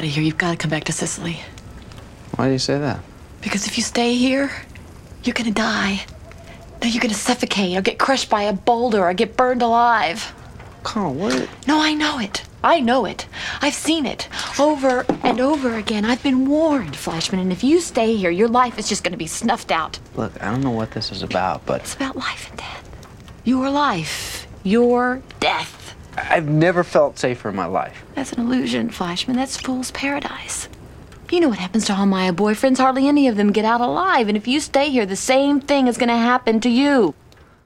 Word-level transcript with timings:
to 0.00 0.06
out 0.06 0.08
of 0.08 0.14
here. 0.14 0.22
You've 0.22 0.38
got 0.38 0.52
to 0.52 0.56
come 0.56 0.70
back 0.70 0.84
to 0.84 0.92
Cicely. 0.92 1.40
Why 2.36 2.46
do 2.46 2.52
you 2.52 2.58
say 2.58 2.78
that? 2.78 3.00
Because 3.40 3.66
if 3.66 3.76
you 3.76 3.82
stay 3.82 4.14
here, 4.14 4.50
you're 5.24 5.34
gonna 5.34 5.50
die. 5.50 6.04
No, 6.80 6.88
you're 6.88 7.02
gonna 7.02 7.14
suffocate 7.14 7.76
or 7.76 7.82
get 7.82 7.98
crushed 7.98 8.30
by 8.30 8.42
a 8.42 8.52
boulder 8.52 9.02
or 9.02 9.12
get 9.14 9.36
burned 9.36 9.62
alive. 9.62 10.32
Carl, 10.84 11.14
what? 11.14 11.48
No, 11.66 11.80
I 11.80 11.94
know 11.94 12.18
it. 12.20 12.44
I 12.62 12.80
know 12.80 13.04
it. 13.04 13.26
I've 13.60 13.74
seen 13.74 14.06
it 14.06 14.28
over 14.58 15.04
and 15.22 15.40
over 15.40 15.76
again. 15.76 16.04
I've 16.04 16.22
been 16.22 16.48
warned, 16.48 16.94
Fleischman, 16.94 17.40
and 17.40 17.52
if 17.52 17.62
you 17.64 17.80
stay 17.80 18.16
here, 18.16 18.30
your 18.30 18.48
life 18.48 18.78
is 18.78 18.88
just 18.88 19.04
gonna 19.04 19.16
be 19.16 19.26
snuffed 19.26 19.70
out. 19.70 19.98
Look, 20.14 20.40
I 20.42 20.50
don't 20.50 20.62
know 20.62 20.70
what 20.70 20.92
this 20.92 21.10
is 21.10 21.22
about, 21.22 21.66
but 21.66 21.82
It's 21.82 21.94
about 21.94 22.16
life 22.16 22.48
and 22.50 22.58
death. 22.58 22.88
Your 23.44 23.70
life, 23.70 24.46
your 24.62 25.22
death. 25.40 25.77
I've 26.30 26.48
never 26.48 26.84
felt 26.84 27.18
safer 27.18 27.48
in 27.48 27.56
my 27.56 27.66
life. 27.66 28.04
That's 28.14 28.32
an 28.32 28.40
illusion, 28.40 28.90
Fleischman. 28.90 29.34
That's 29.34 29.56
fool's 29.56 29.90
paradise. 29.90 30.68
You 31.30 31.40
know 31.40 31.48
what 31.48 31.58
happens 31.58 31.84
to 31.86 31.94
all 31.94 32.06
my 32.06 32.30
boyfriends? 32.30 32.78
Hardly 32.78 33.06
any 33.06 33.28
of 33.28 33.36
them 33.36 33.52
get 33.52 33.64
out 33.64 33.82
alive. 33.82 34.28
And 34.28 34.36
if 34.36 34.48
you 34.48 34.60
stay 34.60 34.88
here, 34.90 35.04
the 35.04 35.16
same 35.16 35.60
thing 35.60 35.86
is 35.86 35.98
going 35.98 36.08
to 36.08 36.16
happen 36.16 36.60
to 36.60 36.70
you. 36.70 37.14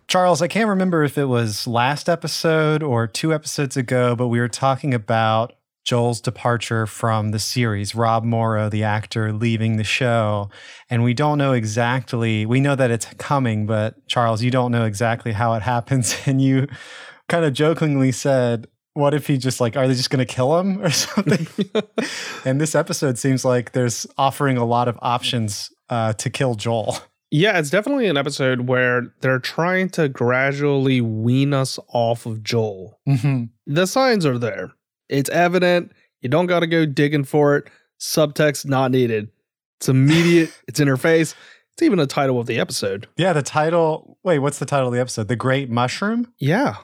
Charles, 0.09 0.43
I 0.43 0.49
can't 0.49 0.69
remember 0.69 1.05
if 1.05 1.17
it 1.17 1.27
was 1.27 1.67
last 1.67 2.09
episode 2.09 2.83
or 2.83 3.07
two 3.07 3.33
episodes 3.33 3.77
ago, 3.77 4.17
but 4.17 4.29
we 4.29 4.41
were 4.41 4.49
talking 4.49 4.93
about 4.93 5.53
Joel's 5.85 6.21
departure 6.21 6.87
from 6.87 7.31
the 7.31 7.39
series, 7.39 7.95
Rob 7.95 8.25
Morrow, 8.25 8.69
the 8.69 8.85
actor, 8.85 9.33
leaving 9.33 9.77
the 9.77 9.85
show. 9.85 10.51
And 10.91 11.03
we 11.03 11.15
don't 11.15 11.39
know 11.39 11.53
exactly, 11.53 12.47
we 12.47 12.61
know 12.61 12.75
that 12.75 12.91
it's 12.91 13.07
coming, 13.19 13.67
but 13.67 14.07
Charles, 14.07 14.43
you 14.43 14.51
don't 14.51 14.71
know 14.71 14.85
exactly 14.85 15.33
how 15.33 15.55
it 15.55 15.63
happens. 15.63 16.17
And 16.27 16.41
you 16.41 16.67
kind 17.29 17.45
of 17.45 17.53
jokingly 17.53 18.13
said, 18.13 18.67
what 18.95 19.15
if 19.15 19.27
he 19.27 19.39
just 19.39 19.61
like, 19.61 19.77
are 19.77 19.89
they 19.89 19.95
just 19.95 20.11
going 20.11 20.25
to 20.25 20.33
kill 20.33 20.59
him 20.59 20.83
or 20.83 20.91
something? 20.91 21.47
and 22.45 22.61
this 22.61 22.75
episode 22.75 23.19
seems 23.19 23.45
like 23.45 23.73
there's 23.73 24.07
offering 24.19 24.57
a 24.57 24.65
lot 24.65 24.89
of 24.89 24.99
options 25.03 25.71
uh, 25.89 26.13
to 26.15 26.31
kill 26.31 26.55
Joel. 26.55 26.99
Yeah, 27.31 27.59
it's 27.59 27.71
definitely 27.71 28.09
an 28.09 28.19
episode 28.19 28.69
where 28.69 29.15
they're 29.21 29.39
trying 29.39 29.89
to 29.91 30.11
gradually 30.11 31.01
wean 31.01 31.55
us 31.55 31.79
off 31.89 32.27
of 32.27 32.43
Joel. 32.43 33.01
Mm-hmm. 33.09 33.45
The 33.67 33.87
signs 33.87 34.27
are 34.27 34.37
there. 34.37 34.73
It's 35.09 35.31
evident. 35.31 35.93
You 36.21 36.29
don't 36.29 36.47
got 36.47 36.61
to 36.61 36.67
go 36.67 36.85
digging 36.85 37.25
for 37.25 37.57
it. 37.57 37.71
Subtext 37.99 38.67
not 38.67 38.91
needed. 38.91 39.31
It's 39.81 39.89
immediate. 39.89 40.53
it's 40.69 40.79
in 40.79 40.89
her 40.89 40.99
face. 40.99 41.35
It's 41.73 41.83
even 41.83 41.99
a 41.99 42.07
title 42.07 42.39
of 42.39 42.47
the 42.47 42.59
episode. 42.59 43.09
Yeah, 43.17 43.33
the 43.33 43.43
title. 43.43 44.19
Wait, 44.23 44.41
what's 44.41 44.59
the 44.59 44.67
title 44.67 44.89
of 44.89 44.95
the 44.95 45.01
episode? 45.01 45.29
The 45.29 45.37
Great 45.37 45.71
Mushroom? 45.71 46.31
Yeah. 46.39 46.77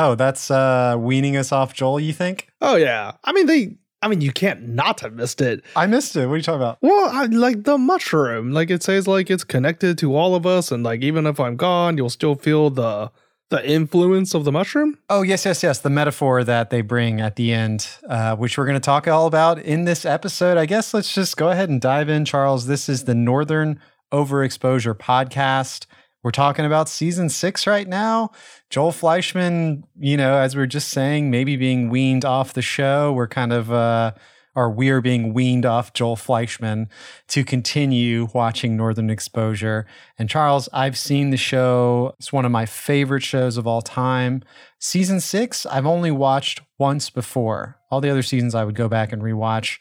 Oh, 0.00 0.14
that's 0.14 0.48
uh 0.48 0.94
weaning 0.96 1.36
us 1.36 1.50
off 1.50 1.74
Joel, 1.74 1.98
you 1.98 2.12
think? 2.12 2.48
Oh 2.60 2.76
yeah. 2.76 3.12
I 3.24 3.32
mean 3.32 3.46
they 3.46 3.76
I 4.00 4.06
mean 4.06 4.20
you 4.20 4.32
can't 4.32 4.68
not 4.68 5.00
have 5.00 5.14
missed 5.14 5.40
it. 5.40 5.64
I 5.74 5.86
missed 5.86 6.14
it. 6.14 6.26
What 6.26 6.34
are 6.34 6.36
you 6.36 6.42
talking 6.44 6.60
about? 6.60 6.78
Well, 6.80 7.10
I, 7.12 7.24
like 7.26 7.64
the 7.64 7.76
mushroom, 7.76 8.52
like 8.52 8.70
it 8.70 8.84
says 8.84 9.08
like 9.08 9.28
it's 9.28 9.42
connected 9.42 9.98
to 9.98 10.14
all 10.14 10.36
of 10.36 10.46
us 10.46 10.70
and 10.70 10.84
like 10.84 11.02
even 11.02 11.26
if 11.26 11.40
I'm 11.40 11.56
gone, 11.56 11.96
you'll 11.96 12.10
still 12.10 12.36
feel 12.36 12.70
the 12.70 13.10
the 13.50 13.68
influence 13.68 14.34
of 14.34 14.44
the 14.44 14.52
mushroom. 14.52 14.98
Oh, 15.08 15.22
yes, 15.22 15.46
yes, 15.46 15.62
yes. 15.62 15.78
The 15.78 15.90
metaphor 15.90 16.44
that 16.44 16.70
they 16.70 16.82
bring 16.82 17.20
at 17.20 17.36
the 17.36 17.52
end, 17.52 17.88
uh, 18.06 18.36
which 18.36 18.58
we're 18.58 18.66
going 18.66 18.74
to 18.74 18.80
talk 18.80 19.08
all 19.08 19.26
about 19.26 19.58
in 19.58 19.84
this 19.84 20.04
episode. 20.04 20.58
I 20.58 20.66
guess 20.66 20.92
let's 20.92 21.14
just 21.14 21.38
go 21.38 21.48
ahead 21.48 21.70
and 21.70 21.80
dive 21.80 22.10
in, 22.10 22.26
Charles. 22.26 22.66
This 22.66 22.90
is 22.90 23.04
the 23.04 23.14
Northern 23.14 23.80
Overexposure 24.12 24.94
podcast. 24.98 25.86
We're 26.22 26.30
talking 26.32 26.66
about 26.66 26.88
season 26.88 27.28
six 27.28 27.66
right 27.66 27.88
now. 27.88 28.32
Joel 28.70 28.92
Fleischman, 28.92 29.82
you 29.98 30.16
know, 30.16 30.36
as 30.36 30.54
we 30.54 30.62
are 30.62 30.66
just 30.66 30.88
saying, 30.88 31.30
maybe 31.30 31.56
being 31.56 31.88
weaned 31.88 32.24
off 32.24 32.52
the 32.52 32.62
show. 32.62 33.12
We're 33.12 33.28
kind 33.28 33.52
of, 33.52 33.72
uh, 33.72 34.12
or 34.54 34.70
we're 34.70 35.00
being 35.00 35.32
weaned 35.32 35.64
off 35.64 35.94
Joel 35.94 36.16
Fleischman 36.16 36.88
to 37.28 37.44
continue 37.44 38.28
watching 38.34 38.76
Northern 38.76 39.08
Exposure. 39.08 39.86
And 40.18 40.28
Charles, 40.28 40.68
I've 40.72 40.98
seen 40.98 41.30
the 41.30 41.36
show. 41.36 42.14
It's 42.18 42.32
one 42.32 42.44
of 42.44 42.52
my 42.52 42.66
favorite 42.66 43.22
shows 43.22 43.56
of 43.56 43.66
all 43.66 43.80
time. 43.80 44.42
Season 44.78 45.20
six, 45.20 45.64
I've 45.64 45.86
only 45.86 46.10
watched 46.10 46.60
once 46.78 47.08
before. 47.08 47.78
All 47.90 48.00
the 48.00 48.10
other 48.10 48.22
seasons 48.22 48.54
I 48.54 48.64
would 48.64 48.74
go 48.74 48.88
back 48.88 49.12
and 49.12 49.22
rewatch. 49.22 49.80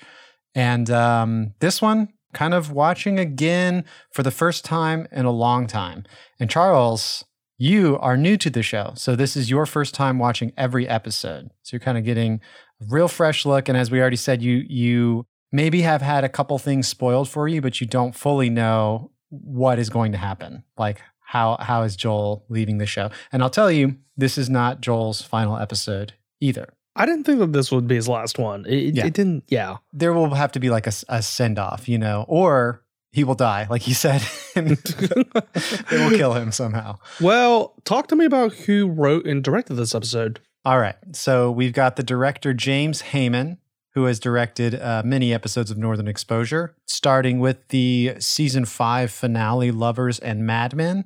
And 0.56 0.90
um, 0.90 1.54
this 1.60 1.82
one, 1.82 2.10
kind 2.34 2.54
of 2.54 2.72
watching 2.72 3.20
again 3.20 3.84
for 4.12 4.24
the 4.24 4.32
first 4.32 4.64
time 4.64 5.08
in 5.12 5.26
a 5.26 5.32
long 5.32 5.66
time. 5.66 6.06
And 6.40 6.50
Charles, 6.50 7.26
you 7.58 7.98
are 8.00 8.16
new 8.18 8.38
to 8.38 8.50
the 8.50 8.62
show. 8.64 8.92
So 8.96 9.16
this 9.16 9.36
is 9.36 9.50
your 9.50 9.66
first 9.66 9.94
time 9.94 10.20
watching 10.20 10.54
every 10.58 10.88
episode. 10.88 11.50
So 11.64 11.74
you're 11.76 11.80
kind 11.80 11.98
of 11.98 12.04
getting 12.04 12.42
a 12.82 12.86
real 12.88 13.08
fresh 13.08 13.46
look. 13.46 13.68
And 13.68 13.78
as 13.78 13.90
we 13.92 14.00
already 14.00 14.16
said, 14.18 14.42
you 14.42 14.64
you 14.68 15.26
maybe 15.52 15.82
have 15.82 16.02
had 16.02 16.24
a 16.24 16.30
couple 16.30 16.58
things 16.60 16.88
spoiled 16.88 17.30
for 17.30 17.48
you, 17.48 17.62
but 17.62 17.80
you 17.82 17.88
don't 17.88 18.16
fully 18.16 18.50
know 18.50 19.12
what 19.30 19.80
is 19.80 19.90
going 19.90 20.12
to 20.12 20.18
happen. 20.18 20.64
Like 20.78 21.02
how 21.20 21.58
how 21.60 21.84
is 21.84 21.96
Joel 21.96 22.46
leaving 22.50 22.78
the 22.78 22.86
show? 22.86 23.10
And 23.32 23.42
I'll 23.42 23.50
tell 23.50 23.72
you, 23.72 23.98
this 24.16 24.38
is 24.38 24.50
not 24.50 24.82
Joel's 24.82 25.22
final 25.22 25.58
episode 25.58 26.14
either. 26.40 26.74
I 26.96 27.06
didn't 27.06 27.26
think 27.26 27.40
that 27.40 27.54
this 27.54 27.72
would 27.72 27.88
be 27.88 27.94
his 27.96 28.08
last 28.08 28.40
one. 28.40 28.66
It, 28.66 28.96
Yeah. 28.96 29.06
it 29.06 29.14
didn't. 29.14 29.44
Yeah. 29.50 29.78
There 29.94 30.14
will 30.14 30.34
have 30.34 30.52
to 30.54 30.60
be 30.60 30.70
like 30.72 30.88
a, 30.88 30.94
a 31.10 31.22
send 31.22 31.60
off, 31.60 31.88
you 31.88 31.98
know, 32.00 32.26
or 32.28 32.84
he 33.18 33.24
will 33.24 33.34
die, 33.34 33.66
like 33.68 33.82
he 33.82 33.94
said, 33.94 34.22
and 34.56 34.78
they 35.90 35.98
will 35.98 36.16
kill 36.16 36.36
him 36.36 36.52
somehow. 36.52 37.00
Well, 37.20 37.74
talk 37.84 38.06
to 38.10 38.16
me 38.16 38.26
about 38.26 38.54
who 38.54 38.88
wrote 38.88 39.26
and 39.26 39.44
directed 39.44 39.74
this 39.74 39.96
episode. 39.96 40.40
All 40.64 40.78
right. 40.78 40.94
So 41.14 41.50
we've 41.50 41.74
got 41.74 41.96
the 41.96 42.04
director, 42.04 42.54
James 42.54 43.02
Hayman, 43.02 43.58
who 43.96 44.04
has 44.04 44.20
directed 44.20 44.80
uh, 44.80 45.02
many 45.04 45.34
episodes 45.34 45.72
of 45.72 45.80
Northern 45.80 46.08
Exposure, 46.08 46.76
starting 46.86 47.40
with 47.40 47.70
the 47.70 48.14
season 48.20 48.66
five 48.66 49.10
finale, 49.10 49.72
Lovers 49.72 50.20
and 50.20 50.46
Madmen. 50.46 51.06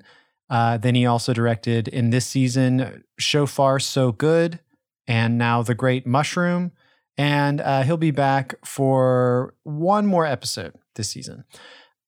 Uh, 0.49 0.75
then 0.75 0.95
he 0.95 1.05
also 1.05 1.31
directed 1.31 1.87
in 1.87 2.09
this 2.09 2.27
season, 2.27 3.05
So 3.21 3.45
Far, 3.45 3.79
So 3.79 4.11
Good, 4.11 4.59
and 5.07 5.37
now 5.37 5.61
The 5.61 5.75
Great 5.75 6.05
Mushroom. 6.05 6.73
And 7.17 7.61
uh, 7.61 7.83
he'll 7.83 7.95
be 7.95 8.11
back 8.11 8.55
for 8.65 9.53
one 9.63 10.05
more 10.05 10.25
episode 10.25 10.73
this 10.95 11.09
season. 11.09 11.45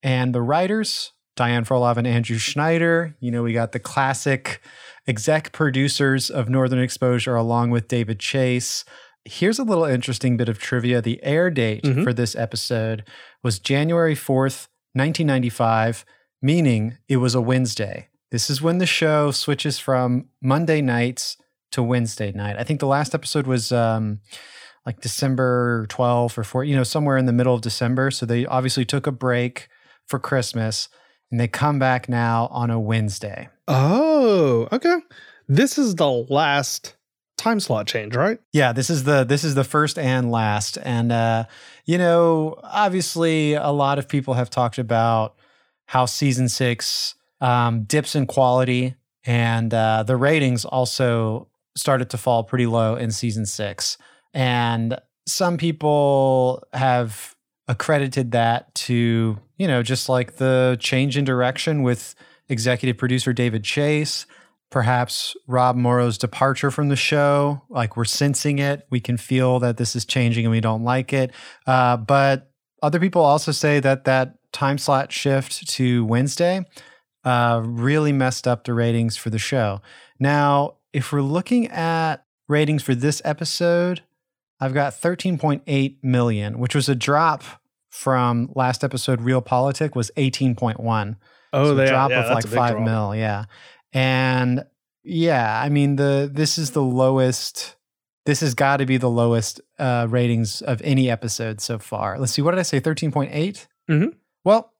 And 0.03 0.35
the 0.35 0.41
writers, 0.41 1.13
Diane 1.35 1.65
Frolov 1.65 1.97
and 1.97 2.05
Andrew 2.05 2.37
Schneider. 2.37 3.15
You 3.19 3.31
know, 3.31 3.41
we 3.41 3.53
got 3.53 3.71
the 3.71 3.79
classic 3.79 4.61
exec 5.07 5.51
producers 5.53 6.29
of 6.29 6.49
Northern 6.49 6.79
Exposure 6.79 7.35
along 7.35 7.71
with 7.71 7.87
David 7.87 8.19
Chase. 8.19 8.85
Here's 9.25 9.57
a 9.59 9.63
little 9.63 9.85
interesting 9.85 10.35
bit 10.37 10.49
of 10.49 10.59
trivia. 10.59 11.01
The 11.01 11.23
air 11.23 11.49
date 11.49 11.83
Mhm. 11.83 12.03
for 12.03 12.13
this 12.13 12.35
episode 12.35 13.03
was 13.41 13.57
January 13.59 14.15
4th, 14.15 14.67
1995, 14.93 16.03
meaning 16.41 16.97
it 17.07 17.17
was 17.17 17.33
a 17.33 17.41
Wednesday. 17.41 18.09
This 18.31 18.49
is 18.49 18.61
when 18.61 18.79
the 18.79 18.85
show 18.85 19.31
switches 19.31 19.79
from 19.79 20.25
Monday 20.41 20.81
nights 20.81 21.37
to 21.71 21.81
Wednesday 21.81 22.31
night. 22.31 22.55
I 22.59 22.63
think 22.63 22.79
the 22.79 22.87
last 22.87 23.15
episode 23.15 23.47
was 23.47 23.71
um, 23.71 24.19
like 24.85 24.99
December 25.01 25.85
12th 25.89 26.37
or 26.37 26.43
4, 26.43 26.63
you 26.65 26.75
know, 26.75 26.83
somewhere 26.83 27.17
in 27.17 27.25
the 27.25 27.31
middle 27.33 27.53
of 27.55 27.61
December. 27.61 28.11
So 28.11 28.25
they 28.25 28.45
obviously 28.45 28.85
took 28.85 29.07
a 29.07 29.11
break 29.11 29.69
for 30.07 30.19
Christmas 30.19 30.89
and 31.31 31.39
they 31.39 31.47
come 31.47 31.79
back 31.79 32.07
now 32.07 32.47
on 32.51 32.69
a 32.69 32.79
Wednesday. 32.79 33.49
Oh, 33.67 34.67
okay. 34.71 34.97
This 35.47 35.77
is 35.77 35.95
the 35.95 36.09
last 36.09 36.95
time 37.37 37.59
slot 37.59 37.87
change, 37.87 38.15
right? 38.15 38.39
Yeah, 38.51 38.71
this 38.71 38.89
is 38.89 39.03
the 39.03 39.23
this 39.23 39.43
is 39.43 39.55
the 39.55 39.63
first 39.63 39.97
and 39.97 40.31
last. 40.31 40.77
And 40.83 41.11
uh, 41.11 41.45
you 41.85 41.97
know, 41.97 42.59
obviously 42.63 43.53
a 43.53 43.69
lot 43.69 43.99
of 43.99 44.07
people 44.07 44.35
have 44.35 44.49
talked 44.49 44.77
about 44.77 45.35
how 45.87 46.05
season 46.05 46.49
six 46.49 47.15
um, 47.41 47.83
dips 47.83 48.15
in 48.15 48.25
quality 48.27 48.95
and 49.25 49.73
uh, 49.73 50.03
the 50.03 50.15
ratings 50.15 50.65
also 50.65 51.49
started 51.75 52.09
to 52.11 52.17
fall 52.17 52.43
pretty 52.43 52.65
low 52.65 52.95
in 52.95 53.11
season 53.11 53.45
six. 53.45 53.97
And 54.33 54.99
some 55.27 55.57
people 55.57 56.63
have 56.73 57.35
accredited 57.67 58.31
that 58.31 58.73
to, 58.75 59.39
you 59.57 59.67
know, 59.67 59.83
just 59.83 60.09
like 60.09 60.35
the 60.35 60.77
change 60.79 61.17
in 61.17 61.23
direction 61.23 61.83
with 61.83 62.15
executive 62.49 62.97
producer 62.97 63.33
David 63.33 63.63
Chase, 63.63 64.25
perhaps 64.69 65.35
Rob 65.47 65.75
Morrow's 65.75 66.17
departure 66.17 66.71
from 66.71 66.89
the 66.89 66.95
show. 66.95 67.61
Like 67.69 67.95
we're 67.95 68.05
sensing 68.05 68.59
it. 68.59 68.85
We 68.89 68.99
can 68.99 69.17
feel 69.17 69.59
that 69.59 69.77
this 69.77 69.95
is 69.95 70.05
changing 70.05 70.45
and 70.45 70.51
we 70.51 70.61
don't 70.61 70.83
like 70.83 71.13
it. 71.13 71.31
Uh, 71.65 71.97
but 71.97 72.51
other 72.81 72.99
people 72.99 73.21
also 73.21 73.51
say 73.51 73.79
that 73.79 74.03
that 74.05 74.35
time 74.51 74.77
slot 74.77 75.11
shift 75.11 75.67
to 75.69 76.05
Wednesday 76.05 76.65
uh, 77.23 77.61
really 77.63 78.11
messed 78.11 78.47
up 78.47 78.65
the 78.65 78.73
ratings 78.73 79.15
for 79.15 79.29
the 79.29 79.39
show. 79.39 79.81
Now, 80.19 80.75
if 80.91 81.11
we're 81.11 81.21
looking 81.21 81.67
at 81.67 82.25
ratings 82.47 82.83
for 82.83 82.93
this 82.93 83.21
episode, 83.23 84.01
I've 84.63 84.73
got 84.73 84.93
13.8 84.93 85.97
million, 86.03 86.57
which 86.57 86.73
was 86.73 86.87
a 86.87 86.95
drop 86.95 87.43
from 87.89 88.49
last 88.55 88.83
episode. 88.83 89.19
Realpolitik 89.19 89.93
was 89.93 90.09
18.1. 90.15 91.17
Oh, 91.51 91.65
so 91.65 91.71
a 91.71 91.75
they 91.75 91.85
drop 91.87 92.11
yeah, 92.11 92.23
of 92.23 92.31
like 92.33 92.47
five 92.47 92.75
drop. 92.75 92.85
mil, 92.85 93.15
yeah. 93.15 93.45
And 93.91 94.65
yeah, 95.03 95.61
I 95.61 95.69
mean 95.69 95.97
the 95.97 96.29
this 96.33 96.57
is 96.57 96.71
the 96.71 96.81
lowest 96.81 97.75
this 98.25 98.39
has 98.39 98.55
got 98.55 98.77
to 98.77 98.85
be 98.85 98.97
the 98.97 99.09
lowest 99.09 99.59
uh, 99.77 100.07
ratings 100.09 100.61
of 100.61 100.81
any 100.81 101.11
episode 101.11 101.59
so 101.59 101.77
far. 101.77 102.17
Let's 102.17 102.31
see, 102.31 102.41
what 102.41 102.51
did 102.51 102.59
I 102.59 102.63
say? 102.63 102.79
Thirteen 102.79 103.11
point 103.11 103.31
eight. 103.33 103.67
Mhm. 103.89 104.15
Well, 104.45 104.72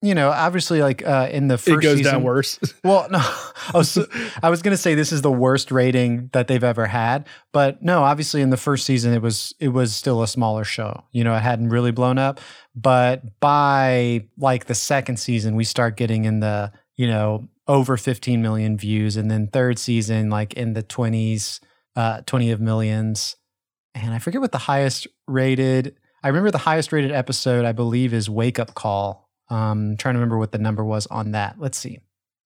you 0.00 0.14
know, 0.14 0.30
obviously, 0.30 0.80
like 0.80 1.04
uh, 1.04 1.28
in 1.30 1.48
the 1.48 1.58
first 1.58 1.68
it 1.68 1.82
goes 1.82 1.98
season, 1.98 2.14
down 2.14 2.22
worse. 2.22 2.58
Well, 2.84 3.08
no, 3.10 3.18
I 3.18 3.72
was, 3.74 3.98
I 4.42 4.48
was 4.48 4.62
going 4.62 4.72
to 4.72 4.80
say 4.80 4.94
this 4.94 5.12
is 5.12 5.22
the 5.22 5.32
worst 5.32 5.72
rating 5.72 6.30
that 6.32 6.46
they've 6.46 6.62
ever 6.62 6.86
had, 6.86 7.26
but 7.52 7.82
no, 7.82 8.04
obviously 8.04 8.40
in 8.40 8.50
the 8.50 8.56
first 8.56 8.86
season 8.86 9.12
it 9.12 9.20
was 9.20 9.54
it 9.58 9.68
was 9.68 9.94
still 9.94 10.22
a 10.22 10.28
smaller 10.28 10.64
show. 10.64 11.04
You 11.10 11.24
know, 11.24 11.34
it 11.34 11.40
hadn't 11.40 11.70
really 11.70 11.90
blown 11.90 12.16
up, 12.18 12.40
but 12.76 13.40
by 13.40 14.26
like 14.38 14.66
the 14.66 14.74
second 14.74 15.18
season, 15.18 15.56
we 15.56 15.64
start 15.64 15.96
getting 15.96 16.24
in 16.24 16.40
the 16.40 16.72
you 16.96 17.08
know 17.08 17.48
over 17.66 17.96
15 17.96 18.40
million 18.40 18.78
views, 18.78 19.16
and 19.16 19.30
then 19.30 19.48
third 19.48 19.78
season 19.78 20.30
like 20.30 20.54
in 20.54 20.74
the 20.74 20.82
20s, 20.84 21.60
uh, 21.96 22.20
20 22.24 22.52
of 22.52 22.60
millions, 22.60 23.36
and 23.94 24.14
I 24.14 24.20
forget 24.20 24.40
what 24.40 24.52
the 24.52 24.58
highest 24.58 25.08
rated. 25.26 25.96
I 26.22 26.28
remember 26.28 26.50
the 26.50 26.58
highest 26.58 26.92
rated 26.92 27.12
episode 27.12 27.64
I 27.64 27.72
believe 27.72 28.14
is 28.14 28.30
Wake 28.30 28.58
Up 28.58 28.74
Call. 28.74 29.27
Um, 29.50 29.96
trying 29.96 30.14
to 30.14 30.18
remember 30.18 30.38
what 30.38 30.52
the 30.52 30.58
number 30.58 30.84
was 30.84 31.06
on 31.08 31.32
that. 31.32 31.56
Let's 31.58 31.78
see. 31.78 32.00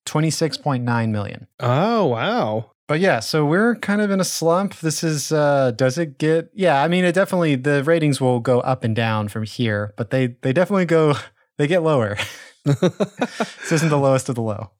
26.9 0.06 1.10
million. 1.10 1.46
oh 1.60 2.06
wow. 2.06 2.70
But 2.88 3.00
yeah, 3.00 3.20
so 3.20 3.46
we're 3.46 3.76
kind 3.76 4.02
of 4.02 4.10
in 4.10 4.20
a 4.20 4.24
slump. 4.24 4.76
This 4.80 5.02
is 5.04 5.32
uh 5.32 5.70
does 5.72 5.96
it 5.98 6.18
get 6.18 6.50
Yeah, 6.54 6.82
I 6.82 6.88
mean 6.88 7.04
it 7.04 7.12
definitely 7.14 7.54
the 7.54 7.82
ratings 7.84 8.20
will 8.20 8.40
go 8.40 8.60
up 8.60 8.84
and 8.84 8.94
down 8.94 9.28
from 9.28 9.44
here, 9.44 9.94
but 9.96 10.10
they 10.10 10.36
they 10.42 10.52
definitely 10.52 10.84
go 10.86 11.14
they 11.58 11.66
get 11.66 11.82
lower. 11.82 12.16
this 12.64 13.72
isn't 13.72 13.88
the 13.88 13.98
lowest 13.98 14.28
of 14.28 14.34
the 14.34 14.42
low. 14.42 14.70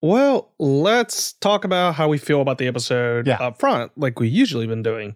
Well, 0.00 0.52
let's 0.58 1.32
talk 1.34 1.64
about 1.64 1.94
how 1.94 2.08
we 2.08 2.18
feel 2.18 2.40
about 2.40 2.58
the 2.58 2.66
episode 2.66 3.26
Yeah. 3.28 3.36
up 3.38 3.60
front, 3.60 3.92
like 3.96 4.18
we 4.18 4.28
usually 4.28 4.66
been 4.66 4.82
doing. 4.82 5.14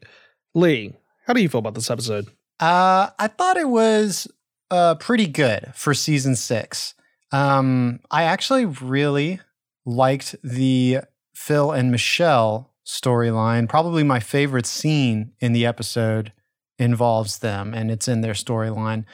Lee, 0.55 0.95
how 1.27 1.33
do 1.33 1.43
you 1.43 1.49
feel 1.49 1.59
about 1.59 1.75
this 1.75 1.91
episode? 1.91 2.27
Uh 2.61 3.11
I 3.19 3.27
thought 3.29 3.57
it 3.57 3.69
was 3.69 4.29
uh 4.71 4.95
pretty 4.97 5.27
good 5.27 5.73
for 5.75 5.95
season 5.95 6.37
6. 6.37 6.95
Um 7.33 8.01
I 8.11 8.25
actually 8.25 8.65
really 8.67 9.41
liked 9.85 10.35
the 10.43 11.01
Phil 11.35 11.71
and 11.73 11.91
Michelle 11.91 12.73
storyline. 12.87 13.69
Probably 13.69 14.03
my 14.03 14.21
favorite 14.21 14.67
scene 14.67 15.33
in 15.41 15.53
the 15.53 15.67
episode 15.67 16.33
involves 16.79 17.39
them 17.39 17.75
and 17.75 17.91
it's 17.91 18.09
in 18.09 18.21
their 18.21 18.33
storyline. 18.35 19.05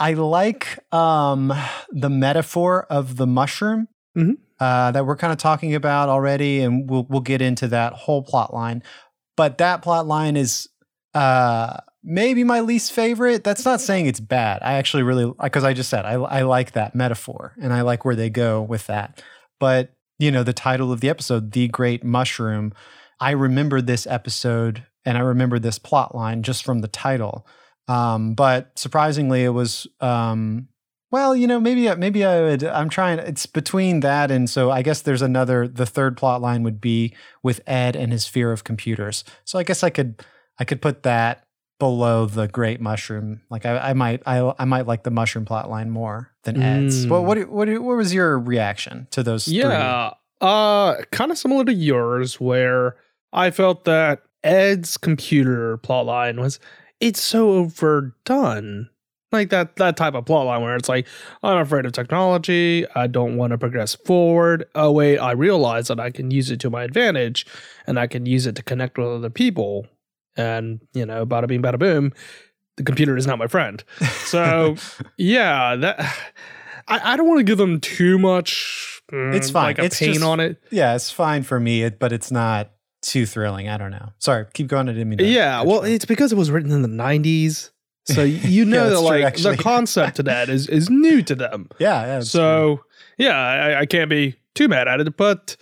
I 0.00 0.12
like 0.14 0.78
um, 0.94 1.52
the 1.90 2.08
metaphor 2.10 2.84
of 2.88 3.16
the 3.16 3.26
mushroom 3.26 3.88
Mhm. 4.16 4.36
uh, 4.60 4.92
that 4.92 5.04
we're 5.04 5.16
kind 5.16 5.32
of 5.32 5.38
talking 5.38 5.74
about 5.74 6.08
already, 6.08 6.60
and 6.60 6.88
we'll 6.88 7.04
we'll 7.08 7.20
get 7.20 7.42
into 7.42 7.66
that 7.68 7.92
whole 7.94 8.22
plot 8.22 8.54
line. 8.54 8.82
But 9.36 9.58
that 9.58 9.82
plot 9.82 10.06
line 10.06 10.36
is 10.36 10.68
uh, 11.14 11.78
maybe 12.02 12.44
my 12.44 12.60
least 12.60 12.92
favorite. 12.92 13.44
That's 13.44 13.64
not 13.64 13.80
saying 13.80 14.06
it's 14.06 14.20
bad. 14.20 14.60
I 14.62 14.74
actually 14.74 15.02
really 15.02 15.32
because 15.42 15.64
I 15.64 15.72
just 15.72 15.90
said 15.90 16.04
I 16.04 16.14
I 16.14 16.42
like 16.42 16.72
that 16.72 16.94
metaphor 16.94 17.54
and 17.60 17.72
I 17.72 17.82
like 17.82 18.04
where 18.04 18.16
they 18.16 18.30
go 18.30 18.62
with 18.62 18.86
that. 18.86 19.22
But 19.60 19.94
you 20.18 20.30
know 20.30 20.42
the 20.42 20.52
title 20.52 20.92
of 20.92 21.00
the 21.00 21.08
episode, 21.10 21.52
"The 21.52 21.68
Great 21.68 22.04
Mushroom." 22.04 22.72
I 23.20 23.32
remember 23.32 23.80
this 23.80 24.06
episode 24.06 24.86
and 25.04 25.18
I 25.18 25.22
remember 25.22 25.58
this 25.58 25.78
plot 25.78 26.14
line 26.14 26.42
just 26.42 26.64
from 26.64 26.80
the 26.80 26.88
title. 26.88 27.46
Um, 27.88 28.34
but 28.34 28.78
surprisingly, 28.78 29.42
it 29.42 29.50
was 29.50 29.86
um, 30.00 30.68
well, 31.10 31.34
you 31.34 31.46
know, 31.46 31.58
maybe 31.58 31.92
maybe 31.96 32.24
I 32.24 32.42
would. 32.42 32.64
I'm 32.64 32.90
trying. 32.90 33.18
It's 33.18 33.46
between 33.46 34.00
that 34.00 34.30
and 34.30 34.48
so 34.48 34.70
I 34.70 34.82
guess 34.82 35.00
there's 35.00 35.22
another. 35.22 35.66
The 35.66 35.86
third 35.86 36.16
plot 36.16 36.42
line 36.42 36.62
would 36.62 36.80
be 36.80 37.14
with 37.42 37.60
Ed 37.66 37.96
and 37.96 38.12
his 38.12 38.26
fear 38.26 38.52
of 38.52 38.64
computers. 38.64 39.24
So 39.44 39.58
I 39.58 39.62
guess 39.62 39.82
I 39.82 39.90
could 39.90 40.22
I 40.58 40.64
could 40.64 40.82
put 40.82 41.04
that 41.04 41.46
below 41.78 42.26
the 42.26 42.48
Great 42.48 42.80
Mushroom. 42.80 43.40
Like 43.50 43.64
I, 43.64 43.78
I 43.78 43.92
might 43.92 44.22
I 44.26 44.52
I 44.58 44.64
might 44.64 44.86
like 44.86 45.04
the 45.04 45.10
mushroom 45.10 45.44
plot 45.44 45.70
line 45.70 45.90
more 45.90 46.30
than 46.42 46.62
Ed's. 46.62 47.06
Mm. 47.06 47.10
Well, 47.10 47.24
what 47.24 47.48
what 47.48 47.68
what 47.68 47.96
was 47.96 48.12
your 48.12 48.38
reaction 48.38 49.06
to 49.12 49.22
those? 49.22 49.44
three? 49.44 49.58
Yeah, 49.58 50.12
uh, 50.40 50.96
kind 51.10 51.30
of 51.30 51.38
similar 51.38 51.64
to 51.64 51.72
yours, 51.72 52.40
where 52.40 52.96
I 53.32 53.50
felt 53.50 53.84
that 53.84 54.22
Ed's 54.42 54.96
computer 54.96 55.76
plot 55.78 56.06
line 56.06 56.40
was 56.40 56.58
it's 57.00 57.20
so 57.20 57.50
overdone. 57.50 58.90
Like 59.30 59.50
that 59.50 59.76
that 59.76 59.96
type 59.98 60.14
of 60.14 60.24
plot 60.24 60.46
line 60.46 60.62
where 60.62 60.74
it's 60.74 60.88
like, 60.88 61.06
I'm 61.42 61.58
afraid 61.58 61.84
of 61.84 61.92
technology, 61.92 62.86
I 62.94 63.06
don't 63.06 63.36
want 63.36 63.50
to 63.50 63.58
progress 63.58 63.94
forward. 63.94 64.64
Oh 64.74 64.90
wait, 64.90 65.18
I 65.18 65.32
realize 65.32 65.88
that 65.88 66.00
I 66.00 66.10
can 66.10 66.30
use 66.30 66.50
it 66.50 66.60
to 66.60 66.70
my 66.70 66.82
advantage 66.82 67.46
and 67.86 67.98
I 68.00 68.06
can 68.06 68.24
use 68.24 68.46
it 68.46 68.56
to 68.56 68.62
connect 68.62 68.96
with 68.96 69.06
other 69.06 69.28
people. 69.28 69.86
And, 70.38 70.80
you 70.94 71.04
know, 71.04 71.26
bada 71.26 71.46
bing 71.48 71.60
bada 71.60 71.78
boom, 71.78 72.12
the 72.78 72.84
computer 72.84 73.16
is 73.16 73.26
not 73.26 73.38
my 73.38 73.48
friend. 73.48 73.82
So 74.24 74.76
yeah, 75.18 75.76
that 75.76 75.98
I, 76.86 77.12
I 77.12 77.16
don't 77.16 77.28
want 77.28 77.40
to 77.40 77.44
give 77.44 77.58
them 77.58 77.80
too 77.80 78.18
much. 78.18 79.02
mm, 79.12 79.34
It's 79.34 79.50
fine. 79.50 79.64
Like 79.64 79.78
a 79.80 79.84
It's 79.84 79.98
pain 79.98 80.14
just- 80.14 80.24
on 80.24 80.38
it. 80.40 80.62
yeah, 80.70 80.94
it's 80.94 81.10
fine 81.10 81.42
for 81.42 81.58
me, 81.60 81.82
it- 81.82 81.98
but 81.98 82.12
it's 82.12 82.30
not 82.30 82.70
too 83.02 83.26
thrilling. 83.26 83.68
I 83.68 83.76
don't 83.78 83.90
know. 83.90 84.10
Sorry, 84.18 84.46
keep 84.54 84.68
going. 84.68 84.88
I 84.88 84.92
didn't 84.92 85.08
mean 85.08 85.18
to 85.18 85.24
Yeah, 85.26 85.62
well, 85.62 85.82
it's 85.82 86.04
because 86.04 86.32
it 86.32 86.36
was 86.36 86.50
written 86.50 86.70
in 86.72 86.82
the 86.82 86.88
'90s, 86.88 87.70
so 88.06 88.22
you 88.22 88.38
Yeah, 88.64 88.64
know 88.64 88.84
that 88.84 89.20
that's 89.20 89.40
true, 89.42 89.50
like 89.50 89.56
the 89.56 89.62
concept 89.62 90.16
to 90.16 90.22
that 90.24 90.48
is 90.48 90.68
is 90.68 90.88
new 90.88 91.20
to 91.22 91.34
them. 91.34 91.68
yeah, 91.78 92.06
yeah. 92.06 92.18
it's 92.18 92.30
true. 92.30 92.38
So 92.40 92.80
yeah, 93.18 93.36
I, 93.36 93.80
I 93.80 93.86
can't 93.86 94.08
be 94.10 94.36
too 94.54 94.68
mad 94.68 94.86
at 94.88 95.00
it. 95.00 95.16
But 95.16 95.56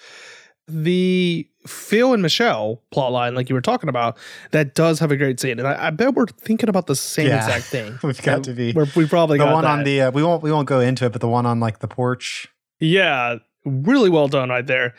the 0.68 1.48
Phil 1.66 2.12
and 2.12 2.22
Michelle 2.22 2.82
plotline, 2.94 3.34
like 3.34 3.48
you 3.48 3.54
were 3.54 3.60
talking 3.60 3.88
about, 3.88 4.16
that 4.52 4.74
does 4.74 4.98
have 5.00 5.10
a 5.10 5.16
great 5.16 5.38
scene, 5.40 5.58
and 5.58 5.66
I, 5.68 5.88
I 5.88 5.90
bet 5.90 6.14
we're 6.14 6.26
thinking 6.26 6.68
about 6.68 6.86
the 6.86 6.96
same 6.96 7.28
Yeah. 7.28 7.36
exact 7.38 7.64
thing. 7.66 7.98
we've 8.02 8.20
got 8.22 8.44
to 8.44 8.52
be 8.52 8.72
We're, 8.72 8.86
we 8.96 9.06
probably 9.06 9.38
the 9.38 9.44
got 9.44 9.54
one 9.54 9.64
on 9.64 9.84
the 9.84 10.02
uh, 10.02 10.10
we 10.10 10.22
won't 10.22 10.42
we 10.42 10.52
won't 10.52 10.68
go 10.68 10.80
into 10.80 11.04
it, 11.06 11.12
but 11.12 11.20
the 11.20 11.28
one 11.28 11.46
on 11.46 11.60
like 11.60 11.80
the 11.80 11.88
porch. 11.88 12.48
Yeah, 12.80 13.36
really 13.64 14.10
well 14.10 14.28
done 14.28 14.48
right 14.50 14.66
there. 14.66 14.94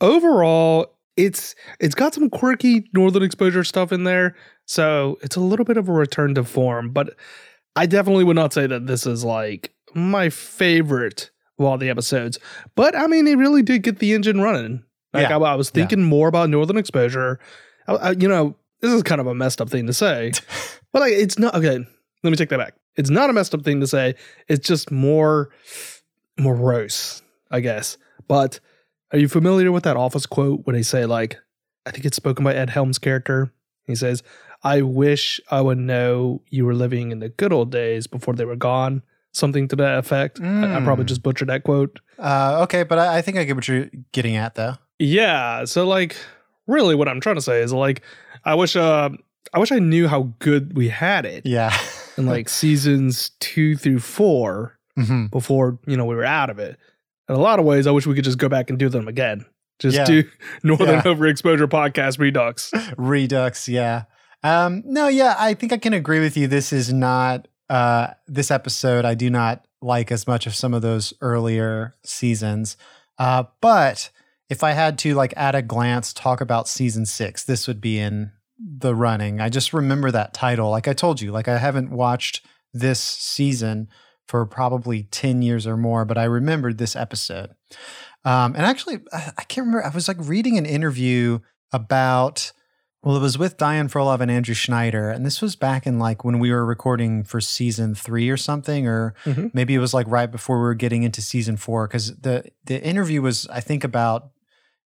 Overall, 0.00 0.94
it's 1.16 1.54
it's 1.80 1.94
got 1.94 2.14
some 2.14 2.28
quirky 2.28 2.88
northern 2.92 3.22
exposure 3.22 3.64
stuff 3.64 3.92
in 3.92 4.04
there, 4.04 4.34
so 4.66 5.18
it's 5.22 5.36
a 5.36 5.40
little 5.40 5.64
bit 5.64 5.76
of 5.76 5.88
a 5.88 5.92
return 5.92 6.34
to 6.34 6.44
form. 6.44 6.90
But 6.90 7.14
I 7.76 7.86
definitely 7.86 8.24
would 8.24 8.36
not 8.36 8.52
say 8.52 8.66
that 8.66 8.86
this 8.86 9.06
is 9.06 9.24
like 9.24 9.72
my 9.94 10.28
favorite 10.30 11.30
of 11.58 11.64
all 11.64 11.78
the 11.78 11.88
episodes. 11.88 12.38
But 12.74 12.96
I 12.96 13.06
mean, 13.06 13.26
it 13.28 13.38
really 13.38 13.62
did 13.62 13.82
get 13.82 14.00
the 14.00 14.12
engine 14.12 14.40
running. 14.40 14.82
Like 15.14 15.28
Yeah. 15.30 15.38
I, 15.38 15.52
I 15.52 15.54
was 15.54 15.70
thinking 15.70 16.02
more 16.02 16.28
about 16.28 16.50
northern 16.50 16.76
exposure. 16.76 17.38
I, 17.88 17.94
I- 17.94 18.10
you 18.12 18.28
know, 18.28 18.56
this 18.80 18.92
is 18.92 19.02
kind 19.02 19.20
of 19.20 19.26
a 19.26 19.34
messed 19.34 19.60
up 19.62 19.70
thing 19.70 19.86
to 19.86 19.92
say, 19.94 20.32
but 20.92 21.00
like, 21.00 21.12
it's 21.14 21.38
not 21.38 21.54
okay. 21.54 21.78
Let 22.22 22.30
me 22.30 22.36
take 22.36 22.48
that 22.50 22.58
back. 22.58 22.74
It's 22.96 23.10
not 23.10 23.30
a 23.30 23.32
messed 23.32 23.54
up 23.54 23.62
thing 23.62 23.80
to 23.80 23.86
say. 23.86 24.14
It's 24.48 24.66
just 24.66 24.90
more 24.90 25.50
morose, 26.38 27.22
I 27.50 27.60
guess. 27.60 27.96
But 28.28 28.60
are 29.12 29.18
you 29.18 29.28
familiar 29.28 29.70
with 29.72 29.84
that 29.84 29.96
office 29.96 30.26
quote 30.26 30.60
when 30.64 30.74
they 30.74 30.82
say, 30.82 31.06
like, 31.06 31.38
I 31.86 31.90
think 31.90 32.04
it's 32.04 32.16
spoken 32.16 32.44
by 32.44 32.54
Ed 32.54 32.70
Helms' 32.70 32.98
character? 32.98 33.52
He 33.86 33.94
says, 33.94 34.22
I 34.62 34.80
wish 34.82 35.40
I 35.50 35.60
would 35.60 35.78
know 35.78 36.42
you 36.48 36.64
were 36.64 36.74
living 36.74 37.12
in 37.12 37.18
the 37.18 37.28
good 37.28 37.52
old 37.52 37.70
days 37.70 38.06
before 38.06 38.34
they 38.34 38.44
were 38.46 38.56
gone. 38.56 39.02
Something 39.32 39.66
to 39.68 39.76
that 39.76 39.98
effect. 39.98 40.40
I, 40.40 40.76
I 40.76 40.80
probably 40.84 41.04
Mm. 41.04 41.08
just 41.08 41.22
butchered 41.22 41.48
that 41.48 41.64
quote. 41.64 41.98
Uh, 42.18 42.60
okay, 42.62 42.84
but 42.84 42.98
I, 43.00 43.18
I 43.18 43.22
think 43.22 43.36
I 43.36 43.42
get 43.44 43.56
what 43.56 43.66
you're 43.66 43.90
getting 44.12 44.36
at, 44.36 44.54
though. 44.54 44.74
Yeah. 44.98 45.64
So 45.64 45.86
like 45.86 46.16
really 46.66 46.94
what 46.94 47.08
I'm 47.08 47.20
trying 47.20 47.34
to 47.36 47.42
say 47.42 47.60
is 47.62 47.72
like 47.72 48.02
I 48.44 48.54
wish 48.54 48.76
uh 48.76 49.10
I 49.52 49.58
wish 49.58 49.72
I 49.72 49.78
knew 49.78 50.08
how 50.08 50.32
good 50.38 50.76
we 50.76 50.88
had 50.88 51.26
it 51.26 51.44
Yeah. 51.46 51.76
in 52.16 52.26
like 52.34 52.48
seasons 52.48 53.30
two 53.40 53.76
through 53.76 54.00
four 54.00 54.78
Mhm. 54.98 55.28
before, 55.30 55.78
you 55.88 55.96
know, 55.96 56.04
we 56.04 56.14
were 56.14 56.24
out 56.24 56.50
of 56.50 56.58
it. 56.60 56.78
In 57.28 57.34
a 57.34 57.38
lot 57.40 57.58
of 57.58 57.64
ways, 57.64 57.86
I 57.86 57.90
wish 57.90 58.06
we 58.06 58.14
could 58.14 58.22
just 58.24 58.38
go 58.38 58.48
back 58.48 58.70
and 58.70 58.78
do 58.78 58.88
them 58.88 59.08
again. 59.08 59.44
Just 59.80 59.96
Yeah. 59.96 60.04
do 60.04 60.22
Northern 60.62 60.88
Yeah. 60.88 61.02
Overexposure 61.02 61.66
Podcast 61.66 62.18
Redux. 62.20 62.70
Redux, 62.96 63.68
yeah. 63.68 64.04
Um, 64.44 64.82
no, 64.86 65.08
yeah, 65.08 65.34
I 65.38 65.54
think 65.54 65.72
I 65.72 65.78
can 65.78 65.92
agree 65.94 66.20
with 66.20 66.36
you. 66.36 66.46
This 66.46 66.72
is 66.72 66.92
not 66.92 67.48
uh 67.70 68.08
this 68.28 68.50
episode 68.50 69.04
I 69.04 69.14
do 69.14 69.30
not 69.30 69.66
like 69.82 70.12
as 70.12 70.26
much 70.26 70.46
of 70.46 70.54
some 70.54 70.74
of 70.74 70.82
those 70.82 71.12
earlier 71.20 71.94
seasons. 72.04 72.76
Uh, 73.18 73.44
but 73.60 74.10
if 74.48 74.62
I 74.62 74.72
had 74.72 74.98
to 74.98 75.14
like 75.14 75.34
at 75.36 75.54
a 75.54 75.62
glance 75.62 76.12
talk 76.12 76.40
about 76.40 76.68
season 76.68 77.06
six, 77.06 77.44
this 77.44 77.66
would 77.66 77.80
be 77.80 77.98
in 77.98 78.32
the 78.58 78.94
running. 78.94 79.40
I 79.40 79.48
just 79.48 79.72
remember 79.72 80.10
that 80.10 80.34
title. 80.34 80.70
Like 80.70 80.88
I 80.88 80.92
told 80.92 81.20
you, 81.20 81.32
like 81.32 81.48
I 81.48 81.58
haven't 81.58 81.90
watched 81.90 82.44
this 82.72 83.00
season 83.00 83.88
for 84.28 84.46
probably 84.46 85.04
10 85.04 85.42
years 85.42 85.66
or 85.66 85.76
more, 85.76 86.04
but 86.04 86.18
I 86.18 86.24
remembered 86.24 86.78
this 86.78 86.96
episode. 86.96 87.50
Um, 88.24 88.54
and 88.54 88.64
actually, 88.64 89.00
I 89.12 89.32
I 89.38 89.44
can't 89.44 89.66
remember. 89.66 89.84
I 89.84 89.90
was 89.90 90.08
like 90.08 90.16
reading 90.20 90.56
an 90.56 90.66
interview 90.66 91.40
about, 91.72 92.52
well, 93.04 93.16
it 93.16 93.20
was 93.20 93.36
with 93.38 93.56
Diane 93.58 93.88
Frolov 93.88 94.20
and 94.20 94.30
Andrew 94.30 94.54
Schneider. 94.54 95.10
And 95.10 95.24
this 95.26 95.42
was 95.42 95.54
back 95.56 95.86
in 95.86 95.98
like 95.98 96.24
when 96.24 96.38
we 96.38 96.50
were 96.50 96.64
recording 96.64 97.22
for 97.22 97.40
season 97.40 97.94
three 97.94 98.28
or 98.30 98.36
something, 98.36 98.86
or 98.88 99.14
Mhm. 99.24 99.52
maybe 99.54 99.74
it 99.74 99.78
was 99.78 99.92
like 99.94 100.06
right 100.08 100.30
before 100.30 100.56
we 100.56 100.62
were 100.64 100.74
getting 100.74 101.02
into 101.02 101.20
season 101.22 101.56
four. 101.56 101.86
Cause 101.86 102.16
the, 102.16 102.44
the 102.64 102.82
interview 102.82 103.20
was, 103.22 103.46
I 103.48 103.60
think, 103.60 103.84
about, 103.84 104.30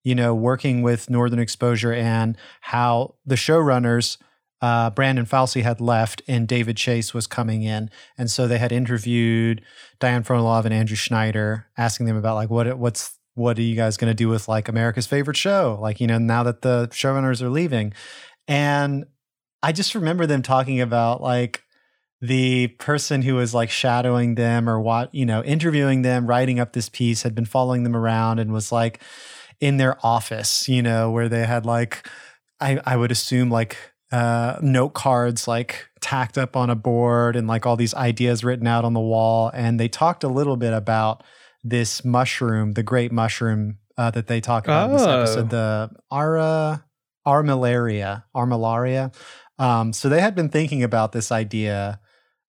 you 0.03 0.15
know, 0.15 0.35
working 0.35 0.81
with 0.81 1.09
Northern 1.09 1.39
Exposure 1.39 1.93
and 1.93 2.37
how 2.61 3.15
the 3.25 3.35
showrunners 3.35 4.17
uh, 4.61 4.89
Brand 4.89 5.17
and 5.17 5.29
Falsey 5.29 5.61
had 5.63 5.79
left 5.79 6.21
and 6.27 6.45
David 6.45 6.75
Chase 6.75 7.13
was 7.13 7.27
coming 7.27 7.63
in, 7.63 7.89
and 8.17 8.29
so 8.29 8.45
they 8.45 8.57
had 8.57 8.73
interviewed 8.73 9.61
Diane 10.01 10.21
Frontalov 10.21 10.65
and 10.65 10.73
Andrew 10.73 10.97
Schneider, 10.97 11.67
asking 11.77 12.07
them 12.07 12.17
about 12.17 12.35
like 12.35 12.49
what 12.49 12.77
what's 12.77 13.18
what 13.39 13.57
are 13.57 13.63
you 13.63 13.75
guys 13.75 13.97
going 13.97 14.11
to 14.11 14.13
do 14.13 14.29
with 14.29 14.47
like 14.47 14.67
America's 14.67 15.07
favorite 15.07 15.37
show? 15.37 15.77
Like 15.81 15.99
you 15.99 16.07
know 16.07 16.17
now 16.17 16.43
that 16.43 16.61
the 16.61 16.87
showrunners 16.91 17.41
are 17.41 17.49
leaving, 17.49 17.93
and 18.47 19.05
I 19.63 19.71
just 19.71 19.95
remember 19.95 20.25
them 20.25 20.41
talking 20.41 20.81
about 20.81 21.21
like 21.21 21.63
the 22.21 22.67
person 22.67 23.21
who 23.21 23.35
was 23.35 23.53
like 23.53 23.69
shadowing 23.69 24.35
them 24.35 24.69
or 24.69 24.79
what 24.79 25.13
you 25.15 25.25
know 25.25 25.43
interviewing 25.43 26.01
them 26.01 26.27
writing 26.27 26.59
up 26.59 26.73
this 26.73 26.89
piece 26.89 27.23
had 27.23 27.33
been 27.33 27.45
following 27.45 27.83
them 27.83 27.95
around 27.95 28.39
and 28.39 28.51
was 28.51 28.71
like 28.71 29.01
in 29.61 29.77
their 29.77 29.97
office 30.05 30.67
you 30.67 30.81
know 30.81 31.09
where 31.11 31.29
they 31.29 31.45
had 31.45 31.65
like 31.65 32.05
i 32.59 32.79
i 32.85 32.97
would 32.97 33.11
assume 33.11 33.49
like 33.49 33.77
uh 34.11 34.57
note 34.61 34.93
cards 34.93 35.47
like 35.47 35.87
tacked 36.01 36.37
up 36.37 36.57
on 36.57 36.69
a 36.69 36.75
board 36.75 37.37
and 37.37 37.47
like 37.47 37.65
all 37.65 37.77
these 37.77 37.93
ideas 37.93 38.43
written 38.43 38.67
out 38.67 38.83
on 38.83 38.93
the 38.93 38.99
wall 38.99 39.49
and 39.53 39.79
they 39.79 39.87
talked 39.87 40.23
a 40.23 40.29
little 40.29 40.57
bit 40.57 40.73
about 40.73 41.23
this 41.63 42.03
mushroom 42.05 42.73
the 42.73 42.83
great 42.83 43.11
mushroom 43.11 43.77
uh, 43.97 44.09
that 44.11 44.27
they 44.27 44.39
talk 44.41 44.65
about 44.65 44.89
in 44.89 44.95
this 44.97 45.05
Oh. 45.05 45.19
episode 45.21 45.49
the 45.49 45.89
ara 46.11 46.85
armillaria 47.27 48.23
armillaria 48.35 49.13
um, 49.57 49.91
so 49.91 50.07
they 50.09 50.21
had 50.21 50.35
been 50.35 50.49
thinking 50.49 50.83
about 50.83 51.11
this 51.11 51.31
idea 51.31 51.99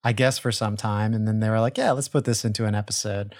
I 0.02 0.12
guess 0.14 0.38
for 0.38 0.50
some 0.50 0.78
time. 0.78 1.12
And 1.12 1.28
then 1.28 1.40
they 1.40 1.50
were 1.50 1.60
like, 1.60 1.76
yeah, 1.76 1.90
let's 1.90 2.08
put 2.08 2.24
this 2.24 2.42
into 2.42 2.64
an 2.64 2.74
episode. 2.74 3.34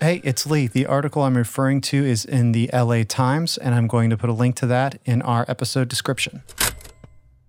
Hey, 0.00 0.22
it's 0.24 0.46
Lee. 0.46 0.68
The 0.68 0.86
article 0.86 1.20
I'm 1.20 1.36
referring 1.36 1.82
to 1.82 2.02
is 2.02 2.24
in 2.24 2.52
the 2.52 2.70
LA 2.72 3.02
Times, 3.06 3.58
and 3.58 3.74
I'm 3.74 3.86
going 3.86 4.08
to 4.08 4.16
put 4.16 4.30
a 4.30 4.32
link 4.32 4.56
to 4.56 4.66
that 4.68 4.98
in 5.04 5.20
our 5.20 5.44
episode 5.48 5.88
description. 5.88 6.42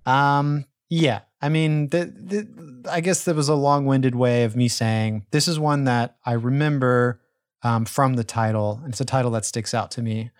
Um, 0.06 0.65
yeah, 0.89 1.22
I 1.41 1.48
mean, 1.48 1.88
the, 1.88 2.06
the, 2.06 2.89
I 2.91 3.00
guess 3.00 3.24
that 3.24 3.36
was 3.38 3.48
a 3.48 3.56
long 3.56 3.86
winded 3.86 4.15
way 4.15 4.44
of 4.44 4.58
me 4.58 4.67
saying 4.67 5.25
this 5.32 5.48
is 5.48 5.58
one 5.58 5.86
that 5.86 6.17
I 6.25 6.34
remember 6.34 7.22
um, 7.63 7.85
from 7.85 8.13
the 8.15 8.23
title, 8.23 8.79
and 8.83 8.91
it's 8.93 9.01
a 9.01 9.05
title 9.05 9.31
that 9.31 9.45
sticks 9.45 9.73
out 9.73 9.91
to 9.91 10.01
me. 10.01 10.31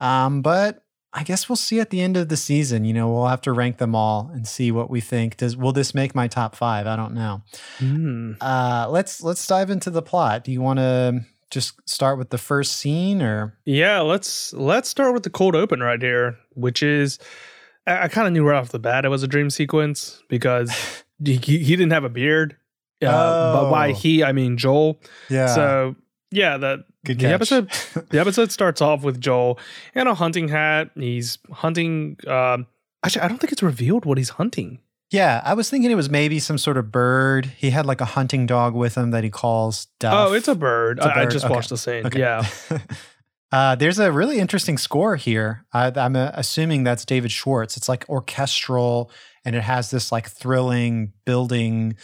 Um, 0.00 0.42
but 0.42 0.84
I 1.12 1.22
guess 1.24 1.48
we'll 1.48 1.56
see 1.56 1.78
at 1.78 1.90
the 1.90 2.00
end 2.00 2.16
of 2.16 2.28
the 2.28 2.36
season. 2.36 2.84
You 2.84 2.94
know, 2.94 3.12
we'll 3.12 3.26
have 3.26 3.42
to 3.42 3.52
rank 3.52 3.78
them 3.78 3.94
all 3.94 4.30
and 4.32 4.46
see 4.48 4.72
what 4.72 4.88
we 4.90 5.00
think. 5.00 5.36
Does 5.36 5.56
will 5.56 5.72
this 5.72 5.94
make 5.94 6.14
my 6.14 6.26
top 6.28 6.56
five? 6.56 6.86
I 6.86 6.96
don't 6.96 7.14
know. 7.14 7.42
Hmm. 7.78 8.32
Uh, 8.40 8.86
let's 8.90 9.22
let's 9.22 9.46
dive 9.46 9.70
into 9.70 9.90
the 9.90 10.02
plot. 10.02 10.44
Do 10.44 10.52
you 10.52 10.60
want 10.62 10.78
to 10.78 11.20
just 11.50 11.74
start 11.88 12.16
with 12.18 12.30
the 12.30 12.38
first 12.38 12.76
scene, 12.76 13.20
or 13.20 13.58
Yeah, 13.66 14.00
let's 14.00 14.52
let's 14.54 14.88
start 14.88 15.12
with 15.12 15.22
the 15.22 15.30
cold 15.30 15.54
open 15.54 15.80
right 15.80 16.00
here, 16.00 16.36
which 16.54 16.82
is 16.82 17.18
I, 17.86 18.04
I 18.04 18.08
kind 18.08 18.26
of 18.26 18.32
knew 18.32 18.42
right 18.44 18.56
off 18.58 18.70
the 18.70 18.78
bat 18.78 19.04
it 19.04 19.08
was 19.10 19.22
a 19.22 19.28
dream 19.28 19.50
sequence 19.50 20.22
because 20.30 20.70
he, 21.24 21.36
he 21.36 21.76
didn't 21.76 21.92
have 21.92 22.04
a 22.04 22.08
beard. 22.08 22.56
Uh, 23.04 23.52
But 23.52 23.70
by 23.70 23.90
Oh. 23.90 23.94
he, 23.94 24.24
I 24.24 24.32
mean 24.32 24.56
Joel. 24.56 24.98
yeah? 25.28 25.46
So 25.54 25.94
yeah, 26.32 26.56
the 26.56 26.84
the 27.04 27.26
episode 27.26 27.70
the 28.10 28.18
episode 28.20 28.50
starts 28.50 28.80
off 28.80 29.02
with 29.02 29.20
Joel 29.20 29.58
in 29.94 30.06
a 30.06 30.14
hunting 30.14 30.48
hat. 30.48 30.90
He's 30.94 31.38
hunting. 31.50 32.16
Um, 32.26 32.66
actually, 33.04 33.22
I 33.22 33.28
don't 33.28 33.38
think 33.38 33.52
it's 33.52 33.62
revealed 33.62 34.04
what 34.04 34.18
he's 34.18 34.30
hunting. 34.30 34.80
yeah, 35.12 35.42
I 35.44 35.52
was 35.54 35.68
thinking 35.68 35.90
it 35.90 35.94
was 35.94 36.08
maybe 36.08 36.38
some 36.38 36.56
sort 36.56 36.78
of 36.78 36.90
bird. 36.90 37.46
He 37.46 37.70
had 37.70 37.84
like 37.84 38.00
a 38.00 38.06
hunting 38.06 38.46
dog 38.46 38.74
with 38.74 38.96
him 38.96 39.10
that 39.10 39.22
he 39.24 39.30
calls 39.30 39.88
Duff. 40.00 40.14
Oh, 40.14 40.32
it's 40.32 40.48
a 40.48 40.54
bird. 40.54 40.98
It's 40.98 41.06
a 41.06 41.10
I, 41.10 41.12
I 41.12 41.24
bird, 41.24 41.32
just 41.32 41.44
okay. 41.44 41.54
watched 41.54 41.68
the 41.68 41.76
scene. 41.76 42.06
Okay. 42.06 42.20
Yeah. 42.20 42.48
uh, 43.52 43.74
there's 43.74 43.98
a 43.98 44.10
really 44.10 44.38
interesting 44.38 44.78
score 44.78 45.16
here. 45.16 45.66
I, 45.72 45.92
I'm 45.94 46.16
uh, 46.16 46.30
assuming 46.32 46.84
that's 46.84 47.04
David 47.04 47.30
Schwartz. 47.30 47.76
It's 47.76 47.90
like 47.90 48.08
orchestral, 48.08 49.10
and 49.44 49.54
it 49.54 49.62
has 49.62 49.90
this 49.90 50.10
like 50.10 50.30
thrilling 50.30 51.12
building, 51.26 51.96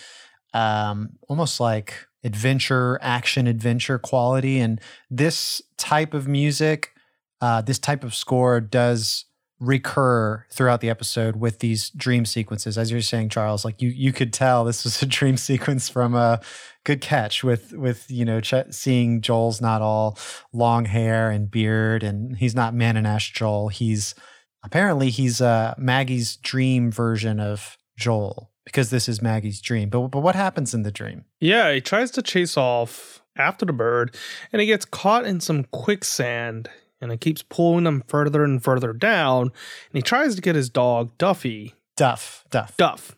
um, 0.53 1.11
almost 1.29 1.61
like 1.61 1.95
adventure, 2.29 2.99
action 3.01 3.47
adventure 3.47 3.99
quality. 3.99 4.61
And 4.61 4.81
this 5.11 5.63
type 5.79 6.13
of 6.13 6.29
music, 6.29 6.93
uh, 7.41 7.63
this 7.63 7.79
type 7.79 8.05
of 8.05 8.15
score 8.15 8.61
does 8.61 9.25
recur 9.61 10.45
throughout 10.53 10.81
the 10.81 10.91
episode 10.91 11.37
with 11.37 11.59
these 11.59 11.91
dream 11.91 12.25
sequences. 12.25 12.79
As 12.79 12.93
you're 12.93 13.01
saying 13.01 13.31
charles 13.31 13.65
like 13.65 13.83
you 13.83 13.89
you 13.89 14.13
could 14.13 14.33
tell 14.33 14.65
this 14.65 14.85
was 14.85 15.03
a 15.03 15.07
dream 15.19 15.37
sequence 15.37 15.89
from 15.89 16.15
a 16.15 16.41
good 16.85 17.01
catch 17.01 17.43
with 17.43 17.73
with 17.73 18.09
you 18.09 18.25
know 18.25 18.41
ch- 18.41 18.71
seeing 18.71 19.21
joel's 19.21 19.61
not 19.61 19.83
all 19.83 20.17
long 20.53 20.85
hair 20.85 21.31
and 21.31 21.51
beard 21.51 22.05
and 22.05 22.37
he's 22.37 22.55
not 22.55 22.73
Manonash 22.73 23.33
joel. 23.33 23.67
He's 23.67 24.15
apparently 24.63 25.11
he's 25.11 25.41
uh 25.41 25.75
maggie's 25.77 26.37
dream 26.37 26.93
version 26.93 27.41
of 27.41 27.77
joel 27.97 28.53
because 28.69 28.91
this 28.91 29.09
is 29.09 29.23
maggie's 29.23 29.61
dream 29.61 29.89
but 29.89 30.09
but 30.09 30.21
what 30.21 30.35
happens 30.35 30.75
in 30.75 30.83
the 30.83 30.93
dream 30.93 31.25
Yeah, 31.41 31.73
he 31.73 31.81
tries 31.81 32.11
to 32.13 32.23
chase 32.23 32.57
off 32.57 33.23
after 33.37 33.65
the 33.65 33.73
bird 33.73 34.15
and 34.53 34.61
he 34.61 34.67
gets 34.67 34.85
caught 34.85 35.25
in 35.25 35.41
some 35.41 35.65
quicksand 35.65 36.69
and 37.01 37.11
it 37.13 37.21
keeps 37.21 37.43
pulling 37.43 37.87
him 37.87 38.03
further 38.09 38.43
and 38.45 38.63
further 38.63 38.93
down. 38.93 39.43
And 39.43 39.53
he 39.95 40.03
tries 40.03 40.35
to 40.35 40.43
get 40.43 40.57
his 40.57 40.69
dog, 40.69 41.17
Duffy, 41.17 41.75
duff 41.97 42.45
duff 42.51 42.77
Duff. 42.77 43.15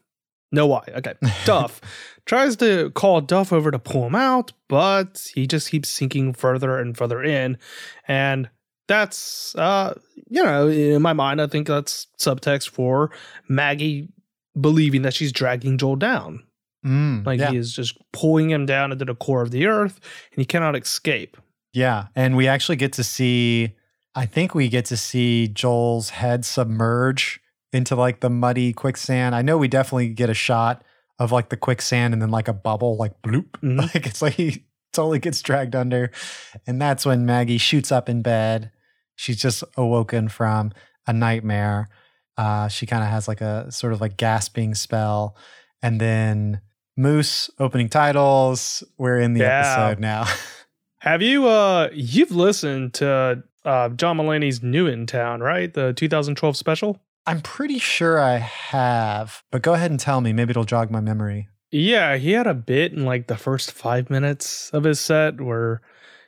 No 0.52 0.66
why. 0.66 0.84
Okay. 0.88 1.14
Duff 1.44 1.80
tries 2.26 2.56
to 2.56 2.90
call 2.90 3.20
Duff 3.20 3.52
over 3.52 3.70
to 3.70 3.78
pull 3.78 4.06
him 4.06 4.16
out, 4.16 4.52
but 4.68 5.30
he 5.34 5.46
just 5.46 5.70
keeps 5.70 5.88
sinking 5.88 6.32
further 6.34 6.76
and 6.78 6.96
further 6.96 7.22
in. 7.22 7.56
And 8.08 8.50
that's 8.88 9.54
uh 9.56 9.94
you 10.28 10.42
know, 10.42 10.68
in 10.68 11.00
my 11.02 11.12
mind, 11.12 11.40
I 11.40 11.46
think 11.46 11.66
that's 11.66 12.08
subtext 12.18 12.68
for 12.70 13.10
Maggie 13.48 14.08
believing 14.58 15.02
that 15.02 15.14
she's 15.14 15.32
dragging 15.32 15.78
Joel 15.78 15.96
down. 15.96 16.44
Mm, 16.84 17.26
Like 17.26 17.40
yeah. 17.40 17.50
he 17.50 17.56
is 17.58 17.74
just 17.74 17.98
pulling 18.12 18.50
him 18.50 18.64
down 18.64 18.90
into 18.92 19.04
the 19.04 19.14
core 19.14 19.42
of 19.42 19.50
the 19.50 19.66
earth 19.66 20.00
and 20.32 20.40
he 20.40 20.44
cannot 20.46 20.76
escape. 20.76 21.36
Yeah, 21.72 22.06
and 22.16 22.36
we 22.36 22.48
actually 22.48 22.76
get 22.76 22.92
to 22.94 23.04
see 23.04 23.74
I 24.14 24.26
think 24.26 24.54
we 24.56 24.68
get 24.68 24.86
to 24.86 24.96
see 24.96 25.46
Joel's 25.46 26.10
head 26.10 26.44
submerge 26.44 27.40
into 27.72 27.94
like 27.94 28.20
the 28.20 28.30
muddy 28.30 28.72
quicksand. 28.72 29.34
I 29.36 29.42
know 29.42 29.56
we 29.56 29.68
definitely 29.68 30.08
get 30.08 30.28
a 30.30 30.34
shot 30.34 30.82
of 31.20 31.30
like 31.30 31.50
the 31.50 31.56
quicksand 31.56 32.12
and 32.12 32.20
then 32.20 32.30
like 32.30 32.48
a 32.48 32.52
bubble 32.52 32.96
like 32.96 33.20
bloop. 33.22 33.50
Mhm. 33.62 33.78
Like 33.94 34.06
it's 34.06 34.20
like 34.22 34.34
he 34.34 34.64
totally 34.92 35.18
gets 35.20 35.40
dragged 35.42 35.76
under. 35.76 36.10
And 36.66 36.80
that's 36.82 37.06
when 37.06 37.24
Maggie 37.26 37.58
shoots 37.58 37.92
up 37.92 38.08
in 38.08 38.22
bed. 38.22 38.72
She's 39.14 39.40
just 39.40 39.62
awoken 39.76 40.28
from 40.28 40.72
a 41.06 41.12
nightmare. 41.12 41.88
Uh, 42.36 42.68
she 42.68 42.86
kind 42.86 43.02
of 43.02 43.10
has 43.10 43.28
like 43.28 43.40
a 43.40 43.70
sort 43.70 43.92
of 43.92 44.00
like 44.00 44.16
gasping 44.16 44.74
spell. 44.74 45.36
And 45.82 46.00
then 46.00 46.60
Moose 46.96 47.50
opening 47.58 47.88
titles. 47.88 48.82
We're 48.98 49.18
in 49.18 49.34
the 49.34 49.40
Yeah. 49.40 49.58
episode 49.60 50.00
now. 50.00 50.24
Have 50.98 51.22
you 51.22 51.48
uh 51.48 51.88
you've 51.94 52.30
listened 52.32 52.94
to 52.94 53.42
uh 53.64 53.88
John 53.90 54.18
Mulaney's 54.18 54.62
New 54.62 54.86
in 54.86 55.06
Town, 55.06 55.40
right? 55.40 55.72
The 55.72 55.92
2012 55.94 56.56
special? 56.56 57.00
I'm 57.26 57.40
pretty 57.40 57.78
sure 57.78 58.18
I 58.20 58.36
have, 58.38 59.42
but 59.50 59.62
go 59.62 59.74
ahead 59.74 59.90
and 59.90 60.00
tell 60.00 60.20
me. 60.20 60.32
Maybe 60.32 60.50
it'll 60.50 60.64
jog 60.64 60.90
my 60.90 61.00
memory. 61.00 61.48
Yeah, 61.70 62.16
he 62.16 62.32
had 62.32 62.46
a 62.46 62.54
bit 62.54 62.92
in 62.92 63.04
like 63.04 63.28
the 63.28 63.36
first 63.36 63.72
five 63.72 64.10
minutes 64.10 64.70
of 64.72 64.84
his 64.84 64.98
set 65.00 65.40
where 65.40 65.80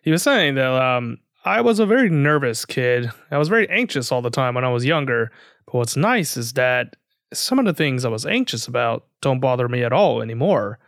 he 0.03 0.11
was 0.11 0.23
saying 0.23 0.55
that 0.55 0.71
um, 0.71 1.19
I 1.45 1.61
was 1.61 1.79
a 1.81 1.87
very 1.87 2.09
nervous 2.09 2.65
kid. 2.65 3.11
I 3.31 3.39
was 3.39 3.49
very 3.49 3.69
anxious 3.69 4.13
all 4.13 4.23
the 4.23 4.31
time 4.31 4.55
when 4.55 4.65
I 4.65 4.69
was 4.69 4.85
younger. 4.85 5.33
But 5.73 5.79
what's 5.79 5.97
nice 5.97 6.37
is 6.37 6.53
that 6.53 6.97
some 7.33 7.59
of 7.59 7.65
the 7.65 7.73
things 7.73 8.05
I 8.05 8.09
was 8.11 8.27
anxious 8.27 8.69
about 8.69 9.07
don't 9.23 9.41
bother 9.41 9.69
me 9.69 9.83
at 9.83 9.93
all 9.93 10.21
anymore. 10.21 10.79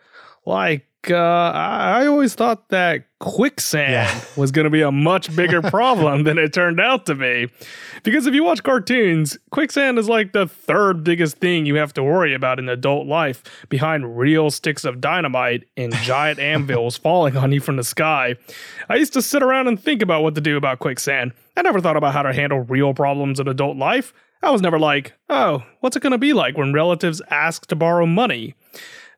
Like, 0.45 0.87
uh, 1.09 1.15
I 1.17 2.07
always 2.07 2.35
thought 2.35 2.69
that 2.69 3.07
quicksand 3.19 3.93
Yeah. 3.93 4.21
was 4.37 4.51
going 4.51 4.65
to 4.65 4.71
be 4.71 4.83
a 4.83 4.93
much 4.93 5.35
bigger 5.35 5.63
problem 5.71 6.25
than 6.25 6.37
it 6.37 6.53
turned 6.53 6.81
out 6.81 7.07
to 7.07 7.15
be. 7.15 7.49
Because 8.03 8.27
if 8.27 8.35
you 8.35 8.45
watch 8.45 8.63
cartoons, 8.63 9.39
quicksand 9.51 9.99
is 9.99 10.07
like 10.09 10.33
the 10.33 10.47
third 10.47 11.03
biggest 11.03 11.39
thing 11.39 11.65
you 11.65 11.77
have 11.77 11.95
to 11.95 12.03
worry 12.03 12.35
about 12.35 12.59
in 12.59 12.69
adult 12.69 13.07
life 13.07 13.43
behind 13.71 14.19
real 14.19 14.51
sticks 14.51 14.85
of 14.85 15.01
dynamite 15.01 15.65
and 15.79 15.95
giant 15.97 16.39
anvils 16.55 16.99
falling 16.99 17.39
on 17.39 17.53
you 17.53 17.61
from 17.61 17.77
the 17.77 17.85
sky. 17.85 18.35
I 18.91 18.97
used 18.97 19.15
to 19.15 19.23
sit 19.23 19.43
around 19.43 19.69
and 19.69 19.83
think 19.83 20.03
about 20.03 20.23
what 20.23 20.35
to 20.35 20.43
do 20.43 20.59
about 20.59 20.79
quicksand. 20.81 21.33
I 21.57 21.63
never 21.63 21.81
thought 21.81 21.97
about 21.97 22.13
how 22.13 22.23
to 22.23 22.35
handle 22.35 22.61
real 22.61 22.93
problems 22.93 23.41
in 23.41 23.49
adult 23.49 23.79
life. 23.79 24.13
I 24.45 24.51
was 24.51 24.61
never 24.61 24.79
like, 24.79 25.15
oh, 25.31 25.65
what's 25.81 25.97
it 25.97 26.03
going 26.03 26.13
to 26.13 26.19
be 26.19 26.35
like 26.35 26.59
when 26.59 26.75
relatives 26.75 27.23
ask 27.31 27.67
to 27.69 27.77
borrow 27.77 28.05
money? 28.05 28.55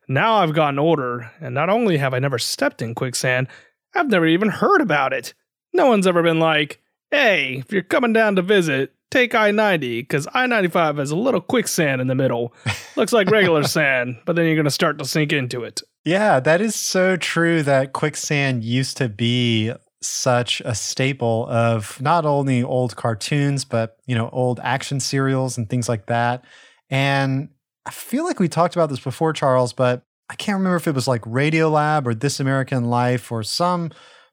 Now 0.07 0.35
I've 0.35 0.53
gotten 0.53 0.79
older, 0.79 1.29
and 1.41 1.53
not 1.53 1.69
only 1.69 1.97
have 1.97 2.13
I 2.13 2.19
never 2.19 2.39
stepped 2.39 2.81
in 2.81 2.95
quicksand, 2.95 3.49
I've 3.93 4.09
never 4.09 4.25
even 4.25 4.47
heard 4.47 4.79
about 4.79 5.11
it. 5.11 5.33
No 5.73 5.87
one's 5.87 6.07
ever 6.07 6.23
been 6.23 6.39
like, 6.39 6.81
hey, 7.11 7.57
if 7.57 7.73
you're 7.73 7.83
coming 7.83 8.13
down 8.13 8.37
to 8.37 8.41
visit, 8.41 8.93
take 9.11 9.35
I 9.35 9.51
90, 9.51 10.01
because 10.01 10.29
I 10.33 10.45
95 10.47 10.95
has 10.95 11.11
a 11.11 11.17
little 11.17 11.41
quicksand 11.41 11.99
in 11.99 12.07
the 12.07 12.15
middle. 12.15 12.53
Looks 12.95 13.11
like 13.11 13.29
regular 13.29 13.63
sand, 13.67 14.19
but 14.25 14.37
then 14.37 14.45
you're 14.45 14.55
going 14.55 14.63
to 14.63 14.71
start 14.71 14.97
to 14.99 15.05
sink 15.05 15.33
into 15.33 15.65
it. 15.65 15.81
Yeah, 16.05 16.39
that 16.39 16.61
is 16.61 16.73
so 16.73 17.17
true 17.17 17.63
that 17.63 17.91
quicksand 17.91 18.63
used 18.63 18.95
to 18.95 19.09
be 19.09 19.73
such 20.01 20.61
a 20.65 20.75
staple 20.75 21.47
of 21.49 21.99
not 22.01 22.25
only 22.25 22.63
old 22.63 22.95
cartoons, 22.95 23.65
but, 23.65 23.97
you 24.05 24.15
know, 24.15 24.29
old 24.31 24.59
action 24.63 24.99
serials 24.99 25.57
and 25.57 25.69
things 25.69 25.89
like 25.89 26.05
that. 26.05 26.45
And 26.89 27.49
I 27.85 27.91
feel 27.91 28.23
like 28.23 28.39
we 28.39 28.47
talked 28.47 28.75
about 28.75 28.89
this 28.89 28.99
before, 28.99 29.33
Charles, 29.33 29.73
but 29.73 30.03
I 30.29 30.35
can't 30.35 30.57
remember 30.57 30.75
if 30.75 30.87
it 30.87 30.95
was 30.95 31.07
like 31.07 31.21
Radiolab 31.21 32.05
or 32.05 32.13
This 32.13 32.39
American 32.39 32.85
Life 32.85 33.31
or 33.31 33.43
some 33.43 33.91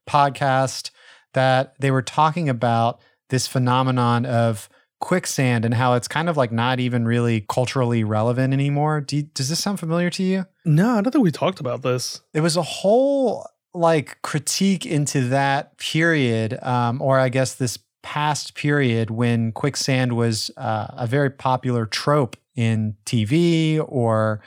podcast 0.09 0.90
that 1.35 1.75
they 1.80 1.90
were 1.90 2.02
talking 2.02 2.49
about 2.49 3.00
this 3.30 3.47
phenomenon 3.47 4.26
of 4.26 4.68
quicksand 5.00 5.64
and 5.64 5.75
how 5.75 5.94
it's 5.94 6.09
kind 6.09 6.28
of 6.28 6.37
like 6.37 6.50
not 6.50 6.80
even 6.80 7.04
really 7.04 7.44
culturally 7.49 8.04
relevant 8.04 8.52
anymore. 8.52 9.00
Do 9.00 9.16
you, 9.16 9.23
does 9.23 9.49
this 9.49 9.62
sound 9.62 9.78
familiar 9.78 10.11
to 10.11 10.23
you? 10.23 10.47
No, 10.64 10.97
I 10.97 11.00
don't 11.00 11.12
think 11.12 11.25
we 11.25 11.30
talked 11.30 11.61
about 11.61 11.83
this. 11.83 12.23
It 12.33 12.40
was 12.40 12.56
a 12.56 12.62
whole 12.62 13.47
like 13.74 14.20
critique 14.22 14.86
into 14.86 15.28
that 15.28 15.76
period, 15.78 16.58
um, 16.62 17.02
or 17.02 17.18
I 17.18 17.28
guess 17.28 17.54
this 17.54 17.78
past 18.02 18.54
period 18.54 19.10
when 19.10 19.50
quicksand 19.52 20.12
was 20.14 20.50
uh, 20.56 20.86
a 20.90 21.06
very 21.06 21.30
popular 21.30 21.86
trope 21.86 22.36
in 22.54 22.94
TV 23.06 23.84
or 23.88 24.40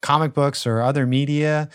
comic 0.00 0.34
books 0.34 0.66
or 0.66 0.80
other 0.82 1.06
media. 1.06 1.68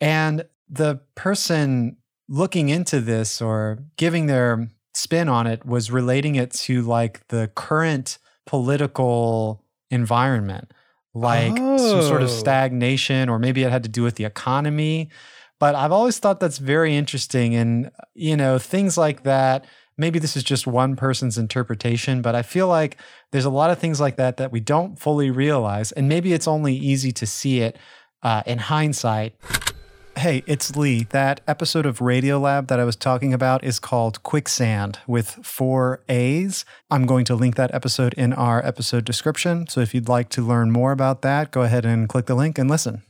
And 0.00 0.44
the 0.68 1.00
person 1.16 1.96
looking 2.28 2.70
into 2.70 3.00
this 3.00 3.42
or 3.42 3.78
giving 3.96 4.26
their 4.26 4.70
spin 4.94 5.28
on 5.28 5.46
it 5.46 5.66
was 5.66 5.90
relating 5.90 6.36
it 6.36 6.50
to 6.52 6.80
like 6.82 7.26
the 7.28 7.50
current 7.54 8.18
political 8.46 9.62
environment, 9.90 10.72
like 11.12 11.56
some 11.56 12.02
sort 12.02 12.22
of 12.22 12.28
Oh. 12.30 12.32
stagnation, 12.32 13.28
or 13.28 13.38
maybe 13.38 13.62
it 13.62 13.70
had 13.70 13.82
to 13.82 13.88
do 13.88 14.02
with 14.02 14.14
the 14.16 14.24
economy. 14.24 15.10
But 15.60 15.74
I've 15.74 15.92
always 15.92 16.18
thought 16.18 16.40
that's 16.40 16.58
very 16.58 16.96
interesting. 16.96 17.54
And, 17.54 17.90
you 18.14 18.36
know, 18.36 18.58
things 18.58 18.98
like 18.98 19.22
that. 19.22 19.64
Maybe 19.96 20.18
this 20.18 20.36
is 20.36 20.42
just 20.42 20.66
one 20.66 20.96
person's 20.96 21.38
interpretation, 21.38 22.20
but 22.20 22.34
I 22.34 22.42
feel 22.42 22.66
like 22.66 22.96
there's 23.30 23.44
a 23.44 23.50
lot 23.50 23.70
of 23.70 23.78
things 23.78 24.00
like 24.00 24.16
that 24.16 24.38
that 24.38 24.50
we 24.50 24.58
don't 24.58 24.98
fully 24.98 25.30
realize. 25.30 25.92
And 25.92 26.08
maybe 26.08 26.32
it's 26.32 26.48
only 26.48 26.74
easy 26.74 27.12
to 27.12 27.26
see 27.26 27.60
it 27.60 27.78
uh, 28.22 28.42
in 28.44 28.58
hindsight. 28.58 29.36
Hey, 30.16 30.42
it's 30.46 30.76
Lee. 30.76 31.04
That 31.10 31.40
episode 31.46 31.86
of 31.86 31.98
Radiolab 31.98 32.68
that 32.68 32.80
I 32.80 32.84
was 32.84 32.96
talking 32.96 33.32
about 33.32 33.62
is 33.62 33.78
called 33.78 34.22
Quicksand 34.22 34.98
with 35.06 35.28
four 35.44 36.02
A's. 36.08 36.64
I'm 36.90 37.06
going 37.06 37.24
to 37.26 37.34
link 37.34 37.54
that 37.56 37.74
episode 37.74 38.14
in 38.14 38.32
our 38.32 38.64
episode 38.66 39.04
description. 39.04 39.66
So 39.68 39.80
if 39.80 39.94
you'd 39.94 40.08
like 40.08 40.28
to 40.30 40.42
learn 40.42 40.70
more 40.70 40.92
about 40.92 41.22
that, 41.22 41.50
go 41.50 41.62
ahead 41.62 41.84
and 41.84 42.08
click 42.08 42.26
the 42.26 42.34
link 42.34 42.58
and 42.58 42.68
listen. 42.68 43.02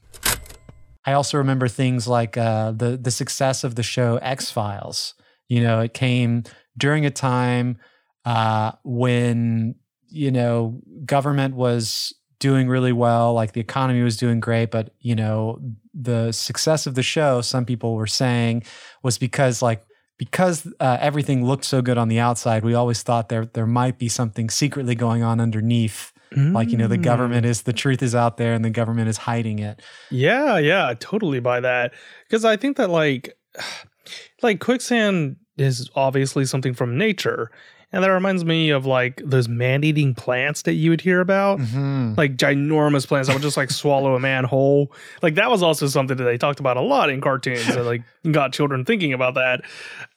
I 1.07 1.13
also 1.13 1.39
remember 1.39 1.69
things 1.69 2.09
like 2.09 2.37
uh, 2.37 2.73
the 2.73 2.97
the 2.97 3.11
success 3.11 3.65
of 3.65 3.75
the 3.75 3.83
show 3.83 4.17
X 4.23 4.51
Files. 4.51 5.15
You 5.49 5.63
know, 5.63 5.81
it 5.81 5.95
came 5.95 6.45
during 6.77 7.05
a 7.05 7.11
time 7.11 7.79
uh, 8.25 8.73
when 8.85 9.75
you 10.09 10.31
know 10.31 10.81
government 11.05 11.55
was 11.55 12.15
doing 12.39 12.69
really 12.69 12.93
well, 12.93 13.33
like 13.33 13.53
the 13.53 13.61
economy 13.61 14.03
was 14.03 14.17
doing 14.17 14.41
great, 14.41 14.71
but 14.71 14.95
you 15.01 15.15
know 15.15 15.61
the 15.93 16.33
success 16.33 16.87
of 16.87 16.95
the 16.95 17.03
show, 17.03 17.41
some 17.41 17.65
people 17.65 17.95
were 17.95 18.07
saying, 18.07 18.63
was 19.03 19.19
because 19.19 19.63
like 19.63 19.83
because 20.17 20.67
uh, 20.81 20.97
everything 21.01 21.45
looked 21.45 21.65
so 21.65 21.83
good 21.83 21.99
on 21.99 22.09
the 22.09 22.21
outside, 22.21 22.65
we 22.65 22.75
always 22.75 23.03
thought 23.03 23.29
there 23.29 23.47
there 23.47 23.67
might 23.67 23.99
be 23.99 24.09
something 24.09 24.49
secretly 24.49 24.95
going 24.95 25.23
on 25.23 25.41
underneath. 25.41 26.13
Like 26.37 26.71
you 26.71 26.77
know, 26.77 26.89
the 26.89 26.99
Mm. 26.99 27.03
government 27.05 27.47
is 27.47 27.63
the 27.63 27.73
truth 27.73 28.03
is 28.03 28.15
out 28.15 28.37
there, 28.37 28.55
and 28.55 28.65
the 28.65 28.71
government 28.71 29.09
is 29.09 29.17
hiding 29.19 29.59
it. 29.61 29.81
Yeah, 30.11 30.59
yeah, 30.59 30.95
totally 30.99 31.41
buy 31.41 31.61
that. 31.61 31.93
Because 32.29 32.45
I 32.45 32.57
think 32.57 32.77
that 32.77 32.91
like 32.91 33.35
like 34.43 34.61
quicksand 34.61 35.37
is 35.57 35.89
obviously 35.95 36.45
something 36.45 36.75
from 36.75 36.99
nature. 36.99 37.51
And 37.93 38.03
that 38.03 38.09
reminds 38.11 38.45
me 38.45 38.71
of 38.71 38.87
like 38.87 39.23
those 39.25 39.49
man-eating 39.49 40.17
plants 40.17 40.63
that 40.63 40.73
you 40.73 40.91
would 40.91 41.01
hear 41.01 41.21
about. 41.21 41.61
Mhm. 41.61 42.17
Like 42.19 42.37
ginormous 42.37 43.07
plants 43.07 43.29
that 43.29 43.35
would 43.35 43.43
just 43.43 43.57
like 43.57 43.71
swallow 43.71 44.17
a 44.17 44.21
man 44.21 44.43
whole. 44.43 44.93
Like 45.23 45.37
that 45.37 45.49
was 45.49 45.63
also 45.63 45.87
something 45.87 46.17
that 46.17 46.25
they 46.25 46.37
talked 46.37 46.59
about 46.59 46.77
a 46.77 46.81
lot 46.81 47.09
in 47.09 47.21
cartoons 47.21 47.67
that 47.69 47.85
like 47.85 48.03
got 48.33 48.53
children 48.53 48.85
thinking 48.85 49.13
about 49.13 49.35
that. 49.35 49.61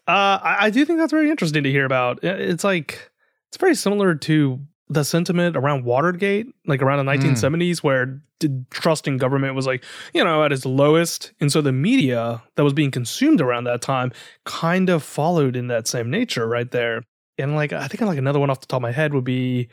Uh 0.07 0.39
I, 0.41 0.57
I 0.61 0.69
do 0.71 0.85
think 0.85 0.97
that's 0.97 1.11
very 1.11 1.29
interesting 1.29 1.61
to 1.63 1.69
hear 1.69 1.85
about. 1.85 2.23
It's 2.23 2.63
like 2.63 3.11
it's 3.49 3.57
very 3.57 3.75
similar 3.75 4.15
to 4.15 4.59
the 4.89 5.03
sentiment 5.03 5.57
around 5.57 5.83
Watergate, 5.83 6.47
like 6.65 6.81
around 6.81 7.05
the 7.05 7.11
hmm. 7.11 7.21
1970s, 7.21 7.79
where 7.79 8.21
d- 8.39 8.63
trust 8.69 9.07
in 9.07 9.17
government 9.17 9.55
was 9.55 9.65
like, 9.65 9.83
you 10.13 10.23
know, 10.23 10.43
at 10.43 10.51
its 10.51 10.65
lowest. 10.65 11.33
And 11.39 11.51
so 11.51 11.61
the 11.61 11.71
media 11.71 12.41
that 12.55 12.63
was 12.63 12.73
being 12.73 12.91
consumed 12.91 13.41
around 13.41 13.65
that 13.65 13.81
time 13.81 14.11
kind 14.45 14.89
of 14.89 15.03
followed 15.03 15.55
in 15.55 15.67
that 15.67 15.87
same 15.87 16.09
nature 16.09 16.47
right 16.47 16.69
there. 16.71 17.03
And 17.37 17.55
like, 17.55 17.73
I 17.73 17.87
think 17.87 18.01
like 18.01 18.17
another 18.17 18.39
one 18.39 18.49
off 18.49 18.61
the 18.61 18.67
top 18.67 18.77
of 18.77 18.83
my 18.83 18.91
head 18.91 19.13
would 19.13 19.25
be 19.25 19.67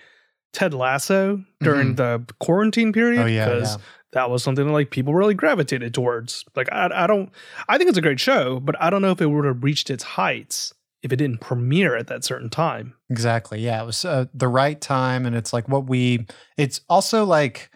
Ted 0.53 0.75
Lasso 0.75 1.43
during 1.61 1.95
mm-hmm. 1.95 2.25
the 2.25 2.35
quarantine 2.41 2.93
period. 2.93 3.23
Oh, 3.23 3.27
yeah, 3.27 3.47
Because 3.47 3.77
yeah. 3.77 3.83
that 4.13 4.31
was 4.31 4.43
something 4.43 4.67
that 4.67 4.73
like 4.73 4.91
people 4.91 5.15
really 5.15 5.35
gravitated 5.35 5.95
towards. 5.95 6.45
Like, 6.57 6.71
I, 6.73 6.91
I 6.93 7.07
don't, 7.07 7.31
I 7.69 7.79
think 7.79 7.89
it's 7.89 7.99
a 7.99 8.03
great 8.03 8.21
show, 8.21 8.61
but 8.61 8.81
I 8.83 8.91
don't 8.91 9.01
know 9.01 9.13
if 9.13 9.21
it 9.21 9.27
would 9.27 9.45
have 9.45 9.63
reached 9.63 9.91
its 9.91 10.03
heights 10.03 10.75
if 11.05 11.13
it 11.13 11.17
didn't 11.17 11.41
premiere 11.41 11.95
at 11.97 12.07
that 12.09 12.25
certain 12.25 12.49
time. 12.49 12.95
Exactly. 13.11 13.61
Yeah, 13.61 13.83
it 13.83 13.87
was 13.87 14.05
uh, 14.05 14.25
the 14.33 14.49
right 14.49 14.81
time, 14.81 15.27
and 15.27 15.37
it's 15.37 15.53
like 15.53 15.69
what 15.69 15.87
we. 15.87 16.27
It's 16.57 16.81
also 16.89 17.25
like, 17.25 17.71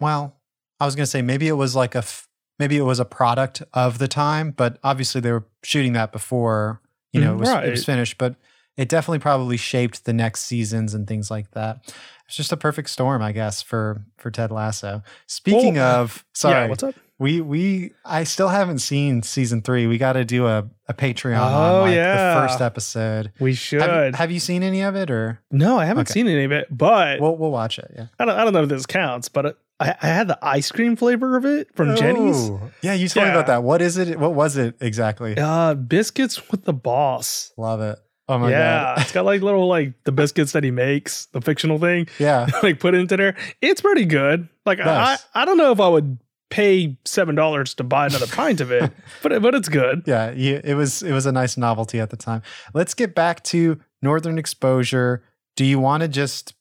well, 0.00 0.36
I 0.80 0.86
was 0.86 0.94
gonna 0.94 1.06
say 1.06 1.20
maybe 1.20 1.48
it 1.48 1.54
was 1.54 1.74
like 1.74 1.96
a, 1.96 1.98
f- 1.98 2.28
maybe 2.58 2.76
it 2.78 2.82
was 2.82 3.00
a 3.00 3.04
product 3.04 3.62
of 3.74 3.98
the 3.98 4.08
time, 4.08 4.52
but 4.52 4.78
obviously 4.84 5.20
they 5.20 5.32
were 5.32 5.44
shooting 5.64 5.92
that 5.94 6.12
before 6.12 6.80
you 7.12 7.20
know 7.20 7.34
it 7.34 7.38
was, 7.38 7.48
it 7.50 7.70
was 7.70 7.84
finished. 7.84 8.16
But 8.16 8.36
it 8.76 8.88
definitely 8.88 9.18
probably 9.18 9.56
shaped 9.56 10.04
the 10.04 10.12
next 10.12 10.42
seasons 10.42 10.94
and 10.94 11.08
things 11.08 11.32
like 11.32 11.50
that. 11.50 11.92
It's 12.26 12.36
just 12.36 12.52
a 12.52 12.56
perfect 12.56 12.90
storm, 12.90 13.22
I 13.22 13.32
guess, 13.32 13.60
for 13.60 14.04
for 14.18 14.30
Ted 14.30 14.52
Lasso. 14.52 15.02
Speaking 15.26 15.74
Well, 15.74 16.02
of, 16.02 16.24
sorry, 16.32 16.54
Yeah, 16.62 16.66
what's 16.68 16.84
up? 16.84 16.94
We 17.20 17.40
we 17.40 17.92
I 18.04 18.22
still 18.24 18.48
haven't 18.48 18.78
seen 18.78 19.22
season 19.22 19.62
three. 19.62 19.86
We 19.88 19.98
got 19.98 20.12
to 20.12 20.24
do 20.24 20.46
a 20.46 20.68
a 20.86 20.94
Patreon 20.94 21.36
Oh, 21.38 21.42
on 21.80 21.82
like 21.88 21.94
yeah. 21.96 22.34
the 22.34 22.40
first 22.46 22.60
episode. 22.60 23.32
We 23.40 23.54
should. 23.54 23.82
Have, 23.82 24.14
have 24.14 24.30
you 24.30 24.38
seen 24.40 24.62
any 24.62 24.82
of 24.82 24.94
it 24.94 25.10
or? 25.10 25.40
no, 25.50 25.78
I 25.78 25.86
haven't 25.86 26.02
Okay. 26.08 26.12
seen 26.12 26.28
any 26.28 26.44
of 26.44 26.52
it, 26.52 26.68
but 26.70 27.20
We'll 27.20 27.36
we'll 27.36 27.50
watch 27.50 27.78
it. 27.78 27.90
Yeah. 27.94 28.06
I 28.20 28.24
don't, 28.24 28.38
I 28.38 28.44
don't 28.44 28.52
know 28.52 28.62
if 28.62 28.68
this 28.68 28.86
counts, 28.86 29.28
but 29.28 29.58
I, 29.80 29.94
I 30.00 30.06
had 30.06 30.28
the 30.28 30.38
ice 30.42 30.70
cream 30.70 30.94
flavor 30.96 31.36
of 31.36 31.44
it 31.44 31.74
from 31.74 31.96
Jeni's. 31.96 32.50
Oh. 32.50 32.70
Yeah, 32.82 32.94
you 32.94 33.08
told 33.08 33.26
me 33.26 33.32
about 33.32 33.48
that. 33.48 33.62
What 33.64 33.82
is 33.82 33.96
it? 33.98 34.18
What 34.18 34.34
was 34.34 34.56
it 34.56 34.76
exactly? 34.80 35.34
Uh, 35.36 35.74
biscuits 35.74 36.48
with 36.50 36.64
the 36.64 36.72
boss. 36.72 37.52
Love 37.56 37.80
it. 37.80 37.98
Oh 38.30 38.38
my 38.38 38.50
yeah, 38.50 38.94
god. 38.94 39.00
it's 39.00 39.12
got 39.12 39.24
like 39.24 39.40
little 39.42 39.66
like 39.66 39.94
the 40.04 40.12
biscuits 40.12 40.52
that 40.52 40.62
he 40.62 40.70
makes, 40.70 41.26
the 41.26 41.40
fictional 41.40 41.78
thing, 41.78 42.06
Yeah. 42.18 42.46
like 42.62 42.78
put 42.78 42.94
into 42.94 43.16
there. 43.16 43.36
It's 43.60 43.80
pretty 43.80 44.04
good. 44.04 44.48
Like 44.66 44.78
I, 44.80 45.16
I 45.34 45.44
don't 45.46 45.56
know 45.56 45.72
if 45.72 45.80
I 45.80 45.88
would 45.88 46.18
pay 46.50 46.96
seven 47.04 47.34
dollars 47.34 47.74
to 47.74 47.84
buy 47.84 48.06
another 48.06 48.26
pint 48.26 48.60
of 48.60 48.70
it, 48.70 48.92
but 49.22 49.40
but 49.42 49.54
it's 49.54 49.68
good. 49.68 50.02
Yeah, 50.06 50.30
it 50.30 50.74
was 50.74 51.02
it 51.02 51.12
was 51.12 51.26
a 51.26 51.32
nice 51.32 51.56
novelty 51.56 52.00
at 52.00 52.10
the 52.10 52.16
time. 52.16 52.42
Let's 52.74 52.94
get 52.94 53.14
back 53.14 53.44
to 53.44 53.80
Northern 54.02 54.38
Exposure. 54.38 55.24
Do 55.56 55.64
you 55.64 55.78
want 55.78 56.02
to 56.02 56.08
just 56.08 56.54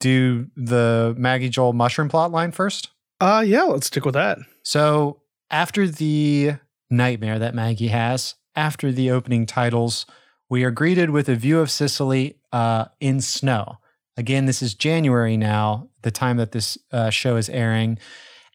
do 0.00 0.48
the 0.56 1.14
Maggie 1.18 1.48
Joel 1.48 1.72
mushroom 1.72 2.08
plot 2.08 2.30
line 2.30 2.52
first? 2.52 2.90
Uh 3.20 3.42
yeah, 3.46 3.64
let's 3.64 3.86
stick 3.86 4.04
with 4.04 4.14
that. 4.14 4.38
So 4.62 5.20
after 5.50 5.86
the 5.86 6.54
nightmare 6.90 7.38
that 7.38 7.54
Maggie 7.54 7.88
has, 7.88 8.34
after 8.56 8.92
the 8.92 9.10
opening 9.10 9.46
titles, 9.46 10.06
we 10.48 10.64
are 10.64 10.70
greeted 10.70 11.10
with 11.10 11.28
a 11.28 11.34
view 11.34 11.60
of 11.60 11.70
Cicely 11.70 12.38
uh, 12.52 12.86
in 13.00 13.20
snow. 13.20 13.78
Again, 14.16 14.46
this 14.46 14.62
is 14.62 14.74
January 14.74 15.36
now, 15.36 15.88
the 16.02 16.10
time 16.10 16.36
that 16.36 16.52
this 16.52 16.78
uh, 16.92 17.10
show 17.10 17.36
is 17.36 17.48
airing. 17.48 17.98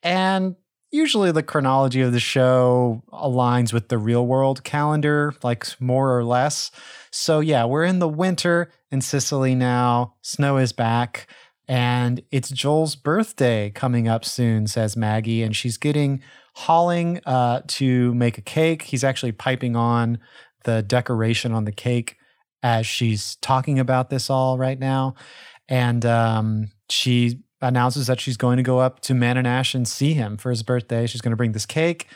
And 0.04 0.56
usually 0.92 1.32
the 1.32 1.44
chronology 1.44 2.02
of 2.02 2.12
the 2.12 2.20
show 2.20 3.04
aligns 3.12 3.74
with 3.74 3.90
the 3.90 3.98
real 3.98 4.26
world 4.26 4.64
calendar, 4.64 5.34
like 5.44 5.68
more 5.80 6.18
or 6.18 6.24
less. 6.24 6.72
So, 7.12 7.40
yeah, 7.40 7.66
we're 7.66 7.86
in 7.86 8.00
the 8.00 8.08
winter 8.08 8.72
in 8.92 9.02
Cicely 9.02 9.56
now. 9.56 10.16
Snow 10.22 10.58
is 10.58 10.74
back. 10.74 11.28
And 11.68 12.24
it's 12.32 12.50
Joel's 12.50 12.96
birthday 12.96 13.70
coming 13.70 14.08
up 14.08 14.26
soon, 14.26 14.66
says 14.66 14.98
Maggie. 14.98 15.44
And 15.44 15.56
she's 15.56 15.78
getting 15.78 16.22
Holling 16.56 17.22
uh, 17.26 17.62
to 17.68 18.14
make 18.16 18.38
a 18.38 18.42
cake. 18.42 18.82
He's 18.82 19.04
actually 19.04 19.32
piping 19.32 19.78
on 19.78 20.20
the 20.66 20.82
decoration 20.82 21.54
on 21.54 21.64
the 21.64 21.72
cake 21.72 22.18
as 22.62 22.86
she's 22.86 23.38
talking 23.38 23.80
about 23.80 24.10
this 24.10 24.30
all 24.30 24.58
right 24.58 24.78
now. 24.78 25.16
And 25.70 26.06
um, 26.06 26.72
she 26.90 27.44
announces 27.62 28.08
that 28.08 28.20
she's 28.20 28.38
going 28.38 28.58
to 28.58 28.64
go 28.64 28.80
up 28.80 29.00
to 29.02 29.14
Manonash 29.14 29.76
and 29.76 29.88
see 29.88 30.14
him 30.14 30.38
for 30.38 30.50
his 30.50 30.64
birthday. 30.64 31.06
She's 31.08 31.22
going 31.22 31.32
to 31.32 31.38
bring 31.38 31.52
this 31.52 31.66
cake. 31.66 32.08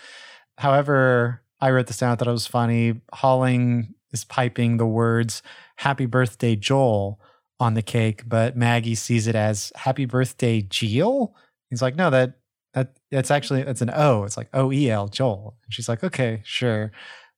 However, 0.58 1.42
I 1.60 1.72
wrote 1.72 1.88
this 1.88 1.98
down. 1.98 2.12
I 2.12 2.16
thought 2.16 2.28
it 2.28 2.32
was 2.32 2.48
funny. 2.48 3.02
Holling 3.14 3.94
is 4.12 4.24
piping 4.24 4.78
the 4.78 4.86
words 4.86 5.42
"Happy 5.78 6.06
Birthday, 6.06 6.56
Joel" 6.56 7.20
on 7.60 7.74
the 7.74 7.82
cake, 7.82 8.24
but 8.28 8.58
Maggie 8.58 8.96
sees 8.96 9.28
it 9.28 9.36
as 9.36 9.72
"Happy 9.76 10.06
Birthday, 10.06 10.62
Jill." 10.62 11.36
He's 11.70 11.82
like, 11.82 11.96
"No, 11.96 12.10
that 12.10 12.34
that 12.74 12.98
that's 13.12 13.32
actually 13.32 13.62
it's 13.62 13.82
an 13.82 13.92
O. 13.94 14.24
It's 14.24 14.38
like 14.38 14.50
O 14.54 14.72
E 14.72 14.90
L, 14.90 15.08
Joel." 15.08 15.58
And 15.64 15.74
she's 15.74 15.90
like, 15.90 16.04
"Okay, 16.04 16.42
sure," 16.44 16.92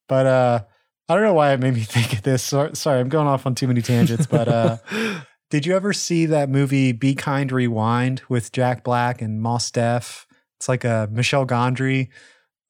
but 0.08 0.26
uh, 0.26 0.64
I 1.08 1.14
don't 1.14 1.24
know 1.24 1.34
why 1.34 1.54
it 1.54 1.60
made 1.60 1.76
me 1.76 1.82
think 1.84 2.14
of 2.14 2.24
this. 2.24 2.44
Sorry 2.44 3.00
I'm 3.00 3.10
going 3.10 3.28
off 3.28 3.46
on 3.46 3.56
too 3.56 3.68
many 3.68 3.82
tangents, 3.82 4.26
but 4.26 4.48
uh, 4.48 4.78
Did 5.50 5.66
you 5.66 5.76
ever 5.76 5.94
see 5.94 6.26
that 6.26 6.50
movie 6.50 6.92
Be 6.92 7.14
Kind 7.14 7.52
Rewind 7.52 8.24
with 8.30 8.52
Jack 8.52 8.84
Black 8.84 9.22
and 9.22 9.42
Mos 9.42 9.70
Def? 9.72 10.26
It's 10.58 10.68
like 10.68 10.84
a 10.84 11.08
Michel 11.12 11.46
Gondry 11.46 12.10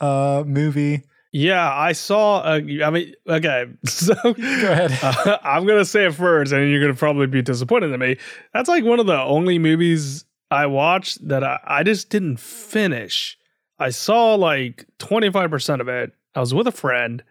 uh 0.02 0.44
movie. 0.46 1.04
Yeah, 1.32 1.70
I 1.70 1.92
saw. 1.92 2.40
Uh, 2.40 2.62
I 2.84 2.90
mean, 2.90 3.14
okay, 3.28 3.66
so 3.86 4.14
Go 4.24 4.32
ahead. 4.32 4.98
Uh, 5.02 5.38
I'm 5.44 5.66
gonna 5.66 5.84
say 5.86 6.06
it 6.06 6.14
first, 6.16 6.54
and 6.54 6.70
you're 6.72 6.82
gonna 6.82 6.94
probably 6.94 7.28
be 7.28 7.42
disappointed 7.42 7.92
in 7.92 8.00
me. 8.00 8.18
That's 8.54 8.70
like 8.70 8.84
one 8.84 9.00
of 9.00 9.06
the 9.06 9.20
only 9.20 9.60
movies 9.60 10.24
I 10.50 10.66
watched 10.68 11.28
that 11.28 11.44
I, 11.44 11.60
I 11.66 11.84
just 11.84 12.10
didn't 12.10 12.40
finish. 12.40 13.38
I 13.80 13.90
saw 13.90 14.36
like 14.36 14.86
25 15.00 15.50
percent 15.50 15.82
of 15.82 15.88
it. 15.90 16.14
I 16.36 16.40
was 16.40 16.54
with 16.54 16.68
a 16.68 16.72
friend, 16.72 17.22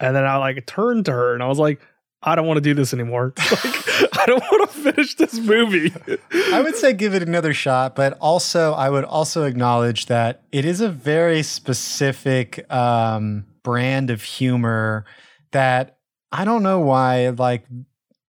and 0.00 0.16
then 0.16 0.24
I 0.24 0.36
like 0.38 0.66
turned 0.66 1.04
to 1.04 1.12
her, 1.12 1.34
and 1.34 1.42
I 1.42 1.46
was 1.46 1.60
like, 1.60 1.80
I 2.22 2.34
don't 2.34 2.46
want 2.46 2.58
to 2.58 2.62
do 2.62 2.74
this 2.74 2.92
anymore. 2.92 3.32
Like, 3.36 4.11
I 4.22 4.26
don't 4.26 4.40
want 4.40 4.70
to 4.70 4.78
finish 4.78 5.14
this 5.16 5.38
movie. 5.38 5.92
I 6.52 6.60
would 6.60 6.76
say 6.76 6.92
give 6.92 7.14
it 7.14 7.22
another 7.22 7.52
shot, 7.52 7.96
but 7.96 8.16
also 8.20 8.72
I 8.72 8.88
would 8.88 9.04
also 9.04 9.44
acknowledge 9.44 10.06
that 10.06 10.42
it 10.52 10.64
is 10.64 10.80
a 10.80 10.88
very 10.88 11.42
specific 11.42 12.70
um, 12.72 13.46
brand 13.64 14.10
of 14.10 14.22
humor 14.22 15.04
that 15.50 15.98
I 16.30 16.44
don't 16.44 16.62
know 16.62 16.80
why 16.80 17.30
like 17.30 17.66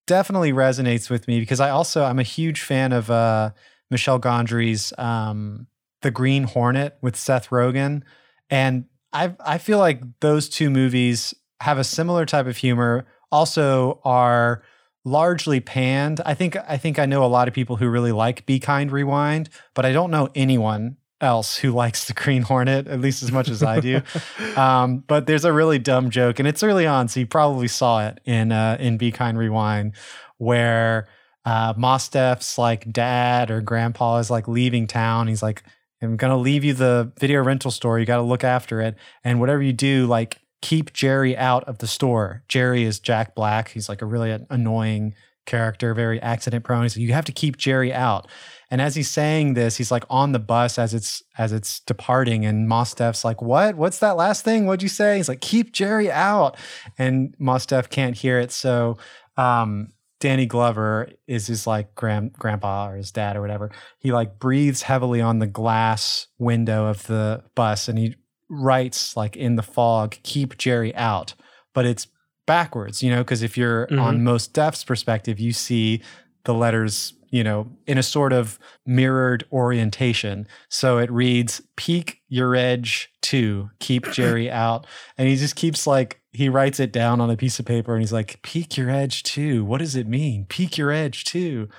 definitely 0.08 0.52
resonates 0.52 1.10
with 1.10 1.28
me 1.28 1.40
because 1.40 1.60
I 1.60 1.70
also 1.70 2.04
I'm 2.04 2.20
a 2.20 2.24
huge 2.24 2.62
fan 2.62 2.92
of 2.92 3.12
uh, 3.12 3.52
Michel 3.92 4.20
Gondry's 4.20 4.94
um, 4.98 5.68
The 6.02 6.12
Green 6.12 6.44
Hornet 6.44 6.98
with 7.02 7.16
Seth 7.16 7.50
Rogen, 7.50 8.02
and 8.50 8.86
I 9.12 9.36
I 9.40 9.60
feel 9.60 9.78
like 9.78 10.02
those 10.22 10.50
two 10.50 10.72
movies 10.72 11.36
have 11.62 11.78
a 11.78 11.84
similar 11.84 12.26
type 12.26 12.48
of 12.48 12.58
humor. 12.58 13.06
Also, 13.32 14.00
are 14.04 14.64
largely 15.06 15.60
panned. 15.60 16.22
I 16.26 16.34
think 16.34 16.56
I 16.68 16.78
think 16.78 17.00
I 17.00 17.06
know 17.06 17.24
a 17.24 17.28
lot 17.28 17.48
of 17.48 17.54
people 17.54 17.76
who 17.76 17.90
really 17.90 18.12
like 18.12 18.46
Be 18.46 18.60
Kind 18.60 18.92
Rewind, 18.92 19.50
but 19.74 19.86
I 19.86 19.92
don't 19.92 20.12
know 20.12 20.30
anyone 20.36 20.98
else 21.22 21.58
who 21.58 21.72
likes 21.84 22.06
the 22.06 22.14
Green 22.14 22.44
Hornet 22.44 22.88
at 22.88 23.00
least 23.00 23.24
as 23.24 23.32
much 23.32 23.50
as 23.50 23.64
I 23.64 23.80
do. 23.80 24.02
um, 24.56 25.04
but 25.08 25.28
there's 25.28 25.46
a 25.46 25.54
really 25.54 25.80
dumb 25.80 26.10
joke, 26.10 26.40
and 26.40 26.48
it's 26.48 26.64
early 26.64 26.86
on, 26.86 27.08
so 27.08 27.20
you 27.20 27.28
probably 27.28 27.68
saw 27.68 28.08
it 28.08 28.20
in 28.26 28.52
uh, 28.52 28.78
in 28.80 28.98
Be 28.98 29.12
Kind 29.12 29.38
Rewind, 29.38 29.94
where 30.38 31.08
uh, 31.46 31.74
Mos 31.76 32.10
Def's 32.10 32.58
like 32.58 32.92
dad 32.92 33.52
or 33.52 33.62
grandpa 33.62 34.18
is 34.18 34.30
like 34.30 34.48
leaving 34.48 34.88
town. 34.88 35.28
He's 35.28 35.44
like, 35.44 35.64
"I'm 36.02 36.18
gonna 36.18 36.38
leave 36.38 36.64
you 36.64 36.74
the 36.74 37.12
video 37.20 37.44
rental 37.44 37.72
store. 37.72 38.00
You 38.00 38.06
got 38.06 38.18
to 38.18 38.24
look 38.24 38.44
after 38.44 38.82
it, 38.82 38.96
and 39.24 39.40
whatever 39.40 39.62
you 39.62 39.74
do, 39.74 40.06
like." 40.08 40.40
Keep 40.64 40.94
Jerry 40.94 41.36
out 41.36 41.66
of 41.66 41.80
the 41.80 41.88
store. 41.88 42.42
Jerry 42.48 42.86
is 42.86 43.02
Jack 43.02 43.36
Black. 43.36 43.68
He's 43.68 43.90
like 43.90 44.02
a 44.02 44.06
really 44.06 44.32
annoying 44.50 45.14
character, 45.46 45.94
very 45.94 46.22
accident 46.22 46.64
prone. 46.64 46.88
So 46.88 47.02
you 47.02 47.12
have 47.12 47.26
to 47.26 47.34
keep 47.34 47.58
Jerry 47.58 47.94
out. 47.94 48.30
And 48.72 48.80
as 48.80 48.96
he's 48.96 49.10
saying 49.10 49.56
this, 49.56 49.76
he's 49.76 49.92
like 49.92 50.06
on 50.10 50.32
the 50.32 50.40
bus 50.40 50.80
as 50.80 50.94
it's 50.94 51.22
as 51.38 51.52
it's 51.52 51.82
departing, 51.82 52.46
and 52.46 52.70
Mos 52.70 52.94
Def's 52.94 53.26
like, 53.26 53.42
"What? 53.42 53.76
What's 53.76 54.00
that 54.00 54.16
last 54.16 54.46
thing? 54.46 54.66
What'd 54.66 54.82
you 54.82 54.88
say?" 54.88 55.18
He's 55.18 55.28
like, 55.28 55.42
"Keep 55.42 55.74
Jerry 55.74 56.10
out," 56.10 56.56
and 56.98 57.36
Mos 57.40 57.66
Def 57.66 57.90
can't 57.90 58.16
hear 58.16 58.40
it. 58.40 58.54
So 58.54 58.98
um, 59.36 59.90
Danny 60.22 60.46
Glover 60.46 61.10
is 61.28 61.48
his 61.48 61.68
like 61.68 61.94
grand 61.94 62.32
grandpa 62.32 62.88
or 62.88 62.96
his 62.96 63.12
dad 63.12 63.36
or 63.36 63.42
whatever. 63.42 63.70
He 64.00 64.14
like 64.14 64.40
breathes 64.40 64.84
heavily 64.84 65.20
on 65.20 65.40
the 65.40 65.48
glass 65.48 66.28
window 66.40 66.86
of 66.86 67.06
the 67.08 67.44
bus, 67.54 67.90
and 67.90 68.00
he 68.00 68.16
writes 68.54 69.18
like 69.18 69.36
in 69.36 69.56
the 69.56 69.64
fog, 69.64 70.16
"Keep 70.24 70.58
Jerry 70.58 70.96
out," 70.96 71.34
but 71.74 71.86
it's 71.86 72.08
backwards, 72.46 73.02
you 73.02 73.10
know, 73.10 73.20
because 73.24 73.42
if 73.42 73.58
you're 73.58 73.88
Mhm. 73.88 74.02
on 74.02 74.24
Mos 74.24 74.48
Def's 74.48 74.84
perspective, 74.84 75.40
you 75.40 75.54
see 75.54 76.02
the 76.46 76.54
letters, 76.54 77.14
you 77.30 77.42
know, 77.44 77.72
in 77.88 77.98
a 77.98 78.04
sort 78.04 78.34
of 78.34 78.60
mirrored 78.86 79.46
orientation. 79.52 80.46
So 80.70 80.98
it 80.98 81.10
reads 81.10 81.62
peak 81.78 82.18
your 82.28 82.54
edge 82.56 83.10
to 83.24 83.70
keep 83.80 84.12
Jerry 84.12 84.52
out. 84.66 84.86
And 85.18 85.28
he 85.30 85.36
just 85.38 85.56
keeps 85.56 85.88
like 85.88 86.20
he 86.32 86.50
writes 86.50 86.80
it 86.82 86.92
down 86.92 87.22
on 87.22 87.30
a 87.30 87.38
piece 87.38 87.60
of 87.60 87.66
paper 87.66 87.94
and 87.94 88.02
he's 88.02 88.12
like, 88.14 88.42
peak 88.44 88.76
your 88.76 88.90
edge 88.90 89.24
too. 89.24 89.64
What 89.64 89.78
does 89.80 89.96
it 89.96 90.08
mean? 90.08 90.46
Peak 90.50 90.78
your 90.78 90.92
edge 90.92 91.24
too. 91.24 91.70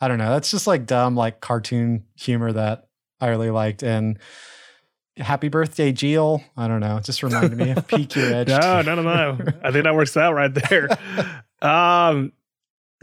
I 0.00 0.08
don't 0.08 0.18
know. 0.18 0.30
That's 0.30 0.50
just 0.50 0.66
like 0.66 0.84
dumb, 0.86 1.16
like 1.16 1.40
cartoon 1.40 2.04
humor 2.16 2.52
that 2.52 2.88
I 3.20 3.28
really 3.28 3.50
liked. 3.50 3.82
And 3.82 4.18
happy 5.20 5.48
birthday, 5.48 5.92
Jill. 5.92 6.42
I 6.56 6.66
don't 6.68 6.80
know. 6.80 6.96
It 6.96 7.04
just 7.04 7.22
reminded 7.22 7.56
me 7.56 7.70
of 7.70 7.86
peak 7.88 8.14
your 8.16 8.32
edge. 8.34 8.48
No, 8.48 8.82
no, 8.82 8.94
no, 8.94 9.02
no. 9.02 9.38
I 9.62 9.70
think 9.70 9.84
that 9.84 9.94
works 9.94 10.16
out 10.16 10.34
right 10.34 10.52
there. 10.52 10.88
Um, 11.62 12.32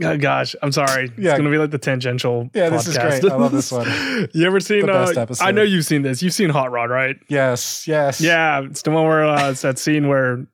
oh 0.01 0.17
gosh, 0.17 0.55
I'm 0.63 0.71
sorry. 0.71 1.11
Yeah. 1.15 1.29
It's 1.29 1.37
gonna 1.37 1.51
be 1.51 1.59
like 1.59 1.69
the 1.69 1.77
tangential. 1.77 2.49
Yeah, 2.55 2.69
this 2.69 2.87
is 2.87 2.97
podcast. 2.97 3.21
great. 3.21 3.31
I 3.31 3.35
love 3.35 3.51
this 3.51 3.71
one. 3.71 3.85
you 4.33 4.47
ever 4.47 4.59
seen? 4.59 4.87
The 4.87 4.91
Uh. 4.93 5.35
I 5.41 5.51
know 5.51 5.61
you've 5.61 5.85
seen 5.85 6.01
this. 6.01 6.23
You've 6.23 6.33
seen 6.33 6.49
Hot 6.49 6.71
Rod, 6.71 6.89
right? 6.89 7.17
Yes, 7.27 7.87
yes. 7.87 8.19
Yeah, 8.19 8.63
it's 8.63 8.81
the 8.81 8.89
one 8.89 9.05
where 9.05 9.25
uh, 9.25 9.51
it's 9.51 9.61
that 9.61 9.77
scene 9.77 10.07
where 10.07 10.47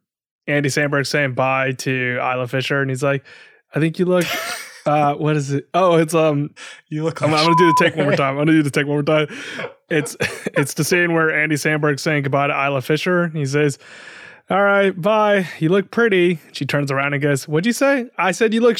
Andy 0.47 0.67
Samberg's 0.67 1.07
saying 1.07 1.33
bye 1.33 1.71
to 1.71 2.17
Isla 2.21 2.45
Fisher, 2.49 2.81
and 2.81 2.91
he's 2.91 3.03
like, 3.03 3.23
"I 3.73 3.79
think 3.79 3.99
you 3.99 4.03
look." 4.05 4.25
Uh, 4.85 5.15
what 5.15 5.35
is 5.35 5.51
it? 5.51 5.67
Oh, 5.73 5.95
it's 5.95 6.13
um. 6.13 6.53
You 6.89 7.03
look 7.03 7.21
I'm, 7.21 7.31
like 7.31 7.39
I'm 7.41 7.45
gonna 7.45 7.57
do 7.57 7.67
the 7.67 7.75
take 7.79 7.95
one 7.95 8.05
more 8.05 8.15
time. 8.15 8.31
I'm 8.31 8.45
gonna 8.45 8.51
do 8.51 8.63
the 8.63 8.69
take 8.69 8.85
one 8.85 8.95
more 8.95 9.03
time. 9.03 9.27
It's 9.89 10.17
it's 10.55 10.73
the 10.73 10.83
scene 10.83 11.13
where 11.13 11.29
Andy 11.31 11.55
Samberg's 11.55 12.01
saying 12.01 12.23
goodbye 12.23 12.47
to 12.47 12.53
Isla 12.53 12.81
Fisher. 12.81 13.27
He 13.27 13.45
says, 13.45 13.77
"All 14.49 14.63
right, 14.63 14.89
bye. 14.99 15.47
You 15.59 15.69
look 15.69 15.91
pretty." 15.91 16.39
She 16.51 16.65
turns 16.65 16.89
around 16.89 17.13
and 17.13 17.21
goes, 17.21 17.47
"What'd 17.47 17.67
you 17.67 17.73
say?" 17.73 18.09
I 18.17 18.31
said, 18.31 18.55
"You 18.55 18.61
look." 18.61 18.77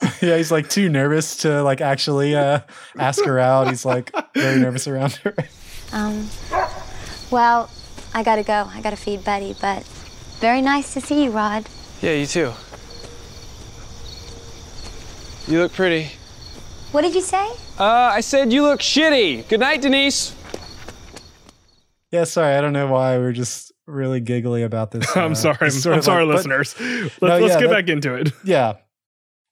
yeah, 0.22 0.38
he's 0.38 0.50
like 0.50 0.70
too 0.70 0.88
nervous 0.88 1.36
to 1.38 1.62
like 1.62 1.82
actually 1.82 2.34
uh 2.34 2.60
ask 2.96 3.22
her 3.26 3.38
out. 3.38 3.68
He's 3.68 3.84
like 3.84 4.10
very 4.34 4.58
nervous 4.58 4.88
around 4.88 5.12
her. 5.16 5.34
Um, 5.92 6.30
well, 7.30 7.68
I 8.14 8.22
gotta 8.22 8.42
go. 8.42 8.70
I 8.72 8.80
gotta 8.80 8.96
feed 8.96 9.24
Betty, 9.24 9.54
but 9.60 9.84
very 10.40 10.62
nice 10.62 10.94
to 10.94 11.00
see 11.02 11.24
you, 11.24 11.30
Rod. 11.30 11.68
Yeah, 12.00 12.12
you 12.12 12.26
too. 12.26 12.52
You 15.48 15.60
look 15.60 15.72
pretty. 15.72 16.10
What 16.92 17.02
did 17.02 17.14
you 17.14 17.20
say? 17.20 17.46
Uh, 17.78 17.84
I 18.12 18.20
said 18.20 18.52
you 18.52 18.62
look 18.62 18.80
shitty. 18.80 19.48
Good 19.48 19.60
night, 19.60 19.80
Denise. 19.82 20.34
Yeah, 22.10 22.24
sorry, 22.24 22.54
I 22.54 22.60
don't 22.60 22.72
know 22.74 22.86
why 22.88 23.16
we're 23.18 23.32
just 23.32 23.72
really 23.86 24.20
giggly 24.20 24.62
about 24.62 24.90
this. 24.90 25.16
I'm 25.16 25.32
uh, 25.32 25.34
sorry. 25.34 25.56
I'm, 25.60 25.92
I'm 25.92 26.02
sorry, 26.02 26.24
like- 26.24 26.36
but- 26.36 26.36
listeners. 26.36 26.74
Let's, 26.78 27.22
No, 27.22 27.28
let's 27.38 27.54
yeah, 27.54 27.60
get 27.60 27.70
that- 27.70 27.86
back 27.86 27.88
into 27.88 28.14
it. 28.14 28.32
Yeah. 28.44 28.74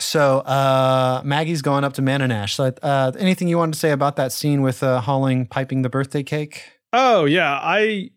So 0.03 0.39
uh 0.39 1.21
Maggie's 1.27 1.61
going 1.61 1.85
up 1.85 1.93
to 1.95 2.03
Manonash. 2.03 2.55
So 2.55 2.65
uh 2.83 3.13
anything 3.19 3.49
you 3.49 3.59
wanted 3.59 3.73
to 3.75 3.79
say 3.79 3.91
about 3.91 4.17
that 4.17 4.33
scene 4.33 4.63
with 4.63 4.83
uh 4.83 4.99
Holling 4.99 5.45
piping 5.47 5.83
the 5.83 5.91
birthday 5.91 6.23
cake? 6.23 6.63
Oh 6.95 7.27
yeah, 7.27 7.59
I 7.63 8.09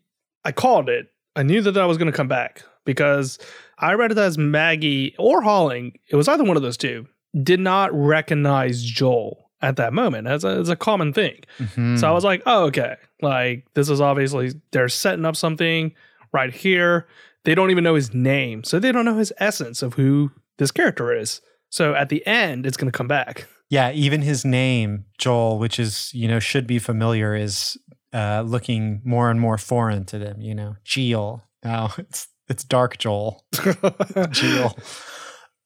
I 0.46 0.52
called 0.52 0.88
it. 0.88 1.08
I 1.36 1.42
knew 1.42 1.60
that 1.60 1.76
I 1.76 1.84
was 1.84 1.98
going 1.98 2.10
to 2.10 2.16
come 2.16 2.26
back 2.28 2.62
because 2.86 3.38
I 3.78 3.92
read 3.94 4.12
it 4.12 4.18
as 4.18 4.38
Maggie 4.38 5.14
or 5.18 5.42
Holling. 5.42 5.98
It 6.08 6.16
was 6.16 6.26
either 6.26 6.42
one 6.44 6.56
of 6.56 6.62
those 6.62 6.78
two. 6.78 7.06
Did 7.42 7.60
not 7.60 7.90
recognize 7.92 8.82
Joel 8.82 9.50
at 9.62 9.76
that 9.76 9.92
moment 9.92 10.26
as 10.26 10.44
a, 10.44 10.48
as 10.48 10.68
a 10.68 10.76
common 10.76 11.12
thing. 11.12 11.40
Mhm. 11.58 11.98
So 11.98 12.06
I 12.08 12.12
was 12.12 12.24
like, 12.24 12.42
oh 12.46 12.64
okay, 12.64 12.96
like 13.22 13.66
this 13.74 13.88
is 13.88 14.00
obviously 14.00 14.52
they're 14.72 14.88
setting 14.88 15.24
up 15.24 15.36
something 15.36 15.94
right 16.32 16.52
here. 16.54 17.06
They 17.44 17.54
don't 17.54 17.70
even 17.70 17.84
know 17.84 17.94
his 17.94 18.12
name, 18.14 18.64
so 18.64 18.78
they 18.78 18.92
don't 18.92 19.04
know 19.04 19.16
his 19.18 19.32
essence 19.38 19.82
of 19.82 19.94
who 19.94 20.30
this 20.58 20.70
character 20.70 21.12
is. 21.14 21.40
So 21.70 21.94
at 21.94 22.08
the 22.08 22.26
end, 22.26 22.66
it's 22.66 22.76
going 22.76 22.90
to 22.90 22.96
come 22.96 23.08
back. 23.08 23.46
Yeah, 23.68 23.90
even 23.92 24.22
his 24.22 24.44
name, 24.44 25.06
Joel, 25.18 25.58
which 25.58 25.78
is, 25.80 26.10
you 26.14 26.28
know, 26.28 26.38
should 26.38 26.66
be 26.66 26.78
familiar, 26.78 27.34
is 27.34 27.76
uh 28.12 28.42
looking 28.46 29.00
more 29.04 29.30
and 29.30 29.40
more 29.40 29.58
foreign 29.58 30.04
to 30.06 30.18
them, 30.18 30.40
you 30.40 30.54
know. 30.54 30.76
Geel. 30.84 31.42
Now 31.64 31.92
it's 31.98 32.28
it's 32.48 32.62
Dark 32.64 32.98
Joel. 32.98 33.42
Geel. 34.30 34.76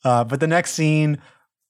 Uh, 0.04 0.24
but 0.24 0.38
the 0.40 0.46
next 0.46 0.72
scene, 0.72 1.18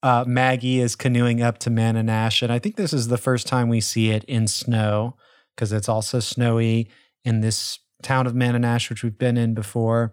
uh, 0.02 0.24
Maggie 0.26 0.80
is 0.80 0.94
canoeing 0.96 1.42
up 1.42 1.58
to 1.58 1.70
Manonash, 1.70 2.42
and 2.42 2.52
I 2.52 2.58
think 2.58 2.76
this 2.76 2.92
is 2.92 3.08
the 3.08 3.18
first 3.18 3.46
time 3.46 3.68
we 3.68 3.80
see 3.80 4.10
it 4.10 4.24
in 4.24 4.46
snow 4.46 5.16
because 5.54 5.72
it's 5.72 5.88
also 5.88 6.20
snowy 6.20 6.88
in 7.24 7.40
this 7.40 7.80
town 8.02 8.26
of 8.26 8.32
Manonash, 8.32 8.90
which 8.90 9.02
we've 9.02 9.18
been 9.18 9.36
in 9.36 9.54
before. 9.54 10.12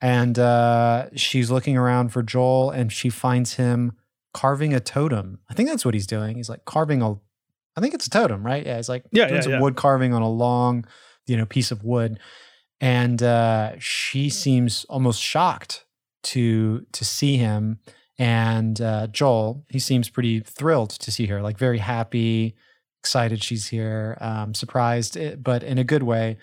And 0.00 0.38
uh, 0.38 1.08
she's 1.14 1.50
looking 1.50 1.76
around 1.76 2.08
for 2.10 2.22
Joel, 2.22 2.70
and 2.70 2.90
she 2.92 3.10
finds 3.10 3.54
him 3.54 3.92
carving 4.32 4.72
a 4.72 4.80
totem. 4.80 5.40
I 5.50 5.54
think 5.54 5.68
that's 5.68 5.84
what 5.84 5.94
he's 5.94 6.06
doing. 6.06 6.36
He's 6.36 6.48
like 6.48 6.64
carving 6.64 7.02
a, 7.02 7.12
I 7.76 7.80
think 7.80 7.94
it's 7.94 8.06
a 8.06 8.10
totem, 8.10 8.44
right? 8.46 8.64
Yeah, 8.64 8.76
he's 8.76 8.88
like 8.88 9.04
Yeah, 9.12 9.24
doing 9.26 9.36
yeah, 9.36 9.42
some 9.42 9.52
yeah. 9.52 9.60
wood 9.60 9.76
carving 9.76 10.14
on 10.14 10.22
a 10.22 10.30
long, 10.30 10.86
you 11.26 11.36
know, 11.36 11.44
piece 11.44 11.70
of 11.70 11.84
wood. 11.84 12.18
And 12.80 13.22
uh, 13.22 13.72
she 13.78 14.30
seems 14.30 14.84
almost 14.88 15.20
shocked 15.20 15.84
to 16.24 16.86
to 16.92 17.04
see 17.04 17.36
him. 17.36 17.80
And 18.18 18.80
uh, 18.80 19.06
Joel, 19.08 19.64
he 19.68 19.78
seems 19.78 20.08
pretty 20.08 20.40
thrilled 20.40 20.90
to 20.90 21.10
see 21.12 21.26
her, 21.26 21.40
like 21.40 21.56
very 21.56 21.78
happy, 21.78 22.56
excited 23.00 23.42
she's 23.42 23.68
here, 23.68 24.18
um, 24.20 24.54
surprised, 24.54 25.16
eh, 25.16 25.36
but 25.36 25.62
in 25.62 25.78
a 25.78 25.84
good 25.84 26.02
way. 26.02 26.38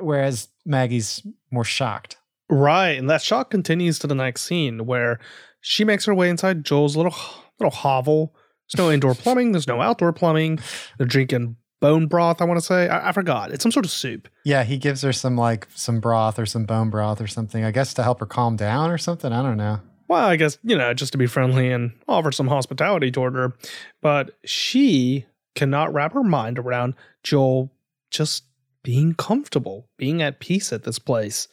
Whereas 0.00 0.48
Maggie's 0.64 1.22
more 1.50 1.64
shocked. 1.64 2.16
Right, 2.50 2.92
and 2.92 3.10
that 3.10 3.20
shock 3.20 3.50
continues 3.50 3.98
to 3.98 4.06
the 4.06 4.14
next 4.14 4.42
scene 4.42 4.86
where 4.86 5.18
she 5.60 5.84
makes 5.84 6.06
her 6.06 6.14
way 6.14 6.30
inside 6.30 6.64
Joel's 6.64 6.96
little 6.96 7.14
little 7.58 7.70
hovel. 7.70 8.34
There's 8.72 8.82
no 8.82 8.90
indoor 8.90 9.14
plumbing. 9.14 9.52
There's 9.52 9.66
no 9.66 9.82
outdoor 9.82 10.12
plumbing. 10.14 10.60
They're 10.96 11.06
drinking 11.06 11.56
bone 11.80 12.06
broth. 12.06 12.40
I 12.40 12.44
want 12.44 12.58
to 12.58 12.64
say. 12.64 12.88
I, 12.88 13.10
I 13.10 13.12
forgot. 13.12 13.52
It's 13.52 13.62
some 13.62 13.72
sort 13.72 13.84
of 13.84 13.90
soup. 13.90 14.28
Yeah, 14.44 14.64
he 14.64 14.78
gives 14.78 15.02
her 15.02 15.12
some 15.12 15.36
like 15.36 15.68
some 15.74 16.00
broth 16.00 16.38
or 16.38 16.46
some 16.46 16.64
bone 16.64 16.88
broth 16.88 17.20
or 17.20 17.26
something. 17.26 17.64
I 17.64 17.70
guess 17.70 17.92
to 17.94 18.02
help 18.02 18.20
her 18.20 18.26
calm 18.26 18.56
down 18.56 18.90
or 18.90 18.98
something. 18.98 19.30
I 19.30 19.42
don't 19.42 19.58
know. 19.58 19.80
Well, 20.08 20.24
I 20.26 20.36
guess 20.36 20.58
you 20.62 20.76
know 20.76 20.94
just 20.94 21.12
to 21.12 21.18
be 21.18 21.26
friendly 21.26 21.70
and 21.70 21.92
offer 22.08 22.32
some 22.32 22.48
hospitality 22.48 23.10
toward 23.10 23.34
her, 23.34 23.52
but 24.00 24.30
she 24.44 25.26
cannot 25.54 25.92
wrap 25.92 26.12
her 26.14 26.22
mind 26.24 26.58
around 26.58 26.94
Joel 27.22 27.70
just 28.10 28.44
being 28.82 29.12
comfortable, 29.14 29.88
being 29.98 30.22
at 30.22 30.40
peace 30.40 30.72
at 30.72 30.84
this 30.84 30.98
place. 30.98 31.46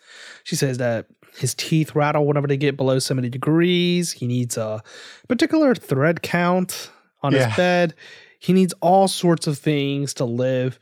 She 0.43 0.55
says 0.55 0.77
that 0.77 1.07
his 1.37 1.53
teeth 1.53 1.95
rattle 1.95 2.25
whenever 2.25 2.47
they 2.47 2.55
get 2.55 2.77
below 2.77 2.97
70 2.99 3.27
degrees. 3.29 4.13
He 4.13 4.25
needs 4.27 4.55
a 4.57 4.81
particular 5.27 5.75
thread 5.75 6.21
count 6.21 6.89
on 7.23 7.33
Yeah. 7.33 7.47
his 7.49 7.57
bed. 7.57 7.93
He 8.39 8.53
needs 8.53 8.73
all 8.79 9.09
sorts 9.09 9.47
of 9.47 9.57
things 9.57 10.13
to 10.13 10.23
live 10.23 10.79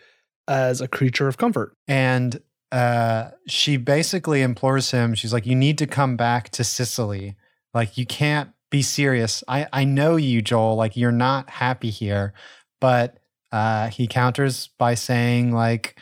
as 0.48 0.80
a 0.82 0.88
creature 0.88 1.28
of 1.28 1.38
comfort. 1.38 1.76
And 1.88 2.40
uh, 2.72 3.30
she 3.48 3.78
basically 3.78 4.42
implores 4.44 4.92
him. 4.92 5.16
She's 5.16 5.32
like, 5.34 5.46
"You 5.48 5.56
need 5.56 5.78
to 5.80 5.88
come 5.88 6.18
back 6.18 6.50
to 6.52 6.64
Cicely. 6.64 7.36
Like, 7.74 7.98
you 7.98 8.06
can't 8.06 8.52
be 8.70 8.82
serious. 8.82 9.44
I 9.48 9.68
I 9.74 9.84
know 9.86 10.16
you, 10.16 10.42
Joel. 10.42 10.76
Like, 10.76 10.98
you're 10.98 11.12
not 11.12 11.50
happy 11.50 11.90
here." 11.90 12.34
But 12.82 13.20
uh, 13.52 13.90
he 13.90 14.08
counters 14.08 14.70
by 14.78 14.96
saying, 14.96 15.52
"Like, 15.52 16.00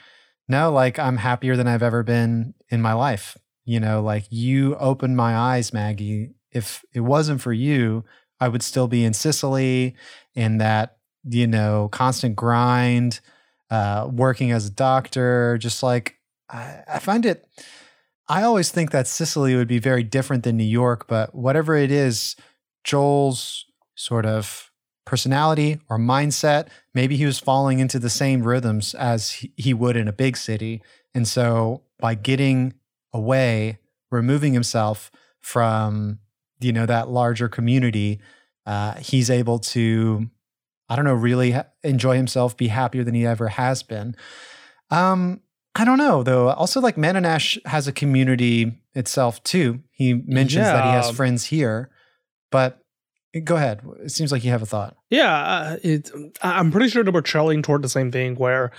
no, 0.47 0.71
like 0.71 0.99
I'm 0.99 1.17
happier 1.17 1.55
than 1.55 1.67
I've 1.67 1.83
ever 1.83 2.03
been 2.03 2.53
in 2.69 2.81
my 2.81 2.93
life. 2.93 3.37
You 3.65 3.79
know, 3.79 4.01
like 4.01 4.25
you 4.29 4.75
opened 4.77 5.15
my 5.17 5.35
eyes, 5.35 5.73
Maggie. 5.73 6.31
If 6.51 6.83
it 6.93 7.01
wasn't 7.01 7.41
for 7.41 7.53
you, 7.53 8.03
I 8.39 8.47
would 8.47 8.63
still 8.63 8.87
be 8.87 9.03
in 9.05 9.13
Cicely 9.13 9.95
in 10.35 10.57
that 10.59 10.97
you 11.23 11.47
know 11.47 11.89
constant 11.91 12.35
grind." 12.35 13.19
uh, 13.69 14.07
working 14.11 14.51
as 14.51 14.67
a 14.67 14.69
doctor, 14.71 15.57
just 15.57 15.81
like 15.81 16.17
I, 16.49 16.81
I 16.87 16.99
find 16.99 17.25
it. 17.25 17.45
I 18.31 18.43
always 18.43 18.71
think 18.71 18.91
that 18.91 19.07
Cicely 19.07 19.57
would 19.57 19.67
be 19.67 19.77
very 19.77 20.03
different 20.03 20.43
than 20.45 20.55
New 20.55 20.63
York, 20.63 21.05
but 21.05 21.35
whatever 21.35 21.75
it 21.75 21.91
is, 21.91 22.37
Joel's 22.85 23.65
sort 23.95 24.25
of 24.25 24.71
personality 25.05 25.81
or 25.89 25.97
mindset, 25.97 26.69
maybe 26.93 27.17
he 27.17 27.25
was 27.25 27.39
falling 27.39 27.79
into 27.79 27.99
the 27.99 28.09
same 28.09 28.43
rhythms 28.43 28.95
as 28.95 29.31
he, 29.57 29.73
would 29.73 29.97
in 29.97 30.07
a 30.07 30.13
big 30.13 30.37
city. 30.37 30.81
And 31.13 31.27
so 31.27 31.81
by 31.99 32.15
getting 32.15 32.73
away, 33.11 33.79
removing 34.09 34.53
himself 34.53 35.11
from, 35.41 36.19
you 36.61 36.71
know, 36.71 36.85
that 36.85 37.09
larger 37.09 37.49
community, 37.49 38.21
uh, 38.65 38.93
he's 38.93 39.29
able 39.29 39.59
to 39.59 40.29
I 40.87 40.95
don't 40.95 41.05
know, 41.05 41.13
really 41.13 41.55
enjoy 41.83 42.15
himself, 42.15 42.55
be 42.55 42.67
happier 42.67 43.03
than 43.03 43.13
he 43.13 43.25
ever 43.25 43.47
has 43.47 43.81
been. 43.81 44.15
Um, 44.89 45.41
I 45.75 45.85
don't 45.85 45.97
know 45.97 46.23
though. 46.23 46.49
Also, 46.49 46.81
like 46.81 46.95
Manonash 46.97 47.57
has 47.65 47.87
a 47.87 47.91
community 47.93 48.79
itself 48.93 49.41
too. 49.43 49.79
He 49.91 50.13
mentions 50.13 50.65
that 50.65 50.83
he 50.85 50.91
has 50.91 51.11
friends 51.11 51.45
here, 51.45 51.89
but 52.51 52.79
go 53.45 53.55
ahead. 53.55 53.81
It 54.03 54.11
seems 54.11 54.31
like 54.31 54.43
you 54.43 54.51
have 54.51 54.61
a 54.61 54.65
thought. 54.65 54.97
Yeah, 55.09 55.33
uh, 55.33 55.77
it, 55.83 56.11
I'm 56.41 56.71
pretty 56.71 56.89
sure 56.89 57.03
that 57.03 57.13
we're 57.13 57.21
trailing 57.21 57.61
toward 57.61 57.81
the 57.83 57.89
same 57.89 58.11
thing 58.11 58.35
where, 58.35 58.71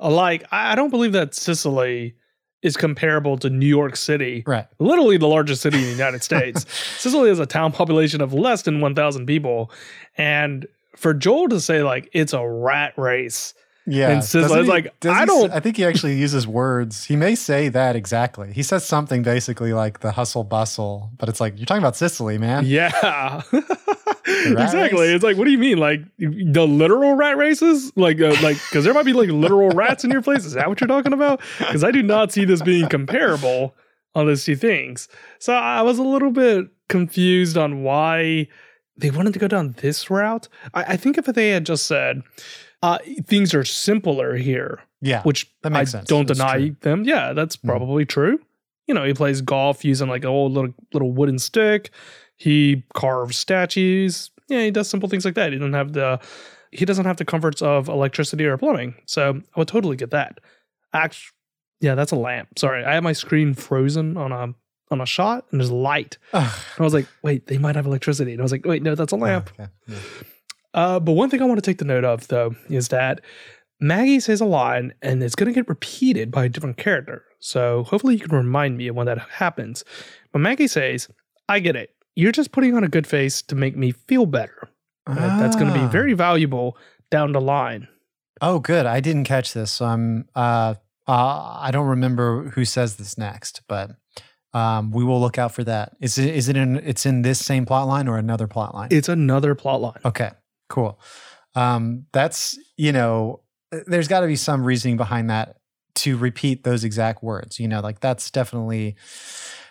uh, 0.00 0.10
like, 0.10 0.44
I 0.50 0.72
I 0.72 0.74
don't 0.74 0.90
believe 0.90 1.12
that 1.12 1.34
Cicely 1.34 2.14
is 2.62 2.76
comparable 2.76 3.36
to 3.38 3.50
New 3.50 3.66
York 3.66 3.94
City, 3.94 4.42
Right. 4.46 4.66
literally 4.80 5.18
the 5.18 5.28
largest 5.28 5.60
city 5.62 5.76
in 5.76 5.84
the 5.84 5.90
United 5.90 6.22
States. 6.30 6.64
Cicely 6.98 7.28
has 7.28 7.38
a 7.38 7.46
town 7.46 7.70
population 7.72 8.20
of 8.22 8.32
less 8.32 8.62
than 8.62 8.80
1,000 8.80 9.26
people. 9.26 9.70
And 10.16 10.66
for 10.96 11.12
Joel 11.12 11.48
to 11.50 11.60
say, 11.60 11.82
like, 11.82 12.08
it's 12.14 12.32
a 12.32 12.48
rat 12.48 12.94
race, 12.96 13.52
Yeah. 13.86 14.10
And 14.10 14.24
Cicely 14.24 14.60
is 14.60 14.66
like, 14.68 14.94
I 15.04 15.24
don't- 15.24 15.52
I 15.52 15.60
think 15.60 15.76
he 15.76 15.84
actually 15.84 16.16
uses 16.18 16.46
words. 16.46 17.04
He 17.04 17.16
may 17.16 17.34
say 17.34 17.68
that 17.68 17.96
exactly. 17.96 18.52
He 18.52 18.62
says 18.62 18.84
something 18.84 19.22
basically 19.22 19.72
like 19.72 20.00
the 20.00 20.12
hustle 20.12 20.44
bustle, 20.44 21.10
but 21.18 21.28
it's 21.28 21.40
like, 21.40 21.58
you're 21.58 21.66
talking 21.66 21.82
about 21.82 21.96
Cicely, 21.96 22.38
man. 22.38 22.64
Yeah. 22.66 23.42
exactly. 24.26 25.06
race? 25.08 25.14
It's 25.16 25.24
like, 25.24 25.36
what 25.36 25.44
do 25.44 25.50
you 25.50 25.58
mean? 25.58 25.78
Like 25.78 26.00
the 26.18 26.66
literal 26.66 27.14
rat 27.14 27.36
races? 27.36 27.92
Like, 27.96 28.20
uh, 28.20 28.34
like, 28.42 28.56
because 28.68 28.84
there 28.84 28.94
might 28.94 29.04
be 29.04 29.12
like 29.12 29.28
literal 29.28 29.70
rats 29.70 30.04
in 30.04 30.10
your 30.10 30.22
place. 30.22 30.44
Is 30.44 30.54
that 30.54 30.68
what 30.68 30.80
you're 30.80 30.88
talking 30.88 31.12
about? 31.12 31.40
Because 31.58 31.84
I 31.84 31.90
do 31.90 32.02
not 32.02 32.32
see 32.32 32.44
this 32.44 32.62
being 32.62 32.88
comparable 32.88 33.74
on 34.14 34.26
those 34.26 34.44
two 34.44 34.56
things. 34.56 35.08
So 35.38 35.52
I 35.52 35.82
was 35.82 35.98
a 35.98 36.02
little 36.02 36.30
bit 36.30 36.66
confused 36.88 37.56
on 37.56 37.82
why 37.82 38.48
they 38.96 39.10
wanted 39.10 39.32
to 39.32 39.38
go 39.38 39.48
down 39.48 39.74
this 39.78 40.08
route. 40.08 40.48
I, 40.72 40.84
I 40.84 40.96
think 40.96 41.18
if 41.18 41.26
they 41.26 41.50
had 41.50 41.66
just 41.66 41.86
said, 41.86 42.22
uh, 42.84 42.98
things 43.26 43.54
are 43.54 43.64
simpler 43.64 44.36
here, 44.36 44.80
Yeah. 45.00 45.22
which 45.22 45.50
that 45.62 45.70
makes 45.72 45.94
I 45.94 45.98
sense. 45.98 46.08
don't 46.08 46.26
That's 46.28 46.38
deny 46.38 46.56
true. 46.58 46.76
them. 46.80 47.04
Yeah, 47.04 47.32
that's 47.32 47.56
Mhm. 47.56 47.66
probably 47.66 48.04
true. 48.04 48.40
You 48.86 48.94
know, 48.94 49.04
he 49.04 49.14
plays 49.14 49.40
golf 49.40 49.84
using 49.84 50.08
like 50.08 50.22
an 50.24 50.28
old 50.30 50.52
little 50.52 50.74
little 50.92 51.12
wooden 51.12 51.38
stick. 51.38 51.90
He 52.36 52.82
carves 52.94 53.36
statues. 53.36 54.30
Yeah, 54.48 54.62
he 54.64 54.70
does 54.70 54.88
simple 54.90 55.08
things 55.08 55.24
like 55.24 55.34
that. 55.36 55.52
He 55.52 55.58
doesn't 55.58 55.72
have 55.72 55.92
the 55.94 56.20
he 56.72 56.84
doesn't 56.84 57.04
have 57.06 57.16
the 57.16 57.24
comforts 57.24 57.62
of 57.62 57.88
electricity 57.88 58.44
or 58.44 58.58
plumbing. 58.58 58.94
So 59.06 59.40
I 59.54 59.58
would 59.60 59.68
totally 59.68 59.96
get 59.96 60.10
that. 60.10 60.40
Actually, 60.92 61.32
yeah, 61.80 61.94
that's 61.94 62.12
a 62.12 62.16
lamp. 62.16 62.58
Sorry, 62.58 62.84
I 62.84 62.94
have 62.94 63.02
my 63.04 63.12
screen 63.14 63.54
frozen 63.54 64.16
on 64.16 64.32
a 64.32 64.54
on 64.90 65.00
a 65.00 65.06
shot 65.06 65.46
and 65.50 65.60
there's 65.60 65.70
light. 65.70 66.18
Ugh. 66.34 66.42
And 66.76 66.80
I 66.80 66.84
was 66.84 66.92
like, 66.92 67.06
wait, 67.22 67.46
they 67.46 67.56
might 67.58 67.74
have 67.76 67.86
electricity. 67.86 68.32
And 68.32 68.40
I 68.40 68.44
was 68.44 68.52
like, 68.52 68.66
wait, 68.66 68.82
no, 68.82 68.94
that's 68.94 69.12
a 69.12 69.16
lamp. 69.16 69.50
Okay. 69.58 69.70
Yeah. 69.88 69.96
Uh, 70.74 71.00
but 71.00 71.12
one 71.12 71.30
thing 71.30 71.40
I 71.40 71.44
want 71.46 71.56
to 71.58 71.62
take 71.70 71.78
the 71.78 71.84
note 71.84 72.04
of, 72.04 72.28
though, 72.28 72.54
is 72.68 72.88
that 72.88 73.20
Maggie 73.80 74.20
says 74.20 74.40
a 74.40 74.44
line 74.44 74.92
and 75.02 75.22
it's 75.22 75.34
going 75.34 75.46
to 75.46 75.54
get 75.54 75.68
repeated 75.68 76.30
by 76.30 76.44
a 76.44 76.48
different 76.48 76.76
character. 76.76 77.24
So 77.38 77.84
hopefully 77.84 78.14
you 78.16 78.20
can 78.26 78.36
remind 78.36 78.76
me 78.76 78.88
of 78.88 78.96
when 78.96 79.06
that 79.06 79.18
happens. 79.18 79.84
But 80.32 80.40
Maggie 80.40 80.66
says, 80.68 81.08
I 81.48 81.60
get 81.60 81.76
it. 81.76 81.90
You're 82.16 82.32
just 82.32 82.52
putting 82.52 82.74
on 82.76 82.84
a 82.84 82.88
good 82.88 83.06
face 83.06 83.40
to 83.42 83.54
make 83.54 83.76
me 83.76 83.92
feel 83.92 84.26
better. 84.26 84.68
And 85.06 85.16
that- 85.18 85.38
That's 85.40 85.56
going 85.56 85.68
to 85.68 85.74
be 85.74 85.84
Ah. 85.84 85.88
very 85.88 86.12
valuable 86.14 86.76
down 87.10 87.32
the 87.32 87.40
line. 87.40 87.88
Oh, 88.40 88.58
good. 88.58 88.86
I 88.86 89.00
didn't 89.00 89.24
catch 89.24 89.52
this. 89.52 89.72
So 89.72 89.84
I'm. 89.84 90.28
Uh, 90.34 90.74
uh, 91.06 91.58
I 91.60 91.70
don't 91.70 91.86
remember 91.86 92.50
who 92.54 92.64
says 92.64 92.96
this 92.96 93.16
next, 93.18 93.60
but 93.68 93.90
um, 94.54 94.90
we 94.90 95.04
will 95.04 95.20
look 95.20 95.36
out 95.38 95.52
for 95.52 95.62
that. 95.64 95.92
Is 96.00 96.16
it? 96.18 96.34
Is 96.34 96.48
it 96.48 96.56
in? 96.56 96.76
It's 96.78 97.04
in 97.06 97.22
this 97.22 97.38
same 97.44 97.64
plot 97.66 97.86
line 97.86 98.08
or 98.08 98.16
another 98.16 98.46
plot 98.48 98.74
line? 98.74 98.88
It's 98.90 99.08
another 99.08 99.54
plot 99.54 99.80
line. 99.82 100.00
okay. 100.04 100.30
Cool. 100.68 100.98
Um, 101.54 102.06
that's 102.12 102.58
you 102.76 102.92
know. 102.92 103.40
There's 103.86 104.06
got 104.06 104.20
to 104.20 104.28
be 104.28 104.36
some 104.36 104.62
reasoning 104.64 104.96
behind 104.96 105.28
that 105.30 105.56
to 105.96 106.16
repeat 106.16 106.62
those 106.62 106.84
exact 106.84 107.24
words. 107.24 107.58
You 107.58 107.66
know, 107.66 107.80
like 107.80 107.98
that's 107.98 108.30
definitely, 108.30 108.94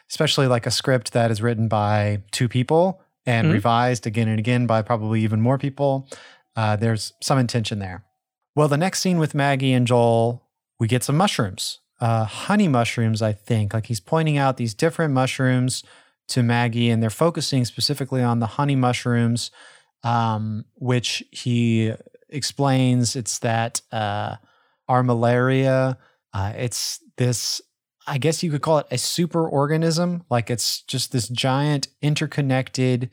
especially 0.10 0.47
like 0.47 0.65
a 0.65 0.71
script 0.71 1.13
that 1.13 1.32
is 1.32 1.41
written 1.41 1.69
by 1.69 2.21
two 2.32 2.49
people 2.49 3.01
and 3.25 3.47
Mhm. 3.47 3.53
revised 3.53 4.06
again 4.06 4.27
and 4.27 4.39
again 4.39 4.67
by 4.67 4.82
probably 4.82 5.21
even 5.21 5.39
more 5.39 5.58
people. 5.58 6.10
Uh, 6.56 6.75
there's 6.75 7.13
some 7.21 7.39
intention 7.39 7.79
there. 7.79 8.03
Well, 8.56 8.67
the 8.67 8.77
next 8.77 8.99
scene 8.99 9.19
with 9.19 9.34
Maggie 9.34 9.71
and 9.71 9.88
Joel, 9.88 10.43
we 10.79 10.88
get 10.88 11.03
some 11.03 11.15
mushrooms, 11.15 11.79
uh, 12.01 12.25
honey 12.25 12.67
mushrooms, 12.67 13.21
I 13.21 13.32
think. 13.32 13.73
Like 13.73 13.86
he's 13.86 14.01
pointing 14.01 14.38
out 14.38 14.58
these 14.58 14.73
different 14.73 15.13
mushrooms 15.13 15.84
to 16.27 16.43
Maggie, 16.43 16.89
and 16.89 17.01
they're 17.01 17.10
focusing 17.10 17.63
specifically 17.63 18.21
on 18.21 18.39
the 18.39 18.47
honey 18.47 18.75
mushrooms, 18.75 19.49
um, 20.03 20.65
which 20.75 21.23
he 21.31 21.93
explains 22.29 23.15
it's 23.15 23.39
that 23.39 23.81
uh, 23.91 24.35
Armillaria, 24.89 25.97
uh, 26.33 26.53
it's 26.55 26.99
this, 27.17 27.61
I 28.07 28.17
guess 28.17 28.43
you 28.43 28.51
could 28.51 28.61
call 28.61 28.79
it 28.79 28.87
a 28.91 28.97
super 28.97 29.47
organism. 29.47 30.23
Like 30.29 30.49
it's 30.49 30.81
just 30.81 31.11
this 31.11 31.29
giant 31.29 31.87
interconnected 32.01 33.11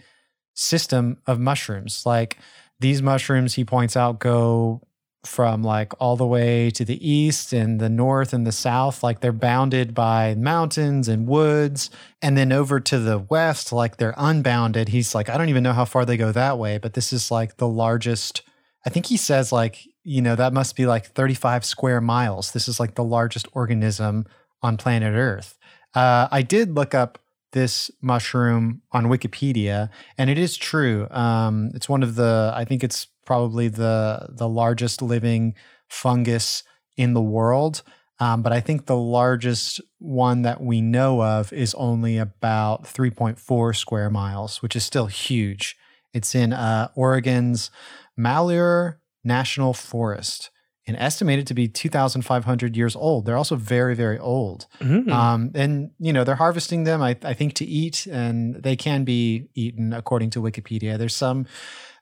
system 0.54 1.18
of 1.26 1.38
mushrooms. 1.38 2.04
Like 2.04 2.38
these 2.80 3.02
mushrooms, 3.02 3.54
he 3.54 3.64
points 3.64 3.96
out, 3.96 4.18
go 4.18 4.82
from 5.24 5.62
like 5.62 5.92
all 6.00 6.16
the 6.16 6.26
way 6.26 6.70
to 6.70 6.84
the 6.84 7.08
east 7.08 7.52
and 7.52 7.78
the 7.78 7.90
north 7.90 8.32
and 8.32 8.46
the 8.46 8.52
south. 8.52 9.02
Like 9.02 9.20
they're 9.20 9.32
bounded 9.32 9.94
by 9.94 10.34
mountains 10.34 11.08
and 11.08 11.26
woods. 11.26 11.90
And 12.22 12.36
then 12.36 12.52
over 12.52 12.80
to 12.80 12.98
the 12.98 13.18
west, 13.18 13.72
like 13.72 13.96
they're 13.98 14.14
unbounded. 14.16 14.88
He's 14.88 15.14
like, 15.14 15.28
I 15.28 15.36
don't 15.36 15.50
even 15.50 15.62
know 15.62 15.74
how 15.74 15.84
far 15.84 16.04
they 16.04 16.16
go 16.16 16.32
that 16.32 16.58
way, 16.58 16.78
but 16.78 16.94
this 16.94 17.12
is 17.12 17.30
like 17.30 17.58
the 17.58 17.68
largest. 17.68 18.42
I 18.86 18.90
think 18.90 19.06
he 19.06 19.18
says, 19.18 19.52
like, 19.52 19.86
you 20.04 20.22
know, 20.22 20.34
that 20.36 20.54
must 20.54 20.74
be 20.74 20.86
like 20.86 21.06
35 21.06 21.64
square 21.64 22.00
miles. 22.00 22.52
This 22.52 22.66
is 22.66 22.80
like 22.80 22.94
the 22.94 23.04
largest 23.04 23.46
organism 23.52 24.26
on 24.62 24.78
planet 24.78 25.14
Earth. 25.14 25.58
Uh, 25.94 26.28
I 26.30 26.40
did 26.42 26.74
look 26.74 26.94
up 26.94 27.18
this 27.52 27.90
mushroom 28.00 28.80
on 28.92 29.06
Wikipedia, 29.06 29.90
and 30.16 30.30
it 30.30 30.38
is 30.38 30.56
true. 30.56 31.08
Um, 31.10 31.72
it's 31.74 31.88
one 31.88 32.02
of 32.02 32.14
the, 32.14 32.52
I 32.54 32.64
think 32.64 32.84
it's 32.84 33.08
probably 33.30 33.68
the 33.68 34.26
the 34.28 34.48
largest 34.48 35.00
living 35.00 35.54
fungus 35.88 36.64
in 36.96 37.14
the 37.14 37.22
world. 37.22 37.84
Um, 38.18 38.42
but 38.42 38.52
I 38.52 38.58
think 38.58 38.86
the 38.86 38.96
largest 38.96 39.80
one 40.00 40.42
that 40.42 40.60
we 40.60 40.80
know 40.80 41.22
of 41.22 41.52
is 41.52 41.72
only 41.74 42.18
about 42.18 42.82
3.4 42.82 43.76
square 43.76 44.10
miles, 44.10 44.60
which 44.62 44.74
is 44.74 44.84
still 44.84 45.06
huge. 45.06 45.76
It's 46.12 46.34
in 46.34 46.52
uh, 46.52 46.88
Oregon's 46.96 47.70
Malheur 48.16 49.00
National 49.22 49.74
Forest 49.74 50.50
and 50.88 50.96
estimated 50.96 51.46
to 51.46 51.54
be 51.54 51.68
2,500 51.68 52.76
years 52.76 52.96
old. 52.96 53.26
They're 53.26 53.36
also 53.36 53.54
very, 53.54 53.94
very 53.94 54.18
old. 54.18 54.66
Mm. 54.80 55.08
Um, 55.08 55.50
and, 55.54 55.92
you 56.00 56.12
know, 56.12 56.24
they're 56.24 56.34
harvesting 56.34 56.82
them, 56.82 57.00
I, 57.00 57.16
I 57.22 57.34
think, 57.34 57.54
to 57.54 57.64
eat, 57.64 58.08
and 58.10 58.56
they 58.56 58.74
can 58.74 59.04
be 59.04 59.48
eaten 59.54 59.92
according 59.92 60.30
to 60.30 60.42
Wikipedia. 60.42 60.98
There's 60.98 61.14
some. 61.14 61.46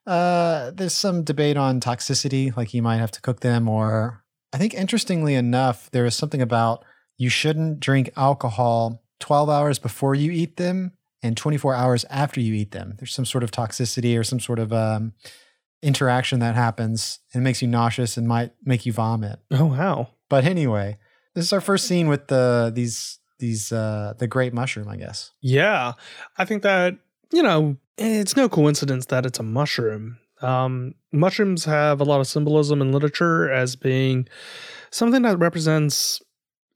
Uh, 0.09 0.71
there's 0.71 0.95
some 0.95 1.23
debate 1.23 1.59
on 1.59 1.81
toxicity, 1.81 2.57
like 2.57 2.73
you 2.73 2.83
might 2.83 2.97
have 2.97 3.11
to 3.13 3.21
cook 3.21 3.41
them, 3.41 3.69
or 3.69 4.25
I 4.53 4.59
think 4.59 4.73
interestingly 4.73 5.35
enough, 5.35 5.91
there 5.91 6.07
is 6.07 6.15
something 6.15 6.41
about 6.41 6.85
you 7.19 7.29
shouldn't 7.29 7.81
drink 7.81 8.11
alcohol 8.17 9.03
12 9.21 9.51
hours 9.51 9.79
before 9.79 10.15
you 10.15 10.33
eat 10.33 10.57
them 10.57 10.93
and 11.23 11.37
24 11.37 11.75
hours 11.75 12.07
after 12.09 12.41
you 12.41 12.55
eat 12.55 12.71
them. 12.71 12.95
There's 12.99 13.13
some 13.13 13.27
sort 13.27 13.45
of 13.45 13.51
toxicity 13.51 14.19
or 14.19 14.25
some 14.25 14.41
sort 14.41 14.59
of 14.59 14.73
um, 14.73 15.13
interaction 15.83 16.41
that 16.41 16.55
happens 16.55 17.19
and 17.35 17.45
makes 17.45 17.61
you 17.61 17.69
nauseous 17.69 18.17
and 18.17 18.27
might 18.27 18.53
make 18.65 18.87
you 18.87 18.93
vomit. 18.93 19.41
oh 19.51 19.67
wow. 19.67 20.09
But 20.31 20.45
anyway, 20.45 20.97
this 21.35 21.45
is 21.45 21.53
our 21.53 21.61
first 21.61 21.87
scene 21.87 22.09
with 22.09 22.29
the 22.29 22.73
these 22.75 23.19
these 23.39 23.73
uh 23.73 24.15
the 24.19 24.27
great 24.27 24.53
mushroom, 24.53 24.89
I 24.89 24.97
guess. 24.97 25.33
Yeah, 25.41 25.93
I 26.37 26.45
think 26.45 26.63
that 26.63 26.99
you 27.33 27.43
know 27.43 27.77
it's 27.97 28.37
no 28.37 28.49
coincidence 28.49 29.07
that 29.07 29.27
it's 29.27 29.39
a 29.39 29.43
mushroom. 29.43 30.19
Um, 30.41 30.95
mushrooms 31.13 31.65
have 31.65 32.01
a 32.01 32.05
lot 32.05 32.21
of 32.21 32.29
symbolism 32.29 32.81
in 32.81 32.93
literature 32.93 33.51
as 33.51 33.75
being 33.75 34.29
something 34.91 35.23
that 35.23 35.39
represents 35.39 36.23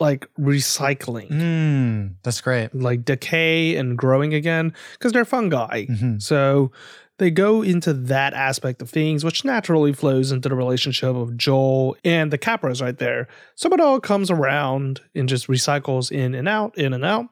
like 0.00 0.26
recycling, 0.36 1.30
Mm, 1.30 2.14
that's 2.24 2.40
great. 2.40 2.74
like 2.74 3.04
decay 3.04 3.76
and 3.76 3.96
growing 3.96 4.34
again, 4.34 4.72
because 4.94 5.12
they're 5.12 5.24
fungi. 5.24 5.84
Mhm. 5.86 6.20
So 6.20 6.72
they 7.18 7.30
go 7.30 7.62
into 7.62 7.92
that 7.92 8.34
aspect 8.34 8.82
of 8.82 8.90
things, 8.90 9.24
which 9.24 9.44
naturally 9.44 9.92
flows 9.92 10.32
into 10.32 10.48
the 10.48 10.56
relationship 10.56 11.14
of 11.14 11.36
Joel 11.36 11.94
and 12.04 12.32
the 12.32 12.38
Capras 12.38 12.82
right 12.82 12.98
there. 12.98 13.28
So 13.54 13.72
it 13.72 13.80
all 13.80 14.00
comes 14.00 14.28
around 14.28 15.02
and 15.14 15.28
just 15.28 15.46
recycles 15.46 16.10
in 16.10 16.34
and 16.34 16.48
out, 16.48 16.76
in 16.76 16.92
and 16.94 17.04
out. 17.04 17.26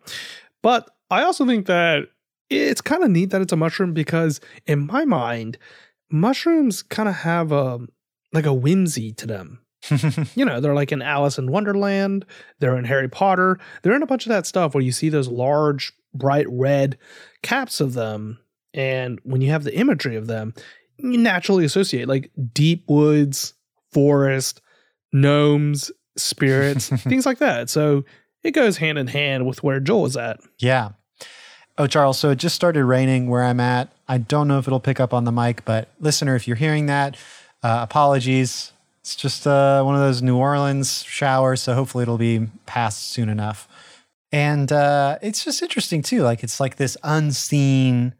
But 0.62 0.88
I 1.10 1.22
also 1.24 1.44
think 1.44 1.66
that 1.66 2.04
it's 2.50 2.80
kind 2.80 3.02
of 3.02 3.10
neat 3.10 3.30
that 3.30 3.40
it's 3.40 3.52
a 3.52 3.56
mushroom 3.56 3.94
because 3.94 4.40
in 4.66 4.86
my 4.86 5.04
mind, 5.04 5.56
mushrooms 6.10 6.82
kind 6.82 7.08
of 7.08 7.14
have 7.16 7.52
a 7.52 7.80
like 8.32 8.46
a 8.46 8.52
whimsy 8.54 9.12
to 9.12 9.26
them. 9.26 9.60
You 10.36 10.44
know, 10.44 10.60
they're 10.60 10.74
like 10.74 10.92
in 10.92 11.02
Alice 11.02 11.38
in 11.38 11.50
Wonderland, 11.50 12.26
they're 12.58 12.76
in 12.76 12.84
Harry 12.84 13.08
Potter, 13.08 13.58
they're 13.82 13.96
in 13.96 14.02
a 14.02 14.06
bunch 14.06 14.26
of 14.26 14.30
that 14.30 14.46
stuff 14.46 14.74
where 14.74 14.84
you 14.84 14.92
see 14.92 15.08
those 15.08 15.28
large, 15.28 15.92
bright 16.14 16.46
red 16.48 16.98
caps 17.42 17.80
of 17.80 17.94
them. 17.94 18.38
And 18.74 19.18
when 19.24 19.40
you 19.40 19.50
have 19.50 19.64
the 19.64 19.74
imagery 19.74 20.16
of 20.16 20.26
them, 20.26 20.54
you 20.98 21.18
naturally 21.18 21.64
associate 21.64 22.08
like 22.08 22.30
deep 22.52 22.84
woods, 22.88 23.54
forest, 23.92 24.60
gnomes, 25.12 25.90
spirits, 26.16 26.88
things 27.02 27.26
like 27.26 27.38
that. 27.38 27.70
So 27.70 28.04
it 28.42 28.52
goes 28.52 28.76
hand 28.76 28.98
in 28.98 29.06
hand 29.06 29.46
with 29.46 29.62
where 29.62 29.80
Joel 29.80 30.06
is 30.06 30.16
at. 30.16 30.40
Yeah. 30.58 30.90
Oh, 31.80 31.86
Charles, 31.86 32.18
so 32.18 32.28
it 32.28 32.36
just 32.36 32.54
started 32.54 32.84
raining 32.84 33.26
where 33.30 33.42
I'm 33.42 33.58
at. 33.58 33.88
I 34.06 34.18
don't 34.18 34.48
know 34.48 34.58
if 34.58 34.66
it'll 34.66 34.80
pick 34.80 35.00
up 35.00 35.14
on 35.14 35.24
the 35.24 35.32
mic, 35.32 35.64
but 35.64 35.88
listener, 35.98 36.36
if 36.36 36.46
you're 36.46 36.58
hearing 36.58 36.84
that, 36.86 37.16
uh, 37.62 37.78
apologies. 37.80 38.72
It's 39.00 39.16
just 39.16 39.46
uh, 39.46 39.82
one 39.82 39.94
of 39.94 40.02
those 40.02 40.20
New 40.20 40.36
Orleans 40.36 41.02
showers, 41.04 41.62
so 41.62 41.72
hopefully 41.72 42.02
it'll 42.02 42.18
be 42.18 42.48
past 42.66 43.12
soon 43.12 43.30
enough. 43.30 43.66
And 44.30 44.70
uh, 44.70 45.16
it's 45.22 45.42
just 45.42 45.62
interesting 45.62 46.02
too. 46.02 46.20
Like 46.20 46.42
it's 46.42 46.60
like 46.60 46.76
this 46.76 46.98
unseen. 47.02 48.12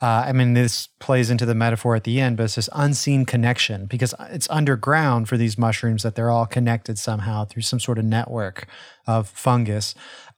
Uh, 0.00 0.26
I 0.26 0.32
mean, 0.32 0.54
this 0.54 0.86
plays 1.00 1.28
into 1.28 1.44
the 1.44 1.56
metaphor 1.56 1.96
at 1.96 2.04
the 2.04 2.20
end, 2.20 2.36
but 2.36 2.44
it's 2.44 2.54
this 2.54 2.68
unseen 2.72 3.26
connection 3.26 3.86
because 3.86 4.14
it's 4.30 4.48
underground 4.48 5.28
for 5.28 5.36
these 5.36 5.58
mushrooms 5.58 6.04
that 6.04 6.14
they're 6.14 6.30
all 6.30 6.46
connected 6.46 7.00
somehow 7.00 7.46
through 7.46 7.62
some 7.62 7.80
sort 7.80 7.98
of 7.98 8.04
network 8.04 8.68
of 9.08 9.28
fungus. 9.28 9.96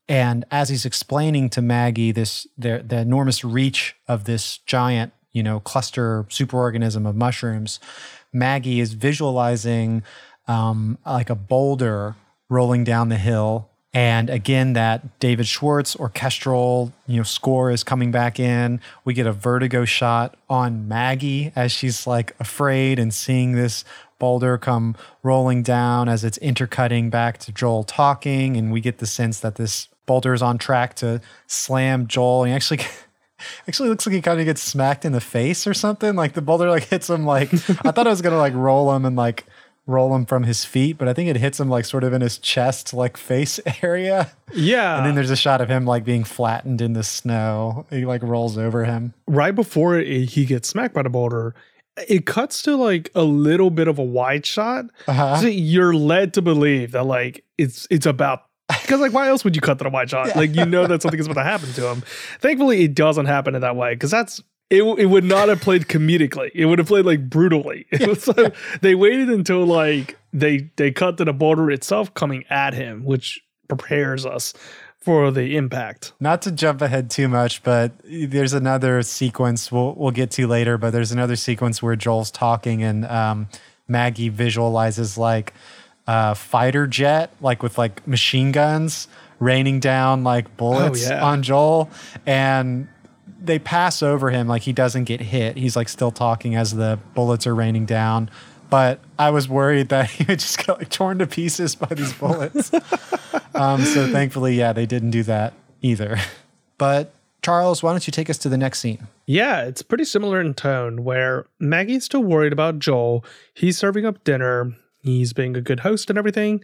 And 0.09 0.45
as 0.51 0.69
he's 0.69 0.85
explaining 0.85 1.51
to 1.51 1.63
Maggie 1.63 2.13
this 2.13 2.47
the, 2.59 2.83
the 2.87 2.99
enormous 2.99 3.45
reach 3.45 3.95
of 4.09 4.25
this 4.25 4.59
giant, 4.59 5.13
you 5.33 5.43
know, 5.43 5.61
cluster 5.61 6.25
superorganism 6.25 7.09
of 7.09 7.15
mushrooms, 7.15 7.79
Maggie 8.33 8.81
is 8.81 8.93
visualizing 8.93 10.03
um, 10.49 10.99
like 11.07 11.31
a 11.31 11.35
boulder 11.35 12.17
rolling 12.49 12.85
down 12.85 13.09
the 13.09 13.17
hill. 13.17 13.69
And 13.93 14.31
again, 14.31 14.75
that 14.75 15.19
David 15.19 15.47
Schwartz 15.47 15.97
orchestral, 15.97 16.93
you 17.09 17.17
know, 17.17 17.23
score 17.25 17.71
is 17.73 17.83
coming 17.83 18.13
back 18.13 18.39
in. 18.39 18.81
We 19.05 19.15
get 19.15 19.27
a 19.27 19.33
vertigo 19.33 19.85
shot 19.85 20.37
on 20.49 20.87
Maggie 20.87 21.53
as 21.57 21.73
she's 21.73 22.07
like 22.07 22.35
afraid 22.39 23.01
and 23.01 23.13
seeing 23.13 23.53
this 23.53 23.85
boulder 24.21 24.57
come 24.57 24.95
rolling 25.25 25.65
down 25.65 26.09
as 26.09 26.23
it's 26.23 26.39
intercutting 26.39 27.11
back 27.11 27.39
to 27.39 27.53
Joel 27.53 27.83
talking, 27.83 28.57
and 28.57 28.71
we 28.71 28.81
get 28.81 28.99
the 28.99 29.07
sense 29.07 29.41
that 29.41 29.57
this 29.57 29.89
boulder 30.07 30.33
is 30.33 30.43
on 30.43 30.59
track 30.59 30.95
to 30.97 31.21
slam 31.49 32.07
Joel. 32.07 32.45
And 32.45 32.51
he 32.51 32.55
actually 32.55 32.81
actually 33.69 33.89
looks 33.89 34.07
like 34.07 34.15
he 34.15 34.23
kind 34.23 34.39
of 34.39 34.47
gets 34.47 34.63
smacked 34.63 35.05
in 35.05 35.11
the 35.11 35.21
face 35.21 35.67
or 35.67 35.75
something. 35.75 36.15
Like 36.15 36.35
the 36.35 36.43
boulder 36.43 36.71
like 36.71 36.85
hits 36.85 37.11
him 37.11 37.25
like 37.25 37.53
I 37.85 37.91
thought 37.91 38.07
it 38.07 38.11
was 38.11 38.23
gonna 38.23 38.39
like 38.39 38.55
roll 38.55 38.95
him 38.95 39.05
and 39.05 39.17
like 39.17 39.47
roll 39.87 40.15
him 40.15 40.25
from 40.25 40.45
his 40.45 40.65
feet, 40.65 40.99
but 40.99 41.09
I 41.09 41.13
think 41.13 41.29
it 41.29 41.37
hits 41.37 41.59
him 41.59 41.69
like 41.69 41.85
sort 41.85 42.05
of 42.05 42.13
in 42.13 42.21
his 42.21 42.39
chest, 42.39 42.95
like 42.95 43.17
face 43.17 43.59
area. 43.83 44.31
Yeah. 44.53 44.99
And 44.99 45.07
then 45.07 45.15
there's 45.15 45.31
a 45.31 45.37
shot 45.37 45.61
of 45.61 45.69
him 45.69 45.85
like 45.85 46.05
being 46.05 46.23
flattened 46.25 46.81
in 46.81 46.93
the 46.93 47.03
snow. 47.03 47.87
He 47.91 48.05
like 48.05 48.23
rolls 48.23 48.57
over 48.57 48.85
him. 48.85 49.15
right 49.27 49.55
before 49.55 49.99
he 49.99 50.45
gets 50.45 50.69
smacked 50.69 50.95
by 50.95 51.03
the 51.03 51.11
boulder, 51.11 51.55
it 52.09 52.27
cuts 52.27 52.63
to 52.63 52.77
like 52.77 53.11
a 53.15 53.23
little 53.23 53.71
bit 53.71 53.89
of 53.89 53.99
a 53.99 54.05
wide 54.05 54.47
shot. 54.47 54.87
Uh-huh. 55.07 55.37
So 55.39 55.47
you're 55.47 55.95
led 55.95 56.35
to 56.35 56.43
believe 56.43 56.93
that 56.93 57.05
like 57.05 57.45
it's 57.59 57.87
it's 57.91 58.07
about 58.07 58.45
because 58.69 59.01
like 59.01 59.13
why 59.13 59.29
else 59.29 59.45
would 59.45 59.57
you 59.57 59.63
cut 59.63 59.79
to 59.79 59.85
the 59.85 59.91
wide 59.91 60.11
shot? 60.11 60.35
Like 60.37 60.55
you 60.55 60.65
know 60.65 60.87
that 60.87 61.03
something 61.03 61.21
is 61.21 61.27
about 61.27 61.43
to 61.43 61.49
happen 61.49 61.73
to 61.73 61.91
him. 61.91 62.03
Thankfully, 62.41 62.85
it 62.85 62.95
doesn't 62.95 63.27
happen 63.27 63.55
in 63.55 63.61
that 63.63 63.77
way 63.77 63.95
because 63.95 64.11
that's 64.11 64.43
it. 64.71 64.83
It 64.83 65.07
would 65.07 65.25
not 65.25 65.49
have 65.49 65.61
played 65.61 65.87
comedically. 65.87 66.51
It 66.55 66.67
would 66.67 66.79
have 66.79 66.89
played 66.89 67.07
like 67.07 67.29
brutally. 67.29 67.87
so 68.19 68.33
they 68.81 68.95
waited 68.95 69.29
until 69.31 69.65
like 69.65 70.19
they 70.33 70.71
they 70.77 70.93
cut 70.93 71.19
to 71.19 71.25
the 71.25 71.33
border 71.33 71.71
itself 71.71 72.15
coming 72.15 72.45
at 72.51 72.75
him, 72.75 73.05
which 73.05 73.41
prepares 73.69 74.27
us 74.27 74.53
for 75.01 75.31
the 75.31 75.57
impact. 75.57 76.13
Not 76.21 76.43
to 76.43 76.53
jump 76.53 76.83
ahead 76.83 77.11
too 77.11 77.29
much, 77.29 77.63
but 77.63 77.93
there's 78.05 78.53
another 78.53 79.03
sequence 79.03 79.73
we'll 79.73 79.95
we'll 79.95 80.11
get 80.11 80.31
to 80.33 80.47
later. 80.47 80.79
But 80.79 80.91
there's 80.91 81.13
another 81.13 81.37
sequence 81.37 81.83
where 81.83 81.97
Joel's 81.97 82.31
talking 82.31 82.83
and 82.83 83.05
um, 83.07 83.49
Maggie 83.89 84.29
visualizes 84.29 85.17
like 85.17 85.55
a 86.07 86.35
fighter 86.35 86.87
jet, 86.87 87.35
like 87.41 87.63
with 87.63 87.79
like 87.79 88.07
machine 88.07 88.53
guns 88.53 89.09
raining 89.39 89.81
down 89.81 90.23
like 90.23 90.57
bullets 90.57 91.09
yeah. 91.09 91.25
on 91.25 91.43
Joel, 91.43 91.91
and 92.27 92.89
they 93.43 93.59
pass 93.59 94.03
over 94.03 94.31
him 94.31 94.47
like 94.47 94.63
he 94.63 94.73
doesn't 94.73 95.05
get 95.05 95.21
hit. 95.21 95.57
He's 95.57 95.77
like 95.77 95.89
still 95.89 96.11
talking 96.11 96.55
as 96.55 96.75
the 96.75 96.99
bullets 97.15 97.47
are 97.47 97.55
raining 97.55 97.87
down. 97.87 98.31
But 98.71 99.01
I 99.19 99.31
was 99.31 99.49
worried 99.49 99.89
that 99.89 100.11
he 100.11 100.25
would 100.25 100.39
just 100.39 100.59
get 100.59 100.79
like 100.79 100.89
torn 100.89 101.19
to 101.19 101.27
pieces 101.27 101.75
by 101.75 101.95
these 101.95 102.13
bullets. 102.13 102.73
um, 103.55 103.85
so 103.85 104.11
thankfully, 104.11 104.55
yeah, 104.55 104.73
they 104.73 104.87
didn't 104.87 105.11
do 105.11 105.23
that 105.25 105.53
either. 105.83 106.19
But 106.79 107.13
Charles, 107.43 107.83
why 107.83 107.93
don't 107.93 108.07
you 108.07 108.11
take 108.11 108.31
us 108.31 108.39
to 108.39 108.49
the 108.49 108.59
next 108.59 108.81
scene? 108.81 109.07
Yeah, 109.27 109.63
it's 109.63 109.83
pretty 109.83 110.05
similar 110.05 110.41
in 110.41 110.55
tone 110.55 111.05
where 111.05 111.47
Maggie's 111.59 112.05
still 112.05 112.23
worried 112.23 112.53
about 112.53 112.79
Joel. 112.79 113.25
He's 113.55 113.79
serving 113.79 114.07
up 114.07 114.25
dinner, 114.25 114.73
he's 115.03 115.33
being 115.33 115.57
a 115.57 115.61
good 115.61 115.81
host 115.81 116.11
and 116.11 116.19
everything. 116.19 116.63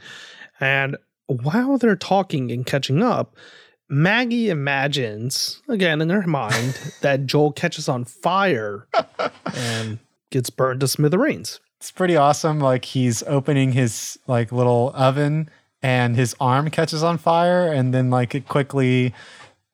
And 0.61 0.97
while 1.27 1.79
they're 1.79 1.97
talking 1.97 2.51
and 2.51 2.65
catching 2.67 3.03
up, 3.03 3.35
Maggie 3.89 4.51
imagines, 4.51 5.63
again 5.69 6.01
in 6.01 6.11
her 6.11 6.27
mind, 6.27 6.79
that 7.03 7.27
Joel 7.27 7.53
catches 7.53 7.89
on 7.89 8.05
fire 8.05 8.87
and 9.55 9.99
gets 10.31 10.51
burned 10.51 10.81
to 10.81 10.89
smithereens. 10.89 11.61
It's 11.79 11.91
pretty 11.91 12.17
awesome. 12.17 12.59
Like 12.59 12.85
he's 12.85 13.23
opening 13.25 13.73
his 13.73 14.19
like 14.27 14.51
little 14.53 14.93
oven 14.95 15.51
and 15.83 16.17
his 16.17 16.35
arm 16.41 16.71
catches 16.71 17.03
on 17.03 17.19
fire 17.19 17.71
and 17.73 17.93
then 17.93 18.11
like 18.11 18.35
it 18.35 18.49
quickly 18.49 19.15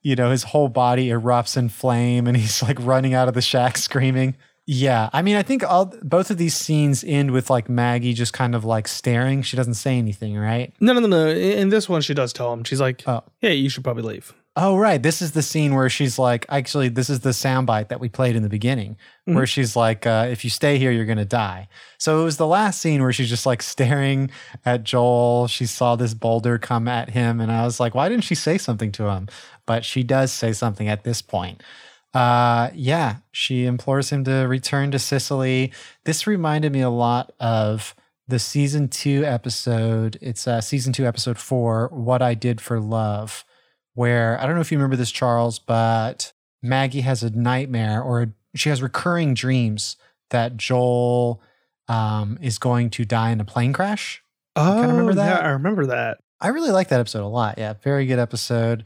you 0.03 0.17
know 0.17 0.31
his 0.31 0.43
whole 0.43 0.69
body 0.69 1.09
erupts 1.09 1.57
in 1.57 1.69
flame 1.69 2.27
and 2.27 2.37
he's 2.43 2.63
like 2.63 2.77
running 2.81 3.15
out 3.15 3.29
of 3.29 3.35
the 3.35 3.43
shack 3.43 3.79
screaming. 3.79 4.37
Yeah, 4.67 5.11
I 5.13 5.23
mean 5.23 5.37
I 5.37 5.43
think 5.43 5.65
all 5.65 5.93
both 6.03 6.31
of 6.31 6.39
these 6.39 6.55
scenes 6.57 7.03
end 7.07 7.31
with 7.31 7.51
like 7.51 7.69
Maggie 7.69 8.13
just 8.15 8.33
kind 8.33 8.55
of 8.55 8.65
like 8.65 8.87
staring. 8.89 9.43
She 9.43 9.57
doesn't 9.57 9.75
say 9.75 9.97
anything, 9.99 10.37
right? 10.37 10.73
No, 10.81 10.93
no, 10.93 11.01
no, 11.01 11.09
no. 11.09 11.29
In 11.29 11.69
this 11.69 11.89
one, 11.89 12.01
she 12.01 12.15
does 12.15 12.33
tell 12.33 12.53
him. 12.53 12.63
She's 12.65 12.81
like, 12.81 13.03
Oh. 13.07 13.25
"Hey, 13.41 13.55
you 13.55 13.69
should 13.69 13.83
probably 13.85 14.05
leave." 14.05 14.35
Oh, 14.55 14.77
right. 14.77 15.03
This 15.03 15.23
is 15.23 15.33
the 15.33 15.41
scene 15.43 15.75
where 15.75 15.89
she's 15.89 16.19
like, 16.19 16.45
actually, 16.51 16.91
this 16.91 17.09
is 17.09 17.21
the 17.21 17.31
soundbite 17.31 17.89
that 17.89 18.01
we 18.01 18.11
played 18.11 18.37
in 18.37 18.43
the 18.43 18.51
beginning, 18.51 18.99
where 19.25 19.47
she's 19.47 19.75
like, 19.77 20.07
uh, 20.07 20.27
if 20.31 20.45
you 20.45 20.51
stay 20.51 20.77
here, 20.77 20.91
you're 20.91 21.07
going 21.07 21.17
to 21.17 21.25
die. 21.25 21.69
So 21.97 22.21
it 22.21 22.25
was 22.25 22.37
the 22.37 22.47
last 22.47 22.79
scene 22.79 23.01
where 23.01 23.15
she's 23.15 23.31
just 23.31 23.47
like 23.47 23.63
staring 23.63 24.31
at 24.67 24.85
Joel. 24.85 25.47
She 25.47 25.65
saw 25.65 25.97
this 25.97 26.13
boulder 26.13 26.59
come 26.59 26.87
at 26.87 27.09
him. 27.11 27.41
And 27.41 27.51
I 27.51 27.65
was 27.65 27.81
like, 27.81 27.95
why 27.95 28.11
didn't 28.11 28.25
she 28.25 28.35
say 28.35 28.59
something 28.59 28.93
to 28.93 29.05
him? 29.09 29.27
But 29.65 29.87
she 29.87 30.03
does 30.03 30.31
say 30.31 30.53
something 30.53 30.87
at 30.87 31.05
this 31.05 31.23
point. 31.23 31.63
uh, 32.15 32.71
yeah, 32.75 33.17
she 33.31 33.65
implores 33.65 34.11
him 34.11 34.25
to 34.25 34.45
return 34.47 34.91
to 34.91 34.99
Cicely. 34.99 35.73
This 36.05 36.27
reminded 36.27 36.73
me 36.73 36.81
a 36.83 36.91
lot 36.91 37.33
of 37.41 37.95
the 38.29 38.39
season 38.39 38.89
two 38.89 39.25
episode. 39.25 40.19
It's 40.21 40.47
uh, 40.47 40.61
season 40.61 40.93
two, 40.93 41.07
episode 41.07 41.39
four, 41.39 41.89
What 41.89 42.21
I 42.23 42.35
Did 42.35 42.61
for 42.61 42.81
Love, 42.81 43.45
where 43.95 44.41
I 44.41 44.47
don't 44.47 44.55
know 44.55 44.61
if 44.61 44.73
you 44.73 44.79
remember 44.79 44.97
this, 44.97 45.11
Charles, 45.11 45.59
but 45.59 46.33
Maggie 46.63 47.03
has 47.03 47.23
a 47.23 47.31
nightmare 47.31 48.03
or 48.03 48.35
she 48.55 48.69
has 48.69 48.83
recurring 48.83 49.35
dreams 49.35 49.97
that 50.31 50.57
Joel 50.57 51.43
um, 51.89 52.39
is 52.41 52.59
going 52.59 52.91
to 52.91 53.05
die 53.05 53.31
in 53.31 53.41
a 53.41 53.45
plane 53.45 53.73
crash. 53.73 54.23
Oh, 54.57 54.75
kinda 54.75 54.89
remember 54.89 55.15
that? 55.15 55.41
Yeah, 55.43 55.49
I 55.49 55.51
remember 55.53 55.87
that. 55.87 56.19
I 56.41 56.49
really 56.49 56.71
like 56.71 56.89
that 56.89 57.01
episode 57.01 57.25
a 57.25 57.29
lot. 57.29 57.59
Yeah, 57.59 57.75
very 57.83 58.07
good 58.07 58.19
episode. 58.19 58.85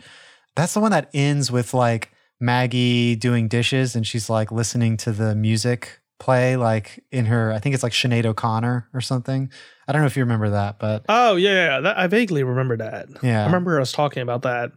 That's 0.54 0.74
the 0.74 0.80
one 0.80 0.92
that 0.92 1.10
ends 1.14 1.50
with 1.50 1.74
like 1.74 2.12
Maggie 2.40 3.16
doing 3.16 3.48
dishes 3.48 3.96
and 3.96 4.06
she's 4.06 4.28
like 4.28 4.52
listening 4.52 4.96
to 4.98 5.12
the 5.12 5.34
music 5.34 6.00
play, 6.18 6.56
like 6.56 7.04
in 7.10 7.26
her, 7.26 7.52
I 7.52 7.58
think 7.58 7.74
it's 7.74 7.82
like 7.82 7.92
Sinead 7.92 8.24
O'Connor 8.24 8.88
or 8.94 9.00
something. 9.00 9.50
I 9.86 9.92
don't 9.92 10.00
know 10.02 10.06
if 10.06 10.16
you 10.16 10.22
remember 10.22 10.50
that, 10.50 10.78
but 10.78 11.04
Oh 11.08 11.36
yeah, 11.36 11.50
yeah. 11.76 11.80
That, 11.80 11.98
I 11.98 12.06
vaguely 12.06 12.42
remember 12.42 12.76
that. 12.78 13.08
yeah. 13.22 13.42
I 13.42 13.46
remember 13.46 13.80
us 13.80 13.92
talking 13.92 14.22
about 14.22 14.42
that. 14.42 14.72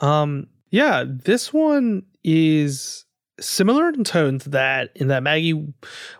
Um, 0.00 0.46
yeah, 0.70 1.04
this 1.06 1.52
one 1.52 2.04
is 2.22 3.04
similar 3.40 3.88
in 3.88 4.04
tone 4.04 4.38
to 4.40 4.48
that, 4.50 4.90
in 4.94 5.08
that 5.08 5.22
Maggie 5.22 5.72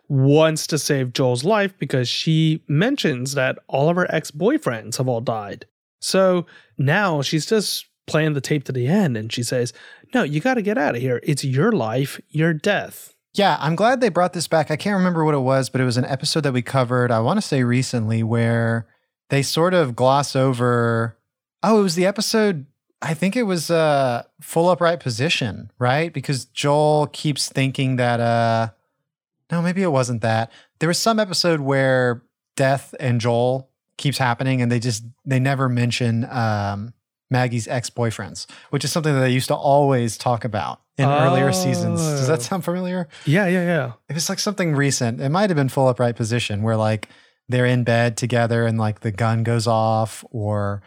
wants 0.08 0.66
to 0.68 0.78
save 0.78 1.12
Joel's 1.12 1.44
life 1.44 1.76
because 1.78 2.08
she 2.08 2.62
mentions 2.68 3.34
that 3.34 3.58
all 3.68 3.88
of 3.88 3.96
her 3.96 4.12
ex 4.14 4.30
boyfriends 4.30 4.96
have 4.98 5.08
all 5.08 5.20
died. 5.20 5.66
So 6.00 6.46
now 6.76 7.22
she's 7.22 7.46
just 7.46 7.86
playing 8.06 8.32
the 8.32 8.40
tape 8.40 8.64
to 8.64 8.72
the 8.72 8.86
end 8.86 9.16
and 9.16 9.32
she 9.32 9.42
says, 9.42 9.72
No, 10.14 10.22
you 10.22 10.40
got 10.40 10.54
to 10.54 10.62
get 10.62 10.78
out 10.78 10.94
of 10.94 11.02
here. 11.02 11.20
It's 11.22 11.44
your 11.44 11.72
life, 11.72 12.20
your 12.30 12.54
death. 12.54 13.14
Yeah, 13.38 13.56
I'm 13.60 13.76
glad 13.76 14.00
they 14.00 14.08
brought 14.08 14.32
this 14.32 14.48
back. 14.48 14.68
I 14.72 14.76
can't 14.76 14.96
remember 14.96 15.24
what 15.24 15.34
it 15.34 15.38
was, 15.38 15.70
but 15.70 15.80
it 15.80 15.84
was 15.84 15.96
an 15.96 16.04
episode 16.04 16.40
that 16.40 16.52
we 16.52 16.60
covered, 16.60 17.12
I 17.12 17.20
want 17.20 17.36
to 17.36 17.46
say 17.46 17.62
recently, 17.62 18.24
where 18.24 18.88
they 19.30 19.42
sort 19.42 19.74
of 19.74 19.94
gloss 19.94 20.34
over. 20.34 21.16
Oh, 21.62 21.78
it 21.78 21.82
was 21.84 21.94
the 21.94 22.04
episode. 22.04 22.66
I 23.00 23.14
think 23.14 23.36
it 23.36 23.44
was 23.44 23.70
uh, 23.70 24.24
full 24.40 24.68
upright 24.68 24.98
position, 24.98 25.70
right? 25.78 26.12
Because 26.12 26.46
Joel 26.46 27.06
keeps 27.06 27.48
thinking 27.48 27.94
that. 27.94 28.18
uh 28.18 28.70
No, 29.52 29.62
maybe 29.62 29.82
it 29.82 29.92
wasn't 29.92 30.22
that. 30.22 30.50
There 30.80 30.88
was 30.88 30.98
some 30.98 31.20
episode 31.20 31.60
where 31.60 32.24
death 32.56 32.92
and 32.98 33.20
Joel 33.20 33.70
keeps 33.98 34.18
happening, 34.18 34.60
and 34.62 34.72
they 34.72 34.80
just 34.80 35.04
they 35.24 35.38
never 35.38 35.68
mention 35.68 36.24
um, 36.28 36.92
Maggie's 37.30 37.68
ex 37.68 37.90
boyfriends, 37.90 38.46
which 38.70 38.84
is 38.84 38.92
something 38.92 39.12
that 39.14 39.20
they 39.20 39.30
used 39.30 39.48
to 39.48 39.54
always 39.54 40.16
talk 40.16 40.44
about 40.44 40.80
in 40.96 41.08
earlier 41.08 41.52
seasons. 41.52 42.00
Does 42.00 42.26
that 42.28 42.38
Oh. 42.38 42.42
sound 42.42 42.64
familiar? 42.64 43.06
Yeah, 43.26 43.46
yeah, 43.46 43.64
yeah. 43.64 43.92
It 44.08 44.14
was 44.14 44.28
like 44.28 44.38
something 44.38 44.74
recent. 44.74 45.20
It 45.20 45.28
might 45.28 45.50
have 45.50 45.56
been 45.56 45.68
full 45.68 45.88
upright 45.88 46.16
position 46.16 46.62
where 46.62 46.76
like 46.76 47.08
they're 47.48 47.66
in 47.66 47.84
bed 47.84 48.16
together 48.16 48.66
and 48.66 48.78
like 48.78 49.00
the 49.00 49.10
gun 49.12 49.42
goes 49.42 49.66
off, 49.66 50.24
or 50.30 50.82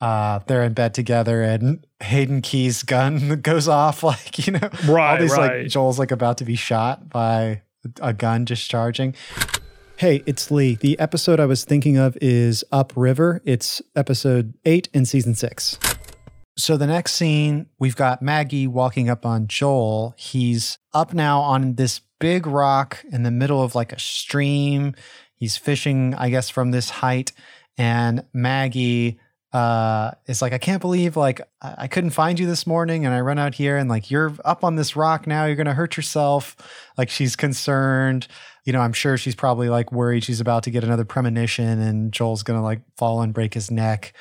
uh, 0.00 0.40
they're 0.46 0.62
in 0.64 0.74
bed 0.74 0.92
together 0.94 1.42
and 1.42 1.86
Hayden 2.00 2.42
Key's 2.42 2.82
gun 2.82 3.40
goes 3.42 3.68
off. 3.68 4.02
Like 4.02 4.46
you 4.46 4.52
know, 4.52 4.68
all 4.88 4.94
Right, 4.94 5.20
these 5.20 5.32
right. 5.32 5.60
like 5.62 5.68
Joel's 5.68 5.98
like 5.98 6.10
about 6.10 6.38
to 6.38 6.44
be 6.44 6.56
shot 6.56 7.08
by 7.08 7.62
a 8.00 8.12
gun 8.12 8.44
discharging. 8.44 9.14
Hey, 9.96 10.24
it's 10.26 10.50
Lee. 10.50 10.74
The 10.74 10.98
episode 10.98 11.38
I 11.38 11.46
was 11.46 11.64
thinking 11.64 11.96
of 11.96 12.18
is 12.20 12.64
Upriver. 12.72 13.40
It's 13.44 13.80
episode 13.94 14.54
eight 14.64 14.88
in 14.92 15.06
season 15.06 15.36
six. 15.36 15.78
So 16.58 16.76
the 16.76 16.88
next 16.88 17.14
scene, 17.14 17.66
we've 17.78 17.94
got 17.94 18.20
Maggie 18.20 18.66
walking 18.66 19.08
up 19.08 19.24
on 19.24 19.46
Joel. 19.46 20.12
He's 20.18 20.78
up 20.92 21.14
now 21.14 21.40
on 21.40 21.76
this 21.76 22.00
big 22.18 22.44
rock 22.44 23.04
in 23.12 23.22
the 23.22 23.30
middle 23.30 23.62
of 23.62 23.76
like 23.76 23.92
a 23.92 23.98
stream. 24.00 24.96
He's 25.36 25.56
fishing, 25.56 26.12
I 26.16 26.28
guess, 26.28 26.50
from 26.50 26.72
this 26.72 26.90
height. 26.90 27.30
And 27.78 28.24
Maggie 28.32 29.20
uh, 29.52 30.10
is 30.26 30.42
like, 30.42 30.52
I 30.52 30.58
can't 30.58 30.80
believe 30.80 31.16
like 31.16 31.40
I 31.62 31.74
I 31.78 31.86
couldn't 31.86 32.10
find 32.10 32.40
you 32.40 32.46
this 32.46 32.66
morning, 32.66 33.06
and 33.06 33.14
I 33.14 33.20
run 33.20 33.38
out 33.38 33.54
here 33.54 33.76
and 33.76 33.88
like 33.88 34.10
you're 34.10 34.34
up 34.44 34.64
on 34.64 34.74
this 34.74 34.96
rock 34.96 35.28
now. 35.28 35.44
You're 35.44 35.54
gonna 35.54 35.74
hurt 35.74 35.96
yourself. 35.96 36.56
Like 36.98 37.08
she's 37.08 37.36
concerned. 37.36 38.26
You 38.64 38.72
know, 38.72 38.80
I'm 38.80 38.92
sure 38.92 39.16
she's 39.16 39.34
probably 39.34 39.68
like 39.68 39.92
worried 39.92 40.24
she's 40.24 40.40
about 40.40 40.62
to 40.64 40.70
get 40.70 40.84
another 40.84 41.04
premonition, 41.04 41.80
and 41.80 42.12
Joel's 42.12 42.42
gonna 42.42 42.62
like 42.62 42.80
fall 42.96 43.20
and 43.22 43.34
break 43.34 43.54
his 43.54 43.70
neck. 43.70 44.12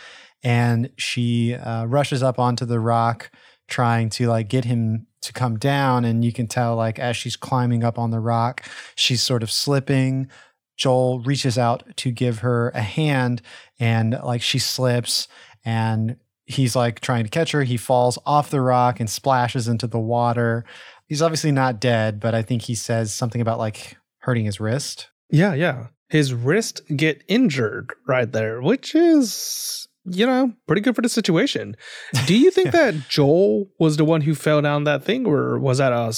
And 0.43 0.89
she 0.97 1.55
uh, 1.55 1.85
rushes 1.85 2.21
up 2.21 2.37
onto 2.37 2.65
the 2.65 2.79
rock 2.79 3.31
trying 3.67 4.09
to 4.09 4.27
like 4.27 4.49
get 4.49 4.65
him 4.65 5.07
to 5.21 5.33
come 5.33 5.57
down. 5.57 6.05
And 6.05 6.23
you 6.23 6.33
can 6.33 6.47
tell 6.47 6.75
like 6.75 6.99
as 6.99 7.15
she's 7.15 7.35
climbing 7.35 7.83
up 7.83 7.97
on 7.97 8.11
the 8.11 8.19
rock 8.19 8.65
she's 8.95 9.21
sort 9.21 9.43
of 9.43 9.51
slipping. 9.51 10.29
Joel 10.75 11.19
reaches 11.19 11.57
out 11.57 11.83
to 11.97 12.11
give 12.11 12.39
her 12.39 12.69
a 12.69 12.81
hand 12.81 13.41
and 13.79 14.19
like 14.23 14.41
she 14.41 14.59
slips 14.59 15.27
and 15.63 16.17
he's 16.45 16.75
like 16.75 16.99
trying 16.99 17.23
to 17.23 17.29
catch 17.29 17.51
her. 17.51 17.63
He 17.63 17.77
falls 17.77 18.17
off 18.25 18.49
the 18.49 18.59
rock 18.59 18.99
and 18.99 19.09
splashes 19.09 19.67
into 19.67 19.87
the 19.87 19.99
water. 19.99 20.65
He's 21.07 21.21
obviously 21.21 21.51
not 21.51 21.79
dead 21.79 22.19
but 22.19 22.33
i 22.33 22.41
think 22.41 22.63
he 22.63 22.73
says 22.73 23.13
something 23.13 23.39
about 23.39 23.59
like 23.59 23.97
hurting 24.23 24.45
his 24.45 24.59
wrist 24.59 25.09
Yeah, 25.29 25.53
yeah. 25.53 25.87
His 26.09 26.33
wrist 26.33 26.81
get 26.95 27.23
injured 27.27 27.91
right 28.07 28.31
there, 28.31 28.61
which 28.61 28.93
is, 28.93 29.87
you 30.05 30.27
know, 30.27 30.53
pretty 30.67 30.81
good 30.81 30.95
for 30.95 31.01
the 31.01 31.09
situation. 31.09 31.75
Do 32.27 32.37
you 32.37 32.51
think 32.51 32.71
that 32.71 33.09
Joel 33.09 33.71
was 33.79 33.97
the 33.97 34.05
one 34.05 34.21
who 34.21 34.35
fell 34.35 34.61
down 34.61 34.83
that 34.83 35.03
thing, 35.03 35.25
or 35.25 35.57
was 35.57 35.79
that 35.79 35.91
a 35.91 36.13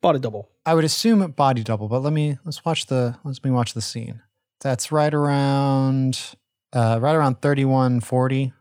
body 0.00 0.18
double? 0.18 0.48
I 0.64 0.74
would 0.74 0.84
assume 0.84 1.30
body 1.32 1.62
double, 1.62 1.88
but 1.88 2.00
let 2.00 2.12
me 2.14 2.38
let's 2.44 2.64
watch 2.64 2.86
the 2.86 3.16
let's 3.24 3.44
me 3.44 3.50
watch 3.50 3.74
the 3.74 3.82
scene. 3.82 4.22
That's 4.60 4.90
right 4.90 5.12
around 5.12 6.36
uh 6.72 6.98
right 7.02 7.14
around 7.14 7.42
3140. 7.42 8.54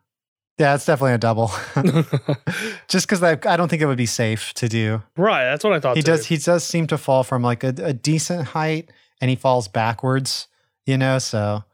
Yeah, 0.64 0.76
it's 0.76 0.86
definitely 0.86 1.16
a 1.16 1.18
double. 1.18 1.52
Just 2.88 3.06
because 3.06 3.22
I, 3.22 3.32
I 3.32 3.58
don't 3.58 3.68
think 3.68 3.82
it 3.82 3.86
would 3.86 3.98
be 3.98 4.06
safe 4.06 4.54
to 4.54 4.70
do. 4.70 5.04
right, 5.18 5.44
that's 5.44 5.62
what 5.62 5.74
I 5.74 5.82
thought. 5.82 5.98
He 5.98 6.02
too. 6.02 6.12
does 6.12 6.26
he 6.26 6.38
does 6.38 6.64
seem 6.64 6.88
to 6.88 6.98
fall 6.98 7.26
from 7.26 7.42
like 7.42 7.66
a, 7.66 7.74
a 7.80 7.92
decent 7.92 8.46
height 8.46 8.90
and 9.20 9.30
he 9.30 9.36
falls 9.36 9.68
backwards, 9.68 10.48
you 10.86 10.98
know, 10.98 11.20
so 11.20 11.66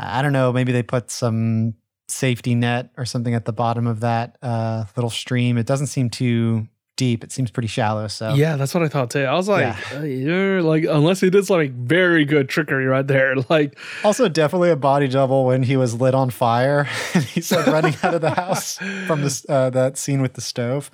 I 0.00 0.20
don't 0.20 0.32
know, 0.32 0.52
maybe 0.52 0.72
they 0.72 0.82
put 0.82 1.12
some 1.12 1.74
safety 2.08 2.56
net 2.56 2.90
or 2.96 3.04
something 3.04 3.34
at 3.34 3.44
the 3.44 3.52
bottom 3.52 3.86
of 3.86 4.00
that 4.00 4.36
uh 4.42 4.86
little 4.96 5.10
stream. 5.10 5.56
It 5.56 5.66
doesn't 5.66 5.86
seem 5.86 6.10
too 6.10 6.66
deep. 6.98 7.24
It 7.24 7.32
seems 7.32 7.50
pretty 7.50 7.68
shallow, 7.68 8.06
so 8.08 8.34
Yeah, 8.34 8.56
that's 8.56 8.74
what 8.74 8.82
I 8.82 8.88
thought 8.88 9.10
too. 9.10 9.24
I 9.24 9.32
was 9.32 9.48
like, 9.48 9.62
Yeah. 9.62 9.98
uh, 9.98 10.02
you're 10.02 10.60
like, 10.62 10.84
unless 10.84 11.20
he 11.22 11.30
did 11.30 11.46
some 11.46 11.56
like 11.56 11.72
very 11.72 12.26
good 12.26 12.50
trickery 12.50 12.84
right 12.84 13.06
there, 13.06 13.36
like, 13.48 13.78
Also, 14.04 14.28
definitely 14.28 14.68
a 14.68 14.76
body 14.76 15.08
double 15.08 15.46
when 15.46 15.62
he 15.62 15.78
was 15.78 15.94
lit 15.98 16.14
on 16.14 16.28
fire 16.28 16.86
and 17.14 17.24
he's 17.24 17.50
like 17.50 17.66
running 17.66 17.94
out 18.02 18.12
of 18.12 18.20
the 18.20 18.30
house 18.34 18.76
from 19.06 19.22
this 19.22 19.46
uh, 19.48 19.70
that 19.70 19.96
scene 19.96 20.20
with 20.20 20.34
the 20.34 20.42
stove. 20.42 20.90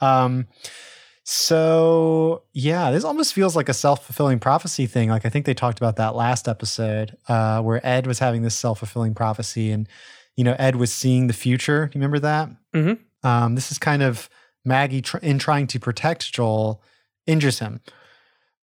Um, 0.00 0.48
so 1.26 2.42
yeah, 2.52 2.90
this 2.90 3.02
almost 3.04 3.32
feels 3.32 3.56
like 3.56 3.68
a 3.68 3.74
self 3.74 4.04
fulfilling 4.04 4.38
prophecy 4.38 4.86
thing. 4.86 5.08
Like 5.08 5.24
I 5.24 5.30
think 5.30 5.46
they 5.46 5.54
talked 5.54 5.78
about 5.78 5.96
that 5.96 6.14
last 6.14 6.48
episode 6.48 7.16
uh, 7.28 7.60
where 7.62 7.84
Ed 7.86 8.06
was 8.06 8.18
having 8.18 8.42
this 8.42 8.54
self 8.54 8.78
fulfilling 8.80 9.14
prophecy, 9.14 9.70
and 9.70 9.88
you 10.36 10.44
know 10.44 10.54
Ed 10.58 10.76
was 10.76 10.92
seeing 10.92 11.26
the 11.26 11.32
future. 11.32 11.86
Do 11.86 11.98
you 11.98 12.00
remember 12.02 12.18
that? 12.20 12.50
Mhm. 12.74 12.98
Um, 13.22 13.54
this 13.54 13.72
is 13.72 13.78
kind 13.78 14.02
of 14.02 14.28
Maggie 14.64 15.02
tr- 15.02 15.18
in 15.18 15.38
trying 15.38 15.66
to 15.68 15.80
protect 15.80 16.32
Joel 16.32 16.82
injures 17.26 17.58
him, 17.58 17.80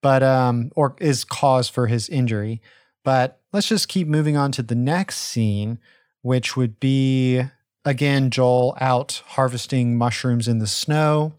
but 0.02 0.24
um, 0.24 0.72
or 0.76 0.96
is 1.00 1.24
cause 1.24 1.70
for 1.70 1.88
his 1.88 2.10
injury. 2.10 2.62
But 3.04 3.40
let's 3.54 3.68
just 3.68 3.88
keep 3.88 4.08
moving 4.08 4.38
on 4.38 4.52
to 4.54 4.64
the 4.64 4.76
next 4.76 5.18
scene, 5.18 5.80
which 6.22 6.56
would 6.56 6.80
be 6.80 7.42
again 7.86 8.30
Joel 8.30 8.78
out 8.80 9.24
harvesting 9.28 9.98
mushrooms 9.98 10.48
in 10.48 10.60
the 10.60 10.68
snow. 10.68 11.34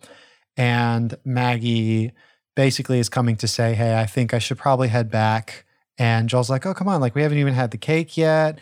And 0.56 1.16
Maggie 1.24 2.12
basically 2.54 2.98
is 2.98 3.08
coming 3.08 3.36
to 3.36 3.48
say, 3.48 3.74
Hey, 3.74 3.98
I 3.98 4.06
think 4.06 4.34
I 4.34 4.38
should 4.38 4.58
probably 4.58 4.88
head 4.88 5.10
back. 5.10 5.64
And 5.98 6.28
Joel's 6.28 6.50
like, 6.50 6.66
Oh, 6.66 6.74
come 6.74 6.88
on. 6.88 7.00
Like, 7.00 7.14
we 7.14 7.22
haven't 7.22 7.38
even 7.38 7.54
had 7.54 7.70
the 7.70 7.78
cake 7.78 8.16
yet. 8.16 8.58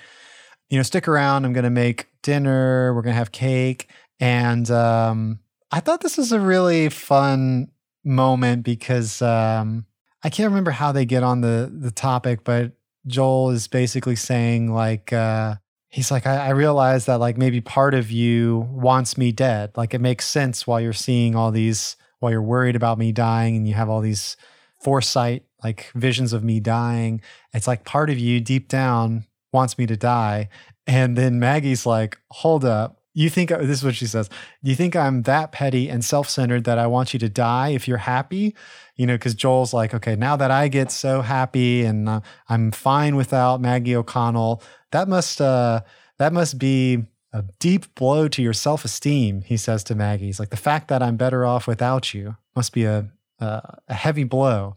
You 0.69 0.79
know, 0.79 0.83
stick 0.83 1.09
around. 1.09 1.45
I'm 1.45 1.53
to 1.65 1.71
make 1.71 2.07
dinner. 2.23 2.95
We're 2.95 3.03
to 3.13 3.19
have 3.19 3.33
cake. 3.33 3.91
And 4.21 4.71
um, 4.71 5.41
I 5.71 5.81
thought 5.81 6.01
this 6.01 6.17
was 6.17 6.33
a 6.33 6.41
really 6.41 6.89
fun 6.89 7.71
moment 8.05 8.65
because 8.65 9.23
um, 9.23 9.87
I 10.23 10.31
can't 10.31 10.49
remember 10.49 10.73
how 10.73 10.93
they 10.93 11.05
get 11.05 11.23
on 11.23 11.41
the 11.41 11.73
the 11.73 11.91
topic, 11.91 12.45
but 12.45 12.73
Joel 13.07 13.51
is 13.51 13.69
basically 13.69 14.17
saying 14.17 14.73
like 14.73 15.13
uh, 15.13 15.57
he's 15.89 16.11
like 16.11 16.27
I, 16.27 16.47
I 16.47 16.51
realize 16.51 17.07
that 17.07 17.21
like 17.21 17.39
maybe 17.39 17.61
part 17.61 17.95
of 17.95 18.11
you 18.11 18.69
wants 18.71 19.17
me 19.17 19.33
dead. 19.33 19.73
Like 19.77 19.95
it 19.95 20.01
makes 20.01 20.27
sense 20.27 20.67
while 20.67 20.81
you're 20.81 20.93
seeing 20.93 21.37
all 21.37 21.51
these 21.51 21.97
while 22.19 22.33
you're 22.33 22.43
worried 22.43 22.77
about 22.77 22.99
me 22.99 23.13
dying 23.13 23.57
and 23.57 23.67
you 23.67 23.75
have 23.75 23.89
all 23.89 24.01
these 24.01 24.37
foresight 24.83 25.45
like 25.63 25.91
visions 25.95 26.33
of 26.33 26.43
me 26.43 26.61
dying. 26.61 27.21
It's 27.53 27.67
like 27.67 27.85
part 27.85 28.11
of 28.11 28.19
you 28.19 28.41
deep 28.41 28.69
down 28.69 29.27
wants 29.53 29.79
me 29.79 29.87
to 29.87 29.97
die. 29.97 30.49
And 30.87 31.17
then 31.17 31.41
Maggie's 31.41 31.87
like, 31.87 32.19
hold 32.31 32.65
up. 32.65 33.00
You 33.13 33.29
think 33.29 33.51
this 33.51 33.79
is 33.79 33.85
what 33.85 33.97
she 33.97 34.07
says. 34.07 34.31
You 34.63 34.75
think 34.75 34.95
I'm 34.95 35.23
that 35.23 35.51
petty 35.51 35.89
and 35.89 36.05
self-centered 36.05 36.65
that 36.65 36.79
I 36.79 36.87
want 36.87 37.13
you 37.13 37.19
to 37.21 37.29
die 37.29 37.71
if 37.71 37.89
you're 37.89 37.99
happy? 37.99 38.55
You 38.95 39.07
know, 39.07 39.15
because 39.15 39.35
Joel's 39.35 39.75
like, 39.75 39.95
okay, 39.95 40.15
now 40.15 40.37
that 40.37 40.51
I 40.51 40.69
get 40.69 40.93
so 40.93 41.21
happy 41.23 41.85
and 41.85 42.09
uh, 42.09 42.21
I'm 42.49 42.71
fine 42.71 43.17
without 43.17 43.61
Maggie 43.61 43.97
O'Connell, 43.97 44.63
that 44.93 45.09
must 45.09 45.41
uh, 45.41 45.81
that 46.19 46.33
must 46.33 46.59
be 46.59 47.05
a 47.33 47.43
deep 47.59 47.95
blow 47.95 48.29
to 48.29 48.43
your 48.43 48.53
self-esteem. 48.53 49.43
He 49.43 49.57
says 49.57 49.85
to 49.85 49.95
Maggie, 49.95 50.27
he's 50.27 50.41
like, 50.41 50.51
the 50.51 50.57
fact 50.57 50.89
that 50.89 51.03
I'm 51.03 51.17
better 51.17 51.45
off 51.45 51.67
without 51.67 52.15
you 52.15 52.37
must 52.55 52.73
be 52.73 52.85
a 52.85 53.11
a, 53.41 53.79
a 53.89 53.95
heavy 53.95 54.25
blow. 54.25 54.77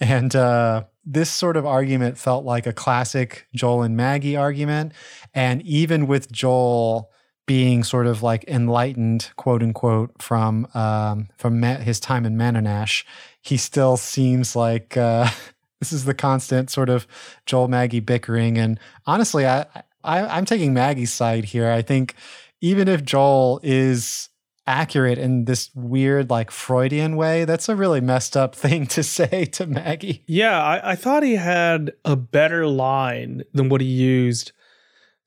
And 0.00 0.34
uh, 0.34 0.84
this 1.04 1.30
sort 1.30 1.56
of 1.56 1.66
argument 1.66 2.18
felt 2.18 2.44
like 2.44 2.66
a 2.66 2.72
classic 2.72 3.46
Joel 3.54 3.82
and 3.82 3.96
Maggie 3.96 4.36
argument. 4.36 4.92
And 5.34 5.62
even 5.62 6.06
with 6.06 6.30
Joel 6.32 7.10
being 7.46 7.84
sort 7.84 8.06
of 8.06 8.22
like 8.22 8.44
enlightened, 8.48 9.30
quote 9.36 9.62
unquote, 9.62 10.22
from 10.22 10.66
um, 10.74 11.28
from 11.36 11.62
his 11.62 12.00
time 12.00 12.24
in 12.24 12.36
Manonash, 12.36 13.04
he 13.42 13.56
still 13.56 13.96
seems 13.96 14.56
like 14.56 14.96
uh, 14.96 15.28
this 15.80 15.92
is 15.92 16.04
the 16.04 16.14
constant 16.14 16.70
sort 16.70 16.88
of 16.88 17.06
Joel 17.46 17.68
Maggie 17.68 18.00
bickering. 18.00 18.58
And 18.58 18.78
honestly, 19.06 19.46
I, 19.46 19.66
I 20.02 20.20
I'm 20.22 20.44
taking 20.44 20.74
Maggie's 20.74 21.12
side 21.12 21.44
here. 21.44 21.70
I 21.70 21.82
think 21.82 22.14
even 22.60 22.88
if 22.88 23.04
Joel 23.04 23.60
is 23.62 24.30
accurate 24.66 25.18
in 25.18 25.44
this 25.44 25.70
weird 25.74 26.30
like 26.30 26.50
Freudian 26.50 27.16
way, 27.16 27.44
that's 27.44 27.68
a 27.68 27.76
really 27.76 28.00
messed 28.00 28.36
up 28.36 28.54
thing 28.54 28.86
to 28.88 29.02
say 29.02 29.44
to 29.44 29.66
Maggie. 29.66 30.24
Yeah, 30.26 30.62
I, 30.62 30.92
I 30.92 30.94
thought 30.96 31.22
he 31.22 31.36
had 31.36 31.92
a 32.04 32.16
better 32.16 32.66
line 32.66 33.42
than 33.52 33.68
what 33.68 33.80
he 33.80 33.86
used 33.86 34.52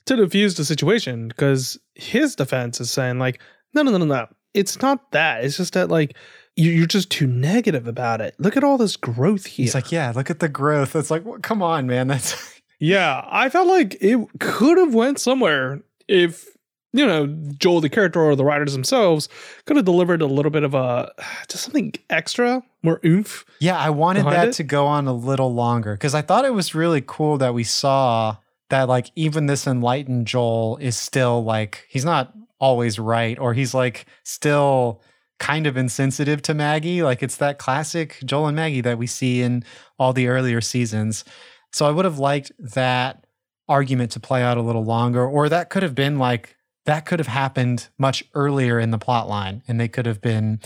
to 0.07 0.15
diffuse 0.15 0.55
the 0.55 0.65
situation 0.65 1.27
because 1.27 1.77
his 1.95 2.35
defense 2.35 2.79
is 2.81 2.89
saying 2.91 3.19
like, 3.19 3.39
no, 3.73 3.83
no, 3.83 3.91
no, 3.91 3.97
no, 3.99 4.05
no. 4.05 4.27
It's 4.53 4.81
not 4.81 5.11
that. 5.11 5.43
It's 5.43 5.57
just 5.57 5.73
that 5.73 5.89
like 5.89 6.15
you- 6.55 6.71
you're 6.71 6.87
just 6.87 7.11
too 7.11 7.27
negative 7.27 7.87
about 7.87 8.21
it. 8.21 8.33
Look 8.39 8.57
at 8.57 8.63
all 8.63 8.77
this 8.77 8.95
growth 8.97 9.45
here. 9.45 9.63
He's 9.65 9.75
like, 9.75 9.91
yeah, 9.91 10.11
look 10.15 10.29
at 10.31 10.39
the 10.39 10.49
growth. 10.49 10.95
It's 10.95 11.11
like, 11.11 11.23
well, 11.25 11.37
come 11.41 11.61
on, 11.61 11.85
man. 11.87 12.07
That's 12.09 12.59
Yeah, 12.79 13.23
I 13.27 13.49
felt 13.49 13.67
like 13.67 13.97
it 14.01 14.19
could 14.39 14.77
have 14.77 14.93
went 14.93 15.19
somewhere 15.19 15.81
if 16.07 16.45
you 16.93 17.05
know 17.05 17.27
Joel, 17.59 17.81
the 17.81 17.89
character, 17.89 18.21
or 18.21 18.35
the 18.35 18.45
writers 18.45 18.73
themselves 18.73 19.27
could 19.65 19.75
have 19.75 19.85
delivered 19.85 20.21
a 20.21 20.25
little 20.25 20.51
bit 20.51 20.63
of 20.63 20.73
a 20.73 21.11
just 21.49 21.63
something 21.65 21.93
extra, 22.09 22.63
more 22.83 22.99
oomph. 23.05 23.45
yeah. 23.59 23.77
I 23.77 23.89
wanted 23.89 24.25
that 24.25 24.47
it? 24.49 24.53
to 24.53 24.63
go 24.63 24.87
on 24.87 25.05
a 25.07 25.13
little 25.13 25.53
longer 25.53 25.93
because 25.93 26.15
I 26.15 26.21
thought 26.21 26.45
it 26.45 26.53
was 26.53 26.73
really 26.73 27.03
cool 27.05 27.37
that 27.39 27.53
we 27.53 27.63
saw 27.63 28.37
that 28.69 28.87
like 28.87 29.11
even 29.15 29.45
this 29.45 29.67
enlightened 29.67 30.27
Joel 30.27 30.77
is 30.77 30.97
still 30.97 31.43
like 31.43 31.85
he's 31.89 32.05
not 32.05 32.33
always 32.59 32.99
right 32.99 33.37
or 33.39 33.53
he's 33.53 33.73
like 33.73 34.05
still 34.23 35.01
kind 35.39 35.67
of 35.67 35.77
insensitive 35.77 36.41
to 36.43 36.53
Maggie. 36.53 37.03
Like 37.03 37.21
it's 37.21 37.37
that 37.37 37.59
classic 37.59 38.19
Joel 38.25 38.47
and 38.47 38.55
Maggie 38.55 38.81
that 38.81 38.97
we 38.97 39.07
see 39.07 39.41
in 39.41 39.63
all 39.99 40.13
the 40.13 40.27
earlier 40.27 40.61
seasons. 40.61 41.23
So 41.71 41.85
I 41.85 41.91
would 41.91 42.05
have 42.05 42.19
liked 42.19 42.51
that 42.59 43.25
argument 43.69 44.11
to 44.11 44.19
play 44.19 44.41
out 44.41 44.57
a 44.57 44.61
little 44.61 44.85
longer, 44.85 45.25
or 45.25 45.49
that 45.49 45.69
could 45.69 45.83
have 45.83 45.95
been 45.95 46.17
like 46.17 46.55
that 46.85 47.05
could 47.05 47.19
have 47.19 47.27
happened 47.27 47.89
much 47.97 48.23
earlier 48.33 48.79
in 48.79 48.91
the 48.91 48.97
plot 48.97 49.27
line, 49.27 49.61
and 49.67 49.79
they 49.79 49.89
could 49.89 50.05
have 50.05 50.21
been 50.21 50.61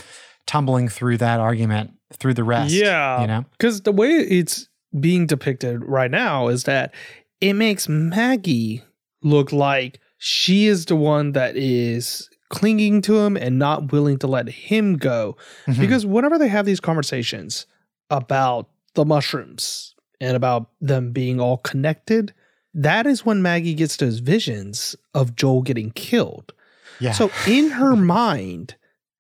tumbling 0.46 0.88
through 0.88 1.18
that 1.18 1.40
argument 1.40 1.92
through 2.14 2.36
the 2.36 2.44
rest. 2.44 2.74
Yeah. 2.74 3.22
you 3.22 3.28
know, 3.28 3.46
Because 3.52 3.82
the 3.82 3.92
way 3.92 4.10
it's 4.10 4.68
being 5.00 5.26
depicted 5.26 5.84
right 5.84 6.12
now 6.12 6.48
is 6.48 6.66
that 6.66 6.94
it 7.42 7.54
makes 7.54 7.90
Maggie 7.90 8.84
look 9.24 9.52
like 9.52 10.00
she 10.18 10.68
is 10.68 10.86
the 10.86 10.96
one 10.96 11.32
that 11.34 11.58
is 11.58 12.30
clinging 12.50 13.02
to 13.02 13.18
him 13.20 13.36
and 13.38 13.58
not 13.58 13.92
willing 13.92 14.18
to 14.20 14.28
let 14.28 14.48
him 14.50 14.98
go. 14.98 15.36
Mhm. 15.68 15.80
Because 15.80 16.06
whenever 16.06 16.38
they 16.38 16.48
have 16.50 16.66
these 16.66 16.80
conversations 16.80 17.66
about 18.10 18.70
the 18.94 19.06
mushrooms 19.06 19.96
and 20.20 20.36
about 20.36 20.70
them 20.82 21.12
being 21.12 21.40
all 21.40 21.58
connected, 21.58 22.34
that 22.74 23.08
is 23.08 23.26
when 23.26 23.42
Maggie 23.42 23.74
gets 23.74 23.96
those 23.98 24.20
visions 24.20 24.96
of 25.14 25.36
Joel 25.36 25.62
getting 25.62 25.92
killed. 25.92 26.54
yeah. 27.00 27.14
So 27.14 27.32
in 27.48 27.70
her 27.82 27.96
mind, 27.96 28.76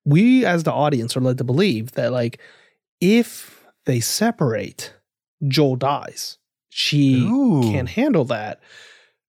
we 0.05 0.45
as 0.45 0.63
the 0.63 0.72
audience 0.74 1.15
are 1.17 1.22
led 1.22 1.38
to 1.39 1.43
believe 1.43 1.93
that 1.93 2.11
like 2.11 2.39
if 2.99 3.65
they 3.86 3.99
separate, 3.99 4.93
Joel 5.47 5.76
dies. 5.78 6.38
She 6.74 7.28
Ooh. 7.28 7.61
can't 7.63 7.89
handle 7.89 8.24
that. 8.26 8.61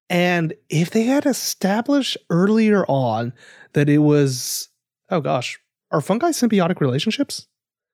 And 0.09 0.55
if 0.71 0.91
they 0.91 1.03
had 1.03 1.27
established 1.27 2.17
earlier 2.31 2.87
on 2.87 3.33
that 3.73 3.89
it 3.89 3.99
was 3.99 4.69
oh 5.11 5.21
gosh, 5.21 5.59
are 5.91 6.01
fungi 6.01 6.31
symbiotic 6.31 6.81
relationships? 6.81 7.47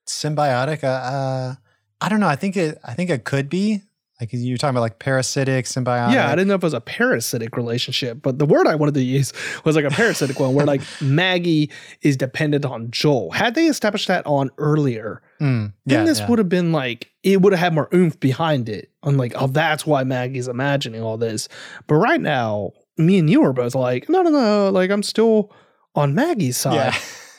symbiotic. 0.07 0.85
Uh, 0.85 0.87
uh, 0.87 1.55
I 2.01 2.09
don't 2.09 2.21
know. 2.21 2.29
I 2.29 2.37
think 2.37 2.57
it. 2.57 2.79
I 2.85 2.95
think 2.95 3.11
it 3.11 3.25
could 3.25 3.49
be 3.49 3.83
like 4.21 4.31
you're 4.33 4.59
talking 4.59 4.71
about 4.75 4.81
like 4.81 4.99
parasitic, 4.99 5.67
symbiotic. 5.67 6.13
Yeah, 6.13 6.27
I 6.27 6.31
didn't 6.31 6.49
know 6.49 6.55
if 6.55 6.63
it 6.63 6.67
was 6.67 6.75
a 6.75 6.81
parasitic 6.81 7.57
relationship, 7.57 8.21
but 8.21 8.39
the 8.39 8.47
word 8.47 8.67
I 8.67 8.75
wanted 8.75 8.95
to 8.95 9.03
use 9.03 9.33
was 9.65 9.77
like 9.77 9.85
a 9.85 9.91
parasitic 9.91 10.41
one 10.41 10.55
where 10.55 10.67
like 10.67 10.81
Maggie 11.01 11.71
is 12.03 12.17
dependent 12.17 12.65
on 12.65 12.91
Joel. 12.91 13.31
Had 13.31 13.55
they 13.55 13.67
established 13.67 14.09
that 14.09 14.27
on 14.27 14.51
earlier, 14.59 15.23
Mm, 15.41 15.73
then 15.87 16.05
this 16.05 16.19
yeah. 16.19 16.27
would 16.27 16.41
have 16.41 16.49
been 16.49 16.73
like 16.73 17.13
it 17.23 17.41
would 17.41 17.53
have 17.53 17.61
had 17.61 17.73
more 17.73 17.89
oomph 17.95 18.19
behind 18.19 18.69
it. 18.69 18.91
On 19.05 19.17
like, 19.17 19.33
oh, 19.37 19.47
that's 19.47 19.87
why 19.87 20.03
Maggie's 20.03 20.49
imagining 20.49 21.01
all 21.01 21.17
this. 21.17 21.49
But 21.87 21.95
right 21.95 22.21
now, 22.21 22.73
me 22.97 23.19
and 23.21 23.31
you 23.31 23.45
are 23.45 23.53
both 23.53 23.77
like, 23.77 24.09
no, 24.09 24.23
no, 24.23 24.31
no, 24.31 24.71
like 24.71 24.91
I'm 24.91 25.05
still 25.05 25.53
on 25.95 26.13
Maggie's 26.17 26.57
side. 26.57 26.75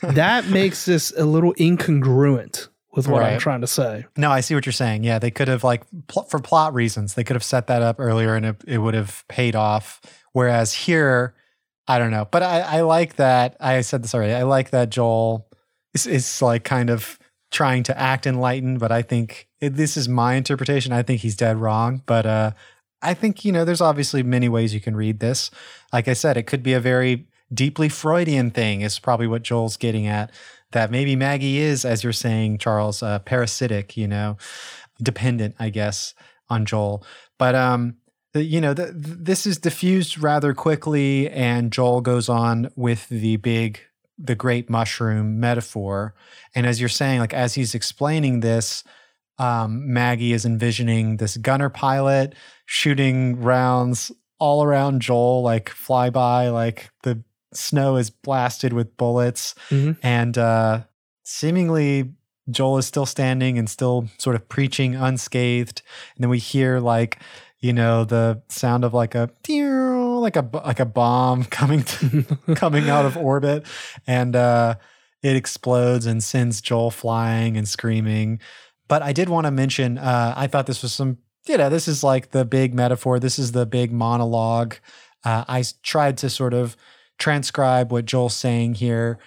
Yeah. 0.01 0.11
that 0.13 0.47
makes 0.47 0.86
this 0.86 1.11
a 1.17 1.25
little 1.25 1.53
incongruent 1.55 2.69
with 2.92 3.08
what 3.08 3.24
I'm 3.24 3.40
trying 3.40 3.62
to 3.62 3.68
say. 3.68 4.06
No, 4.18 4.32
I 4.32 4.42
see 4.42 4.56
what 4.56 4.66
you're 4.66 4.74
saying. 4.74 5.04
Yeah, 5.04 5.20
they 5.20 5.32
could 5.32 5.48
have 5.48 5.64
like 5.64 5.84
pl- 6.08 6.24
for 6.24 6.40
plot 6.40 6.74
reasons, 6.74 7.14
they 7.14 7.24
could 7.24 7.36
have 7.36 7.44
set 7.44 7.68
that 7.68 7.82
up 7.82 7.98
earlier 8.00 8.36
and 8.36 8.46
it, 8.46 8.64
it 8.68 8.78
would 8.80 8.94
have 8.94 9.24
paid 9.28 9.56
off. 9.56 10.02
Whereas 10.32 10.74
here, 10.74 11.36
I 11.88 12.00
don't 12.00 12.12
know. 12.12 12.28
But 12.30 12.44
I, 12.44 12.60
I 12.60 12.82
like 12.82 13.16
that. 13.16 13.58
I 13.60 13.82
said 13.82 14.04
this 14.04 14.14
already. 14.14 14.34
I 14.34 14.44
like 14.44 14.72
that 14.72 14.90
Joel 14.90 15.48
is, 15.94 16.08
is 16.08 16.42
like 16.42 16.64
kind 16.64 16.90
of 16.90 17.20
trying 17.52 17.84
to 17.84 18.00
act 18.00 18.28
enlightened, 18.28 18.80
but 18.80 18.92
I 18.92 19.02
think 19.02 19.48
it, 19.60 19.76
this 19.76 19.98
is 19.98 20.08
my 20.08 20.36
interpretation. 20.36 20.94
I 20.94 21.02
think 21.02 21.22
he's 21.22 21.36
dead 21.36 21.58
wrong. 21.58 22.04
But 22.06 22.26
uh, 22.26 22.52
I 23.02 23.14
think, 23.14 23.44
you 23.44 23.52
know, 23.52 23.66
there's 23.66 23.82
obviously 23.82 24.24
many 24.24 24.50
ways 24.50 24.74
you 24.74 24.80
can 24.80 24.96
read 24.96 25.20
this. 25.20 25.50
Like 25.92 26.08
I 26.08 26.14
said, 26.14 26.38
it 26.38 26.44
could 26.44 26.62
be 26.62 26.74
a 26.74 26.80
very 26.80 27.28
deeply 27.52 27.90
Freudian 27.90 28.52
thing, 28.52 28.82
is 28.82 29.00
probably 29.00 29.26
what 29.26 29.42
Joel's 29.42 29.78
getting 29.78 30.06
at. 30.06 30.32
That 30.72 30.91
maybe 30.91 31.15
Maggie 31.15 31.59
is, 31.59 31.84
as 31.84 32.03
you're 32.03 32.13
saying, 32.13 32.59
Charles, 32.59 33.01
uh, 33.01 33.20
parasitic, 33.20 33.97
you 33.97 34.07
know, 34.07 34.38
dependent, 35.01 35.55
I 35.59 35.70
guess, 35.70 36.13
on 36.49 36.65
Joel. 36.65 37.03
But 37.38 37.55
um, 37.55 37.95
you 38.36 38.61
know, 38.61 38.74
this 38.74 39.47
is 39.47 39.57
diffused 39.57 40.20
rather 40.20 40.53
quickly, 40.53 41.30
and 41.30 41.72
Joel 41.72 42.01
goes 42.01 42.30
on 42.30 42.70
with 42.76 43.09
the 43.09 43.38
big, 43.38 43.80
the 44.17 44.36
great 44.36 44.70
mushroom 44.70 45.39
metaphor. 45.39 46.13
And 46.53 46.67
as 46.67 46.80
you're 46.80 46.89
saying, 46.89 47.20
like 47.20 47.34
as 47.34 47.55
he's 47.55 47.74
explaining 47.74 48.41
this, 48.41 48.84
um, 49.39 49.91
Maggie 49.91 50.34
is 50.34 50.45
envisioning 50.45 51.17
this 51.17 51.38
gunner 51.38 51.70
pilot 51.70 52.36
shooting 52.65 53.41
rounds 53.41 54.11
all 54.38 54.63
around 54.63 55.01
Joel, 55.01 55.41
like 55.41 55.70
fly 55.70 56.09
by, 56.09 56.49
like 56.49 56.91
the 57.03 57.24
snow 57.54 57.95
is 57.97 58.10
blasted 58.10 58.74
with 58.74 58.95
bullets, 58.97 59.56
Mhm. 59.70 59.97
and 60.04 60.38
uh, 60.38 60.82
seemingly 61.24 62.12
Joel 62.50 62.80
is 62.80 62.86
still 62.88 63.06
standing 63.06 63.58
and 63.60 63.70
still 63.70 64.08
sort 64.18 64.36
of 64.36 64.50
preaching 64.50 64.95
unscathed. 64.95 65.82
And 66.16 66.24
then 66.24 66.30
we 66.30 66.39
hear 66.39 66.80
like, 66.80 67.20
you 67.60 67.74
know, 67.74 68.06
the 68.06 68.41
sound 68.50 68.84
of 68.84 68.93
like 68.93 69.14
a 69.16 69.30
like 69.50 70.36
a 70.36 70.50
like 70.66 70.80
a 70.80 70.86
bomb 70.86 71.43
coming 71.60 71.84
to, 71.84 72.24
coming 72.56 72.89
out 72.89 73.06
of 73.06 73.16
orbit, 73.18 73.66
and 74.08 74.36
uh, 74.36 74.76
it 75.22 75.36
explodes 75.36 76.06
and 76.06 76.24
sends 76.24 76.62
Joel 76.62 76.91
flying 76.91 77.58
and 77.58 77.68
screaming. 77.68 78.39
But 78.88 79.04
I 79.04 79.14
did 79.14 79.30
want 79.30 79.45
to 79.45 79.52
mention, 79.52 79.97
uh, 80.00 80.34
I 80.36 80.47
thought 80.47 80.66
this 80.66 80.82
was 80.82 80.91
some, 80.93 81.20
you 81.47 81.58
know, 81.58 81.70
this 81.70 81.88
is 81.88 82.04
like 82.04 82.32
the 82.32 82.43
big 82.43 82.74
metaphor. 82.74 83.20
This 83.20 83.38
is 83.38 83.52
the 83.52 83.68
big 83.68 83.91
monologue. 83.91 84.76
Uh, 85.24 85.45
I 85.47 85.64
tried 85.84 86.18
to 86.20 86.30
sort 86.30 86.56
of 86.56 86.76
transcribe 87.20 87.91
what 87.91 88.05
Joel's 88.05 88.36
saying 88.36 88.76
here, 88.76 89.20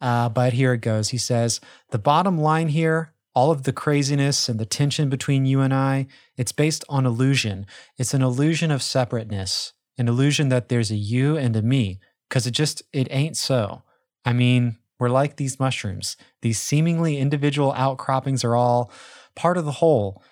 uh, 0.00 0.28
but 0.28 0.52
here 0.52 0.74
it 0.74 0.82
goes. 0.82 1.08
He 1.08 1.18
says, 1.18 1.60
The 1.90 1.98
bottom 1.98 2.38
line 2.38 2.68
here, 2.68 3.14
all 3.34 3.50
of 3.50 3.62
the 3.62 3.72
craziness 3.72 4.48
and 4.48 4.58
the 4.58 4.66
tension 4.66 5.08
between 5.08 5.46
you 5.46 5.60
and 5.60 5.72
I, 5.72 6.06
it's 6.36 6.52
based 6.52 6.84
on 6.88 7.06
illusion. 7.06 7.66
It's 7.96 8.14
an 8.14 8.22
illusion 8.22 8.70
of 8.70 8.82
separateness, 8.82 9.72
an 9.96 10.08
illusion 10.08 10.48
that 10.50 10.68
there's 10.68 10.90
a 10.90 10.96
you 10.96 11.36
and 11.36 11.56
a 11.56 11.62
me, 11.62 12.00
because 12.28 12.46
it 12.46 12.52
just, 12.52 12.82
it 12.92 13.08
ain't 13.10 13.36
so. 13.36 13.82
I 14.24 14.32
mean, 14.32 14.76
we're 14.98 15.08
like 15.08 15.36
these 15.36 15.60
mushrooms. 15.60 16.16
These 16.42 16.60
seemingly 16.60 17.18
individual 17.18 17.72
outcroppings 17.72 18.42
are 18.44 18.56
all 18.56 18.90
part 19.34 19.58
of 19.58 19.64
the 19.64 19.72
whole. 19.72 20.22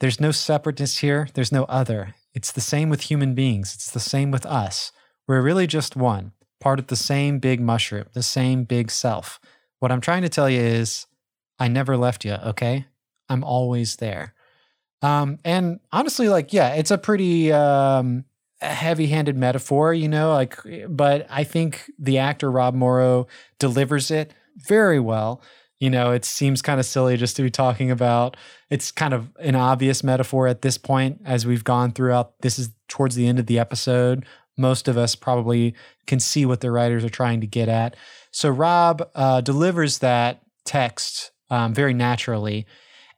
There's 0.00 0.20
no 0.20 0.32
separateness 0.32 0.98
here, 0.98 1.28
there's 1.34 1.52
no 1.52 1.64
other. 1.64 2.14
It's 2.32 2.50
the 2.50 2.60
same 2.60 2.88
with 2.88 3.02
human 3.02 3.34
beings, 3.34 3.74
it's 3.74 3.90
the 3.90 4.00
same 4.00 4.30
with 4.30 4.44
us. 4.44 4.90
We're 5.26 5.42
really 5.42 5.66
just 5.66 5.96
one. 5.96 6.32
Part 6.60 6.78
of 6.78 6.86
the 6.86 6.96
same 6.96 7.38
big 7.38 7.60
mushroom, 7.60 8.06
the 8.12 8.22
same 8.22 8.64
big 8.64 8.90
self. 8.90 9.40
What 9.80 9.92
I'm 9.92 10.00
trying 10.00 10.22
to 10.22 10.28
tell 10.28 10.48
you 10.48 10.60
is, 10.60 11.06
I 11.58 11.68
never 11.68 11.96
left 11.96 12.24
you, 12.24 12.32
okay? 12.32 12.86
I'm 13.28 13.44
always 13.44 13.96
there. 13.96 14.34
Um, 15.02 15.38
and 15.44 15.80
honestly, 15.92 16.28
like, 16.28 16.52
yeah, 16.52 16.74
it's 16.74 16.90
a 16.90 16.98
pretty 16.98 17.52
um, 17.52 18.24
heavy 18.60 19.06
handed 19.06 19.36
metaphor, 19.36 19.92
you 19.92 20.08
know, 20.08 20.32
like, 20.32 20.58
but 20.88 21.26
I 21.28 21.44
think 21.44 21.90
the 21.98 22.18
actor 22.18 22.50
Rob 22.50 22.74
Morrow 22.74 23.26
delivers 23.58 24.10
it 24.10 24.32
very 24.56 24.98
well. 25.00 25.42
You 25.80 25.90
know, 25.90 26.12
it 26.12 26.24
seems 26.24 26.62
kind 26.62 26.80
of 26.80 26.86
silly 26.86 27.16
just 27.16 27.36
to 27.36 27.42
be 27.42 27.50
talking 27.50 27.90
about 27.90 28.36
it's 28.70 28.90
kind 28.90 29.12
of 29.12 29.30
an 29.38 29.54
obvious 29.54 30.02
metaphor 30.02 30.46
at 30.46 30.62
this 30.62 30.78
point 30.78 31.20
as 31.24 31.44
we've 31.44 31.64
gone 31.64 31.92
throughout. 31.92 32.40
This 32.40 32.58
is 32.58 32.70
towards 32.88 33.16
the 33.16 33.26
end 33.26 33.38
of 33.38 33.46
the 33.46 33.58
episode. 33.58 34.24
Most 34.56 34.88
of 34.88 34.96
us 34.96 35.14
probably 35.14 35.74
can 36.06 36.20
see 36.20 36.46
what 36.46 36.60
the 36.60 36.70
writers 36.70 37.04
are 37.04 37.10
trying 37.10 37.40
to 37.40 37.46
get 37.46 37.68
at. 37.68 37.96
So 38.30 38.50
Rob 38.50 39.08
uh, 39.14 39.40
delivers 39.40 39.98
that 39.98 40.42
text 40.64 41.32
um, 41.50 41.74
very 41.74 41.94
naturally. 41.94 42.66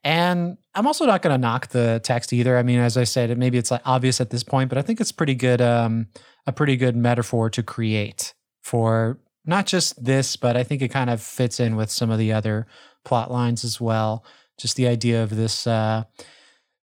And 0.03 0.57
I'm 0.75 0.87
also 0.87 1.05
not 1.05 1.21
going 1.21 1.33
to 1.33 1.37
knock 1.37 1.67
the 1.67 1.99
text 2.03 2.31
either. 2.31 2.57
I 2.57 2.63
mean, 2.63 2.79
as 2.79 2.97
I 2.97 3.03
said, 3.03 3.35
maybe 3.37 3.57
it's 3.57 3.71
like 3.71 3.81
obvious 3.83 4.21
at 4.21 4.29
this 4.29 4.43
point, 4.43 4.69
but 4.69 4.77
I 4.77 4.81
think 4.81 5.01
it's 5.01 5.11
pretty 5.11 5.35
good, 5.35 5.61
um, 5.61 6.07
a 6.45 6.51
pretty 6.51 6.77
good 6.77 6.95
metaphor 6.95 7.49
to 7.49 7.63
create 7.63 8.33
for 8.61 9.19
not 9.45 9.65
just 9.65 10.03
this, 10.03 10.35
but 10.35 10.55
I 10.55 10.63
think 10.63 10.81
it 10.81 10.89
kind 10.89 11.09
of 11.09 11.21
fits 11.21 11.59
in 11.59 11.75
with 11.75 11.89
some 11.89 12.11
of 12.11 12.19
the 12.19 12.31
other 12.31 12.67
plot 13.03 13.31
lines 13.31 13.63
as 13.63 13.81
well. 13.81 14.23
Just 14.57 14.75
the 14.75 14.87
idea 14.87 15.23
of 15.23 15.35
this 15.35 15.65
uh, 15.65 16.03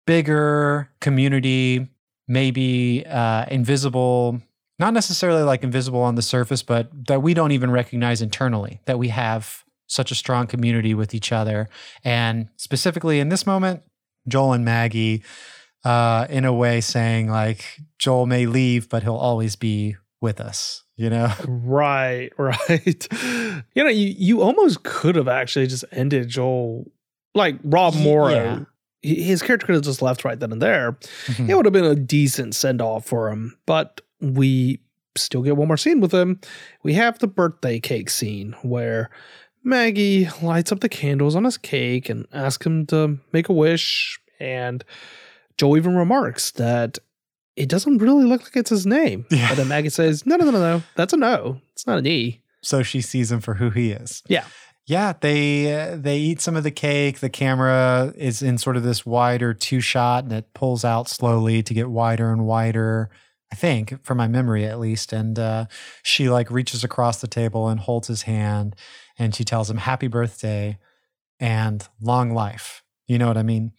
bigger 0.05 0.89
community, 0.99 1.87
maybe 2.27 3.05
uh, 3.05 3.45
invisible, 3.49 4.41
not 4.79 4.93
necessarily 4.93 5.43
like 5.43 5.63
invisible 5.63 6.01
on 6.01 6.15
the 6.15 6.21
surface, 6.21 6.63
but 6.63 6.89
that 7.07 7.21
we 7.21 7.33
don't 7.33 7.51
even 7.51 7.71
recognize 7.71 8.21
internally, 8.21 8.81
that 8.85 8.97
we 8.99 9.09
have 9.09 9.63
such 9.87 10.11
a 10.11 10.15
strong 10.15 10.47
community 10.47 10.93
with 10.93 11.13
each 11.13 11.31
other. 11.31 11.69
And 12.03 12.49
specifically 12.55 13.19
in 13.19 13.29
this 13.29 13.45
moment, 13.45 13.83
Joel 14.27 14.53
and 14.53 14.65
Maggie, 14.65 15.23
uh, 15.83 16.27
in 16.29 16.45
a 16.45 16.53
way, 16.53 16.81
saying 16.81 17.29
like, 17.29 17.79
Joel 17.99 18.25
may 18.25 18.45
leave, 18.45 18.89
but 18.89 19.03
he'll 19.03 19.15
always 19.15 19.55
be 19.55 19.97
with 20.21 20.39
us, 20.39 20.83
you 20.95 21.09
know? 21.09 21.31
Right, 21.47 22.31
right. 22.37 23.07
you 23.75 23.83
know, 23.83 23.89
you, 23.89 24.15
you 24.17 24.41
almost 24.41 24.83
could 24.83 25.15
have 25.15 25.27
actually 25.27 25.67
just 25.67 25.83
ended 25.91 26.29
Joel, 26.29 26.89
like 27.35 27.57
Rob 27.63 27.95
Morrow. 27.95 28.31
Yeah. 28.31 28.59
His 29.03 29.41
character 29.41 29.65
could 29.67 29.75
have 29.75 29.83
just 29.83 30.01
left 30.01 30.23
right 30.23 30.39
then 30.39 30.51
and 30.51 30.61
there. 30.61 30.97
Mhm. 31.27 31.49
It 31.49 31.55
would 31.55 31.65
have 31.65 31.73
been 31.73 31.83
a 31.83 31.93
decent 31.95 32.55
send 32.55 32.81
off 32.81 33.05
for 33.05 33.29
him, 33.29 33.57
but 33.65 34.01
we 34.21 34.79
still 35.15 35.41
get 35.43 35.57
one 35.57 35.67
more 35.67 35.77
scene 35.77 35.99
with 36.01 36.11
him. 36.13 36.39
We 36.83 36.93
have 36.93 37.19
the 37.19 37.27
birthday 37.27 37.79
cake 37.79 38.09
scene 38.09 38.55
where 38.63 39.09
Maggie 39.63 40.27
lights 40.41 40.71
up 40.71 40.79
the 40.79 40.89
candles 40.89 41.35
on 41.35 41.43
his 41.43 41.57
cake 41.57 42.09
and 42.09 42.25
asks 42.33 42.65
him 42.65 42.85
to 42.87 43.19
make 43.31 43.49
a 43.49 43.53
wish. 43.53 44.19
And 44.39 44.83
Joe 45.57 45.75
even 45.77 45.95
remarks 45.95 46.51
that 46.51 46.97
it 47.55 47.69
doesn't 47.69 47.99
really 47.99 48.25
look 48.25 48.43
like 48.43 48.55
it's 48.57 48.69
his 48.71 48.85
name. 48.85 49.25
Yeah. 49.31 49.49
But 49.49 49.57
then 49.57 49.67
Maggie 49.67 49.89
says, 49.89 50.25
No, 50.25 50.35
no, 50.37 50.45
no, 50.45 50.51
no, 50.51 50.59
no. 50.59 50.83
That's 50.95 51.13
a 51.13 51.17
no. 51.17 51.61
It's 51.73 51.85
not 51.85 51.99
an 51.99 52.07
E. 52.07 52.41
so 52.61 52.81
she 52.83 53.01
sees 53.01 53.31
him 53.31 53.39
for 53.41 53.55
who 53.55 53.69
he 53.69 53.91
is. 53.91 54.23
Yeah. 54.27 54.45
Yeah, 54.85 55.13
they 55.19 55.73
uh, 55.73 55.95
they 55.97 56.17
eat 56.17 56.41
some 56.41 56.57
of 56.57 56.63
the 56.63 56.71
cake. 56.71 57.19
The 57.19 57.29
camera 57.29 58.13
is 58.17 58.41
in 58.41 58.57
sort 58.57 58.75
of 58.75 58.83
this 58.83 59.05
wider 59.05 59.53
two 59.53 59.79
shot, 59.79 60.25
and 60.25 60.33
it 60.33 60.53
pulls 60.53 60.83
out 60.83 61.07
slowly 61.07 61.63
to 61.63 61.73
get 61.73 61.89
wider 61.89 62.31
and 62.31 62.45
wider. 62.45 63.09
I 63.51 63.55
think, 63.55 64.03
from 64.03 64.17
my 64.17 64.27
memory 64.27 64.65
at 64.65 64.79
least. 64.79 65.13
And 65.13 65.37
uh, 65.37 65.65
she 66.01 66.27
like 66.27 66.49
reaches 66.49 66.83
across 66.83 67.21
the 67.21 67.27
table 67.27 67.69
and 67.69 67.79
holds 67.79 68.07
his 68.07 68.23
hand, 68.23 68.75
and 69.17 69.33
she 69.33 69.43
tells 69.45 69.69
him 69.69 69.77
"Happy 69.77 70.07
birthday" 70.07 70.79
and 71.39 71.87
"Long 72.01 72.33
life." 72.33 72.83
You 73.07 73.19
know 73.19 73.27
what 73.27 73.37
I 73.37 73.43
mean? 73.43 73.71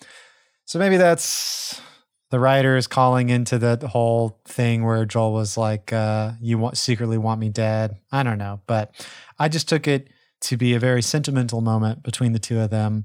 So 0.65 0.79
maybe 0.79 0.97
that's 0.97 1.83
the 2.31 2.41
writers 2.41 2.87
calling 2.87 3.29
into 3.29 3.59
the 3.59 3.89
whole 3.89 4.41
thing 4.47 4.85
where 4.85 5.05
Joel 5.05 5.35
was 5.35 5.59
like, 5.59 5.93
uh, 5.93 6.33
"You 6.41 6.57
want 6.57 6.79
secretly 6.79 7.19
want 7.19 7.41
me 7.41 7.51
dead." 7.51 7.99
I 8.11 8.23
don't 8.23 8.39
know, 8.39 8.61
but 8.67 8.95
I 9.39 9.49
just 9.49 9.69
took 9.69 9.87
it 9.87 10.09
to 10.45 10.57
be 10.57 10.75
a 10.75 10.79
very 10.79 11.03
sentimental 11.03 11.61
moment 11.61 12.03
between 12.03 12.33
the 12.33 12.39
two 12.39 12.61
of 12.61 12.71
them. 12.71 13.05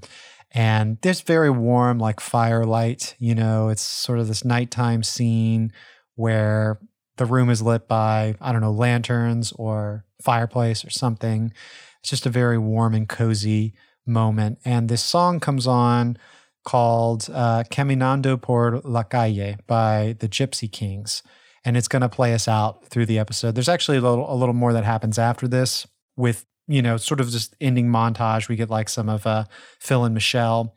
And 0.52 0.98
there's 1.02 1.20
very 1.20 1.50
warm, 1.50 1.98
like 1.98 2.20
firelight. 2.20 3.14
You 3.18 3.34
know, 3.34 3.68
it's 3.68 3.82
sort 3.82 4.18
of 4.18 4.28
this 4.28 4.44
nighttime 4.44 5.02
scene 5.02 5.72
where 6.16 6.80
the 7.16 7.26
room 7.26 7.50
is 7.50 7.62
lit 7.62 7.86
by, 7.86 8.34
I 8.40 8.52
don't 8.52 8.60
know, 8.60 8.72
lanterns 8.72 9.52
or 9.52 10.04
fireplace 10.22 10.84
or 10.84 10.90
something. 10.90 11.52
It's 12.00 12.10
just 12.10 12.26
a 12.26 12.30
very 12.30 12.58
warm 12.58 12.94
and 12.94 13.08
cozy 13.08 13.74
moment. 14.06 14.58
And 14.64 14.88
this 14.88 15.04
song 15.04 15.38
comes 15.38 15.66
on 15.66 16.18
called 16.64 17.28
uh, 17.32 17.62
Caminando 17.70 18.40
por 18.40 18.80
la 18.84 19.02
Calle 19.02 19.56
by 19.66 20.16
the 20.18 20.28
Gipsy 20.28 20.70
Kings. 20.70 21.22
And 21.64 21.76
it's 21.76 21.88
going 21.88 22.02
to 22.02 22.08
play 22.08 22.34
us 22.34 22.48
out 22.48 22.86
through 22.86 23.06
the 23.06 23.18
episode. 23.18 23.54
There's 23.54 23.68
actually 23.68 23.98
a 23.98 24.00
little, 24.00 24.32
a 24.32 24.34
little 24.34 24.54
more 24.54 24.72
that 24.72 24.84
happens 24.84 25.18
after 25.18 25.46
this 25.46 25.86
with 26.16 26.46
you 26.70 26.80
know, 26.82 26.96
sort 26.96 27.20
of 27.20 27.28
just 27.30 27.56
ending 27.60 27.88
montage. 27.88 28.48
We 28.48 28.54
get 28.54 28.70
like 28.70 28.88
some 28.88 29.08
of 29.08 29.26
uh, 29.26 29.44
Phil 29.80 30.04
and 30.04 30.14
Michelle 30.14 30.74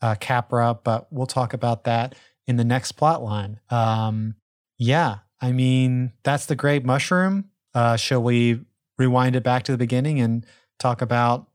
uh, 0.00 0.14
Capra, 0.18 0.78
but 0.82 1.06
we'll 1.12 1.26
talk 1.26 1.52
about 1.52 1.84
that 1.84 2.14
in 2.46 2.56
the 2.56 2.64
next 2.64 2.92
plot 2.92 3.22
line. 3.22 3.60
Um, 3.68 4.36
yeah, 4.78 5.18
I 5.42 5.52
mean, 5.52 6.12
that's 6.22 6.46
the 6.46 6.56
great 6.56 6.84
mushroom. 6.84 7.50
Uh, 7.74 7.96
shall 7.96 8.22
we 8.22 8.60
rewind 8.96 9.36
it 9.36 9.42
back 9.42 9.64
to 9.64 9.72
the 9.72 9.78
beginning 9.78 10.18
and 10.18 10.46
talk 10.78 11.02
about 11.02 11.48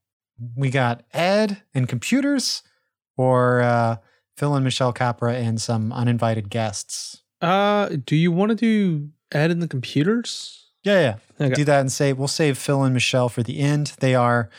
we 0.56 0.70
got 0.70 1.04
Ed 1.12 1.64
and 1.74 1.90
computers 1.90 2.62
or 3.18 3.62
uh, 3.62 3.98
Phil 4.38 4.54
and 4.54 4.64
Michelle 4.64 4.94
Capra 4.94 5.34
and 5.34 5.60
some 5.60 5.92
uninvited 5.92 6.50
guests? 6.52 7.24
Uh, 7.42 7.90
do 8.06 8.16
you 8.16 8.32
want 8.32 8.50
to 8.50 8.56
do 8.56 9.10
Ed 9.32 9.50
in 9.50 9.60
the 9.60 9.68
computers? 9.68 10.69
Yeah, 10.84 11.18
yeah. 11.40 11.46
Okay. 11.46 11.56
Do 11.56 11.66
that 11.66 11.82
and 11.82 11.92
say 11.92 12.14
we'll 12.14 12.28
save 12.28 12.58
Phil 12.58 12.84
and 12.84 12.94
Michelle 12.94 13.30
for 13.30 13.44
the 13.44 13.60
end. 13.60 13.94
They 14.00 14.16
are, 14.16 14.50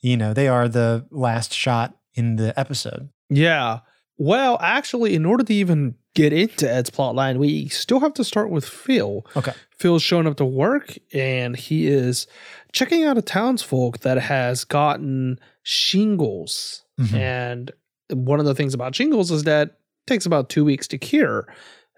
you 0.00 0.16
know, 0.16 0.32
they 0.34 0.48
are 0.48 0.68
the 0.68 1.06
last 1.10 1.54
shot 1.54 1.96
in 2.14 2.36
the 2.36 2.58
episode. 2.58 3.08
Yeah. 3.30 3.80
Well, 4.18 4.58
actually, 4.60 5.14
in 5.14 5.24
order 5.24 5.42
to 5.44 5.54
even 5.54 5.94
get 6.14 6.32
into 6.32 6.70
Ed's 6.70 6.90
plotline, 6.90 7.38
we 7.38 7.68
still 7.68 8.00
have 8.00 8.12
to 8.14 8.24
start 8.24 8.50
with 8.50 8.66
Phil. 8.66 9.24
Okay. 9.34 9.52
Phil's 9.78 10.02
showing 10.02 10.26
up 10.26 10.36
to 10.36 10.44
work 10.44 10.94
and 11.14 11.56
he 11.56 11.86
is 11.88 12.26
checking 12.72 13.04
out 13.04 13.16
a 13.18 13.22
townsfolk 13.22 14.00
that 14.00 14.18
has 14.18 14.64
gotten 14.64 15.38
shingles. 15.62 16.82
Mhm. 17.00 17.14
And 17.14 17.70
one 18.10 18.40
of 18.40 18.46
the 18.46 18.54
things 18.54 18.74
about 18.74 18.94
shingles 18.94 19.30
is 19.30 19.44
that 19.44 19.68
it 19.68 19.74
takes 20.06 20.26
about 20.26 20.48
two 20.50 20.64
weeks 20.64 20.86
to 20.88 20.98
cure. 20.98 21.46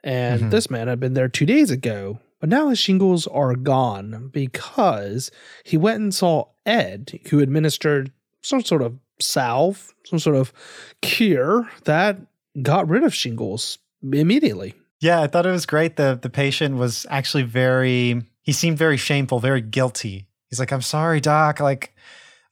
And 0.03 0.43
Mhm. 0.43 0.51
this 0.51 0.71
man 0.71 0.89
had 0.89 1.01
been 1.01 1.15
there 1.15 1.29
two 1.29 1.47
days 1.47 1.71
ago. 1.71 2.21
But 2.45 2.51
now 2.51 2.69
his 2.69 2.79
shingles 2.79 3.27
are 3.29 3.55
gone 3.57 4.29
because 4.31 5.31
he 5.65 5.79
went 5.79 6.03
and 6.03 6.15
saw 6.15 6.49
Ed, 6.67 7.19
who 7.31 7.41
administered 7.41 8.13
some 8.43 8.63
sort 8.63 8.83
of 8.83 8.99
salve, 9.19 9.95
some 10.05 10.19
sort 10.19 10.37
of 10.37 10.53
cure 11.01 11.71
that 11.85 12.19
got 12.61 12.87
rid 12.87 13.03
of 13.03 13.15
shingles 13.15 13.79
immediately. 14.03 14.75
Yeah, 15.01 15.23
I 15.23 15.27
thought 15.27 15.47
it 15.47 15.53
was 15.53 15.65
great. 15.65 15.97
The 15.97 16.19
the 16.21 16.29
patient 16.29 16.77
was 16.77 17.07
actually 17.09 17.45
very 17.45 18.21
he 18.43 18.53
seemed 18.53 18.77
very 18.77 18.99
shameful, 18.99 19.39
very 19.39 19.63
guilty. 19.63 20.27
He's 20.51 20.61
like, 20.61 20.71
I'm 20.71 20.83
sorry, 20.83 21.23
doc. 21.23 21.61
Like, 21.61 21.95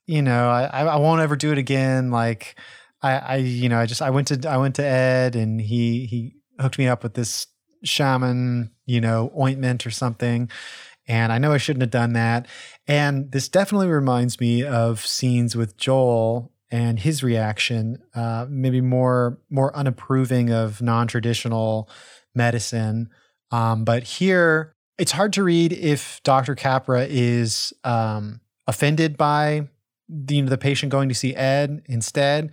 you 0.06 0.22
know, 0.22 0.48
I, 0.48 0.84
I 0.84 0.96
won't 0.96 1.20
ever 1.20 1.36
do 1.36 1.52
it 1.52 1.58
again. 1.58 2.10
Like 2.10 2.58
I, 3.02 3.18
I 3.18 3.36
you 3.36 3.68
know, 3.68 3.78
I 3.78 3.84
just 3.84 4.00
I 4.00 4.08
went 4.08 4.28
to 4.28 4.48
I 4.48 4.56
went 4.56 4.76
to 4.76 4.84
Ed 4.86 5.36
and 5.36 5.60
he 5.60 6.06
he 6.06 6.36
hooked 6.58 6.78
me 6.78 6.88
up 6.88 7.02
with 7.02 7.12
this 7.12 7.46
shaman, 7.84 8.70
you 8.86 9.00
know, 9.00 9.32
ointment 9.38 9.86
or 9.86 9.90
something. 9.90 10.50
And 11.08 11.32
I 11.32 11.38
know 11.38 11.52
I 11.52 11.58
shouldn't 11.58 11.82
have 11.82 11.90
done 11.90 12.12
that. 12.12 12.46
And 12.86 13.32
this 13.32 13.48
definitely 13.48 13.88
reminds 13.88 14.40
me 14.40 14.64
of 14.64 15.04
scenes 15.04 15.56
with 15.56 15.76
Joel 15.76 16.52
and 16.70 16.98
his 16.98 17.22
reaction, 17.22 18.02
uh, 18.14 18.46
maybe 18.48 18.80
more 18.80 19.38
more 19.50 19.74
unapproving 19.76 20.50
of 20.50 20.80
non-traditional 20.80 21.88
medicine. 22.34 23.10
Um, 23.50 23.84
but 23.84 24.04
here, 24.04 24.74
it's 24.96 25.12
hard 25.12 25.34
to 25.34 25.42
read 25.42 25.72
if 25.72 26.22
Dr. 26.22 26.54
Capra 26.54 27.06
is 27.08 27.74
um, 27.84 28.40
offended 28.66 29.18
by 29.18 29.68
the, 30.08 30.36
you 30.36 30.42
know, 30.42 30.48
the 30.48 30.58
patient 30.58 30.90
going 30.90 31.08
to 31.08 31.14
see 31.14 31.34
Ed 31.34 31.82
instead. 31.86 32.50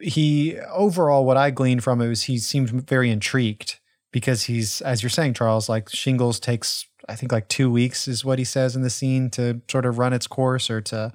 He 0.00 0.58
overall, 0.72 1.24
what 1.24 1.36
I 1.36 1.50
gleaned 1.50 1.82
from 1.82 2.00
it 2.00 2.08
was 2.08 2.24
he 2.24 2.38
seemed 2.38 2.70
very 2.88 3.10
intrigued 3.10 3.80
because 4.16 4.44
he's, 4.44 4.80
as 4.80 5.02
you're 5.02 5.10
saying, 5.10 5.34
Charles, 5.34 5.68
like 5.68 5.90
shingles 5.90 6.40
takes, 6.40 6.86
I 7.06 7.14
think, 7.14 7.32
like 7.32 7.48
two 7.48 7.70
weeks 7.70 8.08
is 8.08 8.24
what 8.24 8.38
he 8.38 8.46
says 8.46 8.74
in 8.74 8.80
the 8.80 8.88
scene 8.88 9.28
to 9.32 9.60
sort 9.70 9.84
of 9.84 9.98
run 9.98 10.14
its 10.14 10.26
course 10.26 10.70
or 10.70 10.80
to 10.80 11.12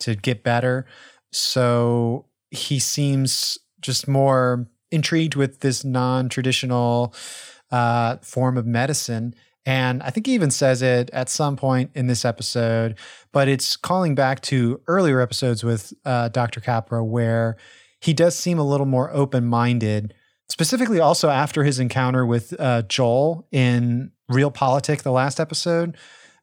to 0.00 0.16
get 0.16 0.42
better. 0.42 0.84
So 1.30 2.26
he 2.50 2.80
seems 2.80 3.56
just 3.80 4.08
more 4.08 4.66
intrigued 4.90 5.36
with 5.36 5.60
this 5.60 5.84
non-traditional 5.84 7.14
uh, 7.70 8.16
form 8.16 8.58
of 8.58 8.66
medicine. 8.66 9.36
And 9.64 10.02
I 10.02 10.10
think 10.10 10.26
he 10.26 10.34
even 10.34 10.50
says 10.50 10.82
it 10.82 11.08
at 11.12 11.28
some 11.28 11.54
point 11.54 11.92
in 11.94 12.08
this 12.08 12.24
episode, 12.24 12.98
but 13.30 13.46
it's 13.46 13.76
calling 13.76 14.16
back 14.16 14.40
to 14.50 14.80
earlier 14.88 15.20
episodes 15.20 15.62
with 15.62 15.92
uh, 16.04 16.30
Dr. 16.30 16.58
Capra 16.58 17.04
where 17.04 17.56
he 18.00 18.12
does 18.12 18.36
seem 18.36 18.58
a 18.58 18.66
little 18.66 18.86
more 18.86 19.08
open 19.12 19.44
minded, 19.44 20.14
specifically 20.50 21.00
also 21.00 21.30
after 21.30 21.64
his 21.64 21.78
encounter 21.78 22.26
with 22.26 22.54
uh, 22.58 22.82
Joel 22.82 23.46
in 23.52 24.12
Real 24.28 24.50
Realpolitik, 24.50 25.02
the 25.02 25.12
last 25.12 25.40
episode, 25.40 25.96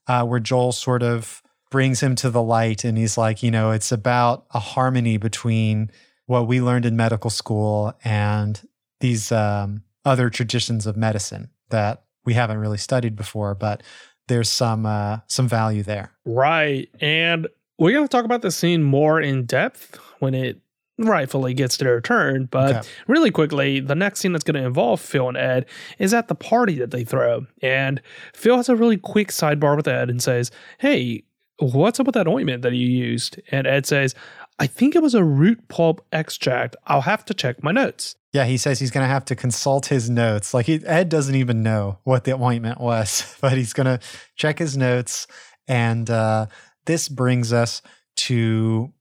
uh, 0.07 0.25
where 0.25 0.39
Joel 0.39 0.71
sort 0.71 1.03
of 1.03 1.43
brings 1.69 2.01
him 2.01 2.15
to 2.15 2.29
the 2.29 2.41
light 2.41 2.83
and 2.83 2.97
he's 2.97 3.17
like, 3.17 3.43
you 3.43 3.51
know, 3.51 3.71
it's 3.71 3.91
about 3.91 4.45
a 4.51 4.59
harmony 4.59 5.17
between 5.17 5.91
what 6.25 6.47
we 6.47 6.61
learned 6.61 6.85
in 6.85 6.95
medical 6.95 7.29
school 7.29 7.93
and 8.03 8.67
these 8.99 9.31
um, 9.31 9.83
other 10.05 10.29
traditions 10.29 10.87
of 10.87 10.95
medicine 10.95 11.49
that 11.69 12.03
we 12.25 12.33
haven't 12.33 12.57
really 12.57 12.77
studied 12.77 13.15
before, 13.15 13.55
but 13.55 13.83
there's 14.27 14.49
some 14.49 14.85
uh, 14.85 15.19
some 15.27 15.47
value 15.47 15.83
there. 15.83 16.11
Right. 16.25 16.89
And 16.99 17.47
we're 17.77 17.93
going 17.93 18.05
to 18.05 18.09
talk 18.09 18.25
about 18.25 18.41
the 18.41 18.51
scene 18.51 18.83
more 18.83 19.21
in 19.21 19.45
depth 19.45 19.97
when 20.19 20.33
it 20.33 20.59
rightfully 20.97 21.53
gets 21.53 21.77
to 21.77 21.85
their 21.85 22.01
turn. 22.01 22.45
But 22.45 22.75
Okay. 22.75 22.87
really 23.07 23.31
quickly, 23.31 23.79
the 23.79 23.95
next 23.95 24.19
scene 24.19 24.31
that's 24.33 24.43
going 24.43 24.59
to 24.59 24.65
involve 24.65 24.99
Phil 24.99 25.27
and 25.27 25.37
Ed 25.37 25.65
is 25.99 26.13
at 26.13 26.27
the 26.27 26.35
party 26.35 26.77
that 26.79 26.91
they 26.91 27.03
throw. 27.03 27.45
And 27.61 28.01
Phil 28.33 28.57
has 28.57 28.69
a 28.69 28.75
really 28.75 28.97
quick 28.97 29.27
sidebar 29.29 29.75
with 29.75 29.87
Ed 29.87 30.09
and 30.09 30.21
says, 30.21 30.49
Hey, 30.79 31.23
what's 31.59 31.99
up 31.99 32.05
with 32.05 32.15
that 32.15 32.27
ointment 32.27 32.61
that 32.63 32.73
you 32.73 32.87
used? 32.87 33.39
And 33.51 33.67
Ed 33.67 33.85
says, 33.85 34.15
I 34.59 34.65
think 34.67 34.95
it 34.95 35.03
was 35.03 35.13
a 35.13 35.23
root 35.23 35.67
pulp 35.67 36.03
extract. 36.11 36.75
I'll 36.87 37.01
have 37.01 37.23
to 37.25 37.33
check 37.33 37.63
my 37.63 37.71
notes. 37.71 38.15
Yeah, 38.33 38.45
he 38.45 38.57
says 38.57 38.79
he's 38.79 38.91
going 38.91 39.03
to 39.03 39.07
have 39.11 39.25
to 39.25 39.35
consult 39.35 39.85
his 39.87 40.09
notes. 40.09 40.53
Like 40.53 40.65
he, 40.65 40.83
Ed 40.85 41.09
doesn't 41.09 41.35
even 41.35 41.61
know 41.63 41.99
what 42.03 42.23
the 42.23 42.33
ointment 42.33 42.79
was, 42.81 43.35
but 43.41 43.53
he's 43.53 43.73
going 43.73 43.85
to 43.85 43.99
check 44.35 44.57
his 44.59 44.75
notes. 44.75 45.27
And 45.67 46.09
uh, 46.09 46.47
this 46.85 47.07
brings 47.07 47.53
us 47.53 47.81
to 48.17 48.91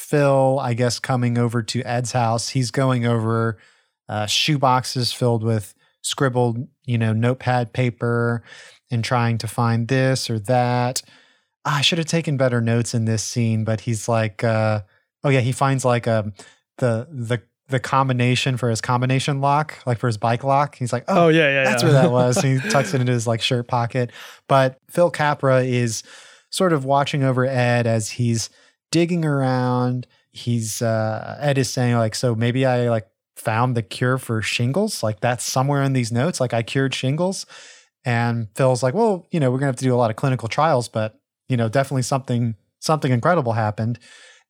Phil, 0.00 0.58
I 0.60 0.72
guess, 0.72 0.98
coming 0.98 1.36
over 1.36 1.62
to 1.62 1.82
Ed's 1.82 2.12
house. 2.12 2.48
He's 2.48 2.70
going 2.70 3.04
over 3.04 3.58
uh, 4.08 4.24
shoe 4.26 4.58
boxes 4.58 5.12
filled 5.12 5.44
with 5.44 5.74
scribbled, 6.02 6.66
you 6.86 6.96
know, 6.96 7.12
notepad 7.12 7.74
paper 7.74 8.42
and 8.90 9.04
trying 9.04 9.36
to 9.38 9.46
find 9.46 9.88
this 9.88 10.30
or 10.30 10.38
that. 10.40 11.02
Ah, 11.66 11.78
I 11.78 11.80
should 11.82 11.98
have 11.98 12.06
taken 12.06 12.38
better 12.38 12.62
notes 12.62 12.94
in 12.94 13.04
this 13.04 13.22
scene, 13.22 13.62
but 13.62 13.82
he's 13.82 14.08
like, 14.08 14.42
uh, 14.42 14.80
oh 15.22 15.28
yeah, 15.28 15.40
he 15.40 15.52
finds 15.52 15.84
like 15.84 16.08
um 16.08 16.32
the 16.78 17.06
the 17.10 17.42
the 17.68 17.78
combination 17.78 18.56
for 18.56 18.70
his 18.70 18.80
combination 18.80 19.42
lock, 19.42 19.78
like 19.86 19.98
for 19.98 20.06
his 20.06 20.16
bike 20.16 20.42
lock. 20.42 20.76
He's 20.76 20.94
like, 20.94 21.04
Oh, 21.08 21.26
oh, 21.26 21.28
yeah, 21.28 21.48
yeah. 21.50 21.64
that's 21.64 21.82
yeah. 21.82 21.90
where 21.90 22.02
that 22.02 22.10
was. 22.20 22.42
And 22.42 22.60
he 22.60 22.70
tucks 22.70 22.94
it 22.94 23.02
into 23.02 23.12
his 23.12 23.26
like 23.26 23.42
shirt 23.42 23.68
pocket. 23.68 24.10
But 24.48 24.78
Phil 24.88 25.10
Capra 25.10 25.62
is 25.62 26.02
sort 26.48 26.72
of 26.72 26.84
watching 26.86 27.22
over 27.22 27.44
Ed 27.44 27.86
as 27.86 28.10
he's 28.10 28.48
digging 28.90 29.24
around. 29.24 30.06
He's 30.32 30.82
uh 30.82 31.38
Ed 31.40 31.58
is 31.58 31.70
saying 31.70 31.96
like, 31.96 32.14
so 32.14 32.34
maybe 32.34 32.64
I 32.66 32.88
like 32.88 33.06
found 33.36 33.76
the 33.76 33.82
cure 33.82 34.18
for 34.18 34.42
shingles. 34.42 35.02
Like 35.02 35.20
that's 35.20 35.44
somewhere 35.44 35.82
in 35.82 35.92
these 35.92 36.12
notes. 36.12 36.40
Like 36.40 36.54
I 36.54 36.62
cured 36.62 36.94
shingles. 36.94 37.46
And 38.04 38.48
Phil's 38.54 38.82
like, 38.82 38.94
well, 38.94 39.26
you 39.30 39.40
know, 39.40 39.50
we're 39.50 39.58
gonna 39.58 39.68
have 39.68 39.76
to 39.76 39.84
do 39.84 39.94
a 39.94 39.96
lot 39.96 40.10
of 40.10 40.16
clinical 40.16 40.48
trials, 40.48 40.88
but 40.88 41.20
you 41.48 41.56
know, 41.56 41.68
definitely 41.68 42.02
something 42.02 42.54
something 42.78 43.12
incredible 43.12 43.52
happened. 43.52 43.98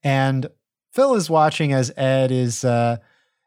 And 0.03 0.47
Phil 0.93 1.15
is 1.15 1.31
watching 1.31 1.73
as 1.73 1.93
Ed 1.97 2.31
is 2.31 2.65
uh 2.65 2.99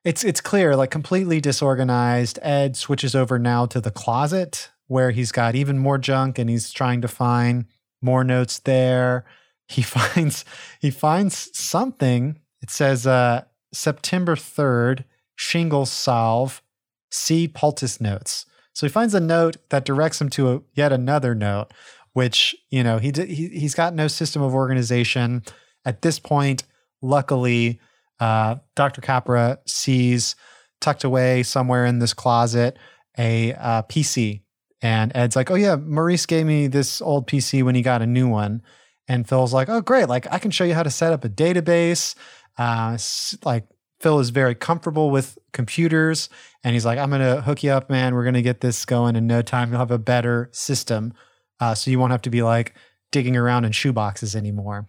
it's 0.03 0.23
it's 0.23 0.41
clear, 0.41 0.75
like 0.75 0.91
completely 0.91 1.39
disorganized. 1.39 2.39
Ed 2.41 2.75
switches 2.75 3.15
over 3.15 3.39
now 3.39 3.65
to 3.67 3.79
the 3.79 3.91
closet 3.91 4.69
where 4.87 5.11
he's 5.11 5.31
got 5.31 5.55
even 5.55 5.77
more 5.79 5.97
junk 5.97 6.37
and 6.37 6.49
he's 6.49 6.71
trying 6.71 7.01
to 7.01 7.07
find 7.07 7.65
more 8.01 8.23
notes 8.23 8.59
there. 8.59 9.25
He 9.67 9.81
finds 9.83 10.45
he 10.79 10.91
finds 10.91 11.57
something. 11.57 12.39
It 12.61 12.69
says 12.69 13.05
uh 13.07 13.43
September 13.73 14.35
3rd, 14.35 15.03
shingles 15.35 15.91
solve, 15.91 16.61
see 17.09 17.47
poultice 17.47 17.99
notes. 17.99 18.45
So 18.73 18.87
he 18.87 18.91
finds 18.91 19.13
a 19.13 19.19
note 19.19 19.57
that 19.69 19.85
directs 19.85 20.21
him 20.21 20.29
to 20.31 20.53
a, 20.53 20.61
yet 20.73 20.91
another 20.91 21.35
note, 21.35 21.67
which, 22.13 22.55
you 22.69 22.83
know, 22.83 22.97
he, 22.97 23.11
he 23.15 23.49
he's 23.49 23.75
got 23.75 23.93
no 23.93 24.07
system 24.07 24.41
of 24.41 24.53
organization. 24.53 25.43
At 25.85 26.01
this 26.01 26.19
point, 26.19 26.63
luckily, 27.01 27.79
uh, 28.19 28.55
Dr. 28.75 29.01
Capra 29.01 29.59
sees 29.65 30.35
tucked 30.81 31.03
away 31.03 31.43
somewhere 31.43 31.85
in 31.85 31.99
this 31.99 32.13
closet 32.13 32.77
a 33.17 33.53
uh, 33.53 33.83
PC. 33.83 34.41
And 34.81 35.11
Ed's 35.15 35.35
like, 35.35 35.49
oh, 35.49 35.55
yeah, 35.55 35.75
Maurice 35.75 36.25
gave 36.25 36.45
me 36.45 36.67
this 36.67 37.01
old 37.01 37.27
PC 37.27 37.63
when 37.63 37.75
he 37.75 37.81
got 37.81 38.01
a 38.01 38.07
new 38.07 38.27
one. 38.27 38.61
And 39.07 39.27
Phil's 39.27 39.53
like, 39.53 39.69
oh, 39.69 39.81
great. 39.81 40.07
Like, 40.07 40.31
I 40.31 40.39
can 40.39 40.51
show 40.51 40.63
you 40.63 40.73
how 40.73 40.83
to 40.83 40.89
set 40.89 41.11
up 41.11 41.25
a 41.25 41.29
database. 41.29 42.15
Uh, 42.57 42.97
like, 43.43 43.67
Phil 43.99 44.19
is 44.19 44.29
very 44.29 44.55
comfortable 44.55 45.11
with 45.11 45.37
computers. 45.51 46.29
And 46.63 46.73
he's 46.73 46.85
like, 46.85 46.99
I'm 46.99 47.09
going 47.09 47.21
to 47.21 47.41
hook 47.41 47.63
you 47.63 47.71
up, 47.71 47.89
man. 47.89 48.15
We're 48.15 48.23
going 48.23 48.33
to 48.33 48.41
get 48.41 48.61
this 48.61 48.85
going 48.85 49.15
in 49.15 49.27
no 49.27 49.41
time. 49.41 49.69
You'll 49.69 49.79
have 49.79 49.91
a 49.91 49.97
better 49.97 50.49
system. 50.51 51.13
Uh, 51.59 51.75
so 51.75 51.91
you 51.91 51.99
won't 51.99 52.11
have 52.11 52.21
to 52.23 52.29
be 52.29 52.43
like 52.43 52.75
digging 53.11 53.37
around 53.37 53.65
in 53.65 53.71
shoeboxes 53.71 54.35
anymore. 54.35 54.87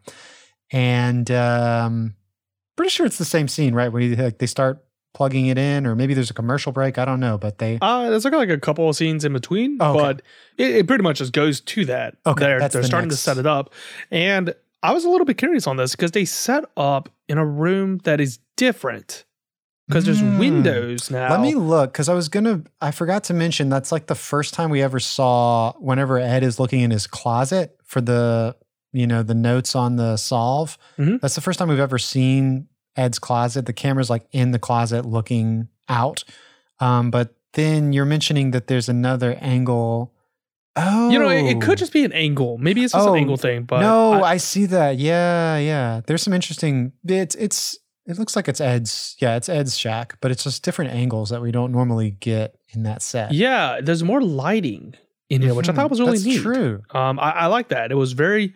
And 0.72 1.30
um, 1.30 2.14
pretty 2.76 2.90
sure 2.90 3.06
it's 3.06 3.18
the 3.18 3.24
same 3.24 3.48
scene, 3.48 3.74
right? 3.74 3.92
Where 3.92 4.02
you, 4.02 4.16
like, 4.16 4.38
they 4.38 4.46
start 4.46 4.84
plugging 5.14 5.46
it 5.46 5.56
in, 5.56 5.86
or 5.86 5.94
maybe 5.94 6.12
there's 6.12 6.30
a 6.30 6.34
commercial 6.34 6.72
break. 6.72 6.98
I 6.98 7.04
don't 7.06 7.20
know, 7.20 7.38
but 7.38 7.58
they. 7.58 7.78
Uh, 7.80 8.10
there's 8.10 8.24
like, 8.24 8.34
like 8.34 8.50
a 8.50 8.58
couple 8.60 8.88
of 8.88 8.96
scenes 8.96 9.24
in 9.24 9.32
between, 9.32 9.78
Oh, 9.80 9.92
okay. 9.92 10.00
but 10.02 10.22
it, 10.58 10.76
it 10.76 10.86
pretty 10.86 11.02
much 11.02 11.18
just 11.18 11.32
goes 11.32 11.60
to 11.62 11.84
that. 11.86 12.16
Okay, 12.26 12.44
they're, 12.44 12.58
they're 12.58 12.68
the 12.68 12.84
starting 12.84 13.08
next- 13.08 13.16
to 13.18 13.22
set 13.22 13.38
it 13.38 13.46
up, 13.46 13.72
and 14.10 14.54
I 14.82 14.92
was 14.92 15.04
a 15.04 15.08
little 15.08 15.24
bit 15.24 15.38
curious 15.38 15.66
on 15.66 15.76
this 15.78 15.92
because 15.96 16.10
they 16.10 16.26
set 16.26 16.64
up 16.76 17.08
in 17.28 17.38
a 17.38 17.46
room 17.46 17.98
that 18.04 18.20
is 18.20 18.38
different 18.56 19.24
because 19.88 20.04
there's 20.04 20.20
Mm. 20.22 20.38
windows 20.38 21.10
now. 21.10 21.30
Let 21.30 21.40
me 21.40 21.54
look 21.54 21.92
because 21.92 22.08
I 22.08 22.14
was 22.14 22.28
gonna. 22.28 22.62
I 22.80 22.90
forgot 22.90 23.24
to 23.24 23.34
mention 23.34 23.68
that's 23.68 23.92
like 23.92 24.06
the 24.08 24.14
first 24.14 24.52
time 24.52 24.68
we 24.70 24.82
ever 24.82 24.98
saw. 25.00 25.72
Whenever 25.78 26.18
Ed 26.18 26.42
is 26.42 26.58
looking 26.58 26.80
in 26.80 26.90
his 26.90 27.06
closet 27.06 27.76
for 27.84 28.00
the, 28.00 28.56
you 28.92 29.06
know, 29.06 29.22
the 29.22 29.34
notes 29.34 29.74
on 29.74 29.96
the 29.96 30.16
solve. 30.16 30.76
Mhm. 30.98 31.20
That's 31.20 31.34
the 31.34 31.40
first 31.40 31.58
time 31.58 31.68
we've 31.68 31.78
ever 31.78 31.98
seen 31.98 32.66
Ed's 32.97 33.18
closet. 33.18 33.66
The 33.66 33.72
camera's 33.72 34.11
like 34.11 34.26
in 34.32 34.51
the 34.53 34.59
closet 34.59 35.05
looking 35.05 35.68
out. 35.88 36.24
Um, 36.80 37.11
but 37.11 37.34
then 37.55 37.92
you're 37.92 38.05
mentioning 38.05 38.51
that 38.53 38.66
there's 38.66 38.88
another 38.88 39.36
angle. 39.40 40.12
Oh, 40.76 41.09
you 41.09 41.18
know, 41.20 41.28
it, 41.28 41.45
it 41.45 41.61
could 41.61 41.78
just 41.78 41.92
be 41.92 42.05
an 42.05 42.12
angle. 42.12 42.59
Maybe 42.59 42.82
it's 42.82 42.92
just 42.92 43.07
Oh, 43.07 43.12
an 43.14 43.20
angle 43.20 43.36
thing, 43.36 43.62
but 43.62 43.80
no, 43.80 44.14
I- 44.14 44.32
I, 44.32 44.36
see 44.38 44.66
that. 44.66 44.99
Yeah, 44.99 45.57
yeah. 45.59 46.01
There's 46.07 46.22
some 46.22 46.32
interesting. 46.32 46.92
It's 47.07 47.36
it's 47.36 47.78
it 48.07 48.18
looks 48.18 48.34
like 48.34 48.49
it's 48.49 48.61
Ed's. 48.61 49.14
Yeah, 49.20 49.36
it's 49.36 49.49
Ed's 49.49 49.78
shack, 49.78 50.18
but 50.20 50.32
it's 50.32 50.42
just 50.42 50.64
different 50.64 50.92
angles 50.92 51.30
that 51.30 51.40
we 51.40 51.53
don't 51.53 51.70
normally 51.70 52.11
get 52.18 52.57
in 52.74 52.82
that 52.82 53.03
set. 53.03 53.32
yeah, 53.32 53.80
there's 53.80 54.03
more 54.03 54.20
lighting 54.20 54.95
in 55.30 55.42
here, 55.42 55.55
which 55.55 55.68
I 55.68 55.72
thought 55.72 55.90
was 55.90 56.01
really 56.01 56.12
That's 56.18 56.24
neat. 56.26 56.42
True. 56.42 56.82
Um, 56.90 57.20
I, 57.20 57.30
I 57.30 57.47
like 57.47 57.68
that. 57.68 57.92
It 57.92 57.95
was 57.95 58.12
very 58.12 58.53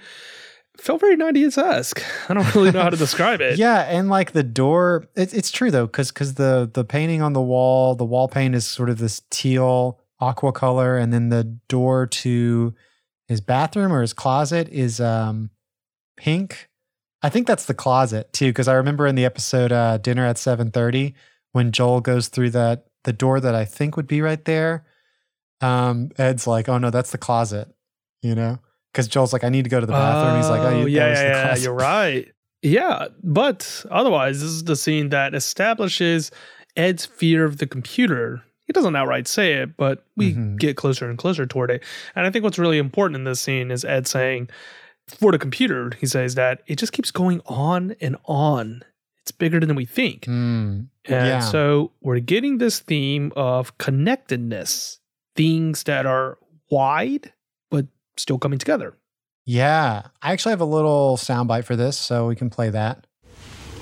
felt 0.81 1.01
very 1.01 1.17
90s 1.17 1.59
esque. 1.59 2.03
I 2.29 2.35
don't 2.35 2.55
really 2.55 2.71
know 2.71 2.83
how 2.83 2.91
to 2.91 2.97
describe 3.07 3.41
it. 3.41 3.59
Yeah, 3.59 3.81
and 3.81 4.09
like 4.09 4.33
the 4.33 4.43
door, 4.43 5.07
it, 5.15 5.35
it's 5.35 5.51
true 5.51 5.71
though, 5.71 5.87
because 5.87 6.11
because 6.11 6.35
the 6.35 6.71
the 6.73 6.85
painting 6.85 7.23
on 7.23 7.33
the 7.33 7.43
wall, 7.43 7.95
the 7.95 8.05
wall 8.05 8.29
paint 8.29 8.55
is 8.55 8.67
sort 8.67 8.91
of 8.91 8.99
this 8.99 9.23
teal 9.31 10.01
aqua 10.21 10.53
color, 10.53 10.97
and 10.97 11.13
then 11.13 11.29
the 11.29 11.45
door 11.69 12.07
to 12.07 12.75
his 13.27 13.41
bathroom 13.41 13.93
or 13.93 14.01
his 14.01 14.13
closet 14.13 14.69
is 14.71 15.01
um 15.01 15.51
pink. 16.17 16.69
I 17.23 17.29
think 17.29 17.47
that's 17.47 17.67
the 17.67 17.75
closet 17.75 18.33
too, 18.33 18.51
because 18.51 18.69
I 18.69 18.75
remember 18.75 19.07
in 19.07 19.17
the 19.17 19.25
episode 19.25 19.73
uh, 19.73 19.99
Dinner 19.99 20.25
at 20.25 20.39
Seven 20.39 20.71
Thirty 20.71 21.15
when 21.53 21.73
Joel 21.73 22.01
goes 22.01 22.29
through 22.29 22.51
that 22.51 22.87
the 23.05 23.13
door 23.13 23.41
that 23.41 23.55
I 23.55 23.65
think 23.65 23.97
would 23.97 24.07
be 24.07 24.21
right 24.21 24.45
there. 24.45 24.85
Um, 25.61 26.11
Ed's 26.17 26.47
like, 26.47 26.69
"Oh 26.69 26.79
no, 26.79 26.91
that's 26.91 27.11
the 27.11 27.19
closet," 27.19 27.69
you 28.23 28.35
know, 28.35 28.61
because 28.99 29.09
Joel's 29.09 29.33
like, 29.33 29.45
"I 29.45 29.49
need 29.49 29.63
to 29.63 29.71
go 29.71 29.79
to 29.79 29.87
the 29.87 29.93
bathroom." 29.93 30.35
He's 30.37 30.51
like, 30.51 30.63
"Oh, 30.63 30.81
you, 30.81 30.87
yeah, 30.89 31.05
that 31.05 31.11
was 31.11 31.19
the 31.21 31.25
yeah, 31.25 31.55
yeah, 31.55 31.57
you're 31.63 31.73
right. 31.75 32.33
Yeah, 32.63 33.07
but 33.23 33.85
otherwise, 33.91 34.41
this 34.41 34.51
is 34.51 34.65
the 34.65 34.75
scene 34.75 35.11
that 35.11 35.33
establishes 35.35 36.33
Ed's 36.77 37.07
fear 37.07 37.45
of 37.45 37.59
the 37.59 37.67
computer. 37.69 38.43
He 38.67 38.73
doesn't 38.73 38.97
outright 38.97 39.29
say 39.29 39.53
it, 39.55 39.77
but 39.77 40.05
we 40.17 40.35
Mhm. 40.35 40.59
get 40.59 40.77
closer 40.77 41.09
and 41.09 41.17
closer 41.17 41.47
toward 41.47 41.71
it. 41.71 41.85
And 42.17 42.27
I 42.27 42.31
think 42.31 42.43
what's 42.43 42.59
really 42.59 42.79
important 42.79 43.15
in 43.17 43.23
this 43.25 43.41
scene 43.41 43.71
is 43.71 43.85
Ed 43.85 44.07
saying, 44.09 44.51
for 45.07 45.31
the 45.33 45.39
computer, 45.39 45.93
he 46.01 46.07
says 46.07 46.35
that 46.35 46.63
it 46.67 46.77
just 46.79 46.93
keeps 46.93 47.11
going 47.13 47.41
on 47.47 47.95
and 48.01 48.17
on. 48.25 48.83
It's 49.23 49.31
bigger 49.31 49.61
than 49.61 49.75
we 49.77 49.85
think. 49.87 50.25
Mm, 50.27 50.89
And 51.07 51.27
Yeah. 51.27 51.39
so 51.39 51.93
we're 52.03 52.19
getting 52.19 52.59
this 52.59 52.81
theme 52.81 53.33
of 53.37 53.79
connectedness, 53.79 54.99
things 55.37 55.85
that 55.85 56.05
are 56.05 56.37
wide, 56.71 57.23
but 57.23 57.33
still 58.19 58.39
coming 58.39 58.59
together. 58.59 58.95
Yeah, 59.45 60.09
I 60.21 60.33
actually 60.33 60.51
have 60.51 60.61
a 60.61 60.65
little 60.67 61.17
soundbite 61.17 61.65
for 61.65 61.75
this, 61.77 61.97
so 61.97 62.27
we 62.29 62.37
can 62.37 62.51
play 62.51 62.69
that. 62.71 63.07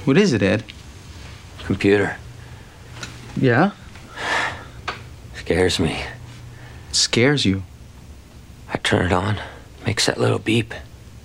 What 0.04 0.16
is 0.16 0.32
it, 0.32 0.42
Ed? 0.42 0.62
Computer 1.64 2.16
Yeah? 3.36 3.72
scares 5.34 5.78
me. 5.80 6.02
Scares 6.92 7.44
you. 7.44 7.62
I 8.72 8.78
turn 8.78 9.06
it 9.06 9.12
on, 9.12 9.40
makes 9.84 10.06
that 10.06 10.18
little 10.18 10.38
beep, 10.38 10.72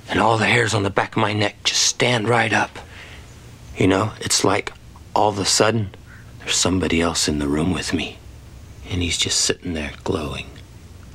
and 0.09 0.19
all 0.19 0.37
the 0.37 0.45
hairs 0.45 0.73
on 0.73 0.83
the 0.83 0.89
back 0.89 1.11
of 1.15 1.21
my 1.21 1.33
neck 1.33 1.63
just 1.63 1.81
stand 1.81 2.27
right 2.27 2.51
up. 2.53 2.79
You 3.77 3.87
know, 3.87 4.13
it's 4.19 4.43
like 4.43 4.73
all 5.15 5.29
of 5.29 5.39
a 5.39 5.45
sudden 5.45 5.91
there's 6.39 6.55
somebody 6.55 7.01
else 7.01 7.27
in 7.27 7.39
the 7.39 7.47
room 7.47 7.71
with 7.73 7.93
me, 7.93 8.17
and 8.89 9.01
he's 9.01 9.17
just 9.17 9.39
sitting 9.39 9.73
there 9.73 9.91
glowing, 10.03 10.47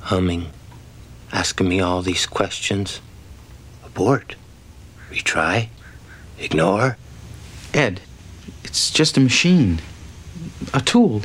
humming, 0.01 0.47
asking 1.31 1.69
me 1.69 1.79
all 1.79 2.01
these 2.01 2.25
questions. 2.25 3.01
Abort, 3.85 4.35
retry, 5.09 5.69
ignore. 6.39 6.97
Ed, 7.73 8.01
it's 8.63 8.91
just 8.91 9.17
a 9.17 9.19
machine, 9.19 9.79
a 10.73 10.81
tool. 10.81 11.21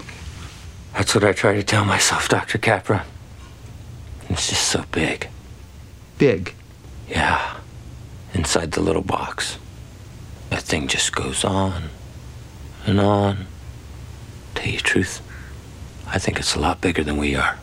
That's 0.94 1.14
what 1.14 1.24
I 1.24 1.32
try 1.32 1.54
to 1.54 1.62
tell 1.62 1.84
myself, 1.84 2.28
Dr. 2.28 2.58
Capra. 2.58 3.04
It's 4.28 4.48
just 4.48 4.68
so 4.68 4.84
big. 4.92 5.28
Big. 6.18 6.54
Yeah, 7.08 7.56
inside 8.34 8.72
the 8.72 8.80
little 8.80 9.02
box. 9.02 9.58
That 10.50 10.62
thing 10.62 10.88
just 10.88 11.14
goes 11.14 11.44
on 11.44 11.90
and 12.86 13.00
on. 13.00 13.46
Tell 14.54 14.66
you 14.66 14.78
the 14.78 14.82
truth, 14.82 15.20
I 16.06 16.18
think 16.18 16.38
it's 16.38 16.54
a 16.54 16.60
lot 16.60 16.80
bigger 16.80 17.02
than 17.02 17.16
we 17.16 17.34
are. 17.34 17.58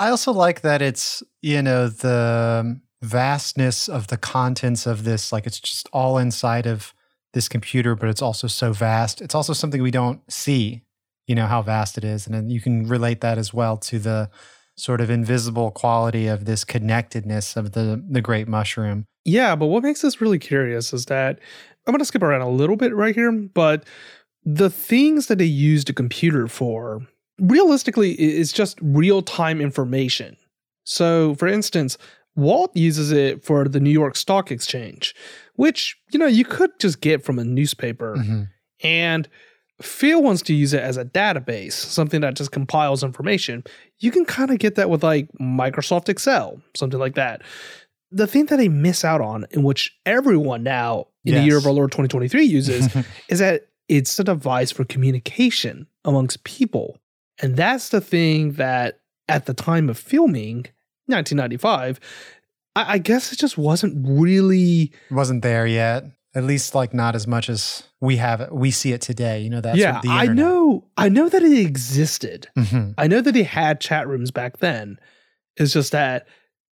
I 0.00 0.08
also 0.08 0.32
like 0.32 0.62
that 0.62 0.80
it's, 0.80 1.22
you 1.42 1.60
know, 1.60 1.88
the 1.88 2.80
vastness 3.02 3.86
of 3.86 4.06
the 4.06 4.16
contents 4.16 4.86
of 4.86 5.04
this, 5.04 5.30
like 5.30 5.46
it's 5.46 5.60
just 5.60 5.90
all 5.92 6.16
inside 6.16 6.66
of 6.66 6.94
this 7.34 7.48
computer, 7.48 7.94
but 7.94 8.08
it's 8.08 8.22
also 8.22 8.46
so 8.46 8.72
vast. 8.72 9.20
It's 9.20 9.34
also 9.34 9.52
something 9.52 9.82
we 9.82 9.90
don't 9.90 10.20
see, 10.32 10.80
you 11.26 11.34
know, 11.34 11.46
how 11.46 11.60
vast 11.60 11.98
it 11.98 12.04
is. 12.04 12.26
And 12.26 12.34
then 12.34 12.48
you 12.48 12.62
can 12.62 12.88
relate 12.88 13.20
that 13.20 13.36
as 13.36 13.52
well 13.52 13.76
to 13.76 13.98
the 13.98 14.30
sort 14.74 15.02
of 15.02 15.10
invisible 15.10 15.70
quality 15.70 16.26
of 16.28 16.46
this 16.46 16.64
connectedness 16.64 17.54
of 17.54 17.72
the 17.72 18.02
the 18.08 18.22
great 18.22 18.48
mushroom. 18.48 19.04
Yeah, 19.26 19.54
but 19.54 19.66
what 19.66 19.82
makes 19.82 20.00
this 20.00 20.22
really 20.22 20.38
curious 20.38 20.94
is 20.94 21.04
that 21.06 21.38
I'm 21.86 21.92
going 21.92 21.98
to 21.98 22.06
skip 22.06 22.22
around 22.22 22.40
a 22.40 22.48
little 22.48 22.76
bit 22.76 22.94
right 22.94 23.14
here, 23.14 23.30
but 23.30 23.84
the 24.44 24.70
things 24.70 25.26
that 25.26 25.36
they 25.36 25.44
used 25.44 25.90
a 25.90 25.92
computer 25.92 26.48
for 26.48 27.06
realistically 27.40 28.12
it's 28.12 28.52
just 28.52 28.78
real 28.82 29.22
time 29.22 29.60
information. 29.60 30.36
So, 30.84 31.34
for 31.36 31.46
instance, 31.48 31.98
Walt 32.36 32.74
uses 32.76 33.12
it 33.12 33.44
for 33.44 33.66
the 33.68 33.80
New 33.80 33.90
York 33.90 34.16
Stock 34.16 34.50
Exchange, 34.50 35.14
which, 35.56 35.96
you 36.12 36.18
know, 36.18 36.26
you 36.26 36.44
could 36.44 36.70
just 36.78 37.00
get 37.00 37.24
from 37.24 37.38
a 37.38 37.44
newspaper. 37.44 38.16
Mhm. 38.16 38.48
And 38.82 39.28
Phil 39.82 40.22
wants 40.22 40.42
to 40.42 40.54
use 40.54 40.72
it 40.74 40.82
as 40.82 40.96
a 40.96 41.04
database, 41.04 41.72
something 41.72 42.20
that 42.20 42.34
just 42.34 42.52
compiles 42.52 43.02
information. 43.02 43.64
You 43.98 44.10
can 44.10 44.24
kind 44.24 44.50
of 44.50 44.58
get 44.58 44.74
that 44.74 44.90
with 44.90 45.02
like 45.02 45.28
Microsoft 45.40 46.08
Excel, 46.08 46.60
something 46.76 47.00
like 47.00 47.14
that. 47.14 47.42
The 48.12 48.26
thing 48.26 48.46
that 48.46 48.56
they 48.56 48.68
miss 48.68 49.04
out 49.04 49.20
on, 49.20 49.46
in 49.50 49.62
which 49.62 49.96
everyone 50.04 50.62
now 50.62 51.06
in 51.24 51.34
the 51.34 51.42
year 51.42 51.56
of 51.56 51.66
our 51.66 51.72
Lord 51.72 51.92
2023 51.92 52.44
uses, 52.44 52.88
is 53.28 53.38
that 53.38 53.68
it's 53.88 54.18
a 54.18 54.24
device 54.24 54.70
for 54.70 54.84
communication 54.84 55.86
amongst 56.04 56.44
people. 56.44 56.98
And 57.42 57.56
that's 57.56 57.88
the 57.88 58.00
thing 58.00 58.52
that 58.52 59.00
at 59.28 59.46
the 59.46 59.54
time 59.54 59.88
of 59.88 59.98
filming, 59.98 60.66
1995, 61.06 62.00
I, 62.76 62.94
I 62.94 62.98
guess 62.98 63.32
it 63.32 63.38
just 63.38 63.56
wasn't 63.58 64.04
really. 64.06 64.92
It 65.10 65.14
wasn't 65.14 65.42
there 65.42 65.66
yet. 65.66 66.04
At 66.34 66.44
least 66.44 66.74
like 66.76 66.94
not 66.94 67.16
as 67.16 67.26
much 67.26 67.48
as 67.50 67.82
we 68.00 68.16
have 68.16 68.40
it. 68.40 68.52
We 68.52 68.70
see 68.70 68.92
it 68.92 69.00
today. 69.00 69.40
You 69.40 69.50
know, 69.50 69.60
that's 69.60 69.78
yeah, 69.78 70.00
I 70.08 70.26
know. 70.26 70.84
I 70.96 71.08
know 71.08 71.28
that 71.28 71.42
it 71.42 71.58
existed. 71.58 72.48
Mhm. 72.56 72.94
I 72.96 73.08
know 73.08 73.20
that 73.20 73.32
they 73.32 73.42
had 73.42 73.80
chat 73.80 74.06
rooms 74.06 74.30
back 74.30 74.58
then. 74.58 74.98
It's 75.56 75.72
just 75.72 75.90
that 75.90 76.28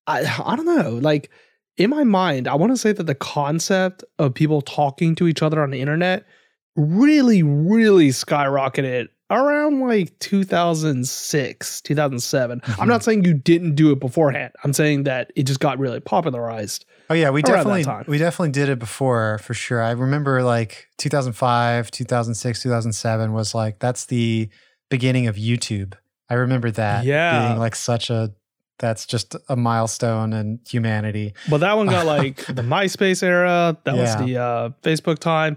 I 0.07 0.21
I 0.43 0.57
don't 0.57 0.65
know. 0.65 0.93
Like 1.03 1.31
in 1.77 1.91
my 1.91 2.03
mind, 2.05 2.49
I 2.49 2.55
want 2.55 2.73
to 2.73 2.79
say 2.79 2.93
that 2.93 3.05
the 3.05 3.15
concept 3.15 4.05
of 4.19 4.33
people 4.33 4.63
talking 4.63 5.15
to 5.17 5.29
each 5.29 5.43
other 5.43 5.63
on 5.63 5.71
the 5.71 5.81
internet 5.81 6.25
really, 6.75 7.43
really 7.43 8.09
skyrocketed 8.09 9.09
around 9.33 9.81
like 9.81 10.19
2006, 10.21 11.81
2007. 11.83 12.61
I'm 12.65 12.73
Mhm. 12.75 12.87
not 12.89 13.03
saying 13.05 13.25
you 13.25 13.35
didn't 13.35 13.75
do 13.75 13.91
it 13.93 14.01
beforehand. 14.01 14.53
I'm 14.65 14.73
saying 14.73 15.05
that 15.05 15.33
it 15.37 15.45
just 15.45 15.61
got 15.61 15.79
really 15.79 16.01
popularized. 16.01 16.85
Oh 17.11 17.15
yeah, 17.15 17.31
we 17.31 17.43
definitely 17.43 17.85
we 18.07 18.19
definitely 18.19 18.53
did 18.53 18.69
it 18.69 18.79
before 18.79 19.39
for 19.39 19.55
sure. 19.55 19.83
I 19.83 19.91
remember 19.93 20.43
like 20.43 20.87
2005, 20.99 21.91
2006, 21.91 22.63
2007 22.63 23.33
was 23.33 23.55
like 23.55 23.79
that's 23.81 24.07
the 24.07 24.49
beginning 24.91 25.27
of 25.27 25.37
YouTube. 25.37 25.95
I 26.31 26.35
remember 26.35 26.71
that 26.73 27.05
Yeah. 27.05 27.47
being 27.49 27.59
like 27.59 27.75
such 27.75 28.09
a 28.11 28.33
that's 28.79 29.07
just 29.07 29.37
a 29.49 29.55
milestone 29.55 30.33
in 30.33 30.59
humanity. 30.69 31.35
But 31.49 31.59
that 31.59 31.77
one 31.77 31.87
got 31.87 32.05
like 32.19 32.45
the 32.47 32.63
MySpace 32.63 33.23
era. 33.23 33.77
That 33.85 33.97
was 33.97 34.17
the 34.17 34.39
uh, 34.39 34.71
Facebook 34.83 35.19
time. 35.19 35.57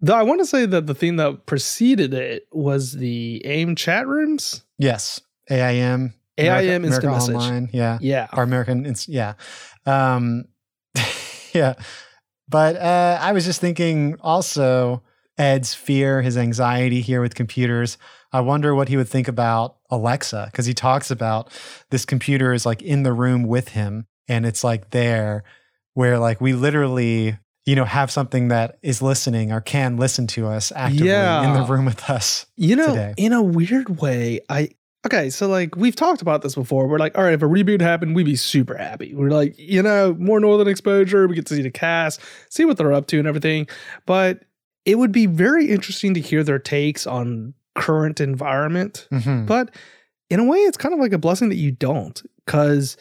Though 0.00 0.14
I 0.14 0.22
want 0.22 0.40
to 0.40 0.46
say 0.46 0.66
that 0.66 0.86
the 0.86 0.94
thing 0.94 1.16
that 1.16 1.46
preceded 1.46 2.12
it 2.14 2.46
was 2.52 2.92
the 2.92 3.44
AIM 3.46 3.76
chat 3.76 4.06
rooms. 4.06 4.62
Yes, 4.78 5.20
AIM, 5.50 6.12
AIM 6.38 6.46
America- 6.48 6.74
instant 6.86 7.04
America 7.04 7.32
message. 7.32 7.70
Yeah, 7.72 7.98
Yeah. 8.00 8.28
or 8.34 8.42
American, 8.42 8.94
yeah, 9.08 9.34
um, 9.86 10.44
yeah. 11.54 11.74
But 12.48 12.76
uh, 12.76 13.18
I 13.20 13.32
was 13.32 13.44
just 13.44 13.60
thinking 13.60 14.16
also 14.20 15.02
Ed's 15.38 15.74
fear, 15.74 16.22
his 16.22 16.36
anxiety 16.36 17.00
here 17.00 17.20
with 17.20 17.34
computers. 17.34 17.98
I 18.32 18.40
wonder 18.40 18.74
what 18.74 18.88
he 18.88 18.96
would 18.96 19.08
think 19.08 19.28
about 19.28 19.76
Alexa 19.90 20.48
because 20.50 20.66
he 20.66 20.74
talks 20.74 21.10
about 21.10 21.50
this 21.90 22.04
computer 22.04 22.52
is 22.52 22.66
like 22.66 22.82
in 22.82 23.02
the 23.02 23.12
room 23.12 23.44
with 23.44 23.68
him 23.70 24.06
and 24.28 24.44
it's 24.44 24.62
like 24.62 24.90
there 24.90 25.42
where 25.94 26.18
like 26.18 26.40
we 26.40 26.52
literally 26.52 27.38
you 27.66 27.74
know 27.74 27.84
have 27.84 28.10
something 28.10 28.48
that 28.48 28.78
is 28.82 29.02
listening 29.02 29.52
or 29.52 29.60
can 29.60 29.96
listen 29.96 30.26
to 30.28 30.46
us 30.46 30.72
actively 30.74 31.08
in 31.10 31.52
the 31.52 31.66
room 31.68 31.84
with 31.84 32.08
us. 32.08 32.46
You 32.56 32.76
know, 32.76 32.86
today. 32.86 33.14
in 33.16 33.32
a 33.32 33.42
weird 33.42 34.00
way, 34.00 34.40
I 34.48 34.70
okay, 35.04 35.30
so 35.30 35.48
like 35.48 35.76
we've 35.76 35.96
talked 35.96 36.22
about 36.22 36.42
this 36.42 36.54
before. 36.54 36.86
We're 36.86 36.98
like, 36.98 37.18
all 37.18 37.24
right, 37.24 37.34
if 37.34 37.42
a 37.42 37.46
reboot 37.46 37.80
happened, 37.80 38.14
we'd 38.14 38.24
be 38.24 38.36
super 38.36 38.76
happy. 38.76 39.14
We're 39.14 39.30
like, 39.30 39.58
you 39.58 39.82
know, 39.82 40.14
more 40.18 40.40
northern 40.40 40.68
exposure, 40.68 41.26
we 41.28 41.34
get 41.34 41.46
to 41.46 41.54
see 41.54 41.62
the 41.62 41.70
cast, 41.70 42.20
see 42.48 42.64
what 42.64 42.76
they're 42.76 42.92
up 42.92 43.06
to 43.08 43.18
and 43.18 43.28
everything. 43.28 43.68
But 44.06 44.44
it 44.84 44.98
would 44.98 45.12
be 45.12 45.26
very 45.26 45.68
interesting 45.68 46.14
to 46.14 46.20
hear 46.20 46.44
their 46.44 46.60
takes 46.60 47.06
on 47.06 47.54
current 47.74 48.20
environment. 48.20 49.08
Mhm. 49.12 49.46
But 49.46 49.74
in 50.30 50.40
a 50.40 50.44
way, 50.44 50.58
it's 50.58 50.76
kind 50.76 50.94
of 50.94 51.00
like 51.00 51.12
a 51.12 51.18
blessing 51.18 51.48
that 51.50 51.56
you 51.56 51.72
don't, 51.72 52.22
because 52.44 52.96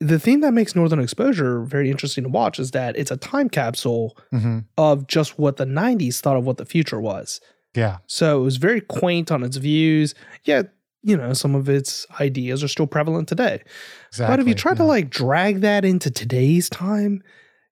the 0.00 0.18
thing 0.18 0.40
that 0.40 0.52
makes 0.54 0.74
Northern 0.74 0.98
Exposure 1.00 1.60
very 1.62 1.90
interesting 1.90 2.24
to 2.24 2.30
watch 2.30 2.58
is 2.58 2.70
that 2.70 2.96
it's 2.96 3.10
a 3.10 3.16
time 3.18 3.48
capsule 3.50 4.16
Mhm. 4.32 4.64
of 4.78 5.06
just 5.06 5.38
what 5.38 5.56
the 5.58 5.66
90s 5.66 6.20
thought 6.20 6.36
of 6.38 6.44
what 6.46 6.56
the 6.56 6.64
future 6.64 6.98
was. 7.00 7.40
Yeah. 7.74 7.98
So 8.06 8.40
it 8.40 8.44
was 8.44 8.56
very 8.56 8.80
quaint 8.80 9.30
on 9.30 9.42
its 9.42 9.58
views, 9.58 10.14
yet, 10.44 10.72
you 11.02 11.16
know, 11.16 11.32
some 11.34 11.54
of 11.54 11.68
its 11.68 12.06
ideas 12.18 12.64
are 12.64 12.68
still 12.68 12.86
prevalent 12.86 13.28
today. 13.28 13.62
Exactly. 14.08 14.32
but 14.32 14.40
if 14.40 14.48
you 14.48 14.54
try 14.54 14.74
to 14.74 14.84
like 14.84 15.10
drag 15.10 15.60
that 15.60 15.84
into 15.84 16.10
today's 16.10 16.68
time, 16.70 17.22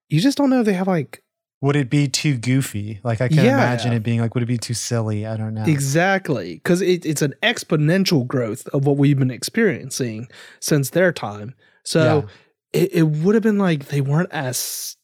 you 0.08 0.20
just 0.20 0.38
don't 0.38 0.50
know 0.50 0.60
if 0.60 0.66
they 0.66 0.74
have 0.74 0.86
like 0.88 1.22
would 1.60 1.74
it 1.74 1.90
be 1.90 2.06
too 2.06 2.36
goofy? 2.36 3.00
Like 3.02 3.20
I 3.20 3.26
can 3.26 3.38
Yeah. 3.38 3.54
imagine 3.54 3.92
it 3.92 4.04
being 4.04 4.20
like, 4.20 4.32
would 4.36 4.44
it 4.44 4.46
be 4.46 4.58
too 4.58 4.74
silly? 4.74 5.26
I 5.26 5.36
don't 5.36 5.54
know. 5.54 5.64
Exactly, 5.64 6.54
because 6.54 6.80
it, 6.80 7.04
it's 7.04 7.20
an 7.22 7.34
exponential 7.42 8.24
growth 8.24 8.68
of 8.68 8.86
what 8.86 8.96
we've 8.96 9.18
been 9.18 9.32
experiencing 9.32 10.28
since 10.60 10.90
their 10.90 11.10
time. 11.12 11.54
So 11.88 12.26
it, 12.74 12.92
it 12.92 13.02
would 13.02 13.34
have 13.34 13.42
been 13.42 13.56
like 13.56 13.86
they 13.86 14.02
weren't 14.02 14.30
as 14.30 14.96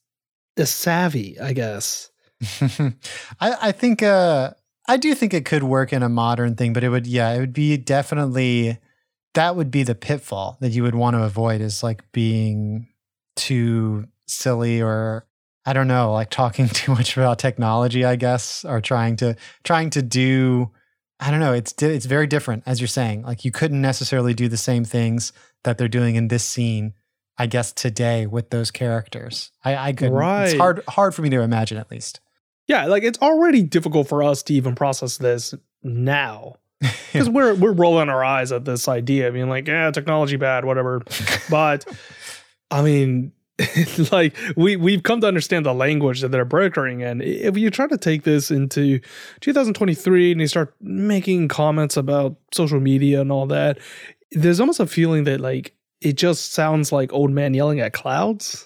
as 0.59 0.69
savvy, 0.69 1.41
I 1.41 1.55
guess. 1.55 2.11
I, 2.61 2.93
I 3.41 3.73
think 3.73 4.03
uh 4.03 4.51
I 4.87 4.99
do 4.99 5.15
think 5.15 5.33
it 5.33 5.47
could 5.47 5.63
work 5.63 5.95
in 5.95 6.03
a 6.03 6.11
modern 6.11 6.57
thing, 6.57 6.75
but 6.75 6.85
it 6.85 6.91
would 6.91 7.07
yeah, 7.07 7.33
it 7.33 7.41
would 7.41 7.55
be 7.55 7.79
definitely 7.79 8.79
that 9.33 9.57
would 9.57 9.71
be 9.71 9.83
the 9.83 9.95
pitfall 9.95 10.59
that 10.61 10.73
you 10.73 10.83
would 10.83 10.95
want 10.95 11.17
to 11.17 11.23
avoid 11.23 11.63
is 11.63 11.83
like 11.83 12.05
being 12.13 12.89
too 13.35 14.05
silly 14.27 14.83
or 14.83 15.27
I 15.65 15.73
don't 15.73 15.89
know, 15.89 16.13
like 16.13 16.29
talking 16.29 16.69
too 16.69 16.93
much 16.93 17.17
about 17.17 17.39
technology, 17.39 18.05
I 18.05 18.17
guess, 18.17 18.63
or 18.63 18.83
trying 18.83 19.17
to 19.17 19.37
trying 19.63 19.89
to 19.91 20.03
do 20.03 20.71
I 21.19 21.31
don't 21.31 21.41
know, 21.41 21.55
it's 21.55 21.73
it's 21.83 22.05
very 22.05 22.27
different 22.27 22.65
as 22.67 22.79
you're 22.79 22.89
saying. 22.89 23.23
Like 23.23 23.47
you 23.47 23.53
couldn't 23.53 23.81
necessarily 23.81 24.35
do 24.35 24.49
the 24.49 24.59
same 24.59 24.85
things 24.85 25.33
that 25.65 25.77
they're 25.79 25.89
doing 25.89 26.17
in 26.17 26.29
this 26.29 26.45
scene, 26.45 26.95
I 27.37 27.47
guess 27.47 27.73
today 27.73 28.27
with 28.27 28.51
those 28.51 28.71
characters. 28.71 29.51
I 29.65 29.77
I 29.89 29.93
could 29.93 30.13
Right. 30.13 30.45
it's 30.51 30.55
hard 30.59 30.83
hard 30.89 31.15
for 31.15 31.23
me 31.23 31.31
to 31.31 31.41
imagine 31.41 31.79
at 31.79 31.91
least. 31.91 32.21
Yeah, 32.69 32.87
like 32.87 33.03
it's 33.03 33.19
already 33.21 33.63
difficult 33.63 34.09
for 34.09 34.23
us 34.23 34.43
to 34.45 34.55
even 34.55 34.75
process 34.75 35.19
this 35.19 35.55
now 35.83 36.57
because 37.13 37.29
we're 37.29 37.55
we're 37.55 37.73
rolling 37.73 38.09
our 38.09 38.25
eyes 38.25 38.53
at 38.53 38.65
this 38.65 38.89
idea, 38.89 39.31
being 39.33 39.49
like, 39.49 39.67
"Yeah, 39.69 39.91
technology 39.91 40.37
bad, 40.37 40.65
whatever." 40.65 41.03
But 41.51 41.85
I 42.71 42.83
mean, 42.83 43.33
like 44.13 44.35
we 44.57 44.77
we've 44.77 45.03
come 45.03 45.21
to 45.21 45.27
understand 45.29 45.67
the 45.67 45.75
language 45.75 46.23
that 46.23 46.31
they're 46.31 46.45
brokering, 46.45 47.03
and 47.03 47.23
if 47.23 47.57
you 47.57 47.71
try 47.71 47.87
to 47.87 47.99
take 47.99 48.25
this 48.25 48.51
into 48.51 48.99
2023 49.41 50.33
and 50.33 50.41
you 50.41 50.47
start 50.49 50.75
making 50.81 51.49
comments 51.49 51.97
about 51.97 52.37
social 52.53 52.81
media 52.81 53.21
and 53.21 53.31
all 53.31 53.47
that, 53.47 53.79
there's 54.35 54.61
almost 54.61 54.81
a 54.81 54.87
feeling 54.87 55.25
that 55.25 55.41
like 55.41 55.75
it 56.01 56.15
just 56.17 56.53
sounds 56.53 56.93
like 56.93 57.13
old 57.13 57.31
man 57.31 57.55
yelling 57.55 57.81
at 57.81 57.93
clouds. 57.93 58.65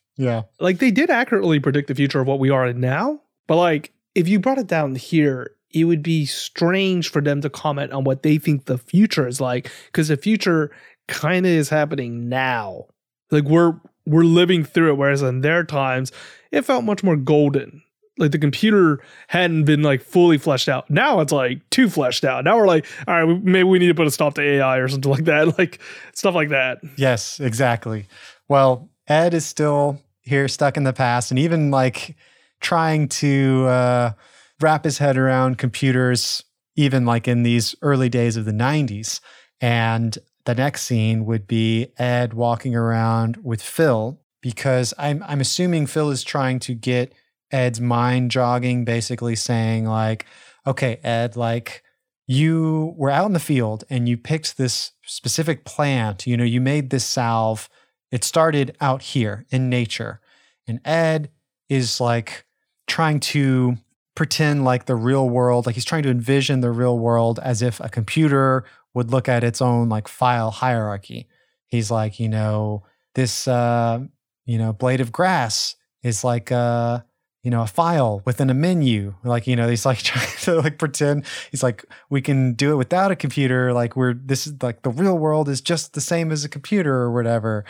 yeah. 0.16 0.42
like 0.60 0.78
they 0.78 0.90
did 0.90 1.10
accurately 1.10 1.60
predict 1.60 1.88
the 1.88 1.94
future 1.94 2.20
of 2.20 2.26
what 2.26 2.38
we 2.38 2.50
are 2.50 2.66
in 2.66 2.80
now, 2.80 3.20
but 3.46 3.56
like 3.56 3.92
if 4.14 4.28
you 4.28 4.38
brought 4.38 4.58
it 4.58 4.66
down 4.66 4.94
here, 4.94 5.52
it 5.70 5.84
would 5.84 6.02
be 6.02 6.26
strange 6.26 7.10
for 7.10 7.20
them 7.22 7.40
to 7.40 7.50
comment 7.50 7.92
on 7.92 8.04
what 8.04 8.22
they 8.22 8.38
think 8.38 8.64
the 8.64 8.78
future 8.78 9.26
is 9.26 9.40
like 9.40 9.70
because 9.86 10.08
the 10.08 10.16
future 10.16 10.70
kind 11.06 11.46
of 11.46 11.52
is 11.52 11.68
happening 11.68 12.28
now. 12.28 12.86
Like 13.30 13.44
we're 13.44 13.78
we're 14.06 14.24
living 14.24 14.64
through 14.64 14.92
it 14.92 14.96
whereas 14.96 15.22
in 15.22 15.42
their 15.42 15.64
times 15.64 16.12
it 16.50 16.62
felt 16.62 16.84
much 16.84 17.02
more 17.02 17.16
golden. 17.16 17.82
Like 18.18 18.32
the 18.32 18.38
computer 18.38 19.00
hadn't 19.28 19.64
been 19.64 19.82
like 19.82 20.02
fully 20.02 20.38
fleshed 20.38 20.68
out. 20.68 20.88
Now 20.90 21.20
it's 21.20 21.32
like 21.32 21.68
too 21.70 21.88
fleshed 21.88 22.24
out. 22.24 22.44
Now 22.44 22.56
we're 22.56 22.66
like, 22.66 22.86
all 23.06 23.24
right, 23.24 23.42
maybe 23.42 23.64
we 23.64 23.78
need 23.78 23.88
to 23.88 23.94
put 23.94 24.06
a 24.06 24.10
stop 24.10 24.34
to 24.34 24.42
AI 24.42 24.78
or 24.78 24.88
something 24.88 25.10
like 25.18 25.24
that. 25.24 25.58
Like 25.58 25.80
stuff 26.14 26.34
like 26.34 26.50
that. 26.50 26.78
Yes, 26.96 27.40
exactly. 27.40 28.06
Well, 28.48 28.88
Ed 29.06 29.34
is 29.34 29.46
still 29.46 30.02
here, 30.22 30.48
stuck 30.48 30.76
in 30.76 30.84
the 30.84 30.92
past, 30.92 31.30
and 31.30 31.38
even 31.38 31.70
like 31.70 32.16
trying 32.60 33.08
to 33.08 33.66
uh, 33.66 34.12
wrap 34.60 34.84
his 34.84 34.98
head 34.98 35.16
around 35.16 35.58
computers, 35.58 36.44
even 36.76 37.06
like 37.06 37.28
in 37.28 37.42
these 37.42 37.74
early 37.82 38.08
days 38.08 38.36
of 38.36 38.44
the 38.44 38.52
90s. 38.52 39.20
And 39.60 40.16
the 40.44 40.54
next 40.54 40.84
scene 40.84 41.24
would 41.26 41.46
be 41.46 41.88
Ed 41.98 42.34
walking 42.34 42.74
around 42.74 43.38
with 43.42 43.62
Phil 43.62 44.20
because 44.40 44.94
I'm 44.98 45.22
I'm 45.26 45.40
assuming 45.40 45.86
Phil 45.86 46.10
is 46.10 46.22
trying 46.22 46.58
to 46.60 46.74
get 46.74 47.12
Ed's 47.50 47.80
mind 47.80 48.30
jogging, 48.30 48.84
basically 48.84 49.36
saying 49.36 49.86
like, 49.86 50.26
okay, 50.66 50.98
Ed, 51.02 51.36
like 51.36 51.82
you 52.26 52.94
were 52.96 53.10
out 53.10 53.26
in 53.26 53.32
the 53.32 53.40
field 53.40 53.84
and 53.88 54.08
you 54.08 54.16
picked 54.16 54.58
this 54.58 54.92
specific 55.04 55.64
plant, 55.64 56.26
you 56.26 56.36
know, 56.36 56.44
you 56.44 56.60
made 56.60 56.90
this 56.90 57.04
salve. 57.04 57.68
It 58.10 58.24
started 58.24 58.76
out 58.80 59.02
here 59.02 59.46
in 59.50 59.68
nature. 59.68 60.20
And 60.66 60.80
Ed 60.84 61.30
is 61.68 62.00
like 62.00 62.44
trying 62.86 63.20
to 63.20 63.76
pretend 64.14 64.64
like 64.64 64.86
the 64.86 64.96
real 64.96 65.28
world, 65.28 65.64
like 65.64 65.74
he's 65.74 65.84
trying 65.84 66.02
to 66.02 66.10
envision 66.10 66.60
the 66.60 66.70
real 66.70 66.98
world 66.98 67.38
as 67.42 67.62
if 67.62 67.80
a 67.80 67.88
computer 67.88 68.64
would 68.92 69.10
look 69.10 69.28
at 69.28 69.44
its 69.44 69.62
own 69.62 69.88
like 69.88 70.08
file 70.08 70.50
hierarchy. 70.50 71.28
He's 71.66 71.90
like, 71.90 72.18
you 72.18 72.28
know, 72.28 72.84
this 73.14 73.46
uh, 73.48 74.00
you 74.44 74.58
know, 74.58 74.72
blade 74.72 75.00
of 75.00 75.12
grass 75.12 75.76
is 76.02 76.24
like 76.24 76.50
uh, 76.50 77.00
you 77.48 77.50
know, 77.50 77.62
a 77.62 77.66
file 77.66 78.20
within 78.26 78.50
a 78.50 78.54
menu. 78.54 79.14
Like, 79.24 79.46
you 79.46 79.56
know, 79.56 79.70
he's 79.70 79.86
like 79.86 79.98
trying 80.02 80.36
to 80.42 80.56
like 80.56 80.78
pretend 80.78 81.24
he's 81.50 81.62
like, 81.62 81.82
we 82.10 82.20
can 82.20 82.52
do 82.52 82.72
it 82.72 82.76
without 82.76 83.10
a 83.10 83.16
computer. 83.16 83.72
Like 83.72 83.96
we're 83.96 84.12
this 84.12 84.46
is 84.46 84.62
like 84.62 84.82
the 84.82 84.90
real 84.90 85.16
world 85.16 85.48
is 85.48 85.62
just 85.62 85.94
the 85.94 86.02
same 86.02 86.30
as 86.30 86.44
a 86.44 86.48
computer 86.50 86.94
or 86.94 87.10
whatever. 87.10 87.64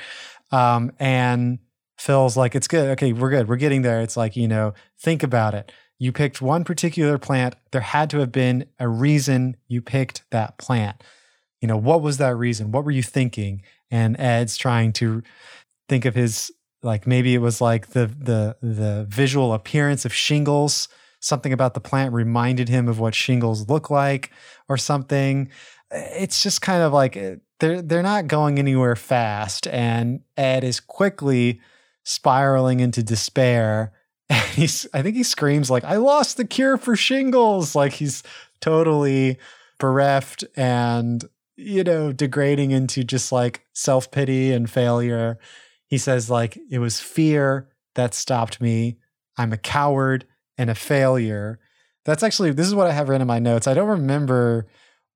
Um, 0.50 0.90
and 0.98 1.60
Phil's 1.96 2.36
like, 2.36 2.56
it's 2.56 2.66
good. 2.66 2.90
Okay, 2.90 3.12
we're 3.12 3.30
good. 3.30 3.48
We're 3.48 3.54
getting 3.54 3.82
there. 3.82 4.00
It's 4.00 4.16
like, 4.16 4.34
you 4.34 4.48
know, 4.48 4.74
think 4.98 5.22
about 5.22 5.54
it. 5.54 5.70
You 6.00 6.10
picked 6.10 6.42
one 6.42 6.64
particular 6.64 7.16
plant. 7.16 7.54
There 7.70 7.80
had 7.80 8.10
to 8.10 8.18
have 8.18 8.32
been 8.32 8.66
a 8.80 8.88
reason 8.88 9.58
you 9.68 9.80
picked 9.80 10.28
that 10.32 10.58
plant. 10.58 11.04
You 11.60 11.68
know, 11.68 11.76
what 11.76 12.02
was 12.02 12.16
that 12.16 12.34
reason? 12.34 12.72
What 12.72 12.84
were 12.84 12.90
you 12.90 13.04
thinking? 13.04 13.62
And 13.92 14.18
Ed's 14.18 14.56
trying 14.56 14.92
to 14.94 15.22
think 15.88 16.04
of 16.04 16.16
his 16.16 16.50
like 16.82 17.06
maybe 17.06 17.34
it 17.34 17.38
was 17.38 17.60
like 17.60 17.88
the 17.88 18.06
the 18.06 18.56
the 18.60 19.06
visual 19.08 19.52
appearance 19.52 20.04
of 20.04 20.12
shingles. 20.12 20.88
Something 21.20 21.52
about 21.52 21.74
the 21.74 21.80
plant 21.80 22.12
reminded 22.12 22.68
him 22.68 22.88
of 22.88 23.00
what 23.00 23.14
shingles 23.14 23.68
look 23.68 23.90
like 23.90 24.30
or 24.68 24.76
something. 24.76 25.50
It's 25.90 26.42
just 26.42 26.62
kind 26.62 26.82
of 26.82 26.92
like 26.92 27.16
eh, 27.16 27.36
they're 27.60 27.82
they're 27.82 28.02
not 28.02 28.28
going 28.28 28.58
anywhere 28.58 28.96
fast 28.96 29.66
and 29.66 30.20
ed 30.36 30.62
is 30.62 30.80
quickly 30.80 31.60
spiraling 32.04 32.80
into 32.80 33.02
despair. 33.02 33.92
And 34.30 34.44
he's 34.50 34.86
i 34.92 35.00
think 35.00 35.16
he 35.16 35.22
screams 35.22 35.70
like 35.70 35.84
i 35.84 35.96
lost 35.96 36.36
the 36.36 36.44
cure 36.44 36.76
for 36.76 36.94
shingles! 36.96 37.74
Like 37.74 37.94
he's 37.94 38.22
totally 38.60 39.38
bereft 39.78 40.44
and 40.54 41.24
you 41.56 41.82
know 41.82 42.12
degrading 42.12 42.70
into 42.70 43.04
just 43.04 43.32
like 43.32 43.64
self-pity 43.72 44.52
and 44.52 44.68
failure 44.68 45.38
he 45.88 45.98
says 45.98 46.30
like 46.30 46.58
it 46.70 46.78
was 46.78 47.00
fear 47.00 47.68
that 47.94 48.14
stopped 48.14 48.60
me 48.60 48.96
i'm 49.36 49.52
a 49.52 49.56
coward 49.58 50.24
and 50.56 50.70
a 50.70 50.74
failure 50.74 51.58
that's 52.04 52.22
actually 52.22 52.52
this 52.52 52.66
is 52.66 52.74
what 52.74 52.86
i 52.86 52.92
have 52.92 53.08
written 53.08 53.22
in 53.22 53.28
my 53.28 53.38
notes 53.38 53.66
i 53.66 53.74
don't 53.74 53.88
remember 53.88 54.66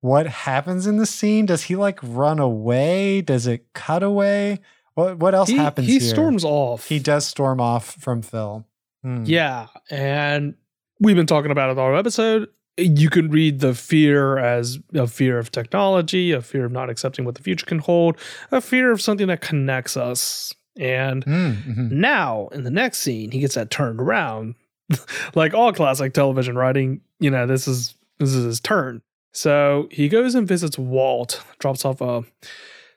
what 0.01 0.27
happens 0.27 0.85
in 0.85 0.97
the 0.97 1.05
scene 1.05 1.45
does 1.45 1.63
he 1.63 1.75
like 1.75 1.99
run 2.03 2.39
away 2.39 3.21
does 3.21 3.47
it 3.47 3.65
cut 3.73 4.03
away 4.03 4.59
what 4.95 5.17
what 5.17 5.33
else 5.33 5.49
He, 5.49 5.55
happens 5.57 5.87
he 5.87 5.99
here? 5.99 6.09
storms 6.09 6.43
off. 6.43 6.87
he 6.87 6.99
does 6.99 7.25
storm 7.25 7.59
off 7.61 7.95
from 7.95 8.21
phil 8.21 8.65
Hmm. 9.05 9.23
Yeah, 9.25 9.67
and 9.89 10.55
we've 11.01 11.17
been 11.17 11.25
talking 11.27 11.51
about 11.51 11.69
it 11.69 11.77
all 11.77 11.93
episode. 11.97 12.47
You 12.77 13.09
can 13.09 13.29
read 13.29 13.59
the 13.59 13.73
fear 13.75 14.37
as 14.37 14.79
a 14.95 15.07
fear 15.07 15.37
of 15.39 15.51
technology, 15.51 16.31
a 16.31 16.41
fear 16.41 16.63
of 16.63 16.71
not 16.71 16.89
accepting 16.89 17.25
what 17.25 17.35
the 17.35 17.43
future 17.43 17.65
can 17.65 17.79
hold, 17.79 18.17
a 18.49 18.61
fear 18.61 18.93
of 18.93 19.01
something 19.01 19.27
that 19.27 19.41
connects 19.41 19.97
us. 19.97 20.53
And 20.77 21.23
Mm, 21.25 21.63
mhm. 21.63 21.91
now 21.91 22.47
in 22.51 22.63
the 22.63 22.71
next 22.71 22.99
scene, 22.99 23.31
he 23.31 23.39
gets 23.39 23.55
that 23.55 23.69
turned 23.69 23.99
around. 24.01 24.55
like 25.35 25.53
all 25.53 25.71
classic 25.73 26.13
television 26.13 26.55
writing, 26.57 27.01
you 27.19 27.29
know, 27.29 27.45
this 27.47 27.67
is 27.67 27.95
this 28.19 28.33
is 28.33 28.43
his 28.45 28.59
turn. 28.59 29.01
So 29.31 29.87
he 29.91 30.07
goes 30.09 30.35
and 30.35 30.47
visits 30.47 30.77
Walt, 30.77 31.43
drops 31.59 31.85
off 31.85 32.01
uh, 32.01 32.21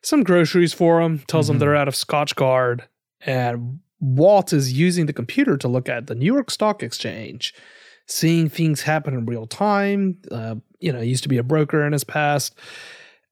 some 0.03 0.23
groceries 0.23 0.73
for 0.75 1.01
him, 1.01 1.21
tells 1.27 1.49
him 1.49 1.57
Mhm. 1.57 1.61
they're 1.61 1.77
out 1.77 1.89
of 1.89 1.95
Scotchgard, 1.95 2.83
and 3.25 3.81
Walt 4.01 4.53
is 4.53 4.73
using 4.73 5.07
the 5.07 5.13
computer 5.15 5.57
to 5.57 5.69
look 5.69 5.89
at 5.89 6.07
the 6.07 6.15
New 6.15 6.27
York 6.27 6.51
Stock 6.51 6.83
Exchange, 6.83 7.55
seeing 8.07 8.49
things 8.49 8.83
happen 8.83 9.15
in 9.15 9.25
real 9.27 9.47
time. 9.47 10.19
Uh, 10.31 10.57
you 10.81 10.93
know, 10.93 11.01
he 11.01 11.09
used 11.09 11.23
to 11.23 11.29
be 11.31 11.39
a 11.39 11.43
broker 11.43 11.85
in 11.87 11.93
his 11.93 12.05
past. 12.05 12.55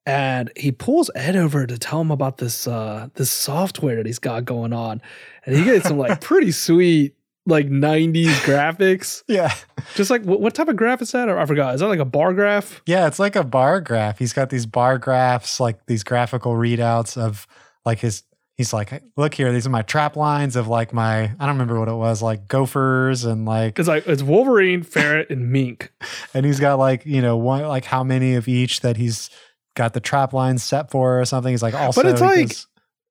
And 0.07 0.52
he 0.57 0.70
pulls 0.70 1.11
Ed 1.14 1.34
over 1.34 1.66
to 1.66 1.78
tell 1.78 2.00
him 2.00 2.11
about 2.11 2.38
this 2.38 2.66
uh 2.66 3.09
this 3.14 3.30
software 3.30 3.96
that 3.96 4.07
he's 4.07 4.18
got 4.18 4.44
going 4.44 4.72
on. 4.72 5.00
And 5.46 5.57
he 5.57 5.64
gets 5.64 5.88
some 5.88 5.98
like 5.98 6.20
pretty 6.22 6.50
sweet 6.52 7.14
like 7.46 7.68
90s 7.68 8.32
graphics. 8.46 9.22
yeah 9.28 9.52
Just 9.94 10.11
like 10.11 10.22
what, 10.22 10.40
what 10.40 10.55
type 10.55 10.68
of 10.68 10.76
graph 10.76 11.02
is 11.02 11.12
that? 11.12 11.28
Or 11.28 11.38
I 11.38 11.46
forgot. 11.46 11.74
Is 11.74 11.80
that 11.80 11.88
like 11.88 11.98
a 11.98 12.05
bar 12.05 12.32
graph? 12.32 12.80
Yeah, 12.86 13.07
it's 13.07 13.18
like 13.18 13.36
a 13.36 13.44
bar 13.44 13.80
graph. 13.80 14.18
He's 14.18 14.32
got 14.32 14.50
these 14.50 14.66
bar 14.66 14.98
graphs, 14.98 15.61
like 15.61 15.84
these 15.86 16.05
graphical 16.05 16.52
readouts 16.52 17.16
of 17.16 17.46
like 17.84 18.00
his. 18.00 18.22
He's 18.57 18.72
like, 18.72 19.02
look 19.16 19.34
here, 19.34 19.52
these 19.52 19.66
are 19.66 19.70
my 19.70 19.82
trap 19.82 20.14
lines 20.14 20.55
of 20.55 20.68
like 20.68 20.92
my. 20.92 21.22
I 21.22 21.26
don't 21.40 21.48
remember 21.48 21.78
what 21.80 21.88
it 21.88 21.94
was, 21.94 22.22
like 22.22 22.46
gophers 22.46 23.24
and 23.24 23.44
like, 23.46 23.80
It's 23.80 23.88
like 23.88 24.07
it's 24.07 24.22
Wolverine, 24.22 24.84
Ferret, 24.84 25.28
and 25.28 25.50
Mink. 25.50 25.92
and 26.34 26.46
he's 26.46 26.61
got 26.61 26.78
like 26.78 27.05
you 27.05 27.20
know 27.20 27.36
one 27.36 27.62
like 27.62 27.84
how 27.84 28.05
many 28.05 28.34
of 28.36 28.46
each 28.46 28.80
that 28.80 28.96
he's 28.96 29.28
got 29.75 29.93
the 29.93 30.01
trap 30.01 30.33
lines 30.33 30.62
set 30.62 30.91
for 30.91 31.20
or 31.20 31.25
something. 31.25 31.53
He's 31.53 31.62
like 31.62 31.75
also, 31.75 32.03
But 32.03 32.11
it's 32.12 32.20
like- 32.20 32.53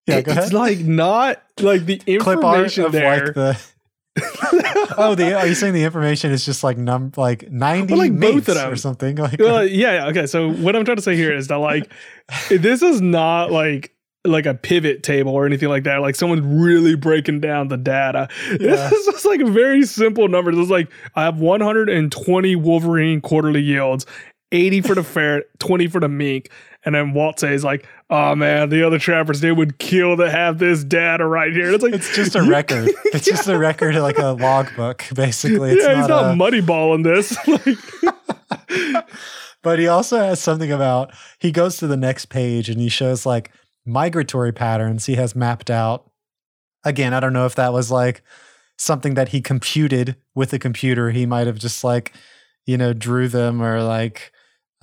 yeah, 0.07 0.19
go 0.21 0.33
it's 0.33 0.51
like 0.51 0.79
not 0.79 1.41
like 1.61 1.85
the 1.85 2.01
information 2.07 2.91
there. 2.91 3.25
like 3.27 3.33
the. 3.35 3.61
oh, 4.97 5.15
the 5.15 5.33
are 5.35 5.47
you 5.47 5.55
saying 5.55 5.73
the 5.73 5.83
information 5.83 6.31
is 6.31 6.45
just 6.45 6.63
like 6.63 6.77
num 6.77 7.11
like 7.17 7.49
ninety 7.49 7.93
Well, 7.93 7.99
like 7.99 8.19
both 8.19 8.47
of 8.47 8.55
them. 8.55 8.71
or 8.71 8.75
something 8.75 9.15
like 9.17 9.39
Well, 9.39 9.65
yeah, 9.65 9.93
yeah, 9.93 10.07
okay. 10.09 10.27
So 10.27 10.51
what 10.51 10.75
I'm 10.75 10.85
trying 10.85 10.97
to 10.97 11.01
say 11.03 11.15
here 11.15 11.33
is 11.33 11.47
that 11.47 11.55
like 11.55 11.89
this 12.49 12.81
is 12.83 13.01
not 13.01 13.51
like 13.51 13.91
like 14.25 14.45
a 14.45 14.53
pivot 14.53 15.03
table 15.03 15.31
or 15.33 15.45
anything 15.45 15.67
like 15.69 15.83
that. 15.83 15.97
Like 16.01 16.15
someone's 16.15 16.41
really 16.43 16.95
breaking 16.95 17.39
down 17.41 17.69
the 17.69 17.77
data. 17.77 18.29
Yeah. 18.51 18.57
This 18.57 18.91
is 18.91 19.05
just 19.07 19.25
like 19.25 19.41
very 19.47 19.83
simple 19.83 20.27
numbers. 20.27 20.57
It's 20.57 20.69
like 20.69 20.89
I 21.15 21.23
have 21.23 21.39
120 21.39 22.55
Wolverine 22.57 23.19
quarterly 23.19 23.61
yields, 23.61 24.05
80 24.53 24.81
for 24.81 24.95
the 24.95 25.03
ferret, 25.03 25.49
20 25.59 25.87
for 25.87 25.99
the 25.99 26.07
mink. 26.07 26.49
And 26.85 26.95
then 26.95 27.13
Walt 27.13 27.39
says 27.39 27.63
like, 27.63 27.87
"Oh 28.09 28.35
man, 28.35 28.69
the 28.69 28.85
other 28.85 28.99
trappers 28.99 29.39
they 29.39 29.51
would 29.51 29.79
kill 29.79 30.17
to 30.17 30.29
have 30.29 30.59
this 30.59 30.83
data 30.83 31.25
right 31.25 31.51
here." 31.51 31.65
And 31.65 31.75
it's 31.75 31.83
like 31.83 31.93
It's 31.93 32.15
just 32.15 32.35
a 32.35 32.41
record. 32.41 32.89
It's 33.05 33.25
just 33.25 33.47
a 33.47 33.57
record, 33.57 33.95
like 33.95 34.17
a 34.17 34.31
logbook, 34.31 35.05
basically. 35.13 35.71
It's 35.71 35.83
yeah, 35.83 35.97
he's 35.97 36.07
not, 36.07 36.37
not 36.37 36.51
a, 36.51 36.57
muddyballing 36.57 37.03
this. 37.03 37.37
like, 38.87 39.05
but 39.61 39.79
he 39.79 39.87
also 39.87 40.17
has 40.17 40.39
something 40.39 40.71
about 40.71 41.13
he 41.39 41.51
goes 41.51 41.77
to 41.77 41.87
the 41.87 41.97
next 41.97 42.25
page 42.25 42.69
and 42.69 42.81
he 42.81 42.89
shows 42.89 43.25
like 43.25 43.51
migratory 43.85 44.51
patterns 44.51 45.05
he 45.05 45.15
has 45.15 45.35
mapped 45.35 45.69
out. 45.71 46.09
Again, 46.83 47.13
I 47.13 47.19
don't 47.19 47.33
know 47.33 47.45
if 47.45 47.55
that 47.55 47.71
was 47.71 47.91
like 47.91 48.23
something 48.77 49.13
that 49.13 49.29
he 49.29 49.41
computed 49.41 50.17
with 50.35 50.51
a 50.53 50.59
computer. 50.59 51.11
He 51.11 51.25
might 51.25 51.47
have 51.47 51.59
just 51.59 51.83
like, 51.83 52.13
you 52.65 52.77
know, 52.77 52.93
drew 52.93 53.27
them 53.27 53.61
or 53.61 53.81
like 53.83 54.33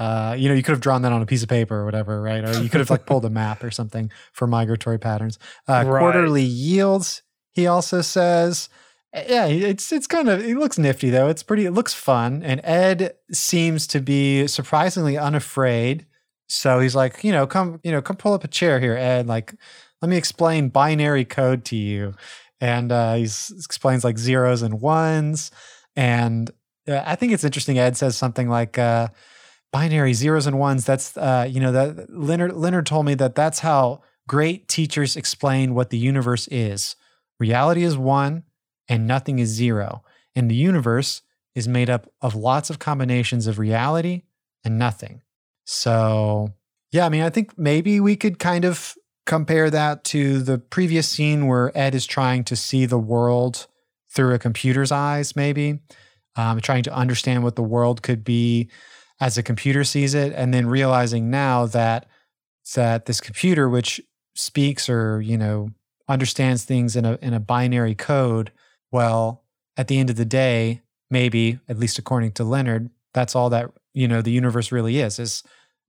uh, 0.00 0.34
you 0.36 0.48
know, 0.48 0.54
you 0.54 0.62
could 0.64 0.72
have 0.72 0.80
drawn 0.80 1.02
that 1.02 1.12
on 1.12 1.22
a 1.22 1.26
piece 1.26 1.42
of 1.44 1.48
paper 1.48 1.76
or 1.76 1.84
whatever, 1.84 2.22
right? 2.22 2.42
Or 2.42 2.52
you 2.62 2.68
could 2.70 2.80
have 2.80 2.90
like 2.90 3.04
pulled 3.06 3.24
a 3.26 3.30
map 3.30 3.62
or 3.62 3.70
something 3.70 4.10
for 4.32 4.46
migratory 4.48 4.98
patterns. 4.98 5.38
Uh, 5.68 5.84
Right. 5.86 6.00
Quarterly 6.00 6.42
yields, 6.42 7.22
he 7.52 7.66
also 7.66 8.00
says. 8.02 8.68
Uh, 9.14 9.22
Yeah, 9.28 9.46
it's 9.46 9.92
it's 9.92 10.06
kind 10.06 10.28
of 10.28 10.40
it 10.42 10.56
looks 10.56 10.78
nifty 10.78 11.10
though. 11.10 11.28
It's 11.28 11.42
pretty. 11.42 11.66
It 11.66 11.72
looks 11.72 11.92
fun, 11.94 12.42
and 12.42 12.60
Ed 12.64 13.14
seems 13.32 13.86
to 13.88 14.00
be 14.00 14.46
surprisingly 14.46 15.18
unafraid 15.18 16.06
So 16.48 16.80
he's 16.80 16.96
like, 16.96 17.22
you 17.22 17.32
know, 17.32 17.46
come, 17.46 17.78
you 17.84 17.92
know, 17.92 18.02
come 18.02 18.16
pull 18.16 18.32
up 18.34 18.44
a 18.44 18.48
chair 18.48 18.80
here, 18.80 18.96
Ed. 18.96 19.26
Like, 19.28 19.54
let 20.02 20.08
me 20.08 20.16
explain 20.16 20.68
binary 20.70 21.24
code 21.24 21.64
to 21.66 21.76
you. 21.76 22.14
And 22.60 22.90
uh, 22.92 23.14
he 23.14 23.24
explains 23.24 24.02
like 24.04 24.18
zeros 24.18 24.62
and 24.62 24.80
ones. 24.80 25.50
And 25.96 26.50
uh, 26.88 27.02
I 27.06 27.14
think 27.16 27.32
it's 27.32 27.44
interesting. 27.44 27.78
Ed 27.78 27.96
says 27.96 28.16
something 28.16 28.48
like, 28.48 28.78
uh, 28.78 29.08
binary 29.72 30.12
zeros 30.12 30.46
and 30.46 30.58
ones. 30.58 30.84
That's, 30.84 31.16
uh, 31.16 31.46
you 31.48 31.60
know, 31.60 31.72
that 31.72 32.10
Leonard, 32.10 32.54
Leonard 32.54 32.86
told 32.86 33.06
me 33.06 33.14
that 33.14 33.34
that's 33.34 33.60
how 33.60 34.02
great 34.26 34.68
teachers 34.68 35.16
explain 35.16 35.74
what 35.74 35.90
the 35.90 35.98
universe 35.98 36.48
is. 36.48 36.96
Reality 37.38 37.82
is 37.82 37.96
one 37.96 38.44
and 38.88 39.06
nothing 39.06 39.38
is 39.38 39.48
zero. 39.48 40.02
And 40.34 40.50
the 40.50 40.54
universe 40.54 41.22
is 41.54 41.66
made 41.66 41.90
up 41.90 42.10
of 42.20 42.34
lots 42.34 42.70
of 42.70 42.78
combinations 42.78 43.46
of 43.46 43.58
reality 43.58 44.22
and 44.64 44.78
nothing. 44.78 45.22
So, 45.64 46.54
yeah, 46.92 47.06
I 47.06 47.08
mean, 47.08 47.22
I 47.22 47.30
think 47.30 47.58
maybe 47.58 48.00
we 48.00 48.16
could 48.16 48.38
kind 48.38 48.64
of 48.64 48.94
compare 49.26 49.70
that 49.70 50.04
to 50.04 50.40
the 50.40 50.58
previous 50.58 51.08
scene 51.08 51.46
where 51.46 51.76
Ed 51.76 51.94
is 51.94 52.06
trying 52.06 52.44
to 52.44 52.56
see 52.56 52.86
the 52.86 52.98
world 52.98 53.66
through 54.08 54.34
a 54.34 54.38
computer's 54.38 54.90
eyes, 54.90 55.36
maybe, 55.36 55.80
um, 56.36 56.60
trying 56.60 56.82
to 56.84 56.94
understand 56.94 57.44
what 57.44 57.56
the 57.56 57.62
world 57.62 58.02
could 58.02 58.24
be 58.24 58.68
as 59.20 59.36
a 59.36 59.42
computer 59.42 59.84
sees 59.84 60.14
it, 60.14 60.32
and 60.34 60.52
then 60.52 60.66
realizing 60.66 61.30
now 61.30 61.66
that 61.66 62.06
that 62.74 63.06
this 63.06 63.20
computer, 63.20 63.68
which 63.68 64.00
speaks 64.34 64.88
or 64.88 65.20
you 65.20 65.36
know 65.36 65.70
understands 66.08 66.64
things 66.64 66.96
in 66.96 67.04
a 67.04 67.18
in 67.20 67.34
a 67.34 67.40
binary 67.40 67.94
code, 67.94 68.52
well, 68.90 69.44
at 69.76 69.88
the 69.88 69.98
end 69.98 70.10
of 70.10 70.16
the 70.16 70.24
day, 70.24 70.82
maybe 71.10 71.58
at 71.68 71.78
least 71.78 71.98
according 71.98 72.32
to 72.32 72.44
Leonard, 72.44 72.90
that's 73.12 73.36
all 73.36 73.50
that 73.50 73.70
you 73.92 74.08
know 74.08 74.22
the 74.22 74.32
universe 74.32 74.72
really 74.72 74.98
is 74.98 75.18
is 75.18 75.42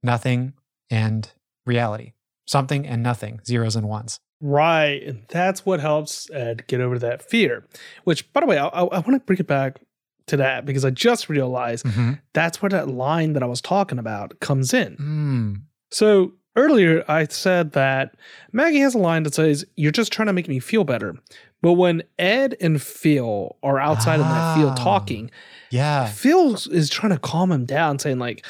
nothing 0.04 0.54
and 0.90 1.32
reality, 1.66 2.14
something 2.46 2.86
and 2.86 3.02
nothing, 3.02 3.40
zeros 3.46 3.76
and 3.76 3.88
ones. 3.88 4.20
Right. 4.42 5.04
And 5.04 5.24
that's 5.30 5.66
what 5.66 5.80
helps 5.80 6.30
Ed 6.32 6.66
get 6.68 6.82
over 6.82 6.98
that 7.00 7.22
fear. 7.22 7.64
Which, 8.06 8.34
by 8.34 8.42
the 8.42 8.48
way, 8.48 8.58
I, 8.58 8.68
I, 8.68 8.82
I 8.82 9.00
want 9.00 9.12
to 9.12 9.20
bring 9.20 9.38
it 9.38 9.48
back 9.48 9.80
to 10.28 10.38
that 10.38 10.66
because 10.66 10.86
I 10.86 10.90
just 10.90 11.30
realized 11.30 11.86
Mm-hmm. 11.86 12.14
that's 12.34 12.62
where 12.62 12.70
that 12.70 12.88
line 12.88 13.34
that 13.34 13.44
I 13.44 13.48
was 13.48 13.62
talking 13.62 14.00
about 14.00 14.40
comes 14.40 14.74
in. 14.74 14.96
Mm. 14.98 15.62
So 15.92 16.34
earlier 16.56 17.04
I 17.08 17.26
said 17.26 17.72
that 17.74 18.16
Maggie 18.52 18.80
has 18.80 18.96
a 18.96 19.00
line 19.00 19.24
that 19.24 19.34
says, 19.34 19.66
You're 19.76 19.92
just 19.92 20.12
trying 20.12 20.28
to 20.28 20.34
make 20.34 20.48
me 20.48 20.60
feel 20.60 20.84
better. 20.84 21.16
But 21.62 21.74
when 21.74 22.02
Ed 22.18 22.56
and 22.60 22.82
Phil 22.82 23.56
are 23.62 23.78
outside 23.80 24.20
of 24.20 24.26
that 24.26 24.56
field 24.56 24.74
Ah. 24.80 24.84
talking, 24.84 25.30
Yeah. 25.70 26.08
Phil 26.08 26.56
is 26.56 26.90
trying 26.90 27.12
to 27.14 27.20
calm 27.20 27.52
him 27.52 27.66
down, 27.66 28.00
saying, 28.00 28.18
like, 28.20 28.44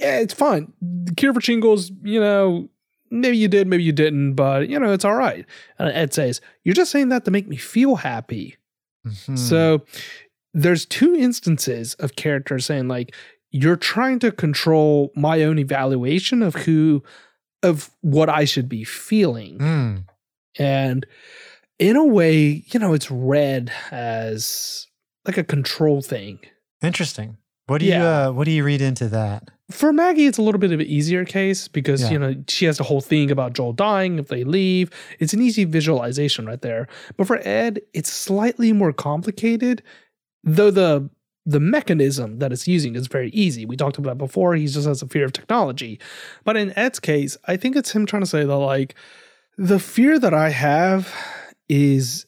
yeah, 0.00 0.18
it's 0.18 0.34
fine. 0.34 0.72
The 0.80 1.14
cure 1.14 1.32
for 1.32 1.40
shingles, 1.40 1.92
you 2.02 2.18
know, 2.20 2.68
maybe 3.10 3.36
you 3.36 3.46
did, 3.48 3.68
maybe 3.68 3.82
you 3.84 3.92
didn't, 3.92 4.34
but 4.34 4.68
you 4.68 4.78
know, 4.80 4.92
it's 4.92 5.04
all 5.04 5.14
right. 5.14 5.44
And 5.78 5.88
Ed 5.92 6.12
says, 6.14 6.40
You're 6.64 6.74
just 6.74 6.90
saying 6.90 7.10
that 7.10 7.24
to 7.26 7.30
make 7.30 7.46
me 7.46 7.56
feel 7.56 7.96
happy. 7.96 8.56
Mhm. 9.06 9.38
So 9.38 9.82
there's 10.52 10.84
two 10.86 11.14
instances 11.14 11.94
of 11.94 12.16
characters 12.16 12.66
saying 12.66 12.88
like 12.88 13.14
you're 13.50 13.76
trying 13.76 14.18
to 14.20 14.30
control 14.32 15.10
my 15.16 15.42
own 15.42 15.58
evaluation 15.58 16.42
of 16.42 16.54
who 16.54 17.02
of 17.62 17.90
what 18.00 18.28
I 18.28 18.44
should 18.44 18.68
be 18.68 18.84
feeling. 18.84 19.58
Mm. 19.58 20.04
And 20.58 21.06
in 21.78 21.96
a 21.96 22.04
way, 22.04 22.64
you 22.66 22.80
know, 22.80 22.92
it's 22.94 23.10
read 23.10 23.72
as 23.90 24.86
like 25.26 25.38
a 25.38 25.44
control 25.44 26.00
thing. 26.02 26.40
Interesting. 26.82 27.36
What 27.66 27.78
do 27.78 27.86
you 27.86 27.94
uh, 27.94 28.30
what 28.32 28.44
do 28.44 28.50
you 28.50 28.64
read 28.64 28.80
into 28.80 29.08
that? 29.08 29.48
For 29.70 29.92
Maggie, 29.92 30.26
it's 30.26 30.38
a 30.38 30.42
little 30.42 30.58
bit 30.58 30.72
of 30.72 30.80
an 30.80 30.86
easier 30.86 31.24
case 31.24 31.68
because, 31.68 32.02
Yeah. 32.02 32.10
you 32.10 32.18
know, 32.18 32.34
she 32.48 32.64
has 32.64 32.78
the 32.78 32.82
whole 32.82 33.00
thing 33.00 33.30
about 33.30 33.52
Joel 33.52 33.72
dying 33.72 34.18
if 34.18 34.26
they 34.26 34.42
leave. 34.42 34.90
It's 35.20 35.32
an 35.32 35.40
easy 35.40 35.64
visualization 35.64 36.44
right 36.46 36.60
there. 36.60 36.88
But 37.16 37.28
for 37.28 37.38
Ed, 37.46 37.80
it's 37.94 38.12
slightly 38.12 38.72
more 38.72 38.92
complicated, 38.92 39.84
though 40.44 40.70
the 40.70 41.08
the 41.46 41.60
mechanism 41.60 42.38
that 42.38 42.52
it's 42.52 42.68
using 42.68 42.94
is 42.94 43.06
very 43.06 43.30
easy. 43.30 43.64
We 43.64 43.74
talked 43.76 43.96
about 43.98 44.18
before. 44.18 44.54
He 44.54 44.66
just 44.66 44.86
has 44.86 45.00
a 45.02 45.08
fear 45.08 45.24
of 45.24 45.32
technology. 45.32 45.98
But 46.44 46.56
in 46.56 46.76
Ed's 46.78 47.00
case, 47.00 47.36
I 47.46 47.56
think 47.56 47.76
it's 47.76 47.90
him 47.92 48.04
trying 48.04 48.22
to 48.22 48.28
say 48.28 48.44
that, 48.44 48.56
like, 48.56 48.94
the 49.56 49.78
fear 49.78 50.18
that 50.18 50.34
I 50.34 50.50
have 50.50 51.12
is 51.68 52.26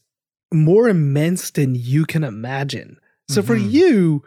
more 0.53 0.89
immense 0.89 1.51
than 1.51 1.75
you 1.75 2.05
can 2.07 2.25
imagine. 2.25 2.99
So 3.29 3.43
for 3.43 3.57
Mhm. 3.57 3.71
you, 3.71 4.25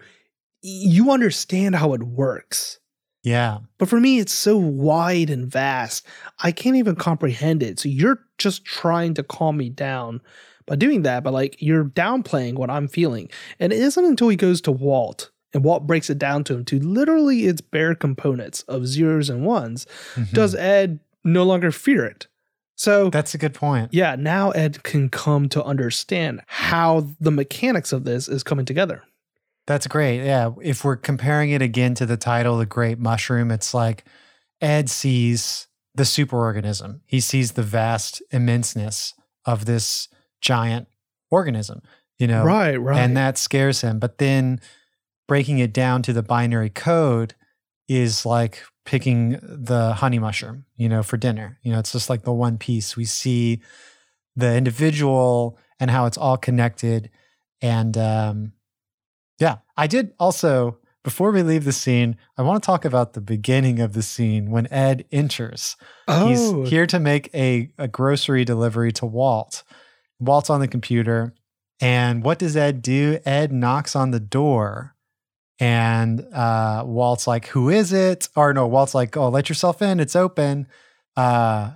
you 0.61 1.11
understand 1.11 1.75
how 1.75 1.93
it 1.93 2.03
works. 2.03 2.79
Yeah. 3.23 3.59
But 3.79 3.89
for 3.89 3.99
me, 3.99 4.19
it's 4.19 4.33
so 4.33 4.55
wide 4.55 5.29
and 5.31 5.47
vast, 5.47 6.05
I 6.43 6.51
can't 6.51 6.75
even 6.75 6.95
comprehend 6.95 7.63
it. 7.63 7.79
So 7.79 7.89
you're 7.89 8.19
just 8.37 8.65
trying 8.65 9.15
to 9.15 9.23
calm 9.23 9.57
me 9.57 9.69
down 9.69 10.21
by 10.67 10.75
doing 10.75 11.03
that, 11.03 11.23
but 11.23 11.33
like 11.33 11.55
you're 11.61 11.85
downplaying 11.85 12.55
what 12.55 12.69
I'm 12.69 12.87
feeling. 12.87 13.29
And 13.59 13.71
it 13.71 13.79
isn't 13.79 14.05
until 14.05 14.29
he 14.29 14.35
goes 14.35 14.61
to 14.61 14.71
Walt 14.71 15.31
and 15.53 15.63
Walt 15.63 15.85
breaks 15.87 16.09
it 16.09 16.17
down 16.17 16.43
to 16.45 16.53
him 16.55 16.65
to 16.65 16.79
literally 16.79 17.45
its 17.45 17.61
bare 17.61 17.95
components 17.95 18.63
of 18.63 18.87
zeros 18.87 19.29
and 19.29 19.45
ones, 19.45 19.85
Mhm. 20.15 20.31
does 20.31 20.55
Ed 20.55 20.99
no 21.23 21.43
longer 21.43 21.71
fear 21.71 22.05
it. 22.05 22.27
So 22.75 23.09
That's 23.09 23.33
a 23.33 23.37
good 23.37 23.53
point. 23.53 23.93
yeah, 23.93 24.15
now 24.17 24.51
Ed 24.51 24.83
can 24.83 25.07
come 25.07 25.47
to 25.49 25.63
understand 25.63 26.41
how 26.47 27.07
the 27.21 27.31
mechanics 27.31 27.93
of 27.93 28.03
this 28.03 28.27
is 28.27 28.43
coming 28.43 28.65
together. 28.65 29.03
That's 29.65 29.87
great. 29.87 30.23
Yeah. 30.25 30.51
If 30.61 30.83
we're 30.83 30.97
comparing 30.97 31.51
it 31.51 31.61
again 31.61 31.95
to 31.95 32.05
the 32.05 32.17
title, 32.17 32.57
The 32.57 32.65
Great 32.65 32.99
Mushroom, 32.99 33.49
it's 33.49 33.73
like 33.73 34.03
Ed 34.61 34.89
sees 34.89 35.67
the 35.95 36.03
superorganism. 36.03 36.99
He 37.05 37.19
sees 37.21 37.53
the 37.53 37.63
vast 37.63 38.21
immenseness 38.33 39.13
of 39.45 39.65
this 39.65 40.09
giant 40.45 40.87
organism, 41.31 41.81
you 42.19 42.27
know, 42.27 42.43
Right, 42.43 42.77
right. 42.77 42.99
and 42.99 43.17
that 43.17 43.37
scares 43.37 43.81
him. 43.81 43.99
But 43.99 44.19
then 44.19 44.61
breaking 45.27 45.57
it 45.59 45.73
down 45.73 46.03
to 46.03 46.13
the 46.13 46.21
binary 46.23 46.69
code 46.69 47.33
is 47.87 48.25
like 48.25 48.61
picking 48.85 49.39
the 49.41 49.93
honey 49.93 50.19
mushroom, 50.19 50.65
you 50.75 50.87
know, 50.87 51.01
for 51.01 51.17
dinner. 51.17 51.57
You 51.63 51.71
know, 51.71 51.79
it's 51.79 51.91
just 51.91 52.09
like 52.09 52.21
the 52.23 52.31
one 52.33 52.57
piece. 52.59 52.95
We 52.95 53.05
see 53.05 53.61
the 54.35 54.55
individual 54.55 55.57
and 55.79 55.89
how 55.89 56.05
it's 56.05 56.17
all 56.17 56.37
connected. 56.37 57.09
And 57.61 57.97
um, 57.97 58.53
yeah, 59.39 59.57
I 59.75 59.87
did 59.87 60.13
also, 60.19 60.77
before 61.03 61.31
we 61.31 61.41
leave 61.41 61.63
the 61.65 61.71
scene, 61.71 62.17
I 62.37 62.43
want 62.43 62.61
to 62.61 62.65
talk 62.65 62.85
about 62.85 63.13
the 63.13 63.21
beginning 63.21 63.79
of 63.79 63.93
the 63.93 64.03
scene 64.03 64.51
when 64.51 64.67
Ed 64.71 65.05
enters. 65.11 65.75
oh, 66.07 66.27
He's 66.27 66.69
here 66.69 66.85
to 66.87 66.99
make 66.99 67.33
a, 67.33 67.71
a 67.79 67.87
grocery 67.87 68.45
delivery 68.45 68.91
to 68.93 69.05
Walt. 69.07 69.63
Walt's 70.19 70.49
on 70.49 70.59
the 70.59 70.67
computer. 70.67 71.33
And 71.81 72.23
what 72.23 72.39
does 72.39 72.55
Ed 72.55 72.81
do? 72.81 73.19
Ed 73.25 73.51
knocks 73.51 73.95
on 73.95 74.11
the 74.11 74.19
door. 74.19 74.95
And 75.59 76.21
uh, 76.33 76.83
Walt's 76.85 77.27
like, 77.27 77.47
Who 77.47 77.69
is 77.69 77.93
it? 77.93 78.29
Or 78.35 78.53
no, 78.53 78.67
Walt's 78.67 78.95
like, 78.95 79.15
Oh, 79.15 79.29
let 79.29 79.49
yourself 79.49 79.81
in. 79.81 79.99
It's 79.99 80.15
open. 80.15 80.67
Uh, 81.15 81.71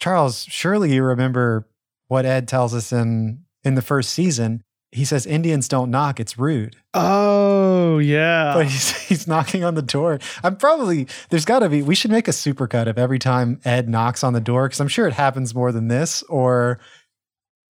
Charles, 0.00 0.44
surely 0.44 0.94
you 0.94 1.02
remember 1.02 1.68
what 2.08 2.26
Ed 2.26 2.48
tells 2.48 2.74
us 2.74 2.92
in 2.92 3.44
in 3.64 3.74
the 3.74 3.82
first 3.82 4.10
season. 4.10 4.62
He 4.90 5.06
says 5.06 5.24
Indians 5.24 5.68
don't 5.68 5.90
knock, 5.90 6.20
it's 6.20 6.38
rude. 6.38 6.76
Oh 6.92 7.98
yeah. 7.98 8.52
But 8.54 8.66
he's 8.66 8.90
he's 9.08 9.26
knocking 9.26 9.64
on 9.64 9.74
the 9.74 9.82
door. 9.82 10.18
I'm 10.42 10.56
probably 10.56 11.06
there's 11.30 11.44
got 11.44 11.60
to 11.60 11.68
be. 11.68 11.82
We 11.82 11.94
should 11.94 12.10
make 12.10 12.28
a 12.28 12.32
supercut 12.32 12.86
of 12.86 12.98
every 12.98 13.18
time 13.18 13.60
Ed 13.64 13.88
knocks 13.88 14.22
on 14.24 14.32
the 14.32 14.40
door 14.40 14.68
because 14.68 14.80
I'm 14.80 14.88
sure 14.88 15.06
it 15.06 15.14
happens 15.14 15.54
more 15.54 15.72
than 15.72 15.88
this. 15.88 16.22
Or 16.24 16.78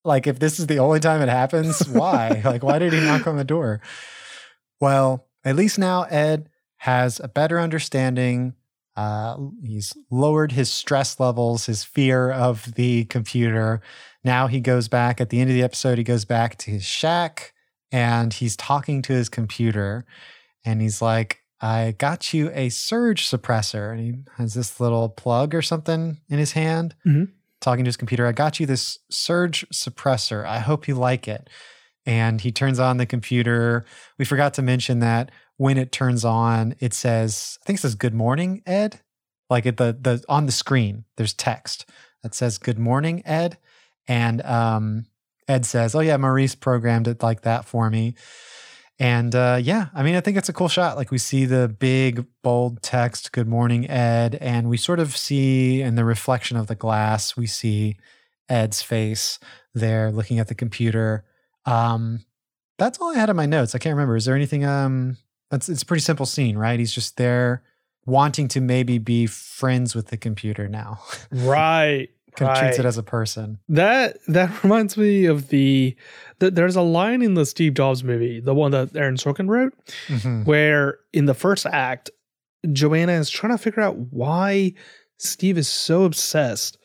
like 0.04 0.26
if 0.26 0.38
this 0.38 0.58
is 0.58 0.66
the 0.66 0.78
only 0.78 1.00
time 1.00 1.20
it 1.22 1.28
happens, 1.28 1.86
why? 1.88 2.40
like 2.44 2.62
why 2.62 2.78
did 2.78 2.92
he 2.92 3.00
knock 3.00 3.26
on 3.26 3.36
the 3.36 3.44
door? 3.44 3.80
Well, 4.80 5.26
at 5.44 5.56
least 5.56 5.78
now 5.78 6.02
Ed 6.04 6.48
has 6.78 7.20
a 7.20 7.28
better 7.28 7.60
understanding. 7.60 8.54
Uh, 8.96 9.36
he's 9.64 9.94
lowered 10.10 10.52
his 10.52 10.70
stress 10.70 11.18
levels, 11.18 11.66
his 11.66 11.84
fear 11.84 12.30
of 12.30 12.74
the 12.74 13.04
computer. 13.04 13.80
Now 14.24 14.48
he 14.48 14.60
goes 14.60 14.88
back 14.88 15.20
at 15.20 15.30
the 15.30 15.40
end 15.40 15.50
of 15.50 15.54
the 15.54 15.62
episode. 15.62 15.98
He 15.98 16.04
goes 16.04 16.24
back 16.24 16.56
to 16.58 16.70
his 16.70 16.84
shack 16.84 17.52
and 17.90 18.32
he's 18.34 18.56
talking 18.56 19.02
to 19.02 19.12
his 19.12 19.28
computer 19.28 20.04
and 20.64 20.80
he's 20.80 21.02
like 21.02 21.40
i 21.60 21.94
got 21.98 22.32
you 22.32 22.50
a 22.54 22.68
surge 22.70 23.28
suppressor 23.28 23.92
and 23.92 24.00
he 24.00 24.14
has 24.38 24.54
this 24.54 24.80
little 24.80 25.08
plug 25.10 25.54
or 25.54 25.60
something 25.60 26.18
in 26.30 26.38
his 26.38 26.52
hand 26.52 26.94
Mhm. 27.06 27.28
Talking 27.62 27.84
to 27.84 27.88
his 27.88 27.96
computer 27.96 28.26
i 28.26 28.32
got 28.32 28.60
you 28.60 28.66
this 28.66 28.98
surge 29.10 29.66
suppressor. 29.72 30.44
I 30.44 30.58
hope 30.58 30.86
you 30.86 30.94
like 30.94 31.26
it. 31.26 31.48
And 32.04 32.40
he 32.40 32.50
turns 32.50 32.80
on 32.80 32.96
the 32.96 33.06
computer. 33.06 33.84
We 34.18 34.24
forgot 34.24 34.54
to 34.54 34.62
mention 34.62 34.98
that 34.98 35.30
when 35.56 35.78
it 35.78 35.92
turns 35.92 36.24
on 36.24 36.74
it 36.80 36.92
says 36.92 37.58
i 37.62 37.64
think 37.64 37.78
it 37.78 37.82
says 37.82 37.94
good 37.94 38.14
morning 38.14 38.62
ed. 38.66 39.00
Like 39.48 39.66
at 39.66 39.76
the 39.76 39.96
the 39.98 40.22
on 40.28 40.46
the 40.46 40.52
screen 40.52 41.04
there's 41.16 41.34
text 41.34 41.88
that 42.22 42.34
says 42.34 42.58
good 42.58 42.78
morning 42.78 43.22
ed. 43.24 43.58
And 44.08 44.42
um 44.42 45.06
Ed 45.48 45.66
says, 45.66 45.94
"Oh 45.94 46.00
yeah, 46.00 46.16
Maurice 46.16 46.54
programmed 46.54 47.08
it 47.08 47.22
like 47.22 47.42
that 47.42 47.64
for 47.64 47.90
me." 47.90 48.14
And 49.02 49.34
uh, 49.34 49.58
yeah, 49.60 49.88
I 49.94 50.04
mean, 50.04 50.14
I 50.14 50.20
think 50.20 50.36
it's 50.36 50.48
a 50.48 50.52
cool 50.52 50.68
shot. 50.68 50.96
Like 50.96 51.10
we 51.10 51.18
see 51.18 51.44
the 51.44 51.66
big 51.66 52.24
bold 52.42 52.82
text, 52.82 53.32
"Good 53.32 53.48
morning, 53.48 53.90
Ed," 53.90 54.36
and 54.36 54.68
we 54.68 54.76
sort 54.76 55.00
of 55.00 55.16
see 55.16 55.82
in 55.82 55.96
the 55.96 56.04
reflection 56.04 56.56
of 56.56 56.68
the 56.68 56.76
glass, 56.76 57.36
we 57.36 57.48
see 57.48 57.96
Ed's 58.48 58.80
face 58.80 59.40
there, 59.74 60.12
looking 60.12 60.38
at 60.38 60.46
the 60.46 60.54
computer. 60.54 61.24
Um, 61.66 62.24
that's 62.78 63.00
all 63.00 63.10
I 63.10 63.18
had 63.18 63.28
in 63.28 63.34
my 63.34 63.44
notes. 63.44 63.74
I 63.74 63.78
can't 63.78 63.96
remember. 63.96 64.14
Is 64.14 64.24
there 64.24 64.36
anything? 64.36 64.64
Um, 64.64 65.16
that's 65.50 65.68
it's 65.68 65.82
a 65.82 65.86
pretty 65.86 66.02
simple 66.02 66.24
scene, 66.24 66.56
right? 66.56 66.78
He's 66.78 66.94
just 66.94 67.16
there, 67.16 67.64
wanting 68.06 68.46
to 68.48 68.60
maybe 68.60 68.98
be 68.98 69.26
friends 69.26 69.96
with 69.96 70.08
the 70.08 70.16
computer 70.16 70.68
now. 70.68 71.00
Right. 71.32 72.10
Kind 72.36 72.50
of 72.52 72.58
treats 72.58 72.78
it 72.78 72.84
as 72.84 72.98
a 72.98 73.02
person. 73.02 73.58
That 73.68 74.18
that 74.28 74.62
reminds 74.64 74.96
me 74.96 75.26
of 75.26 75.48
the, 75.48 75.96
the 76.38 76.50
there's 76.50 76.76
a 76.76 76.82
line 76.82 77.22
in 77.22 77.34
the 77.34 77.44
Steve 77.46 77.74
Jobs 77.74 78.02
movie, 78.04 78.40
the 78.40 78.54
one 78.54 78.70
that 78.72 78.94
Aaron 78.96 79.16
Sorkin 79.16 79.48
wrote, 79.48 79.74
Mhm. 80.08 80.46
where 80.46 80.98
in 81.12 81.26
the 81.26 81.34
first 81.34 81.66
act, 81.66 82.10
Joanna 82.72 83.12
is 83.12 83.28
trying 83.30 83.52
to 83.52 83.58
figure 83.62 83.82
out 83.82 83.96
why 83.96 84.72
Steve 85.18 85.58
is 85.58 85.68
so 85.68 86.04
obsessed 86.04 86.78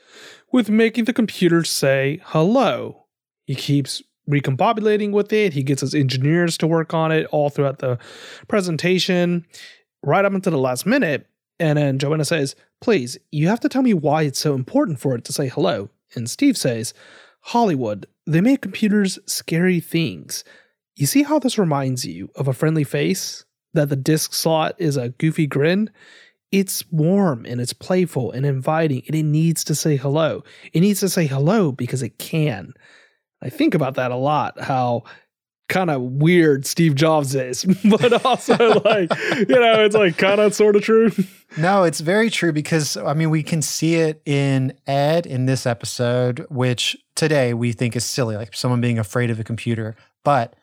with 0.52 0.70
making 0.70 1.06
the 1.06 1.14
computer 1.14 1.64
say 1.64 2.20
hello. 2.26 3.06
He 3.46 3.56
keeps 3.56 4.02
recombobulating 4.30 5.12
with 5.12 5.32
it. 5.32 5.54
He 5.54 5.64
gets 5.64 5.82
his 5.82 5.96
engineers 5.96 6.58
to 6.58 6.68
work 6.68 6.94
on 6.94 7.12
it 7.12 7.26
all 7.28 7.50
throughout 7.50 7.80
the 7.80 7.98
presentation, 8.48 9.46
right 10.04 10.26
up 10.26 10.34
until 10.34 10.52
the 10.52 10.58
last 10.58 10.86
minute. 10.86 11.28
And 11.60 11.78
then 11.78 12.00
Joanna 12.00 12.26
says, 12.26 12.56
Please, 12.82 13.18
you 13.32 13.48
have 13.48 13.60
to 13.62 13.70
tell 13.70 13.82
me 13.82 13.94
why 13.94 14.24
it's 14.24 14.40
so 14.40 14.54
important 14.54 15.00
for 15.00 15.16
it 15.16 15.24
to 15.26 15.34
say 15.34 15.48
hello. 15.48 15.90
And 16.16 16.30
Steve 16.30 16.58
says, 16.58 16.94
Hollywood, 17.42 18.06
they 18.26 18.42
make 18.42 18.62
computers 18.62 19.18
scary 19.26 19.80
things. 19.80 20.44
You 20.96 21.06
see 21.06 21.24
how 21.24 21.40
this 21.40 21.58
reminds 21.58 22.06
you 22.06 22.30
of 22.36 22.48
a 22.48 22.54
friendly 22.54 22.84
face? 22.84 23.46
That 23.74 23.90
the 23.90 23.96
disk 23.96 24.34
slot 24.34 24.76
is 24.78 24.98
a 24.98 25.10
goofy 25.10 25.48
grin? 25.48 25.90
It's 26.52 26.90
warm 26.92 27.46
and 27.46 27.60
it's 27.60 27.74
playful 27.74 28.32
and 28.32 28.46
inviting, 28.46 29.04
and 29.08 29.16
it 29.16 29.24
needs 29.24 29.64
to 29.66 29.76
say 29.76 29.98
hello. 29.98 30.44
It 30.74 30.80
needs 30.80 31.02
to 31.02 31.10
say 31.10 31.26
hello 31.26 31.72
because 31.72 32.02
it 32.02 32.18
can. 32.18 32.74
I 33.42 33.50
think 33.50 33.76
about 33.76 33.96
that 33.96 34.12
a 34.12 34.16
lot, 34.16 34.60
how 34.60 35.04
kind 35.68 35.90
of 35.90 36.02
weird 36.02 36.66
Steve 36.66 36.96
Jobs 36.96 37.36
is, 37.36 37.64
but 37.86 38.26
also 38.26 38.56
like, 38.82 39.12
you 39.38 39.46
know, 39.48 39.84
it's 39.84 39.96
like 39.96 40.18
kind 40.18 40.40
of 40.40 40.54
sort 40.54 40.76
of 40.76 40.82
true. 40.82 41.12
No, 41.58 41.84
it's 41.84 42.00
very 42.00 42.30
true 42.30 42.52
because 42.52 42.98
I 42.98 43.14
mean 43.14 43.30
we 43.30 43.44
can 43.44 43.62
see 43.62 43.96
it 43.96 44.22
in 44.26 44.74
Ed 44.86 45.26
in 45.26 45.46
this 45.46 45.66
episode, 45.66 46.46
which 46.50 46.98
today 47.16 47.54
we 47.54 47.72
think 47.72 47.96
is 47.96 48.06
silly, 48.06 48.36
like 48.36 48.56
someone 48.56 48.82
being 48.82 49.00
afraid 49.00 49.30
of 49.30 49.40
a 49.40 49.44
computer. 49.44 49.96
But 50.24 50.56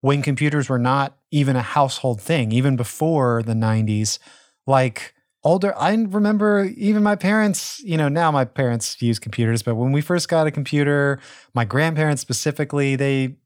when 0.00 0.22
computers 0.22 0.68
were 0.68 0.78
not 0.78 1.16
even 1.30 1.56
a 1.56 1.62
household 1.62 2.20
thing, 2.20 2.52
even 2.52 2.76
before 2.76 3.42
the 3.42 3.54
90s, 3.54 4.18
like 4.66 5.14
older, 5.42 5.76
I 5.78 5.94
remember 5.94 6.64
even 6.76 7.02
my 7.02 7.16
parents, 7.16 7.80
you 7.80 7.96
know, 7.96 8.08
now 8.08 8.30
my 8.30 8.44
parents 8.44 9.00
use 9.00 9.18
computers, 9.18 9.62
but 9.62 9.76
when 9.76 9.92
we 9.92 10.00
first 10.00 10.28
got 10.28 10.46
a 10.46 10.50
computer, 10.50 11.20
my 11.54 11.64
grandparents 11.64 12.22
specifically, 12.22 12.96
they 12.96 13.36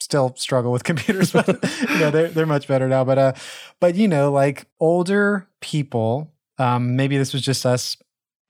still 0.00 0.34
struggle 0.36 0.72
with 0.72 0.84
computers, 0.90 1.32
but 1.32 1.48
you 1.48 1.98
know, 1.98 2.10
they're 2.10 2.28
they're 2.28 2.46
much 2.46 2.68
better 2.68 2.88
now. 2.88 3.04
But 3.04 3.18
uh 3.18 3.32
but 3.80 3.94
you 3.94 4.08
know, 4.08 4.30
like 4.30 4.66
older 4.80 5.48
people, 5.60 6.32
um, 6.58 6.96
maybe 6.96 7.18
this 7.18 7.32
was 7.32 7.42
just 7.42 7.66
us 7.66 7.96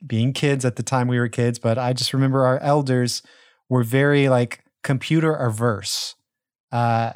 being 0.07 0.33
kids 0.33 0.65
at 0.65 0.77
the 0.77 0.83
time 0.83 1.09
we 1.09 1.19
were 1.19 1.29
kids, 1.29 1.59
but 1.59 1.79
I 1.79 1.93
just 1.93 2.13
remember 2.13 2.45
our 2.45 2.59
elders 2.61 3.23
were 3.69 3.83
very 3.83 4.29
like 4.29 4.65
computer 4.83 5.35
averse. 5.35 6.15
Uh, 6.71 7.13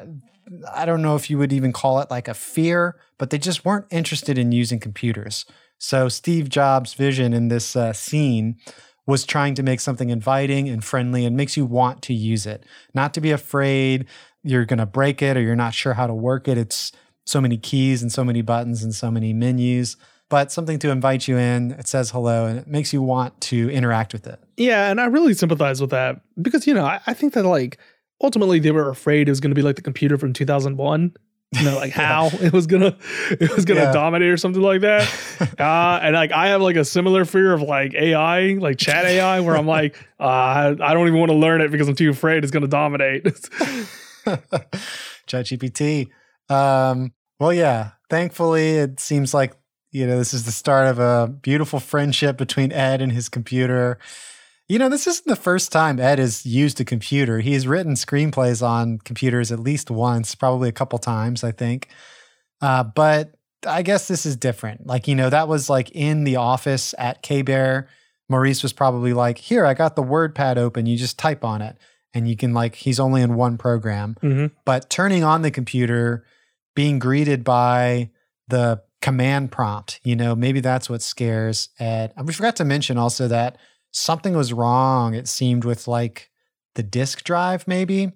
I 0.73 0.85
don't 0.85 1.01
know 1.01 1.15
if 1.15 1.29
you 1.29 1.37
would 1.37 1.53
even 1.53 1.71
call 1.71 1.99
it 1.99 2.11
like 2.11 2.27
a 2.27 2.33
fear, 2.33 2.97
but 3.17 3.29
they 3.29 3.37
just 3.37 3.63
weren't 3.63 3.85
interested 3.91 4.37
in 4.37 4.51
using 4.51 4.79
computers. 4.79 5.45
So 5.77 6.09
Steve 6.09 6.49
Jobs' 6.49 6.93
vision 6.93 7.33
in 7.33 7.47
this 7.47 7.75
uh, 7.75 7.93
scene 7.93 8.57
was 9.07 9.25
trying 9.25 9.55
to 9.55 9.63
make 9.63 9.79
something 9.79 10.09
inviting 10.09 10.69
and 10.69 10.83
friendly 10.83 11.25
and 11.25 11.35
makes 11.35 11.57
you 11.57 11.65
want 11.65 12.01
to 12.03 12.13
use 12.13 12.45
it, 12.45 12.65
not 12.93 13.13
to 13.13 13.21
be 13.21 13.31
afraid 13.31 14.05
you're 14.43 14.65
going 14.65 14.79
to 14.79 14.85
break 14.85 15.21
it 15.21 15.37
or 15.37 15.41
you're 15.41 15.55
not 15.55 15.73
sure 15.73 15.93
how 15.93 16.07
to 16.07 16.13
work 16.13 16.47
it. 16.47 16.57
It's 16.57 16.91
so 17.25 17.41
many 17.41 17.57
keys 17.57 18.01
and 18.01 18.11
so 18.11 18.23
many 18.23 18.41
buttons 18.41 18.83
and 18.83 18.93
so 18.93 19.11
many 19.11 19.33
menus, 19.33 19.97
but 20.29 20.51
something 20.51 20.79
to 20.79 20.89
invite 20.89 21.27
you 21.27 21.37
in. 21.37 21.71
It 21.71 21.87
says 21.87 22.11
hello 22.11 22.45
and 22.45 22.59
it 22.59 22.67
makes 22.67 22.93
you 22.93 23.01
want 23.01 23.39
to 23.41 23.69
interact 23.69 24.13
with 24.13 24.27
it. 24.27 24.39
Yeah, 24.57 24.89
and 24.89 24.99
I 24.99 25.05
really 25.05 25.33
sympathize 25.33 25.81
with 25.81 25.91
that 25.91 26.21
because 26.41 26.65
you 26.65 26.73
know 26.73 26.85
I, 26.85 26.99
I 27.07 27.13
think 27.13 27.33
that 27.33 27.45
like 27.45 27.77
ultimately 28.21 28.59
they 28.59 28.71
were 28.71 28.89
afraid 28.89 29.27
it 29.27 29.31
was 29.31 29.39
going 29.39 29.51
to 29.51 29.55
be 29.55 29.61
like 29.61 29.75
the 29.75 29.81
computer 29.81 30.17
from 30.17 30.33
2001. 30.33 31.13
You 31.53 31.63
know, 31.63 31.75
like 31.75 31.91
how 32.05 32.27
it 32.33 32.53
was 32.53 32.65
gonna 32.67 32.95
it 33.29 33.53
was 33.55 33.65
gonna 33.65 33.81
Yeah. 33.81 33.91
dominate 33.91 34.29
or 34.29 34.37
something 34.37 34.61
like 34.61 34.81
that. 34.81 35.09
Uh, 35.59 35.99
and 36.01 36.15
like 36.15 36.31
I 36.31 36.47
have 36.49 36.61
like 36.61 36.75
a 36.75 36.85
similar 36.85 37.25
fear 37.25 37.51
of 37.53 37.61
like 37.61 37.93
AI, 37.93 38.53
like 38.53 38.77
chat 38.77 39.05
AI, 39.05 39.39
where 39.41 39.55
I'm 39.57 39.67
like, 39.67 39.95
uh, 40.19 40.75
I 40.79 40.93
don't 40.93 41.07
even 41.07 41.19
want 41.19 41.31
to 41.31 41.37
learn 41.37 41.61
it 41.61 41.71
because 41.71 41.87
I'm 41.87 41.95
too 41.95 42.09
afraid 42.09 42.43
it's 42.43 42.51
gonna 42.51 42.67
dominate. 42.67 43.23
ChatGPT. 45.27 46.09
Um, 46.49 47.13
well, 47.39 47.53
yeah. 47.53 47.91
Thankfully, 48.09 48.69
it 48.77 48.99
seems 48.99 49.33
like 49.33 49.53
you 49.91 50.05
know 50.07 50.17
this 50.17 50.33
is 50.33 50.45
the 50.45 50.51
start 50.51 50.87
of 50.87 50.99
a 50.99 51.27
beautiful 51.27 51.79
friendship 51.79 52.37
between 52.37 52.71
Ed 52.71 53.01
and 53.01 53.11
his 53.11 53.29
computer. 53.29 53.99
You 54.71 54.79
know, 54.79 54.87
this 54.87 55.05
isn't 55.05 55.27
the 55.27 55.35
first 55.35 55.69
time 55.69 55.99
Ed 55.99 56.17
has 56.17 56.45
used 56.45 56.79
a 56.79 56.85
computer. 56.85 57.41
He's 57.41 57.67
written 57.67 57.95
screenplays 57.95 58.65
on 58.65 58.99
computers 58.99 59.51
at 59.51 59.59
least 59.59 59.91
once, 59.91 60.33
probably 60.33 60.69
a 60.69 60.71
couple 60.71 60.97
times, 60.97 61.43
I 61.43 61.51
think. 61.51 61.89
Uh, 62.61 62.85
but 62.85 63.33
I 63.67 63.81
guess 63.81 64.07
this 64.07 64.25
is 64.25 64.37
different. 64.37 64.87
Like, 64.87 65.09
you 65.09 65.15
know, 65.15 65.29
that 65.29 65.49
was 65.49 65.69
like 65.69 65.91
in 65.91 66.23
the 66.23 66.37
office 66.37 66.95
at 66.97 67.21
K 67.21 67.41
Bear. 67.41 67.89
Maurice 68.29 68.63
was 68.63 68.71
probably 68.71 69.11
like, 69.11 69.39
Here, 69.39 69.65
I 69.65 69.73
got 69.73 69.97
the 69.97 70.03
WordPad 70.03 70.55
open. 70.55 70.85
You 70.85 70.95
just 70.95 71.19
type 71.19 71.43
on 71.43 71.61
it. 71.61 71.75
And 72.13 72.29
you 72.29 72.37
can, 72.37 72.53
like, 72.53 72.75
he's 72.75 72.97
only 72.97 73.21
in 73.21 73.35
one 73.35 73.57
program 73.57 74.15
Mhm. 74.23 74.51
but 74.63 74.89
turning 74.89 75.25
on 75.25 75.41
the 75.41 75.51
computer, 75.51 76.23
being 76.77 76.97
greeted 76.97 77.43
by 77.43 78.09
the 78.47 78.81
command 79.01 79.51
prompt, 79.51 79.99
you 80.03 80.15
know, 80.15 80.33
maybe 80.33 80.61
that's 80.61 80.89
what 80.89 81.01
scares 81.01 81.67
Ed. 81.77 82.13
We 82.23 82.31
forgot 82.31 82.55
to 82.55 82.63
mention 82.63 82.97
also 82.97 83.27
that 83.27 83.57
something 83.91 84.35
was 84.35 84.53
wrong, 84.53 85.13
it 85.13 85.27
seemed, 85.27 85.65
with 85.65 85.87
like 85.87 86.29
the 86.75 86.83
disk 86.83 87.23
drive, 87.23 87.67
maybe. 87.67 88.11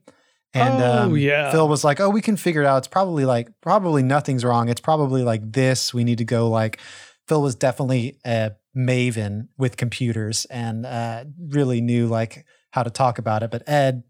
And 0.53 0.81
Oh, 0.81 1.03
um, 1.03 1.17
yeah. 1.17 1.51
Phil 1.51 1.67
was 1.67 1.83
like, 1.83 1.99
oh, 1.99 2.09
we 2.09 2.21
can 2.21 2.37
figure 2.37 2.61
it 2.61 2.65
out. 2.65 2.77
It's 2.77 2.87
probably 2.87 3.25
like, 3.25 3.49
probably 3.61 4.03
nothing's 4.03 4.45
wrong. 4.45 4.69
It's 4.69 4.81
probably 4.81 5.23
like 5.23 5.51
this. 5.51 5.93
We 5.93 6.05
need 6.05 6.17
to 6.19 6.25
go 6.25 6.49
like, 6.49 6.79
Phil 7.27 7.41
was 7.41 7.55
definitely 7.55 8.19
a 8.25 8.51
maven 8.75 9.47
with 9.57 9.77
computers 9.77 10.45
and 10.45 10.85
uh, 10.85 11.25
really 11.49 11.81
knew 11.81 12.07
like 12.07 12.45
how 12.71 12.83
to 12.83 12.89
talk 12.89 13.17
about 13.17 13.43
it. 13.43 13.51
But 13.51 13.67
Ed 13.67 14.03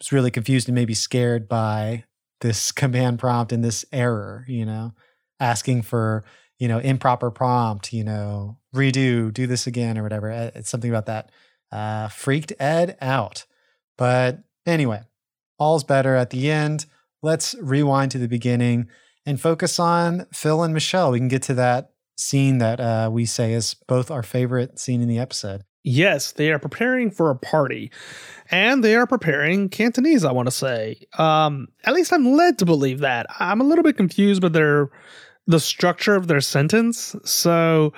was 0.00 0.12
really 0.12 0.30
confused 0.30 0.68
and 0.68 0.74
maybe 0.74 0.94
scared 0.94 1.48
by 1.48 2.04
this 2.40 2.72
command 2.72 3.18
prompt 3.18 3.52
and 3.52 3.64
this 3.64 3.84
error, 3.92 4.44
you 4.48 4.64
know, 4.66 4.94
asking 5.38 5.82
for, 5.82 6.24
you 6.58 6.66
know, 6.68 6.78
improper 6.78 7.30
prompt, 7.30 7.92
you 7.92 8.04
know, 8.04 8.58
redo, 8.74 9.32
do 9.32 9.46
this 9.46 9.66
again 9.66 9.98
or 9.98 10.02
whatever. 10.02 10.30
Uh, 10.30 10.50
It's 10.54 10.70
something 10.70 10.90
about 10.90 11.06
that. 11.06 11.30
Uh, 11.70 12.08
freaked 12.08 12.52
Ed 12.58 12.96
out. 13.00 13.44
But 13.96 14.40
anyway, 14.66 15.02
all's 15.58 15.84
better 15.84 16.14
at 16.16 16.30
the 16.30 16.50
end. 16.50 16.86
Let's 17.22 17.54
rewind 17.60 18.10
to 18.12 18.18
the 18.18 18.28
beginning 18.28 18.88
and 19.24 19.40
focus 19.40 19.78
on 19.78 20.26
Phil 20.32 20.62
and 20.62 20.74
Michelle. 20.74 21.12
We 21.12 21.18
can 21.18 21.28
get 21.28 21.42
to 21.44 21.54
that 21.54 21.92
scene 22.16 22.58
that 22.58 22.80
uh, 22.80 23.10
we 23.12 23.26
say 23.26 23.52
is 23.52 23.74
both 23.86 24.10
our 24.10 24.22
favorite 24.22 24.78
scene 24.78 25.00
in 25.00 25.08
the 25.08 25.18
episode. 25.18 25.62
Yes, 25.84 26.32
they 26.32 26.52
are 26.52 26.60
preparing 26.60 27.10
for 27.10 27.30
a 27.30 27.36
party, 27.36 27.90
and 28.50 28.84
they 28.84 28.94
are 28.94 29.06
preparing 29.06 29.68
Cantonese. 29.68 30.24
I 30.24 30.30
want 30.30 30.46
to 30.46 30.52
say, 30.52 31.06
um, 31.18 31.68
at 31.84 31.94
least 31.94 32.12
I'm 32.12 32.36
led 32.36 32.58
to 32.58 32.64
believe 32.64 33.00
that. 33.00 33.26
I'm 33.40 33.60
a 33.60 33.64
little 33.64 33.82
bit 33.82 33.96
confused 33.96 34.42
with 34.42 34.52
their 34.52 34.90
the 35.48 35.58
structure 35.58 36.14
of 36.14 36.28
their 36.28 36.40
sentence. 36.40 37.16
So 37.24 37.92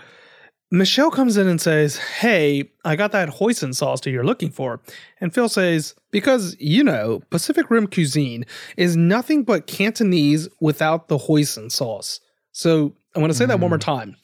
Michelle 0.75 1.13
comes 1.13 1.37
in 1.37 1.47
and 1.47 1.61
says, 1.61 1.99
"Hey, 1.99 2.71
I 2.85 2.97
got 2.97 3.13
that 3.13 3.29
hoisin 3.29 3.73
sauce 3.73 4.01
that 4.01 4.11
you're 4.11 4.25
looking 4.25 4.51
for," 4.51 4.81
and 5.21 5.33
Phil 5.33 5.49
says, 5.49 5.95
"Because 6.11 6.57
you 6.59 6.83
know, 6.83 7.23
Pacific 7.31 7.71
Rim 7.71 7.87
cuisine 7.87 8.45
is 8.77 8.97
nothing 8.97 9.45
but 9.45 9.69
Cantonese 9.69 10.49
without 10.61 11.07
the 11.07 11.17
hoisin 11.17 11.71
sauce." 11.71 12.19
So 12.51 12.93
I 13.15 13.21
want 13.21 13.31
to 13.31 13.39
say 13.39 13.47
that 13.47 13.61
one 13.61 13.71
more 13.71 13.79
hmm. 13.79 13.83
time 13.83 14.17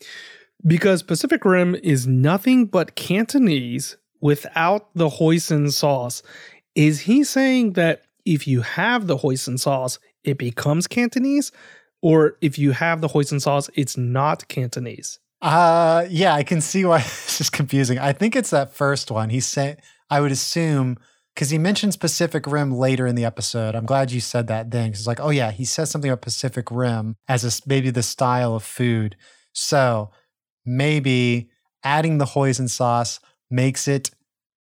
because 0.67 1.05
Pacific 1.05 1.45
Rim 1.45 1.77
is 1.85 2.09
nothing 2.09 2.67
but 2.67 2.97
Cantonese 2.97 3.97
without 4.21 4.93
the 4.95 5.09
hoisin 5.09 5.71
sauce. 5.71 6.21
Is 6.75 7.01
he 7.01 7.23
saying 7.23 7.75
that 7.75 8.03
if 8.25 8.49
you 8.49 8.63
have 8.63 9.07
the 9.07 9.19
hoisin 9.19 9.59
sauce, 9.59 10.01
it 10.25 10.37
becomes 10.37 10.89
Cantonese? 10.89 11.53
Or 12.03 12.37
if 12.41 12.59
you 12.59 12.73
have 12.73 13.01
the 13.01 13.09
hoisin 13.09 13.41
sauce, 13.41 13.71
it's 13.75 13.97
not 13.97 14.49
Cantonese? 14.49 15.21
Uh 15.43 16.07
yeah, 16.11 16.35
I 16.35 16.43
can 16.43 16.61
see 16.61 16.85
why 16.85 16.99
this 17.03 17.41
is 17.41 17.51
confusing. 17.51 17.99
I 17.99 18.13
think 18.13 18.37
it's 18.37 18.51
that 18.51 18.73
first 18.73 19.11
one. 19.11 19.31
He 19.31 19.41
said, 19.41 19.81
I 20.11 20.21
would 20.21 20.33
assume 20.33 20.99
because 21.35 21.51
he 21.51 21.59
mentions 21.59 21.97
Pacific 21.97 22.47
Rim 22.47 22.73
later 22.73 23.07
in 23.07 23.15
the 23.15 23.25
episode. 23.25 23.75
I'm 23.75 23.87
glad 23.87 24.11
you 24.11 24.21
said 24.21 24.49
that 24.49 24.71
then. 24.71 24.91
'cause 24.91 25.01
It's 25.01 25.07
like, 25.07 25.21
oh 25.21 25.31
yeah, 25.31 25.51
he 25.51 25.65
says 25.65 25.91
something 25.91 26.11
about 26.11 26.23
Pacific 26.23 26.71
Rim 26.71 27.17
as 27.29 27.45
a, 27.45 27.63
maybe 27.69 27.91
the 27.91 28.03
style 28.03 28.55
of 28.55 28.63
food. 28.65 29.17
So 29.55 30.11
maybe 30.67 31.49
adding 31.85 32.19
the 32.19 32.27
hoisin 32.27 32.69
sauce 32.69 33.21
makes 33.51 33.89
it 33.89 34.11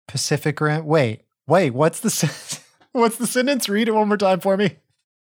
Pacific 0.07 0.61
Rim. 0.61 0.85
Wait, 0.87 1.23
wait, 1.49 1.71
what's 1.71 2.01
the 2.01 2.61
what's 2.93 3.17
the 3.17 3.27
sentence? 3.27 3.69
Read 3.69 3.89
it 3.89 3.93
one 3.95 4.09
more 4.09 4.17
time 4.17 4.39
for 4.41 4.57
me. 4.57 4.77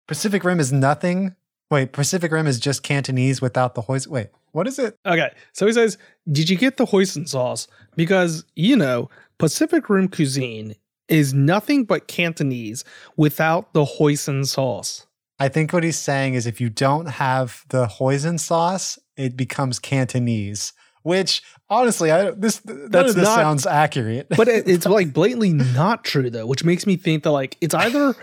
Pacific 0.06 0.44
Rim 0.44 0.60
is 0.60 0.72
nothing. 0.72 1.34
Wait, 1.70 1.92
Pacific 1.92 2.30
Rim 2.30 2.46
is 2.46 2.60
just 2.60 2.82
Cantonese 2.82 3.40
without 3.40 3.74
the 3.74 3.82
hoisin. 3.82 4.08
Wait, 4.08 4.28
what 4.56 4.66
is 4.66 4.78
it? 4.78 4.98
Okay, 5.04 5.30
so 5.52 5.66
he 5.66 5.72
says, 5.74 5.98
"Did 6.32 6.48
you 6.48 6.56
get 6.56 6.78
the 6.78 6.86
hoisin 6.86 7.28
sauce?" 7.28 7.68
Because 7.94 8.42
you 8.54 8.74
know, 8.74 9.10
Pacific 9.38 9.90
Rim 9.90 10.08
cuisine 10.08 10.74
is 11.08 11.34
nothing 11.34 11.84
but 11.84 12.08
Cantonese 12.08 12.82
without 13.18 13.74
the 13.74 13.84
hoisin 13.84 14.46
sauce. 14.46 15.06
I 15.38 15.48
think 15.48 15.74
what 15.74 15.84
he's 15.84 15.98
saying 15.98 16.32
is 16.34 16.46
if 16.46 16.58
you 16.58 16.70
don't 16.70 17.04
have 17.06 17.64
the 17.68 17.86
hoisin 17.86 18.40
sauce, 18.40 18.98
it 19.18 19.36
becomes 19.36 19.78
Cantonese. 19.78 20.72
Which 21.02 21.42
honestly, 21.68 22.10
I 22.10 22.30
this 22.30 22.64
none 22.64 22.90
That's 22.90 23.10
of 23.10 23.16
this 23.16 23.24
not- 23.24 23.36
sounds 23.36 23.66
accurate. 23.66 24.28
But 24.30 24.48
it, 24.48 24.66
it's 24.66 24.86
like 24.86 25.12
blatantly 25.18 25.52
not 25.52 26.02
true 26.02 26.30
though, 26.30 26.46
which 26.46 26.64
makes 26.64 26.86
me 26.86 26.96
think 26.96 27.24
that 27.24 27.30
like 27.30 27.58
it's 27.60 27.74
either 27.74 28.14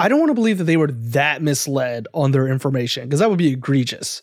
I 0.00 0.08
don't 0.08 0.18
want 0.18 0.30
to 0.30 0.34
believe 0.34 0.58
that 0.58 0.64
they 0.64 0.76
were 0.76 0.90
that 0.90 1.42
misled 1.42 2.08
on 2.12 2.32
their 2.32 2.48
information 2.48 3.04
because 3.04 3.20
that 3.20 3.30
would 3.30 3.38
be 3.38 3.52
egregious. 3.52 4.20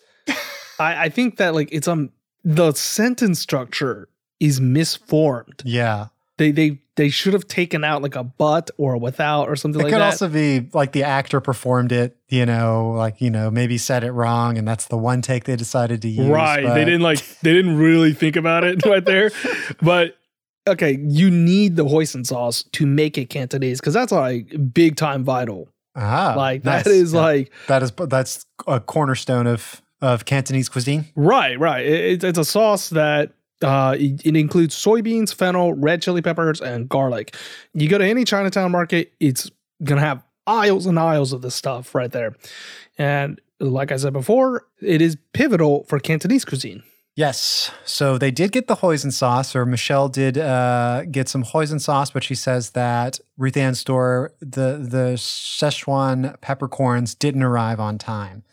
I, 0.79 1.05
I 1.05 1.09
think 1.09 1.37
that 1.37 1.53
like 1.55 1.69
it's 1.71 1.87
um 1.87 2.11
the 2.43 2.71
sentence 2.73 3.39
structure 3.39 4.07
is 4.39 4.61
misformed. 4.61 5.61
yeah, 5.65 6.07
They 6.37 6.51
they 6.51 6.79
they 6.95 7.09
should 7.09 7.33
have 7.33 7.47
taken 7.47 7.83
out 7.83 8.01
like 8.01 8.15
a 8.15 8.23
but 8.23 8.71
or 8.77 8.93
a 8.95 8.97
without 8.97 9.49
or 9.49 9.55
something 9.55 9.79
it 9.81 9.83
like 9.85 9.93
could 9.93 10.01
also 10.01 10.27
be 10.29 10.67
like 10.73 10.91
the 10.93 11.03
actor 11.03 11.39
performed 11.41 11.91
it. 11.91 12.17
You 12.29 12.45
know, 12.45 12.91
like 12.95 13.21
you 13.21 13.29
know, 13.29 13.49
maybe 13.51 13.77
said 13.77 14.03
it 14.03 14.11
wrong, 14.11 14.57
and 14.57 14.67
that's 14.67 14.85
the 14.87 14.97
one 14.97 15.21
take 15.21 15.43
they 15.45 15.55
decided 15.55 16.01
to 16.03 16.07
use. 16.09 16.27
right. 16.27 16.63
but- 16.63 16.73
They 16.75 16.85
didn't 16.85 17.01
like 17.01 17.19
they 17.41 17.53
didn't 17.53 17.77
really 17.77 18.13
think 18.13 18.35
about 18.35 18.63
it 18.63 18.85
right 18.85 19.03
there. 19.05 19.31
But 19.81 20.17
okay, 20.67 20.97
you 21.01 21.29
need 21.31 21.75
the 21.75 21.85
hoisin 21.85 22.25
sauce 22.25 22.63
to 22.73 22.85
make 22.85 23.17
it 23.17 23.29
Cantonese 23.29 23.79
because 23.79 23.93
that's 23.93 24.11
like 24.11 24.73
big 24.73 24.95
time 24.95 25.23
vital. 25.23 25.69
Ah, 25.95 26.35
like 26.37 26.63
nice. 26.63 26.83
that 26.83 26.91
is 26.91 27.13
Yeah. 27.13 27.21
like 27.21 27.51
that 27.67 27.81
is 27.83 27.91
that's 28.07 28.45
a 28.67 28.79
cornerstone 28.79 29.47
of 29.47 29.81
of 30.01 30.25
Cantonese 30.25 30.69
cuisine. 30.69 31.05
right, 31.15 31.59
right. 31.59 31.85
It- 31.85 32.23
it's, 32.23 32.37
a 32.37 32.45
sauce 32.45 32.89
that 32.89 33.31
uh, 33.63 33.95
it, 33.99 34.25
it 34.25 34.35
includes 34.35 34.75
soybeans, 34.75 35.33
fennel, 35.33 35.73
red 35.73 36.01
chili 36.01 36.21
peppers, 36.21 36.61
and 36.61 36.87
garlic. 36.87 37.35
You 37.73 37.89
go 37.89 37.97
to 37.97 38.05
any 38.05 38.23
Chinatown 38.23 38.71
market, 38.71 39.13
it's 39.19 39.49
gonna 39.83 40.01
have 40.01 40.23
aisles 40.45 40.85
and 40.85 40.97
aisles 40.99 41.33
of 41.33 41.41
this 41.41 41.55
stuff 41.55 41.93
right 41.95 42.11
there. 42.11 42.35
And 42.97 43.41
like 43.59 43.91
I 43.91 43.97
said 43.97 44.13
before, 44.13 44.65
it 44.81 45.01
is 45.01 45.17
pivotal 45.33 45.83
for 45.89 45.99
Cantonese 45.99 46.45
cuisine. 46.45 46.83
Yes. 47.15 47.71
So 47.83 48.19
they 48.19 48.29
did 48.29 48.51
get 48.51 48.67
the 48.67 48.75
hoisin 48.75 49.11
sauce, 49.11 49.55
or 49.55 49.65
Michelle 49.65 50.07
did 50.07 50.37
uh, 50.37 51.05
get 51.09 51.27
some 51.27 51.43
hoisin 51.43 51.81
sauce, 51.81 52.11
but 52.11 52.23
she 52.23 52.35
says 52.35 52.71
that 52.71 53.19
Ruth-Anne's 53.39 53.79
store, 53.79 54.33
the 54.39 54.77
the 54.79 55.15
Szechuan 55.17 56.39
peppercorns 56.41 57.15
didn't 57.15 57.41
arrive 57.43 57.79
on 57.79 57.97
time. 57.97 58.43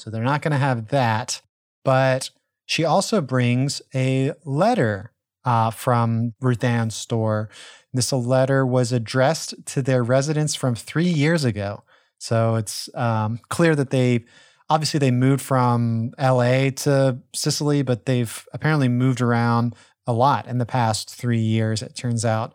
So 0.00 0.10
they're 0.10 0.22
not 0.22 0.42
going 0.42 0.52
to 0.52 0.58
have 0.58 0.88
that. 0.88 1.42
But 1.84 2.30
she 2.66 2.84
also 2.84 3.20
brings 3.20 3.82
a 3.94 4.32
letter 4.44 5.12
uh, 5.44 5.70
from 5.70 6.34
Ruth-Anne's 6.40 6.94
store. 6.94 7.48
This 7.92 8.12
letter 8.12 8.64
was 8.64 8.92
addressed 8.92 9.66
to 9.66 9.82
their 9.82 10.02
residents 10.02 10.54
from 10.54 10.74
three 10.74 11.08
years 11.08 11.44
ago. 11.44 11.82
So 12.18 12.56
it's 12.56 12.88
um, 12.94 13.40
clear 13.48 13.74
that 13.74 13.90
they 13.90 14.24
obviously 14.68 14.98
they 14.98 15.10
moved 15.10 15.42
from 15.42 16.12
LA 16.18 16.70
to 16.70 17.18
Cicely, 17.34 17.82
but 17.82 18.06
they've 18.06 18.46
apparently 18.52 18.88
moved 18.88 19.20
around 19.20 19.74
a 20.06 20.12
lot 20.12 20.46
in 20.46 20.58
the 20.58 20.66
past 20.66 21.12
three 21.14 21.40
years. 21.40 21.82
It 21.82 21.96
turns 21.96 22.24
out 22.24 22.52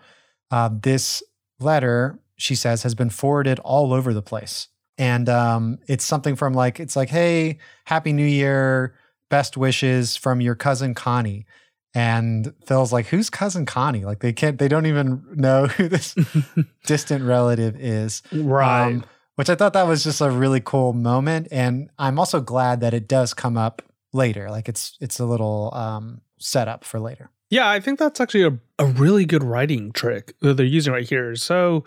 uh, 0.51 0.69
this 0.71 1.21
letter, 1.59 2.19
she 2.37 2.55
says, 2.55 2.83
has 2.83 2.95
been 2.95 3.09
forwarded 3.09 3.59
all 3.59 3.91
over 3.91 4.13
the 4.13 4.21
place, 4.21 4.69
and 4.97 5.27
um, 5.29 5.79
it's 5.87 6.05
something 6.05 6.35
from 6.35 6.53
like 6.53 6.79
it's 6.79 6.95
like, 6.95 7.09
"Hey, 7.09 7.57
Happy 7.85 8.13
New 8.13 8.25
Year, 8.25 8.95
best 9.29 9.57
wishes 9.57 10.15
from 10.15 10.41
your 10.41 10.55
cousin 10.55 10.93
Connie." 10.93 11.45
And 11.93 12.53
Phil's 12.65 12.91
like, 12.91 13.07
"Who's 13.07 13.29
cousin 13.29 13.65
Connie?" 13.65 14.05
Like 14.05 14.19
they 14.19 14.33
can't, 14.33 14.57
they 14.57 14.67
don't 14.67 14.85
even 14.85 15.23
know 15.33 15.67
who 15.67 15.87
this 15.87 16.15
distant 16.85 17.23
relative 17.23 17.75
is 17.79 18.21
Right. 18.31 18.87
um, 18.87 19.05
which 19.35 19.49
I 19.49 19.55
thought 19.55 19.73
that 19.73 19.87
was 19.87 20.03
just 20.03 20.21
a 20.21 20.29
really 20.29 20.61
cool 20.61 20.93
moment, 20.93 21.47
and 21.51 21.89
I'm 21.99 22.19
also 22.19 22.39
glad 22.41 22.81
that 22.81 22.93
it 22.93 23.07
does 23.07 23.33
come 23.33 23.57
up 23.57 23.81
later. 24.13 24.49
Like 24.49 24.67
it's 24.69 24.97
it's 25.01 25.19
a 25.19 25.25
little 25.25 25.73
um, 25.73 26.21
setup 26.39 26.83
for 26.83 26.99
later. 26.99 27.29
Yeah, 27.49 27.69
I 27.69 27.79
think 27.79 27.99
that's 27.99 28.19
actually 28.19 28.43
a, 28.43 28.57
a 28.79 28.85
really 28.87 29.23
good 29.25 29.43
writing 29.43 29.91
trick 29.91 30.33
that 30.41 30.57
they're 30.57 30.65
using 30.65 30.91
right 30.93 31.07
here. 31.07 31.35
So 31.35 31.83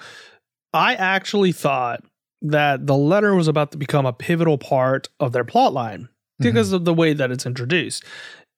I 0.72 0.94
actually 0.94 1.52
thought 1.52 2.04
that 2.42 2.86
the 2.86 2.96
letter 2.96 3.34
was 3.34 3.48
about 3.48 3.72
to 3.72 3.78
become 3.78 4.06
a 4.06 4.12
pivotal 4.12 4.58
part 4.58 5.08
of 5.20 5.32
their 5.32 5.44
plot 5.44 5.72
line 5.72 6.08
because 6.40 6.72
of 6.72 6.84
the 6.84 6.94
way 6.94 7.12
that 7.12 7.30
it's 7.32 7.46
introduced. 7.46 8.04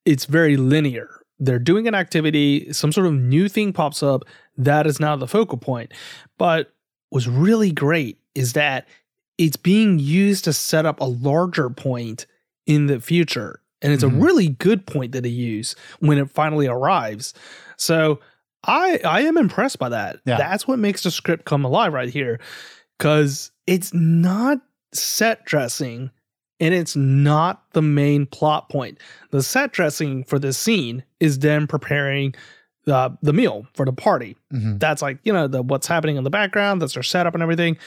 It's 0.04 0.26
very 0.26 0.56
linear. 0.58 1.08
They're 1.38 1.58
doing 1.58 1.88
an 1.88 1.94
activity, 1.94 2.70
some 2.72 2.92
sort 2.92 3.06
of 3.06 3.14
new 3.14 3.48
thing 3.48 3.72
pops 3.72 4.02
up, 4.02 4.24
that 4.58 4.86
is 4.86 5.00
now 5.00 5.16
the 5.16 5.26
focal 5.26 5.56
point. 5.56 5.92
But 6.36 6.74
what's 7.08 7.26
really 7.26 7.72
great 7.72 8.18
is 8.34 8.52
that 8.52 8.86
it's 9.38 9.56
being 9.56 9.98
used 9.98 10.44
to 10.44 10.52
set 10.52 10.84
up 10.84 11.00
a 11.00 11.04
larger 11.04 11.70
point 11.70 12.26
in 12.66 12.86
the 12.86 13.00
future. 13.00 13.62
And 13.80 13.94
it's 13.94 14.04
Mhm. 14.04 14.18
a 14.18 14.20
really 14.22 14.48
good 14.50 14.84
point 14.86 15.12
that 15.12 15.22
they 15.22 15.30
use 15.30 15.74
when 16.00 16.18
it 16.18 16.30
finally 16.30 16.66
arrives. 16.66 17.32
So 17.78 18.20
I 18.64 19.00
I 19.02 19.22
am 19.22 19.38
impressed 19.38 19.78
by 19.78 19.88
that. 19.88 20.20
Yeah. 20.26 20.36
That's 20.36 20.68
what 20.68 20.78
makes 20.78 21.02
the 21.04 21.10
script 21.10 21.46
come 21.46 21.64
alive 21.64 21.94
right 21.94 22.10
here. 22.10 22.38
Cause 22.98 23.50
it's 23.70 23.94
not 23.94 24.58
set 24.92 25.44
dressing 25.46 26.10
and 26.58 26.74
it's 26.74 26.96
not 26.96 27.62
the 27.72 27.80
main 27.80 28.26
plot 28.26 28.68
point. 28.68 28.98
The 29.30 29.42
set 29.42 29.72
dressing 29.72 30.24
for 30.24 30.38
this 30.38 30.58
scene 30.58 31.04
is 31.20 31.38
them 31.38 31.66
preparing 31.66 32.34
uh, 32.86 33.10
the 33.22 33.32
meal 33.32 33.66
for 33.74 33.86
the 33.86 33.92
party. 33.92 34.36
Mhm. 34.52 34.80
That's 34.80 35.00
like, 35.02 35.18
you 35.22 35.32
know, 35.32 35.46
the 35.46 35.62
what's 35.62 35.86
happening 35.86 36.16
in 36.16 36.24
the 36.24 36.30
background, 36.30 36.82
that's 36.82 36.94
their 36.94 37.02
setup 37.02 37.34
and 37.34 37.42
everything. 37.42 37.78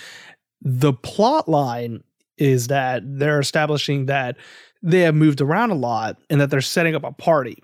The 0.62 0.94
plot 0.94 1.50
line 1.50 2.04
is 2.38 2.68
that 2.68 3.04
they're 3.06 3.40
establishing 3.42 4.06
that 4.06 4.38
they 4.82 5.02
have 5.02 5.16
moved 5.16 5.42
around 5.42 5.72
a 5.72 5.76
lot 5.76 6.18
and 6.30 6.40
that 6.40 6.50
they're 6.50 6.62
setting 6.62 6.96
up 6.96 7.04
a 7.04 7.12
party. 7.12 7.62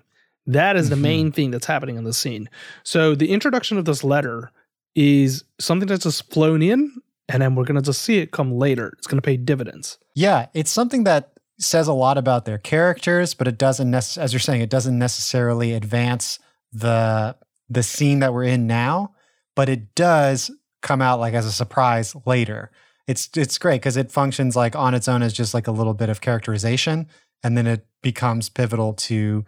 That 0.48 0.76
is 0.76 0.90
the 0.90 0.96
Mhm. 0.96 1.02
main 1.02 1.32
thing 1.32 1.52
that's 1.52 1.66
happening 1.66 1.96
in 1.96 2.04
the 2.04 2.14
scene. 2.14 2.50
So 2.84 3.16
the 3.16 3.30
introduction 3.32 3.78
of 3.78 3.86
this 3.86 4.04
letter 4.04 4.52
is 4.96 5.44
something 5.60 5.88
that's 5.88 6.04
just 6.04 6.30
flown 6.32 6.62
in, 6.62 6.91
and 7.30 7.41
then 7.41 7.56
we're 7.56 7.64
gonna 7.64 7.81
just 7.81 8.01
see 8.01 8.18
it 8.18 8.31
come 8.31 8.51
later. 8.51 8.93
It's 8.97 9.07
gonna 9.07 9.22
pay 9.22 9.38
dividends. 9.38 9.97
Yeah, 10.15 10.47
it's 10.53 10.72
something 10.72 11.06
that 11.06 11.31
says 11.60 11.88
a 11.88 11.93
lot 11.93 12.18
about 12.18 12.45
their 12.45 12.57
characters, 12.57 13.34
but 13.34 13.47
it 13.47 13.57
doesn't 13.57 13.93
as 13.93 14.34
you're 14.34 14.39
saying, 14.39 14.61
it 14.61 14.69
doesn't 14.69 14.97
necessarily 14.97 15.73
advance 15.73 16.39
the 16.73 17.35
the 17.69 17.84
scene 17.84 18.19
that 18.19 18.34
we're 18.34 18.43
in 18.43 18.68
now, 18.68 19.14
but 19.56 19.69
it 19.69 19.95
does 19.95 20.51
come 20.81 21.01
out 21.01 21.19
like 21.19 21.34
as 21.34 21.45
a 21.45 21.51
surprise 21.51 22.15
later. 22.26 22.72
It's 23.07 23.30
it's 23.35 23.57
great 23.57 23.81
because 23.81 23.97
it 23.97 24.11
functions 24.11 24.56
like 24.56 24.76
on 24.76 24.93
its 24.93 25.07
own 25.07 25.22
as 25.22 25.34
just 25.34 25.53
like 25.53 25.68
a 25.68 25.72
little 25.72 25.93
bit 25.93 26.10
of 26.10 26.22
characterization, 26.22 27.07
and 27.43 27.57
then 27.57 27.68
it 27.68 27.85
becomes 28.01 28.49
pivotal 28.49 28.93
to 28.93 29.45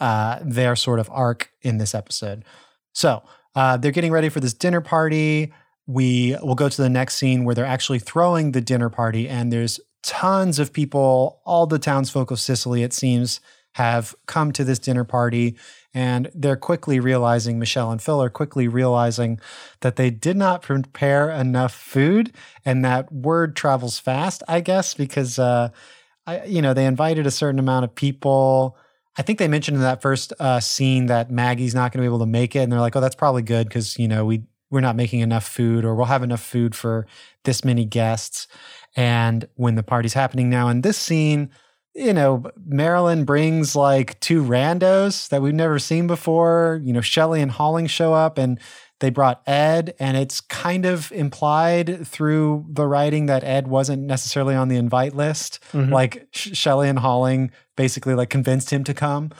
uh, 0.00 0.40
their 0.42 0.76
sort 0.76 1.00
of 1.00 1.08
arc 1.12 1.50
in 1.62 1.78
this 1.78 1.94
episode. 1.94 2.44
So 2.92 3.22
uh, 3.54 3.76
they're 3.76 3.92
getting 3.92 4.12
ready 4.12 4.28
for 4.28 4.40
this 4.40 4.54
dinner 4.54 4.80
party. 4.80 5.52
We 5.86 6.36
will 6.42 6.54
go 6.54 6.68
to 6.68 6.82
the 6.82 6.88
next 6.88 7.16
scene 7.16 7.44
where 7.44 7.54
they're 7.54 7.64
actually 7.64 7.98
throwing 7.98 8.52
the 8.52 8.60
dinner 8.60 8.88
party, 8.88 9.28
and 9.28 9.52
there's 9.52 9.80
tons 10.02 10.58
of 10.58 10.72
people. 10.72 11.40
All 11.44 11.66
the 11.66 11.78
townsfolk 11.78 12.30
of 12.30 12.40
Cicely, 12.40 12.82
it 12.82 12.92
seems, 12.92 13.40
have 13.74 14.14
come 14.26 14.52
to 14.52 14.64
this 14.64 14.78
dinner 14.78 15.04
party, 15.04 15.56
and 15.92 16.30
they're 16.34 16.56
quickly 16.56 17.00
realizing, 17.00 17.58
Michelle 17.58 17.90
and 17.90 18.00
Phil 18.00 18.22
are 18.22 18.30
quickly 18.30 18.68
realizing 18.68 19.40
that 19.80 19.96
they 19.96 20.10
did 20.10 20.36
not 20.36 20.62
prepare 20.62 21.30
enough 21.30 21.74
food, 21.74 22.32
and 22.64 22.84
that 22.84 23.12
word 23.12 23.56
travels 23.56 23.98
fast, 23.98 24.42
I 24.48 24.60
guess, 24.60 24.94
because 24.94 25.38
uh, 25.38 25.70
I, 26.26 26.44
you 26.44 26.62
know, 26.62 26.72
they 26.72 26.86
invited 26.86 27.26
a 27.26 27.30
certain 27.30 27.58
amount 27.58 27.84
of 27.84 27.94
people. 27.94 28.76
I 29.18 29.22
think 29.22 29.38
they 29.38 29.48
mentioned 29.48 29.76
in 29.76 29.82
that 29.82 30.02
first 30.02 30.32
uh, 30.40 30.60
scene 30.60 31.06
that 31.06 31.30
Maggie's 31.30 31.74
not 31.74 31.92
going 31.92 31.98
to 31.98 32.02
be 32.02 32.12
able 32.12 32.20
to 32.20 32.26
make 32.26 32.56
it, 32.56 32.60
and 32.60 32.72
they're 32.72 32.80
like, 32.80 32.96
"Oh, 32.96 33.00
that's 33.00 33.16
probably 33.16 33.42
good 33.42 33.68
because 33.68 33.98
you 33.98 34.08
know 34.08 34.24
we 34.24 34.44
we're 34.74 34.80
not 34.80 34.96
making 34.96 35.20
enough 35.20 35.46
food, 35.48 35.84
or 35.84 35.94
we'll 35.94 36.04
have 36.06 36.22
enough 36.22 36.42
food 36.42 36.74
for 36.74 37.06
this 37.44 37.64
many 37.64 37.86
guests." 37.86 38.46
And 38.96 39.48
when 39.54 39.74
the 39.76 39.82
party's 39.82 40.12
happening 40.14 40.50
now 40.50 40.68
in 40.68 40.82
this 40.82 40.98
scene, 40.98 41.48
you 41.94 42.12
know, 42.12 42.42
Marilyn 42.66 43.24
brings 43.24 43.74
like 43.76 44.18
two 44.20 44.42
randos 44.42 45.28
that 45.28 45.40
we've 45.40 45.54
never 45.54 45.78
seen 45.78 46.06
before. 46.06 46.80
You 46.84 46.92
know, 46.92 47.00
Shelly 47.00 47.40
and 47.40 47.50
Holling 47.52 47.86
show 47.86 48.12
up, 48.12 48.36
and 48.36 48.58
they 49.00 49.10
brought 49.10 49.42
Ed, 49.46 49.94
and 49.98 50.16
it's 50.16 50.40
kind 50.40 50.86
of 50.86 51.10
implied 51.12 52.06
through 52.06 52.66
the 52.70 52.86
writing 52.86 53.26
that 53.26 53.44
Ed 53.44 53.68
wasn't 53.68 54.02
necessarily 54.02 54.54
on 54.54 54.68
the 54.68 54.76
invite 54.76 55.14
list. 55.14 55.58
Mhm. 55.72 55.90
Like 55.90 56.26
Sh- 56.32 56.56
Shelly 56.56 56.88
and 56.88 56.98
Holling 56.98 57.50
basically 57.76 58.14
like 58.14 58.30
convinced 58.30 58.70
him 58.72 58.82
to 58.84 58.94
come. 58.94 59.30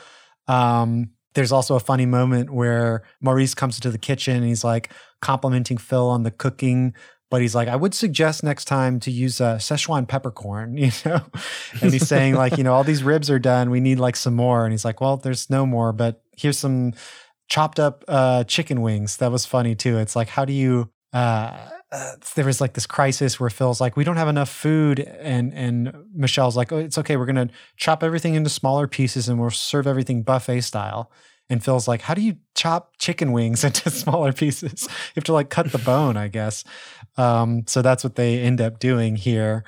Um, 0.48 1.10
there's 1.34 1.52
also 1.52 1.74
a 1.74 1.80
funny 1.80 2.06
moment 2.06 2.50
where 2.50 3.02
Maurice 3.20 3.54
comes 3.54 3.76
into 3.76 3.90
the 3.90 3.98
kitchen 3.98 4.36
and 4.36 4.46
he's 4.46 4.64
like 4.64 4.90
complimenting 5.20 5.76
Phil 5.76 6.08
on 6.08 6.22
the 6.22 6.30
cooking, 6.30 6.94
but 7.30 7.42
he's 7.42 7.54
like, 7.54 7.68
I 7.68 7.76
would 7.76 7.94
suggest 7.94 8.44
next 8.44 8.66
time 8.66 9.00
to 9.00 9.10
use 9.10 9.40
a 9.40 9.56
Szechuan 9.58 10.06
peppercorn, 10.06 10.76
you 10.78 10.92
know? 11.04 11.20
And 11.82 11.92
he's 11.92 12.06
saying, 12.06 12.34
like, 12.34 12.56
you 12.56 12.64
know, 12.64 12.72
all 12.72 12.84
these 12.84 13.02
ribs 13.02 13.30
are 13.30 13.38
done. 13.38 13.70
We 13.70 13.80
need 13.80 13.98
like 13.98 14.16
some 14.16 14.34
more. 14.34 14.64
And 14.64 14.72
he's 14.72 14.84
like, 14.84 15.00
well, 15.00 15.16
there's 15.16 15.50
no 15.50 15.66
more, 15.66 15.92
but 15.92 16.22
here's 16.36 16.58
some 16.58 16.92
chopped 17.48 17.80
up 17.80 18.04
uh, 18.08 18.44
chicken 18.44 18.82
wings. 18.82 19.16
That 19.16 19.32
was 19.32 19.46
funny 19.46 19.74
too. 19.74 19.98
It's 19.98 20.14
like, 20.14 20.28
how 20.28 20.44
do 20.44 20.52
you. 20.52 20.90
Uh, 21.12 21.70
uh, 21.94 22.16
there 22.34 22.44
was 22.44 22.60
like 22.60 22.72
this 22.72 22.86
crisis 22.86 23.38
where 23.38 23.48
Phil's 23.48 23.80
like, 23.80 23.96
we 23.96 24.02
don't 24.02 24.16
have 24.16 24.26
enough 24.26 24.48
food, 24.48 24.98
and 24.98 25.54
and 25.54 25.94
Michelle's 26.12 26.56
like, 26.56 26.72
oh, 26.72 26.78
it's 26.78 26.98
okay, 26.98 27.16
we're 27.16 27.26
gonna 27.26 27.50
chop 27.76 28.02
everything 28.02 28.34
into 28.34 28.50
smaller 28.50 28.88
pieces 28.88 29.28
and 29.28 29.40
we'll 29.40 29.50
serve 29.50 29.86
everything 29.86 30.24
buffet 30.24 30.62
style. 30.62 31.12
And 31.48 31.62
Phil's 31.62 31.86
like, 31.86 32.00
how 32.00 32.14
do 32.14 32.20
you 32.22 32.36
chop 32.56 32.96
chicken 32.98 33.30
wings 33.30 33.62
into 33.64 33.90
smaller 33.90 34.32
pieces? 34.32 34.82
You 34.88 35.12
have 35.16 35.24
to 35.24 35.32
like 35.32 35.50
cut 35.50 35.70
the 35.70 35.78
bone, 35.78 36.16
I 36.16 36.26
guess. 36.26 36.64
Um, 37.16 37.62
so 37.68 37.80
that's 37.80 38.02
what 38.02 38.16
they 38.16 38.40
end 38.40 38.60
up 38.60 38.80
doing 38.80 39.14
here. 39.14 39.64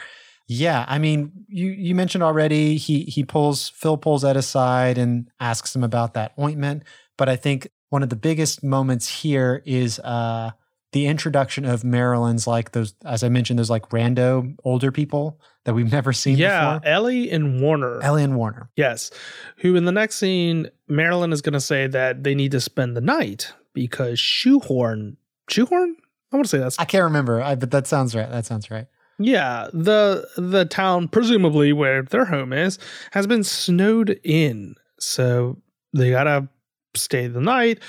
Yeah, 0.49 0.85
I 0.89 0.99
mean, 0.99 1.31
you 1.47 1.69
you 1.69 1.95
mentioned 1.95 2.25
already 2.25 2.77
he 2.77 3.03
he 3.03 3.23
pulls 3.23 3.69
Phil 3.69 3.97
pulls 3.97 4.25
Ed 4.25 4.37
aside 4.37 4.99
and 4.99 5.31
asks 5.39 5.77
him 5.77 5.85
about 5.85 6.15
that 6.15 6.33
ointment. 6.41 6.83
But 7.17 7.29
I 7.29 7.37
think 7.37 7.69
one 7.91 8.03
of 8.03 8.09
the 8.09 8.17
biggest 8.17 8.65
moments 8.65 9.09
here 9.23 9.63
is 9.65 10.01
uh 10.01 10.51
the 10.97 11.09
introduction 11.09 11.67
of 11.67 11.85
Marilyn's 11.85 12.47
like 12.47 12.73
those 12.73 12.95
as 13.05 13.23
I 13.23 13.29
mentioned, 13.29 13.59
those 13.59 13.69
like 13.69 13.91
rando 13.91 14.57
older 14.65 14.91
people 14.91 15.39
that 15.65 15.75
we've 15.75 15.93
never 15.93 16.11
seen 16.11 16.39
yeah, 16.39 16.79
before. 16.79 16.89
Ellie 16.89 17.31
and 17.31 17.61
Warner. 17.61 18.01
Ellie 18.03 18.25
and 18.25 18.35
Warner. 18.35 18.71
Yes. 18.77 19.11
Who 19.59 19.77
in 19.77 19.85
the 19.85 19.93
next 19.93 20.17
scene, 20.17 20.71
Marilyn 20.89 21.35
is 21.35 21.43
going 21.43 21.53
to 21.53 21.61
say 21.61 21.87
that 21.87 22.25
they 22.25 22.35
need 22.35 22.51
to 22.53 22.63
spend 22.63 22.97
the 22.97 23.03
night 23.03 23.53
because 23.75 24.19
Shoehorn, 24.19 25.19
Shoehorn? 25.51 25.97
I 26.33 26.37
want 26.37 26.47
to 26.47 26.49
say 26.49 26.57
that's 26.57 26.79
I 26.79 26.87
can't 26.87 27.05
remember, 27.05 27.43
I, 27.43 27.57
but 27.57 27.71
that 27.73 27.87
sounds 27.87 28.17
right. 28.17 28.31
That 28.31 28.47
sounds 28.47 28.71
right. 28.71 28.87
yeah. 29.19 29.69
The 29.75 30.27
the 30.39 30.65
town, 30.65 31.09
presumably 31.09 31.75
where 31.75 32.05
their 32.05 32.25
home 32.25 32.55
is, 32.55 32.79
has 33.11 33.27
been 33.27 33.45
snowed 33.45 34.19
in, 34.25 34.77
so 34.99 35.59
they 35.93 36.09
gotta 36.09 36.49
stay 36.95 37.27
the 37.27 37.43
night. 37.43 37.81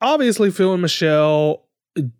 Obviously, 0.00 0.50
Phil 0.50 0.72
and 0.72 0.82
Michelle 0.82 1.68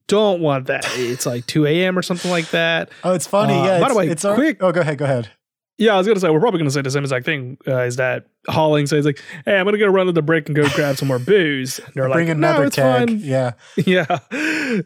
don't 0.06 0.40
want 0.40 0.66
that. 0.66 0.84
It's 0.96 1.26
like 1.26 1.46
two 1.46 1.66
a.m. 1.66 1.98
or 1.98 2.02
something 2.02 2.30
like 2.30 2.50
that. 2.50 2.90
Oh, 3.04 3.14
it's 3.14 3.26
funny. 3.26 3.54
Uh, 3.54 3.64
yeah. 3.64 3.80
by 3.80 3.88
the 3.88 3.94
way, 3.94 4.08
it's 4.08 4.24
our- 4.24 4.34
quick- 4.34 4.62
Oh, 4.62 4.72
go 4.72 4.80
ahead. 4.80 4.98
Go 4.98 5.04
ahead. 5.04 5.30
Yeah, 5.78 5.94
I 5.94 5.98
was 5.98 6.06
gonna 6.06 6.20
say 6.20 6.28
we're 6.30 6.38
probably 6.38 6.58
gonna 6.58 6.70
say 6.70 6.82
the 6.82 6.90
same 6.90 7.02
exact 7.02 7.24
thing. 7.24 7.56
Uh, 7.66 7.78
is 7.80 7.96
that 7.96 8.26
Holling 8.46 8.86
says 8.86 9.04
like, 9.06 9.20
"Hey, 9.46 9.56
I'm 9.58 9.64
gonna 9.64 9.78
go 9.78 9.86
run 9.88 10.06
to 10.06 10.12
the 10.12 10.22
Brick 10.22 10.46
and 10.48 10.54
go 10.54 10.68
grab 10.68 10.96
some 10.96 11.08
more 11.08 11.18
booze." 11.18 11.78
And 11.80 11.88
they're 11.94 12.08
Bring 12.10 12.28
like, 12.28 12.36
another 12.36 12.60
"No, 12.60 12.66
it's 12.66 12.76
keg. 12.76 13.08
fine." 13.08 13.18
Yeah. 13.20 13.52
Yeah, 13.86 14.18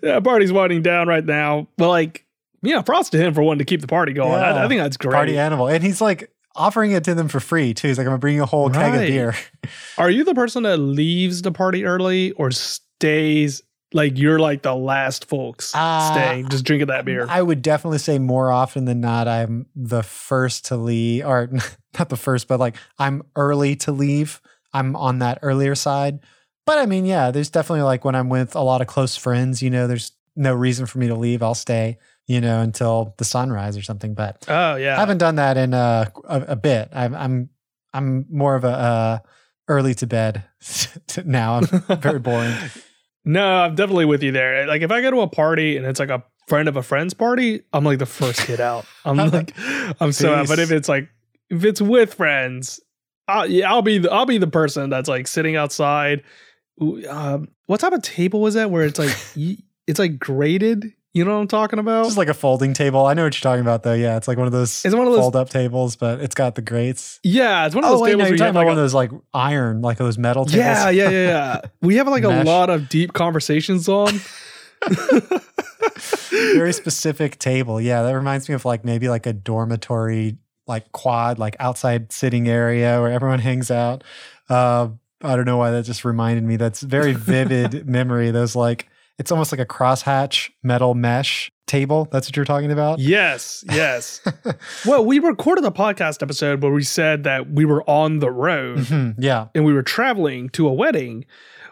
yeah, 0.03 0.21
party's 0.21 0.53
winding 0.53 0.83
down 0.83 1.09
right 1.09 1.25
now. 1.25 1.69
But 1.77 1.89
like, 1.89 2.25
yeah, 2.63 2.81
props 2.83 3.11
to 3.11 3.19
him 3.19 3.35
for 3.35 3.43
wanting 3.43 3.59
to 3.59 3.65
keep 3.65 3.81
the 3.83 3.87
party 3.89 4.13
going. 4.15 4.33
I, 4.33 4.51
Yeah. 4.55 4.65
I 4.65 4.69
think 4.69 4.81
that's 4.81 4.97
great. 4.97 5.13
Party 5.13 5.39
animal. 5.39 5.67
And 5.69 5.83
he's 5.83 6.01
like 6.01 6.31
offering 6.55 6.93
it 6.93 7.05
to 7.05 7.15
them 7.15 7.29
for 7.29 7.41
free 7.41 7.75
too. 7.75 7.89
He's 7.89 7.99
like, 7.99 8.07
I'm 8.07 8.13
gonna 8.13 8.19
bring 8.19 8.37
you 8.37 8.45
a 8.45 8.47
whole 8.47 8.71
keg 8.71 8.95
of 8.95 9.01
beer. 9.01 9.35
Are 9.99 10.09
you 10.09 10.25
the 10.25 10.35
person 10.35 10.63
that 10.63 10.79
leaves 10.79 11.43
the 11.43 11.53
party 11.53 11.85
early 11.85 12.31
or 12.33 12.51
stays? 12.53 13.61
Like 13.93 14.19
you're 14.19 14.39
like 14.39 14.63
the 14.63 14.75
last 14.75 15.29
folks 15.29 15.73
Uh, 15.75 16.13
staying, 16.13 16.49
just 16.49 16.65
drinking 16.65 16.89
that 16.89 17.05
beer. 17.05 17.27
I 17.29 17.41
would 17.41 17.63
definitely 17.63 17.99
say 17.99 18.19
more 18.19 18.51
often 18.51 18.85
than 18.85 19.01
not, 19.01 19.29
I'm 19.29 19.67
the 19.77 20.03
first 20.03 20.67
to 20.67 20.77
leave, 20.77 21.25
or 21.25 21.49
not 21.99 22.09
the 22.09 22.17
first, 22.17 22.49
but 22.49 22.59
like 22.61 22.77
I'm 22.99 23.23
early 23.37 23.77
to 23.77 23.93
leave. 23.93 24.41
I'm 24.73 24.97
on 24.97 25.21
that 25.21 25.39
earlier 25.43 25.75
side. 25.75 26.21
But 26.67 26.79
I 26.79 26.87
mean, 26.87 27.07
yeah, 27.07 27.31
there's 27.31 27.49
definitely 27.49 27.83
like 27.83 28.05
when 28.05 28.17
I'm 28.17 28.29
with 28.29 28.57
a 28.57 28.61
lot 28.61 28.81
of 28.81 28.89
close 28.89 29.17
friends, 29.17 29.63
you 29.63 29.71
know, 29.71 29.87
there's 29.87 30.13
no 30.35 30.53
reason 30.53 30.85
for 30.87 30.99
me 30.99 31.07
to 31.07 31.15
leave. 31.15 31.43
I'll 31.43 31.55
stay, 31.55 31.99
you 32.27 32.41
know, 32.41 32.61
until 32.61 33.15
the 33.19 33.25
sunrise 33.25 33.77
or 33.77 33.83
something. 33.83 34.15
But 34.15 34.45
oh 34.49 34.75
yeah, 34.75 34.97
I 34.97 35.01
haven't 35.01 35.19
done 35.19 35.37
that 35.37 35.57
in 35.57 35.73
a, 35.75 36.11
a, 36.25 36.41
a 36.49 36.57
bit. 36.57 36.89
I'm, 36.93 37.15
I'm, 37.15 37.51
I'm 37.95 38.27
more 38.29 38.57
of 38.57 38.65
a, 38.65 38.69
uh, 38.69 39.19
early 39.69 39.95
to 39.95 40.07
bed 40.07 40.43
now. 41.25 41.55
I'm 41.59 41.67
very 42.01 42.19
boring. 42.19 42.53
No, 43.27 43.45
I'm 43.45 43.75
definitely 43.75 44.05
with 44.05 44.23
you 44.23 44.31
there. 44.31 44.67
Like 44.67 44.83
if 44.83 44.93
I 44.93 45.03
go 45.03 45.11
to 45.11 45.21
a 45.21 45.29
party 45.29 45.77
and 45.77 45.85
it's 45.85 45.99
like 45.99 46.11
a 46.11 46.23
friend 46.47 46.69
of 46.69 46.77
a 46.77 46.83
friend's 46.83 47.13
party, 47.13 47.63
I'm 47.73 47.85
like 47.85 47.99
the 47.99 48.07
first 48.07 48.41
kid 48.47 48.61
out. 48.61 48.87
I'm 49.05 49.17
like, 49.31 49.53
I'm 50.01 50.13
so 50.13 50.33
out. 50.33 50.49
But 50.49 50.61
if 50.61 50.71
it's 50.71 50.89
like 50.89 51.09
if 51.51 51.65
it's 51.65 51.83
with 51.83 52.15
friends, 52.15 52.81
I'll, 53.29 53.47
yeah, 53.51 53.71
I'll 53.71 53.83
be 53.83 53.99
the, 53.99 54.11
I'll 54.11 54.27
be 54.27 54.39
the 54.39 54.47
person 54.47 54.91
that's 54.91 55.09
like 55.09 55.27
sitting 55.27 55.57
outside. 55.57 56.23
Um, 56.81 57.49
what 57.67 57.81
type 57.81 57.93
of 57.93 58.03
table 58.03 58.41
was 58.41 58.55
that? 58.55 58.71
Where 58.71 58.85
it's 58.85 58.99
like 58.99 59.17
it's 59.87 59.99
like 59.99 60.19
graded. 60.19 60.93
You 61.17 61.25
know 61.25 61.35
what 61.37 61.41
I'm 61.41 61.49
talking 61.49 61.79
about? 61.79 62.05
Just 62.05 62.19
like 62.19 62.29
a 62.29 62.35
folding 62.35 62.75
table. 62.75 63.07
I 63.07 63.15
know 63.15 63.25
what 63.25 63.35
you're 63.35 63.41
talking 63.51 63.63
about, 63.63 63.83
though. 63.85 63.95
Yeah, 63.95 64.19
it's 64.19 64.29
like 64.29 64.37
one 64.37 64.47
of 64.47 64.53
those, 64.53 64.85
It's 64.85 64.95
one 64.95 65.07
of 65.07 65.13
those- 65.15 65.21
fold 65.21 65.35
up 65.35 65.49
tables, 65.49 65.97
but 65.97 66.21
it's 66.21 66.35
got 66.35 66.57
the 66.57 66.61
grates. 66.61 67.21
yeah, 67.23 67.65
it's 67.65 67.75
one 67.75 67.85
of 67.85 67.89
Oh 67.89 67.95
those 67.95 68.03
wait, 68.03 68.09
tables 68.11 68.23
no, 68.25 68.29
you're 68.29 68.37
talking 68.37 68.51
about 68.51 68.61
like 68.61 68.67
one 68.67 68.77
a- 68.77 68.81
of 68.81 68.85
those 68.85 68.93
like 68.93 69.11
iron, 69.33 69.81
like 69.81 69.97
those 69.97 70.19
metal 70.19 70.45
tables. 70.45 70.59
yeah, 70.59 70.91
yeah, 70.91 71.09
yeah, 71.09 71.27
yeah. 71.29 71.61
We 71.81 71.97
have 71.97 72.07
like 72.07 72.25
a 72.25 72.45
lot 72.45 72.69
of 72.69 72.91
deep 72.91 73.15
conversations 73.15 73.89
on. 73.89 74.21
Very 76.31 76.73
specific 76.75 77.39
table. 77.39 77.81
Yeah, 77.81 78.03
that 78.03 78.13
reminds 78.13 78.49
me 78.49 78.55
of 78.55 78.65
like 78.67 78.85
maybe 78.85 79.09
like 79.09 79.25
a 79.27 79.33
dormitory, 79.33 80.37
like 80.67 80.93
quad, 80.93 81.39
like 81.39 81.57
outside 81.61 82.13
sitting 82.13 82.47
area 82.49 83.01
where 83.01 83.11
everyone 83.11 83.39
hangs 83.49 83.71
out. 83.71 84.05
Uh, 84.51 84.89
I 85.23 85.35
don't 85.35 85.47
know 85.47 85.57
why 85.57 85.71
that 85.71 85.85
just 85.85 86.05
reminded 86.05 86.45
me. 86.45 86.57
That's 86.57 86.83
very 86.83 87.15
vivid 87.15 87.89
memory. 87.89 88.31
Those 88.33 88.55
like 88.55 88.89
it's 89.19 89.31
almost 89.33 89.53
like 89.53 89.61
a 89.61 89.67
crosshatch 89.67 90.51
metal 90.63 90.95
mesh 90.95 91.51
table. 91.67 92.07
That's 92.13 92.29
what 92.29 92.37
you're 92.37 92.45
talking 92.45 92.71
about. 92.71 92.99
Yes, 92.99 93.65
yes. 93.73 94.21
well, 94.87 95.05
we 95.05 95.19
recorded 95.19 95.65
a 95.65 95.71
podcast 95.71 96.23
episode 96.23 96.63
where 96.63 96.73
we 96.73 96.83
said 96.85 97.25
that 97.25 97.51
we 97.51 97.65
were 97.65 97.83
on 97.89 98.21
the 98.21 98.31
road 98.31 98.79
Mhm, 98.79 99.15
yeah. 99.19 99.49
and 99.55 99.65
we 99.65 99.73
were 99.73 99.83
traveling 99.83 100.49
to 100.51 100.69
a 100.69 100.73
wedding. 100.73 101.25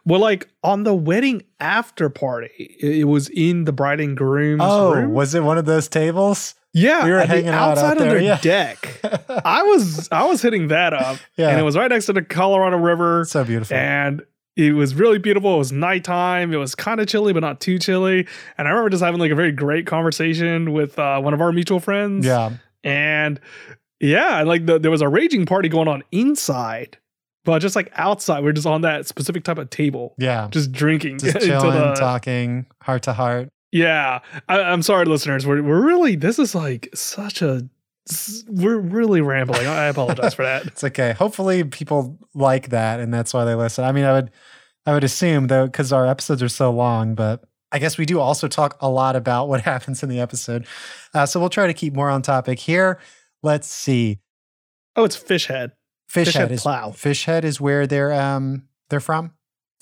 Well, 0.07 0.21
like 0.21 0.49
on 0.63 0.83
the 0.83 0.95
wedding 0.95 1.43
after 1.61 2.11
party, 2.11 2.77
it 2.81 3.07
was 3.09 3.29
in 3.31 3.65
the 3.65 3.73
bride 3.73 4.01
and 4.01 4.17
groom's 4.17 4.61
Oh, 4.65 4.93
room. 4.95 5.13
was 5.13 5.35
it 5.35 5.43
one 5.43 5.59
of 5.59 5.65
those 5.65 5.89
tables? 5.89 6.55
yeah, 6.77 7.05
we 7.05 7.13
were 7.13 7.21
hanging 7.25 7.49
out 7.51 7.55
out 7.55 7.79
outside 7.79 7.93
of 7.99 8.03
there, 8.03 8.15
their 8.15 8.21
yeah. 8.23 8.39
deck. 8.41 9.01
I 9.45 9.63
was 9.63 10.09
I 10.11 10.25
was 10.27 10.43
hitting 10.43 10.69
that 10.69 10.93
up, 10.93 11.19
Yeah. 11.37 11.51
and 11.51 11.61
it 11.61 11.63
was 11.63 11.77
right 11.77 11.89
next 11.89 12.07
to 12.07 12.13
the 12.13 12.23
Colorado 12.23 12.79
River. 12.79 13.25
So 13.27 13.45
beautiful. 13.45 13.77
and 13.77 14.23
it 14.57 14.73
was 14.75 14.95
really 14.95 15.19
beautiful. 15.19 15.55
It 15.55 15.59
was 15.59 15.73
nighttime. 15.73 16.53
It 16.53 16.57
was 16.59 16.75
kind 16.75 17.01
of 17.01 17.07
chilly, 17.09 17.33
but 17.33 17.41
not 17.41 17.61
too 17.61 17.79
chilly. 17.79 18.27
And 18.57 18.69
I 18.69 18.71
remember 18.71 18.91
just 18.91 19.03
having 19.03 19.19
like 19.21 19.31
a 19.33 19.35
very 19.35 19.53
great 19.53 19.87
conversation 19.87 20.73
with 20.73 20.99
uh, 20.99 21.21
one 21.21 21.35
of 21.35 21.41
our 21.41 21.51
mutual 21.53 21.81
friends. 21.81 22.25
yeah. 22.27 22.53
And 22.85 23.41
yeah, 24.01 24.41
and, 24.41 24.49
like 24.49 24.67
the, 24.67 24.79
there 24.79 24.91
was 24.91 25.01
a 25.01 25.09
raging 25.09 25.47
party 25.47 25.69
going 25.69 25.89
on 25.89 26.03
inside, 26.13 26.99
but 27.45 27.61
just 27.61 27.75
like 27.77 27.91
outside, 27.95 28.45
we're 28.45 28.53
just 28.53 28.67
on 28.67 28.83
that 28.83 29.07
specific 29.07 29.45
type 29.45 29.57
of 29.59 29.71
table, 29.71 30.15
Yeah. 30.19 30.49
just 30.51 30.71
drinking. 30.73 31.19
Just 31.19 31.41
chilling, 31.47 31.73
the- 31.73 31.95
talking, 31.95 32.67
heart 32.83 33.03
to 33.05 33.13
heart. 33.15 33.49
yeah, 33.73 34.21
I, 34.49 34.61
I'm 34.61 34.83
sorry, 34.83 35.07
listeners. 35.07 35.47
We're, 35.47 35.63
we're 35.63 35.85
really, 35.85 36.17
this 36.17 36.39
is 36.39 36.55
like 36.55 36.89
such 36.95 37.41
a, 37.43 37.67
we're 38.49 38.79
really 38.79 39.21
rambling. 39.21 39.67
I 39.67 39.87
apologize 39.87 40.35
for 40.35 40.45
that. 40.45 40.67
It's 40.67 40.85
okay. 40.85 41.13
Hopefully 41.13 41.65
people 41.65 42.19
like 42.35 42.71
that 42.71 43.01
and 43.01 43.13
that's 43.13 43.33
why 43.33 43.45
they 43.45 43.55
listen. 43.55 43.85
I 43.85 43.93
mean, 43.93 44.05
I 44.05 44.13
would 44.13 44.31
I 44.87 44.93
would 44.93 45.05
assume 45.05 45.47
though 45.47 45.69
cuz 45.69 45.93
our 45.93 46.07
episodes 46.07 46.43
are 46.43 46.49
so 46.49 46.71
long, 46.71 47.15
but 47.15 47.45
I 47.73 47.79
guess 47.79 47.99
we 47.99 48.07
do 48.07 48.21
also 48.21 48.47
talk 48.47 48.77
a 48.81 48.89
lot 48.89 49.17
about 49.17 49.49
what 49.49 49.61
happens 49.73 50.03
in 50.03 50.09
the 50.09 50.21
episode. 50.21 50.67
Uh, 51.13 51.27
so 51.27 51.41
we'll 51.41 51.49
try 51.49 51.67
to 51.67 51.75
keep 51.75 51.95
more 51.95 52.11
on 52.11 52.23
topic 52.23 52.59
here. 52.59 53.01
Let's 53.43 53.67
see. 53.69 54.21
Oh, 54.97 55.05
it's 55.05 55.17
fish 55.17 55.47
head. 55.47 55.73
Fishhead 56.11 56.27
Fishhead 56.27 56.51
is 56.51 56.63
Plow. 56.63 56.91
Fishhead 56.91 57.45
is 57.45 57.61
where 57.61 57.87
they're 57.87 58.13
um 58.13 58.65
they're 58.91 59.01
from. 59.01 59.33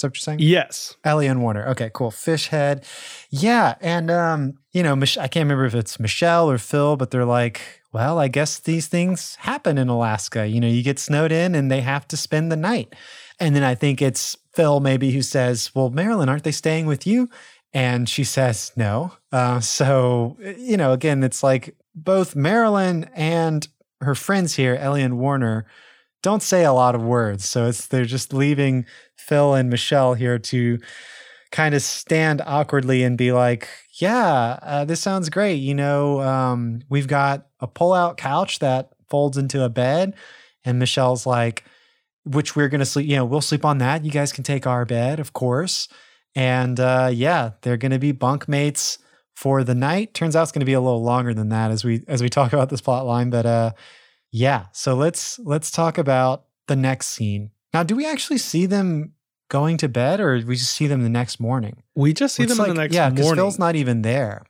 That 0.03 0.09
what 0.09 0.16
you're 0.16 0.20
saying? 0.20 0.41
Yes. 0.41 0.97
Ellie 1.05 1.27
and 1.27 1.43
Warner. 1.43 1.66
Okay, 1.69 1.91
cool. 1.95 2.11
Fish 2.11 2.49
head. 2.49 2.85
Yeah. 3.31 3.74
And, 3.81 4.11
um, 4.11 4.59
you 4.73 4.83
know, 4.83 4.95
Mich- 4.95 5.19
I 5.19 5.29
can't 5.29 5.45
remember 5.45 5.65
if 5.65 5.74
it's 5.74 5.99
Michelle 5.99 6.51
or 6.51 6.59
Phil, 6.59 6.97
but 6.97 7.11
they're 7.11 7.24
like, 7.24 7.81
well, 7.93 8.19
I 8.19 8.29
guess 8.29 8.59
these 8.59 8.87
things 8.87 9.37
happen 9.37 9.79
in 9.79 9.89
Alaska. 9.89 10.47
You 10.47 10.61
know, 10.61 10.69
you 10.69 10.83
get 10.83 10.99
snowed 10.99 11.33
in 11.33 11.55
and 11.55 11.70
they 11.70 11.81
have 11.81 12.07
to 12.09 12.16
spend 12.16 12.53
the 12.53 12.57
night. 12.57 12.95
And 13.41 13.57
then 13.57 13.62
I 13.62 13.74
think 13.74 14.01
it's 14.01 14.37
Phil 14.55 14.81
maybe 14.81 15.11
who 15.11 15.23
says, 15.23 15.74
well, 15.74 15.91
Marilyn, 15.91 16.29
aren't 16.29 16.45
they 16.45 16.53
staying 16.53 16.87
with 16.87 17.07
you? 17.07 17.29
And 17.74 18.09
she 18.09 18.24
says, 18.24 18.73
no. 18.77 19.12
Uh, 19.31 19.61
so, 19.61 20.37
you 20.59 20.77
know, 20.77 20.93
again, 20.93 21.23
it's 21.23 21.43
like 21.43 21.74
both 21.95 22.37
Marilyn 22.37 23.09
and 23.15 23.66
her 24.01 24.15
friends 24.15 24.55
here, 24.55 24.74
Ellie 24.74 25.03
and 25.03 25.19
Warner, 25.19 25.66
don't 26.23 26.43
say 26.43 26.65
a 26.65 26.73
lot 26.73 26.95
of 26.95 27.03
words. 27.03 27.45
So 27.45 27.66
it's 27.66 27.87
they're 27.87 28.05
just 28.05 28.33
leaving 28.33 28.87
Phil 29.23 29.55
and 29.55 29.70
Michelle 29.70 30.15
here 30.15 30.39
to 30.39 30.78
kind 31.51 31.74
of 31.74 31.82
stand 31.82 32.43
awkwardly 32.44 33.05
and 33.05 33.16
be 33.16 33.32
like, 33.32 33.69
"Yeah, 34.01 34.59
uh, 34.62 34.85
this 34.85 35.01
sounds 35.01 35.28
great. 35.28 35.57
You 35.57 35.74
know, 35.74 36.20
um, 36.20 36.82
we've 36.89 37.07
got 37.07 37.47
a 37.61 37.66
pull-out 37.66 38.16
couch 38.16 38.59
that 38.61 38.90
folds 39.09 39.36
into 39.36 39.62
a 39.62 39.69
bed," 39.69 40.15
and 40.65 40.78
Michelle's 40.78 41.27
like, 41.27 41.65
"Which 42.24 42.57
we're 42.57 42.69
gonna 42.69 42.86
sleep. 42.86 43.09
You 43.09 43.16
know, 43.16 43.24
we'll 43.24 43.40
sleep 43.40 43.65
on 43.65 43.78
that. 43.78 44.05
You 44.05 44.11
guys 44.11 44.32
can 44.32 44.44
take 44.44 44.66
our 44.66 44.85
bed, 44.85 45.20
of 45.20 45.32
course." 45.32 45.89
And 46.35 46.81
uh, 46.81 47.11
yeah, 47.12 47.51
they're 47.62 47.77
gonna 47.77 47.99
be 47.99 48.12
bunk 48.12 48.49
mates 48.49 48.99
for 49.35 49.65
the 49.65 49.74
night. 49.74 50.15
Turns 50.15 50.36
out 50.36 50.43
it's 50.44 50.53
gonna 50.53 50.65
be 50.65 50.73
a 50.73 50.81
little 50.81 51.03
longer 51.03 51.35
than 51.35 51.51
that 51.51 51.70
as 51.70 51.85
we 51.85 52.03
as 52.09 52.23
we 52.23 52.28
talk 52.28 52.53
about 52.53 52.70
this 52.70 52.81
plot 52.81 53.07
line, 53.07 53.31
but 53.31 53.47
uh, 53.47 53.73
yeah. 54.31 54.66
So 54.73 54.94
let's 54.94 55.39
let's 55.40 55.70
talk 55.70 55.99
about 55.99 56.44
the 56.69 56.77
next 56.77 57.09
scene. 57.09 57.51
Now, 57.74 57.82
do 57.82 57.97
we 57.97 58.07
actually 58.07 58.39
see 58.39 58.66
them 58.66 59.12
going 59.49 59.77
to 59.78 59.89
bed, 59.89 60.20
or 60.20 60.35
we 60.47 60.57
just 60.57 60.73
see 60.73 60.86
them 60.86 61.03
the 61.03 61.09
next 61.09 61.40
morning? 61.40 61.82
We 61.94 62.12
just 62.12 62.35
see 62.35 62.43
Looks 62.44 62.57
them 62.57 62.59
like- 62.66 62.69
the 62.69 62.81
next 62.82 62.94
morning. 62.94 63.16
yeah, 63.16 63.23
because. 63.23 63.35
Phil's 63.35 63.59
not 63.59 63.77
even 63.77 64.03
there, 64.03 64.44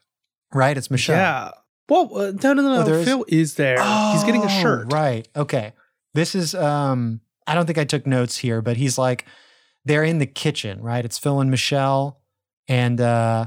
right? 0.54 0.76
It's 0.76 0.90
Michelle. 0.90 1.16
Yeah. 1.16 1.50
Well, 1.88 2.10
uh, 2.16 2.32
no, 2.42 2.52
no, 2.54 2.62
no. 2.62 2.82
Oh, 2.82 2.86
no. 2.86 2.94
is- 2.94 3.04
Phil 3.04 3.24
is 3.28 3.54
there. 3.54 3.76
He's 4.12 4.24
getting 4.24 4.42
a 4.42 4.46
Oh, 4.46 4.48
shirt. 4.62 4.92
Right. 4.92 5.26
Okay. 5.36 5.72
This 6.14 6.34
is 6.34 6.54
um 6.54 7.20
I 7.46 7.54
don't 7.54 7.66
think 7.66 7.78
I 7.78 7.84
took 7.84 8.06
notes 8.06 8.36
here, 8.38 8.62
but 8.62 8.76
he's 8.76 8.98
like 8.98 9.24
they're 9.84 10.04
in 10.04 10.18
the 10.18 10.26
kitchen, 10.26 10.80
right? 10.80 11.04
It's 11.04 11.18
Phil 11.18 11.40
and 11.40 11.50
Michelle 11.50 12.20
and 12.68 13.00
uh 13.00 13.46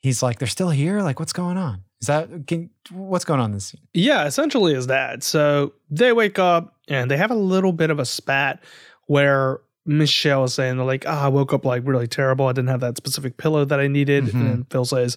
he's 0.00 0.22
like 0.22 0.38
they're 0.38 0.48
still 0.48 0.70
here? 0.70 1.00
Like 1.00 1.18
what's 1.18 1.32
going 1.32 1.56
on? 1.56 1.82
Is 2.00 2.08
that 2.08 2.46
can, 2.46 2.70
what's 2.90 3.24
going 3.24 3.40
on 3.40 3.46
in 3.46 3.52
this 3.54 3.66
scene? 3.66 3.80
Yeah, 3.94 4.26
essentially 4.26 4.74
is 4.74 4.88
that. 4.88 5.22
So 5.22 5.72
they 5.90 6.12
wake 6.12 6.38
up 6.38 6.76
and 6.88 7.10
they 7.10 7.16
have 7.16 7.30
a 7.30 7.34
little 7.36 7.72
bit 7.72 7.90
of 7.90 7.98
a 8.00 8.04
spat 8.04 8.62
where 9.06 9.60
Michelle 9.84 10.44
is 10.44 10.54
saying, 10.54 10.78
like, 10.78 11.04
ah, 11.08 11.24
I 11.24 11.28
woke 11.28 11.52
up 11.52 11.64
like 11.64 11.82
really 11.84 12.06
terrible. 12.06 12.46
I 12.46 12.52
didn't 12.52 12.68
have 12.68 12.80
that 12.80 12.96
specific 12.96 13.36
pillow 13.36 13.64
that 13.64 13.80
I 13.80 13.88
needed. 13.88 14.24
Mhm. 14.26 14.32
And 14.34 14.42
then 14.48 14.66
Phil 14.70 14.84
says, 14.84 15.16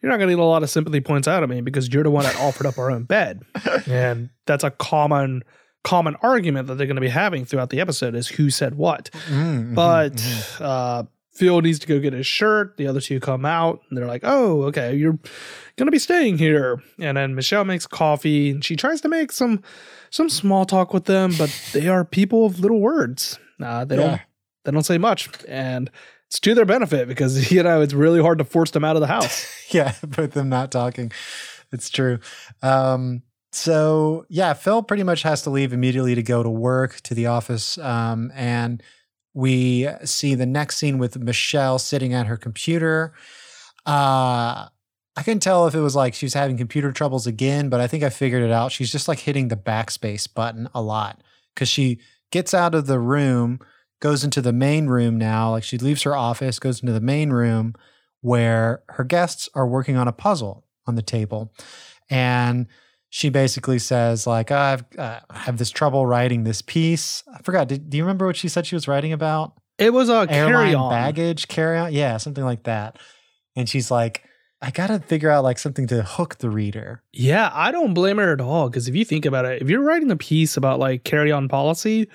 You're 0.00 0.10
not 0.10 0.18
going 0.18 0.28
to 0.28 0.36
get 0.36 0.40
a 0.40 0.44
lot 0.44 0.62
of 0.62 0.70
sympathy 0.70 1.00
points 1.00 1.26
out 1.26 1.42
of 1.42 1.50
me 1.50 1.60
because 1.60 1.88
you're 1.92 2.04
the 2.04 2.10
one 2.10 2.22
that 2.24 2.36
offered 2.38 2.66
up 2.66 2.78
our 2.78 2.90
own 2.92 3.04
bed. 3.04 3.42
and 3.90 4.30
that's 4.46 4.62
a 4.64 4.70
common 4.70 5.42
common 5.82 6.16
argument 6.22 6.66
that 6.68 6.76
they're 6.76 6.86
going 6.86 6.94
to 6.94 7.00
be 7.02 7.08
having 7.08 7.44
throughout 7.44 7.68
the 7.70 7.78
episode 7.80 8.14
is 8.14 8.26
who 8.28 8.48
said 8.50 8.74
what. 8.76 9.10
Mhm, 9.28 9.74
But 9.74 10.14
mhm, 10.14 10.60
uh, 10.64 11.02
Phil 11.34 11.60
needs 11.60 11.78
to 11.80 11.86
go 11.86 11.98
get 11.98 12.12
his 12.12 12.26
shirt. 12.26 12.76
The 12.76 12.86
other 12.86 13.00
two 13.00 13.18
come 13.20 13.44
out 13.44 13.80
and 13.88 13.98
they're 13.98 14.06
like, 14.06 14.22
oh, 14.24 14.62
okay, 14.64 14.94
you're 14.94 15.18
going 15.76 15.86
to 15.86 15.90
be 15.90 15.98
staying 15.98 16.38
here. 16.38 16.80
And 16.98 17.16
then 17.16 17.34
Michelle 17.34 17.64
makes 17.64 17.86
coffee 17.88 18.50
and 18.50 18.64
she 18.64 18.76
tries 18.76 19.00
to 19.00 19.08
make 19.08 19.32
some 19.32 19.62
some 20.10 20.28
small 20.30 20.64
talk 20.64 20.94
with 20.94 21.06
them, 21.06 21.32
but 21.36 21.50
they 21.72 21.88
are 21.88 22.04
people 22.04 22.46
of 22.46 22.60
little 22.60 22.80
words. 22.80 23.38
Uh, 23.60 23.84
they 23.84 23.96
Yeah. 23.96 24.02
don't 24.08 24.20
they 24.64 24.70
don't 24.70 24.82
say 24.84 24.96
much. 24.98 25.28
And 25.48 25.90
it's 26.28 26.38
to 26.40 26.54
their 26.54 26.64
benefit 26.64 27.08
because, 27.08 27.50
you 27.52 27.62
know, 27.64 27.80
it's 27.80 27.94
really 27.94 28.22
hard 28.22 28.38
to 28.38 28.44
force 28.44 28.70
them 28.70 28.84
out 28.84 28.94
of 28.96 29.00
the 29.00 29.08
house. 29.08 29.46
yeah, 29.74 29.94
but 30.06 30.32
them 30.32 30.48
not 30.48 30.70
talking. 30.70 31.10
It's 31.72 31.90
true. 31.90 32.20
Um, 32.62 33.22
so 33.50 34.24
yeah, 34.28 34.52
Phil 34.52 34.82
pretty 34.84 35.02
much 35.02 35.22
has 35.22 35.42
to 35.42 35.50
leave 35.50 35.72
immediately 35.72 36.14
to 36.14 36.22
go 36.22 36.42
to 36.44 36.50
work 36.50 37.00
to 37.02 37.14
the 37.14 37.26
office. 37.26 37.76
Um, 37.78 38.30
and 38.34 38.82
we 39.34 39.88
see 40.04 40.34
the 40.34 40.46
next 40.46 40.76
scene 40.76 40.98
with 40.98 41.18
Michelle 41.18 41.78
sitting 41.78 42.14
at 42.14 42.26
her 42.26 42.36
computer. 42.36 43.12
Uh, 43.84 44.68
I 45.16 45.22
couldn't 45.22 45.40
tell 45.40 45.66
if 45.66 45.74
it 45.74 45.80
was 45.80 45.94
like 45.94 46.14
she 46.14 46.26
was 46.26 46.34
having 46.34 46.56
computer 46.56 46.92
troubles 46.92 47.26
again, 47.26 47.68
but 47.68 47.80
I 47.80 47.86
think 47.86 48.02
I 48.02 48.10
figured 48.10 48.42
it 48.42 48.50
out. 48.50 48.72
She's 48.72 48.90
just 48.90 49.08
like 49.08 49.20
hitting 49.20 49.48
the 49.48 49.56
backspace 49.56 50.32
button 50.32 50.68
a 50.74 50.80
lot 50.80 51.20
because 51.54 51.68
she 51.68 52.00
gets 52.30 52.54
out 52.54 52.74
of 52.74 52.86
the 52.86 52.98
room, 52.98 53.60
goes 54.00 54.24
into 54.24 54.40
the 54.40 54.52
main 54.52 54.86
room 54.86 55.18
now. 55.18 55.50
Like 55.50 55.64
she 55.64 55.78
leaves 55.78 56.02
her 56.02 56.16
office, 56.16 56.58
goes 56.58 56.80
into 56.80 56.92
the 56.92 57.00
main 57.00 57.30
room 57.30 57.74
where 58.22 58.82
her 58.90 59.04
guests 59.04 59.48
are 59.54 59.66
working 59.66 59.96
on 59.96 60.08
a 60.08 60.12
puzzle 60.12 60.64
on 60.86 60.94
the 60.94 61.02
table. 61.02 61.52
And 62.08 62.66
she 63.16 63.28
basically 63.28 63.78
says, 63.78 64.26
like, 64.26 64.50
I've 64.50 64.82
uh, 64.98 65.20
I 65.30 65.38
have 65.38 65.56
this 65.56 65.70
trouble 65.70 66.04
writing 66.04 66.42
this 66.42 66.62
piece. 66.62 67.22
I 67.32 67.40
forgot. 67.42 67.68
Did, 67.68 67.88
do 67.88 67.96
you 67.96 68.02
remember 68.02 68.26
what 68.26 68.34
she 68.34 68.48
said 68.48 68.66
she 68.66 68.74
was 68.74 68.88
writing 68.88 69.12
about? 69.12 69.52
It 69.78 69.92
was 69.92 70.08
a 70.08 70.26
Airline 70.28 70.52
carry 70.52 70.74
on. 70.74 70.90
baggage 70.90 71.46
carry 71.46 71.78
on. 71.78 71.92
Yeah, 71.92 72.16
something 72.16 72.42
like 72.42 72.64
that. 72.64 72.98
And 73.54 73.68
she's 73.68 73.88
like, 73.88 74.24
I 74.60 74.72
got 74.72 74.88
to 74.88 74.98
figure 74.98 75.30
out 75.30 75.44
like 75.44 75.58
something 75.60 75.86
to 75.88 76.02
hook 76.02 76.38
the 76.38 76.50
reader. 76.50 77.04
Yeah, 77.12 77.52
I 77.54 77.70
don't 77.70 77.94
blame 77.94 78.16
her 78.16 78.32
at 78.32 78.40
all. 78.40 78.68
Because 78.68 78.88
if 78.88 78.96
you 78.96 79.04
think 79.04 79.26
about 79.26 79.44
it, 79.44 79.62
if 79.62 79.70
you're 79.70 79.84
writing 79.84 80.10
a 80.10 80.16
piece 80.16 80.56
about 80.56 80.80
like 80.80 81.04
carry 81.04 81.30
on 81.30 81.46
policy, 81.46 82.08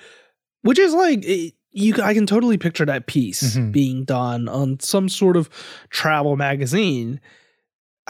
which 0.60 0.78
is 0.78 0.92
like 0.92 1.24
it, 1.24 1.54
you, 1.70 1.94
I 2.02 2.12
can 2.12 2.26
totally 2.26 2.58
picture 2.58 2.84
that 2.84 3.06
piece 3.06 3.56
Mhm. 3.56 3.72
being 3.72 4.04
done 4.04 4.48
on 4.50 4.78
some 4.80 5.08
sort 5.08 5.38
of 5.38 5.48
travel 5.88 6.36
magazine. 6.36 7.20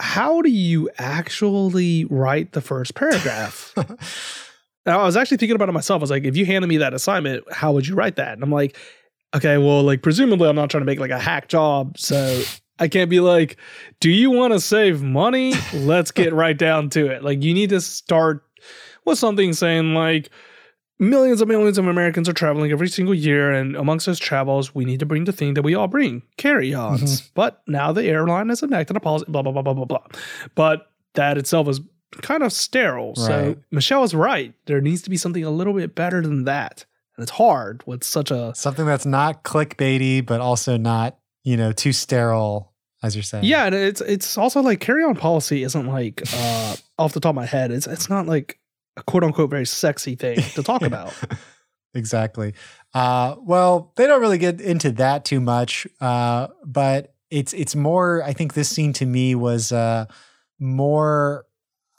How 0.01 0.41
do 0.41 0.49
you 0.49 0.89
actually 0.97 2.05
write 2.05 2.53
the 2.53 2.61
first 2.61 2.95
paragraph? 2.95 3.73
I 4.85 4.97
was 5.05 5.15
actually 5.15 5.37
thinking 5.37 5.55
about 5.55 5.69
it 5.69 5.73
myself. 5.73 5.99
I 5.99 6.03
was 6.03 6.09
like, 6.09 6.23
if 6.23 6.35
you 6.35 6.45
handed 6.45 6.67
me 6.67 6.77
that 6.77 6.95
assignment, 6.95 7.43
how 7.53 7.71
would 7.73 7.87
you 7.87 7.93
write 7.93 8.15
that? 8.15 8.33
And 8.33 8.43
I'm 8.43 8.51
like, 8.51 8.75
okay, 9.35 9.59
well, 9.59 9.83
like 9.83 10.01
presumably 10.01 10.49
I'm 10.49 10.55
not 10.55 10.71
trying 10.71 10.81
to 10.81 10.85
make 10.85 10.99
like 10.99 11.11
a 11.11 11.19
hack 11.19 11.47
job, 11.47 11.99
so 11.99 12.41
I 12.79 12.87
can't 12.87 13.11
be 13.11 13.19
like, 13.19 13.57
do 13.99 14.09
you 14.09 14.31
want 14.31 14.53
to 14.53 14.59
save 14.59 15.03
money? 15.03 15.53
Let's 15.71 16.09
get 16.09 16.33
right 16.33 16.57
down 16.57 16.89
to 16.89 17.05
it. 17.05 17.23
Like 17.23 17.43
you 17.43 17.53
need 17.53 17.69
to 17.69 17.79
start 17.79 18.43
with 19.05 19.19
something 19.19 19.53
saying 19.53 19.93
like 19.93 20.31
millions 21.01 21.41
and 21.41 21.49
millions 21.49 21.77
of 21.77 21.87
Americans 21.87 22.29
are 22.29 22.33
traveling 22.33 22.71
every 22.71 22.87
single 22.87 23.13
year, 23.13 23.51
and 23.51 23.75
amongst 23.75 24.05
those 24.05 24.19
travels, 24.19 24.73
we 24.73 24.85
need 24.85 24.99
to 24.99 25.05
bring 25.05 25.25
the 25.25 25.33
thing 25.33 25.55
that 25.55 25.63
we 25.63 25.75
all 25.75 25.87
bring, 25.87 26.21
carry-ons. 26.37 27.21
But 27.31 27.61
now 27.67 27.91
the 27.91 28.05
airline 28.05 28.47
has 28.49 28.63
enacted 28.63 28.95
a 28.95 28.99
policy, 29.01 29.25
blah 29.27 29.41
blah 29.41 29.51
blah 29.51 29.63
blah 29.63 29.73
blah 29.73 29.85
blah. 29.85 30.05
But 30.55 30.89
that 31.15 31.37
itself 31.37 31.67
is 31.67 31.81
kind 32.21 32.43
of 32.43 32.53
sterile. 32.53 33.15
So 33.15 33.57
Michelle 33.71 34.03
is 34.03 34.15
right. 34.15 34.53
There 34.65 34.79
needs 34.79 35.01
to 35.01 35.09
be 35.09 35.17
something 35.17 35.43
a 35.43 35.49
little 35.49 35.73
bit 35.73 35.95
better 35.95 36.21
than 36.21 36.45
that. 36.45 36.85
And 37.17 37.23
it's 37.23 37.31
hard 37.31 37.83
with 37.85 38.03
such 38.03 38.31
a 38.31 38.53
something 38.55 38.85
that's 38.85 39.05
not 39.05 39.43
clickbaity, 39.43 40.25
but 40.25 40.39
also 40.39 40.77
not, 40.77 41.17
you 41.43 41.57
know, 41.57 41.71
too 41.71 41.91
sterile, 41.91 42.71
as 43.03 43.15
you're 43.15 43.23
saying. 43.23 43.43
Yeah, 43.43 43.65
and 43.65 43.75
it's 43.75 44.01
it's 44.01 44.37
also 44.37 44.61
like 44.61 44.79
carry 44.79 45.03
on 45.03 45.15
policy 45.15 45.63
isn't 45.63 45.87
like 45.87 46.21
uh 46.33 46.75
off 46.97 47.13
the 47.13 47.19
top 47.19 47.31
of 47.31 47.35
my 47.35 47.45
head. 47.45 47.71
It's 47.71 47.87
it's 47.87 48.09
not 48.09 48.27
like 48.27 48.59
a 48.97 49.03
quote 49.03 49.23
unquote 49.23 49.49
very 49.49 49.65
sexy 49.65 50.15
thing 50.15 50.37
to 50.55 50.63
talk 50.63 50.81
about. 50.83 51.13
exactly. 51.93 52.53
Uh, 52.93 53.35
well, 53.39 53.93
they 53.95 54.07
don't 54.07 54.21
really 54.21 54.37
get 54.37 54.59
into 54.61 54.91
that 54.91 55.25
too 55.25 55.39
much, 55.39 55.87
uh, 55.99 56.47
but 56.65 57.13
it's 57.29 57.53
it's 57.53 57.75
more. 57.75 58.23
I 58.23 58.33
think 58.33 58.53
this 58.53 58.69
scene 58.69 58.93
to 58.93 59.05
me 59.05 59.35
was 59.35 59.71
uh, 59.71 60.05
more 60.59 61.45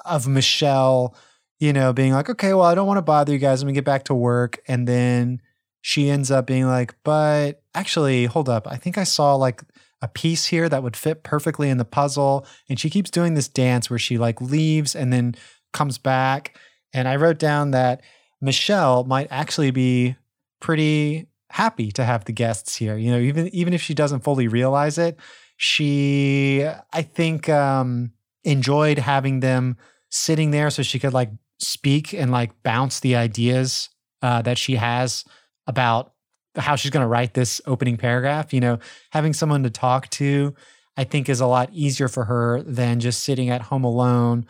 of 0.04 0.28
Michelle, 0.28 1.16
you 1.58 1.72
know, 1.72 1.92
being 1.92 2.12
like, 2.12 2.28
okay, 2.28 2.52
well, 2.52 2.66
I 2.66 2.74
don't 2.74 2.86
want 2.86 2.98
to 2.98 3.02
bother 3.02 3.32
you 3.32 3.38
guys. 3.38 3.62
Let 3.62 3.68
me 3.68 3.72
get 3.72 3.84
back 3.84 4.04
to 4.04 4.14
work, 4.14 4.60
and 4.68 4.86
then 4.86 5.40
she 5.80 6.10
ends 6.10 6.30
up 6.30 6.46
being 6.46 6.66
like, 6.66 6.94
but 7.02 7.62
actually, 7.74 8.26
hold 8.26 8.48
up, 8.48 8.66
I 8.68 8.76
think 8.76 8.98
I 8.98 9.04
saw 9.04 9.34
like 9.34 9.62
a 10.02 10.08
piece 10.08 10.46
here 10.46 10.68
that 10.68 10.82
would 10.82 10.96
fit 10.96 11.22
perfectly 11.22 11.70
in 11.70 11.78
the 11.78 11.84
puzzle, 11.84 12.46
and 12.68 12.78
she 12.78 12.90
keeps 12.90 13.10
doing 13.10 13.34
this 13.34 13.48
dance 13.48 13.88
where 13.88 13.98
she 13.98 14.18
like 14.18 14.40
leaves 14.40 14.94
and 14.94 15.12
then 15.12 15.34
comes 15.72 15.96
back, 15.98 16.56
and 16.92 17.08
I 17.08 17.16
wrote 17.16 17.38
down 17.38 17.72
that. 17.72 18.02
Michelle 18.40 19.04
might 19.04 19.28
actually 19.30 19.70
be 19.70 20.16
pretty 20.60 21.28
happy 21.50 21.92
to 21.92 22.04
have 22.04 22.24
the 22.24 22.32
guests 22.32 22.74
here. 22.74 22.96
You 22.96 23.12
know, 23.12 23.18
even 23.18 23.48
even 23.48 23.72
if 23.72 23.82
she 23.82 23.94
doesn't 23.94 24.24
fully 24.24 24.48
realize 24.48 24.98
it, 24.98 25.18
she 25.56 26.66
I 26.92 27.02
think 27.02 27.48
um 27.48 28.12
enjoyed 28.44 28.98
having 28.98 29.40
them 29.40 29.76
sitting 30.10 30.50
there 30.50 30.70
so 30.70 30.82
she 30.82 30.98
could 30.98 31.12
like 31.12 31.30
speak 31.58 32.12
and 32.12 32.30
like 32.30 32.62
bounce 32.62 33.00
the 33.00 33.16
ideas 33.16 33.88
uh, 34.20 34.42
that 34.42 34.58
she 34.58 34.76
has 34.76 35.24
about 35.66 36.12
how 36.56 36.76
she's 36.76 36.90
going 36.90 37.04
to 37.04 37.08
write 37.08 37.34
this 37.34 37.60
opening 37.66 37.96
paragraph. 37.96 38.52
You 38.52 38.60
know, 38.60 38.78
having 39.10 39.32
someone 39.32 39.62
to 39.62 39.70
talk 39.70 40.10
to, 40.10 40.54
I 40.96 41.04
think, 41.04 41.28
is 41.28 41.40
a 41.40 41.46
lot 41.46 41.70
easier 41.72 42.08
for 42.08 42.24
her 42.24 42.62
than 42.62 43.00
just 43.00 43.22
sitting 43.22 43.48
at 43.48 43.62
home 43.62 43.84
alone 43.84 44.46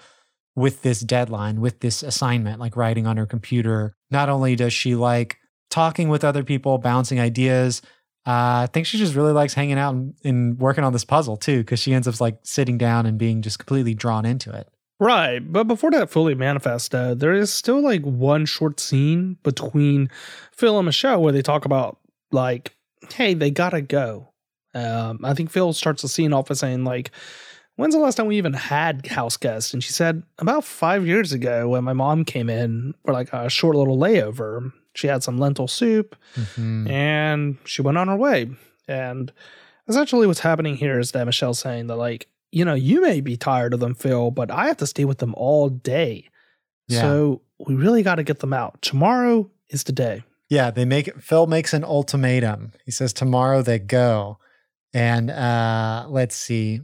with 0.55 0.83
this 0.83 1.01
deadline, 1.01 1.61
with 1.61 1.81
this 1.81 2.03
assignment, 2.03 2.61
like 2.61 2.77
writing 2.77 3.07
on 3.07 3.17
her 3.17 3.27
computer. 3.27 3.95
Not 4.11 4.29
only 4.29 4.57
does 4.57 4.73
she 4.73 4.95
like 4.95 5.39
talking 5.71 6.09
with 6.09 6.25
other 6.25 6.45
people, 6.45 6.77
bouncing 6.79 7.19
ideas, 7.19 7.81
uh, 8.27 8.63
I 8.63 8.69
think 8.73 8.87
she 8.87 8.99
just 8.99 9.15
really 9.15 9.33
likes 9.33 9.55
hanging 9.55 9.79
out 9.79 9.95
and, 9.95 10.15
and 10.23 10.59
working 10.59 10.85
on 10.85 10.93
this 10.93 11.05
puzzle 11.05 11.37
too, 11.37 11.59
because 11.59 11.81
she 11.81 11.95
ends 11.95 12.07
up 12.07 12.21
like 12.21 12.39
sitting 12.43 12.79
down 12.79 13.07
and 13.07 13.19
being 13.19 13.43
just 13.43 13.59
completely 13.59 13.95
drawn 13.95 14.25
into 14.25 14.55
it. 14.55 14.69
right. 15.01 15.41
But 15.41 15.65
before 15.65 15.91
that 15.93 16.11
fully 16.11 16.35
manifests, 16.35 16.89
though, 16.89 17.15
there 17.15 17.33
is 17.33 17.53
still 17.53 17.81
like 17.81 18.03
one 18.03 18.45
short 18.47 18.79
scene 18.79 19.39
between 19.43 20.09
Phil 20.53 20.79
and 20.79 20.87
Michelle 20.87 21.23
where 21.23 21.33
they 21.33 21.43
talk 21.43 21.65
about 21.65 21.99
like, 22.31 22.77
hey, 23.13 23.35
they 23.35 23.51
gotta 23.51 23.81
go. 23.81 24.29
Um, 24.75 25.21
I 25.25 25.35
think 25.35 25.51
Phil 25.51 25.73
starts 25.73 26.03
the 26.03 26.09
scene 26.09 26.33
off 26.33 26.49
by 26.49 26.55
saying, 26.55 26.85
like, 26.85 27.11
when's 27.77 27.95
the 27.95 28.01
last 28.01 28.17
time 28.17 28.27
we 28.27 28.37
even 28.39 28.53
had 28.53 29.07
house 29.07 29.37
guests? 29.37 29.73
And 29.73 29.83
she 29.83 29.93
said, 29.93 30.23
about 30.39 30.65
five 30.65 31.07
years 31.07 31.33
ago 31.33 31.69
when 31.71 31.85
my 31.85 31.93
mom 31.93 32.25
came 32.25 32.49
in 32.51 32.95
for 33.05 33.13
like 33.13 33.33
a 33.33 33.49
short 33.49 33.77
little 33.77 33.97
layover. 33.99 34.73
She 34.95 35.07
had 35.07 35.23
some 35.23 35.39
lentil 35.39 35.69
soup 35.69 36.17
Mhm. 36.37 36.89
and 36.91 37.57
she 37.65 37.81
went 37.83 37.97
on 37.99 38.09
her 38.09 38.17
way. 38.17 38.51
And 38.89 39.33
essentially 39.89 40.27
what's 40.27 40.41
happening 40.41 40.77
here 40.77 40.99
is 40.99 41.13
that 41.13 41.25
Michelle's 41.25 41.59
saying 41.61 41.87
that 41.87 41.97
like, 41.97 42.29
you 42.51 42.65
know, 42.67 42.75
you 42.75 43.01
may 43.01 43.23
be 43.23 43.37
tired 43.39 43.73
of 43.73 43.81
them, 43.81 43.95
Phil, 43.95 44.31
but 44.31 44.51
I 44.51 44.67
have 44.67 44.77
to 44.79 44.87
stay 44.87 45.07
with 45.07 45.19
them 45.19 45.35
all 45.39 45.71
day. 45.71 46.29
Yeah. 46.89 47.01
So 47.01 47.43
we 47.67 47.75
really 47.75 48.03
got 48.03 48.17
to 48.17 48.23
get 48.23 48.41
them 48.41 48.53
out. 48.53 48.83
Tomorrow 48.83 49.51
is 49.71 49.85
the 49.85 49.93
day. 49.93 50.25
Yeah, 50.51 50.71
they 50.71 50.85
make 50.85 51.19
Phil 51.23 51.47
makes 51.47 51.73
an 51.73 51.85
ultimatum. 51.85 52.73
He 52.85 52.91
says 52.91 53.15
tomorrow 53.15 53.63
they 53.63 53.79
go. 53.79 54.39
And 54.93 55.31
uh 55.31 56.05
let's 56.11 56.37
see. 56.37 56.83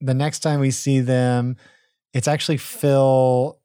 The 0.00 0.14
next 0.14 0.40
time 0.40 0.60
we 0.60 0.70
see 0.70 1.00
them, 1.00 1.56
it's 2.12 2.28
actually 2.28 2.56
Phil 2.56 3.58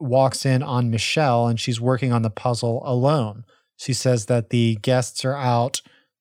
walks 0.00 0.44
in 0.44 0.62
on 0.62 0.90
Michelle 0.90 1.46
and 1.46 1.60
she's 1.60 1.80
working 1.80 2.12
on 2.12 2.22
the 2.22 2.30
puzzle 2.30 2.82
alone. 2.84 3.44
She 3.76 3.92
says 3.92 4.26
that 4.26 4.50
the 4.50 4.76
guests 4.76 5.24
are 5.24 5.36
out 5.36 5.80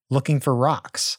looking 0.10 0.40
for 0.40 0.56
rocks. 0.56 1.18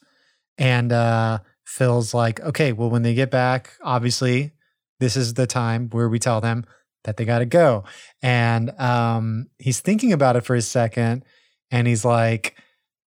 And 0.59 0.93
uh 0.93 1.39
Phil's 1.65 2.12
like, 2.12 2.41
"Okay, 2.41 2.73
well 2.73 2.91
when 2.91 3.03
they 3.03 3.15
get 3.15 3.31
back, 3.31 3.73
obviously 3.83 4.53
this 5.01 5.16
is 5.16 5.35
the 5.35 5.47
time 5.47 5.89
where 5.91 6.09
we 6.09 6.19
tell 6.19 6.41
them 6.41 6.65
that 7.05 7.16
they 7.16 7.24
got 7.24 7.39
to 7.41 7.47
go." 7.47 7.85
And 8.23 8.70
um 8.79 9.47
he's 9.59 9.81
thinking 9.81 10.12
about 10.12 10.37
it 10.37 10.45
for 10.45 10.55
a 10.55 10.62
second 10.62 11.24
and 11.70 11.87
he's 11.87 12.05
like, 12.05 12.57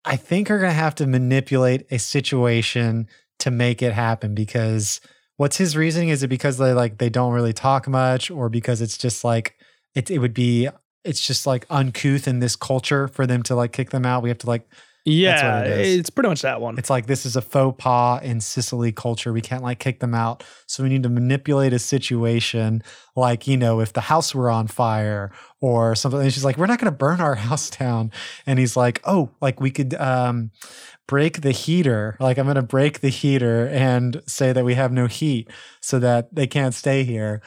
I 0.05 0.16
think 0.16 0.49
we're 0.49 0.61
gonna 0.61 0.73
have 0.73 0.95
to 0.97 1.07
manipulate 1.07 1.87
a 1.91 1.99
situation 1.99 3.09
to 3.41 3.51
make 3.51 3.83
it 3.83 3.93
happen 3.93 4.35
because 4.35 5.01
what's 5.36 5.56
his 5.56 5.77
reasoning? 5.77 6.09
Is 6.09 6.23
it 6.23 6.28
because 6.28 6.59
they 6.59 6.73
like 6.73 6.98
they 6.98 7.09
don't 7.09 7.32
really 7.32 7.52
talk 7.52 7.89
much, 7.89 8.31
or 8.31 8.48
because 8.48 8.81
it's 8.81 8.98
just 8.98 9.24
like 9.24 9.56
it 9.94 10.11
it 10.11 10.19
would 10.19 10.35
be 10.35 10.69
it's 11.05 11.24
just 11.27 11.47
like 11.47 11.66
uncouth 11.70 12.27
in 12.27 12.40
this 12.40 12.56
culture 12.56 13.09
for 13.09 13.27
them 13.27 13.43
to 13.44 13.55
like 13.55 13.73
kick 13.73 13.90
them 13.90 14.06
out? 14.06 14.23
We 14.23 14.31
have 14.31 14.39
to 14.39 14.47
like 14.47 14.66
Yeah, 15.05 15.59
what 15.59 15.66
it 15.66 15.81
is. 15.81 15.98
it's 15.98 16.10
pretty 16.10 16.31
much 16.31 16.43
that 16.43 16.62
one. 16.62 16.78
it's 16.78 16.89
like 16.89 17.06
this 17.06 17.26
is 17.26 17.36
a 17.36 17.43
faux 17.43 17.76
pas 17.78 18.22
in 18.22 18.40
Cicely 18.40 18.90
culture. 18.90 19.32
We 19.35 19.43
can't 19.43 19.62
like 19.62 19.78
kick 19.78 20.01
them 20.01 20.14
out. 20.14 20.43
So 20.66 20.82
we 20.82 20.89
need 20.89 21.02
to 21.02 21.10
manipulate 21.10 21.74
a 21.74 21.78
situation 21.78 22.82
like, 23.14 23.47
you 23.47 23.59
know, 23.59 23.81
if 23.81 23.93
the 23.93 24.01
house 24.01 24.35
were 24.35 24.51
on 24.51 24.66
fire 24.66 25.31
or 25.60 25.94
something. 25.94 26.20
And 26.20 26.32
she's 26.32 26.44
like, 26.44 26.56
we're 26.56 26.66
not 26.66 26.78
going 26.78 26.90
to 26.90 26.97
burn 26.97 27.20
our 27.20 27.35
house 27.48 27.68
down. 27.68 28.12
And 28.47 28.59
he's 28.59 28.76
like, 28.76 29.02
oh, 29.05 29.31
like 29.43 29.60
we 29.60 29.70
could 29.70 29.93
um, 29.94 30.51
break 31.06 31.43
the 31.43 31.52
heater. 31.52 32.16
Like 32.18 32.39
I'm 32.39 32.47
going 32.47 32.55
to 32.56 32.62
break 32.62 33.01
the 33.01 33.10
heater 33.10 33.68
and 33.68 34.22
say 34.26 34.52
that 34.52 34.64
we 34.64 34.74
have 34.74 34.90
no 34.90 35.06
heat 35.06 35.51
so 35.82 35.98
that 35.98 36.35
they 36.35 36.47
can't 36.47 36.74
stay 36.74 37.05
here. 37.05 37.43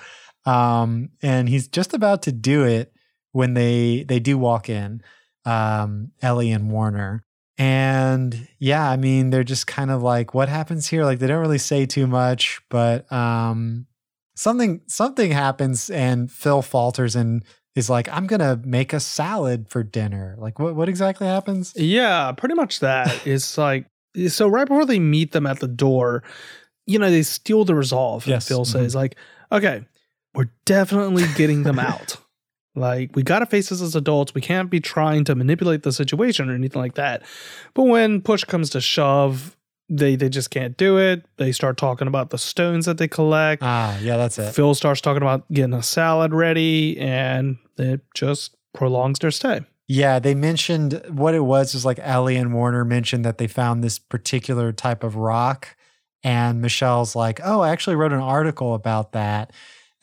Um, 0.45 1.09
and 1.23 1.49
he's 1.49 1.67
just 1.67 1.93
about 1.93 2.21
to 2.23 2.31
do 2.31 2.63
it 2.63 2.93
when 3.31 3.53
they 3.53 4.03
they 4.07 4.19
do 4.19 4.37
walk 4.37 4.69
in, 4.69 5.01
um, 5.43 6.11
Ellie 6.21 6.51
and 6.51 6.71
Warner. 6.71 7.23
And 7.57 8.47
yeah, 8.59 8.87
I 8.89 8.97
mean, 8.97 9.31
they're 9.31 9.43
just 9.43 9.65
kind 9.67 9.89
of 9.89 10.03
like, 10.03 10.33
what 10.33 10.47
happens 10.49 10.87
here? 10.87 11.03
Like 11.03 11.19
they 11.19 11.27
don't 11.27 11.41
really 11.41 11.57
say 11.57 11.85
too 11.85 12.07
much, 12.07 12.61
but 12.69 13.11
um 13.11 13.87
something 14.35 14.81
something 14.87 15.31
happens 15.31 15.89
and 15.89 16.31
Phil 16.31 16.61
falters 16.61 17.15
and 17.15 17.43
is 17.75 17.89
like, 17.89 18.07
I'm 18.09 18.27
gonna 18.27 18.59
make 18.63 18.93
a 18.93 18.99
salad 18.99 19.69
for 19.69 19.83
dinner. 19.83 20.35
Like 20.37 20.59
what 20.59 20.75
what 20.75 20.89
exactly 20.89 21.27
happens? 21.27 21.73
Yeah, 21.75 22.31
pretty 22.31 22.55
much 22.55 22.79
that. 22.81 23.25
it's 23.25 23.57
like 23.57 23.87
so 24.27 24.47
right 24.47 24.67
before 24.67 24.85
they 24.85 24.99
meet 24.99 25.31
them 25.31 25.45
at 25.45 25.59
the 25.59 25.67
door, 25.67 26.23
you 26.85 26.99
know, 26.99 27.09
they 27.09 27.23
steal 27.23 27.65
the 27.65 27.75
resolve. 27.75 28.23
And 28.25 28.31
Yes, 28.31 28.47
Phil 28.47 28.63
mhm. 28.63 28.67
says, 28.67 28.95
like, 28.95 29.15
okay, 29.51 29.83
we're 30.33 30.49
definitely 30.65 31.25
getting 31.35 31.63
them 31.63 31.79
out. 31.79 32.17
Like, 32.77 33.15
we 33.15 33.23
gotta 33.23 33.45
face 33.45 33.69
this 33.69 33.81
as 33.81 33.95
adults. 33.95 34.33
We 34.33 34.41
can't 34.41 34.69
be 34.69 34.79
trying 34.79 35.23
to 35.25 35.35
manipulate 35.35 35.83
the 35.83 35.91
situation 35.91 36.49
or 36.49 36.53
anything 36.53 36.81
like 36.81 36.95
that. 36.95 37.23
But 37.73 37.83
when 37.83 38.21
push 38.21 38.43
comes 38.43 38.69
to 38.71 38.81
shove, 38.81 39.55
they 39.89 40.15
they 40.15 40.29
just 40.29 40.49
can't 40.51 40.77
do 40.77 40.97
it. 40.97 41.25
They 41.37 41.51
start 41.51 41.77
talking 41.77 42.07
about 42.07 42.29
the 42.29 42.37
stones 42.37 42.85
that 42.85 42.97
they 42.97 43.07
collect. 43.07 43.63
Ah, 43.63 43.97
yeah, 43.99 44.17
that's 44.17 44.37
it. 44.37 44.53
Phil 44.53 44.75
starts 44.75 45.01
talking 45.01 45.21
about 45.21 45.49
getting 45.51 45.73
a 45.73 45.83
salad 45.83 46.33
ready, 46.33 46.97
and 46.99 47.57
it 47.77 48.01
just 48.13 48.55
prolongs 48.73 49.19
their 49.19 49.31
stay. 49.31 49.61
Yeah, 49.87 50.19
they 50.19 50.35
mentioned 50.35 51.01
what 51.09 51.33
it 51.33 51.45
was 51.45 51.73
is 51.73 51.85
like 51.85 51.99
Ellie 52.01 52.35
and 52.35 52.53
Warner 52.53 52.83
mentioned 52.83 53.23
that 53.23 53.37
they 53.37 53.47
found 53.47 53.83
this 53.83 53.97
particular 53.97 54.73
type 54.73 55.03
of 55.03 55.15
rock. 55.15 55.75
And 56.23 56.61
Michelle's 56.61 57.15
like, 57.15 57.39
Oh, 57.43 57.61
I 57.61 57.69
actually 57.69 57.95
wrote 57.95 58.11
an 58.11 58.19
article 58.19 58.73
about 58.73 59.13
that. 59.13 59.53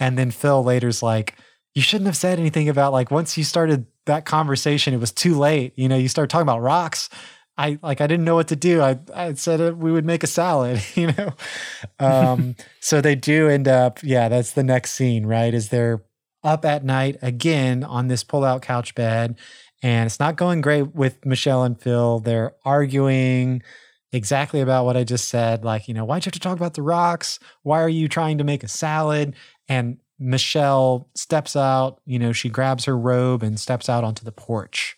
And 0.01 0.17
then 0.17 0.31
Phil 0.31 0.65
later's 0.65 1.03
like, 1.03 1.37
You 1.75 1.83
shouldn't 1.83 2.07
have 2.07 2.17
said 2.17 2.39
anything 2.39 2.69
about 2.69 2.93
like 2.93 3.11
once 3.11 3.37
you 3.37 3.45
started 3.45 3.87
that 4.07 4.25
conversation, 4.25 4.95
it 4.95 5.01
was 5.01 5.13
too 5.13 5.37
late. 5.37 5.73
You 5.77 5.89
know, 5.89 5.97
you 5.97 6.09
started 6.09 6.31
talking 6.31 6.43
about 6.43 6.63
rocks. 6.63 7.09
I 7.57 7.79
like 7.83 8.01
I 8.01 8.07
didn't 8.07 8.25
know 8.25 8.35
what 8.35 8.49
to 8.49 8.57
do. 8.57 8.81
I 8.81 8.99
I 9.15 9.35
said 9.35 9.81
we 9.81 9.93
would 9.93 10.05
make 10.05 10.23
a 10.23 10.29
salad, 10.29 10.83
you 10.95 11.13
know. 11.13 11.33
Um 11.99 12.57
so 12.81 13.01
they 13.01 13.15
do 13.15 13.49
end 13.49 13.69
up, 13.69 14.01
yeah, 14.03 14.29
that's 14.29 14.53
the 14.53 14.65
next 14.65 14.93
scene, 14.93 15.27
right? 15.27 15.53
Is 15.55 15.69
they're 15.69 16.03
up 16.43 16.65
at 16.65 16.85
night 16.85 17.17
again 17.23 17.83
on 17.83 18.09
this 18.09 18.23
pull-out 18.23 18.61
couch 18.61 18.95
bed 18.95 19.39
and 19.83 20.07
it's 20.07 20.21
not 20.21 20.37
going 20.37 20.63
great 20.63 20.95
with 20.95 21.25
Michelle 21.27 21.63
and 21.63 21.79
Phil. 21.81 22.19
They're 22.21 22.55
arguing 22.65 23.63
exactly 24.13 24.61
about 24.61 24.87
what 24.87 24.97
I 24.97 25.05
just 25.05 25.29
said. 25.29 25.65
Like, 25.65 25.89
you 25.89 25.95
know, 25.95 26.07
why'd 26.07 26.25
you 26.25 26.29
have 26.29 26.35
to 26.35 26.41
talk 26.41 26.57
about 26.57 26.75
the 26.75 26.83
rocks? 26.83 27.39
Why 27.65 27.83
are 27.83 27.89
you 27.89 28.09
trying 28.09 28.39
to 28.39 28.45
make 28.45 28.63
a 28.63 28.69
salad? 28.69 29.35
And 29.69 29.99
Michelle 30.19 31.09
steps 31.15 31.57
out, 31.57 32.01
you 32.07 32.19
know, 32.19 32.33
she 32.33 32.49
grabs 32.49 32.85
her 32.85 32.97
robe 32.97 33.43
and 33.43 33.59
steps 33.59 33.89
out 33.89 34.05
onto 34.05 34.25
the 34.25 34.33
porch. 34.33 34.97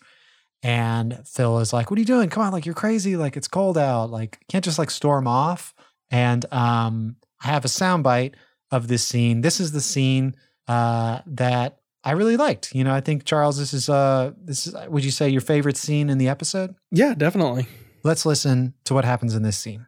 And 0.63 1.21
Phil 1.27 1.59
is 1.59 1.71
like, 1.73 1.89
What 1.89 1.97
are 1.97 2.01
you 2.01 2.05
doing? 2.05 2.29
Come 2.29 2.43
on, 2.43 2.51
like 2.51 2.65
you're 2.65 2.75
crazy. 2.75 3.15
Like 3.15 3.37
it's 3.37 3.47
cold 3.47 3.77
out. 3.77 4.09
Like, 4.09 4.39
can't 4.49 4.65
just 4.65 4.79
like 4.79 4.89
storm 4.89 5.27
off. 5.27 5.73
And 6.09 6.45
um, 6.53 7.17
I 7.43 7.47
have 7.47 7.65
a 7.65 7.69
soundbite 7.69 8.33
of 8.71 8.87
this 8.87 9.07
scene. 9.07 9.41
This 9.41 9.59
is 9.59 9.71
the 9.71 9.81
scene 9.81 10.35
uh, 10.67 11.19
that 11.25 11.79
I 12.03 12.11
really 12.11 12.37
liked. 12.37 12.73
You 12.73 12.83
know, 12.83 12.93
I 12.93 13.01
think 13.01 13.25
Charles, 13.25 13.57
this 13.57 13.73
is 13.73 13.89
uh 13.89 14.31
this 14.41 14.67
is 14.67 14.75
would 14.87 15.03
you 15.03 15.11
say 15.11 15.29
your 15.29 15.41
favorite 15.41 15.77
scene 15.77 16.09
in 16.09 16.17
the 16.17 16.29
episode? 16.29 16.75
Yeah, 16.91 17.13
definitely. 17.13 17.67
Let's 18.03 18.25
listen 18.25 18.73
to 18.85 18.93
what 18.93 19.03
happens 19.03 19.35
in 19.35 19.43
this 19.43 19.57
scene. 19.57 19.87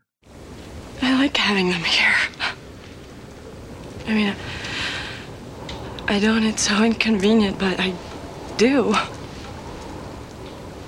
I 1.01 1.13
like 1.13 1.37
having 1.37 1.69
them 1.69 1.83
here. 1.83 2.15
I 4.05 4.13
mean, 4.13 4.35
I 6.09 6.19
don't, 6.19 6.43
it's 6.43 6.67
so 6.67 6.83
inconvenient, 6.83 7.59
but 7.59 7.79
I 7.79 7.93
do. 8.57 8.95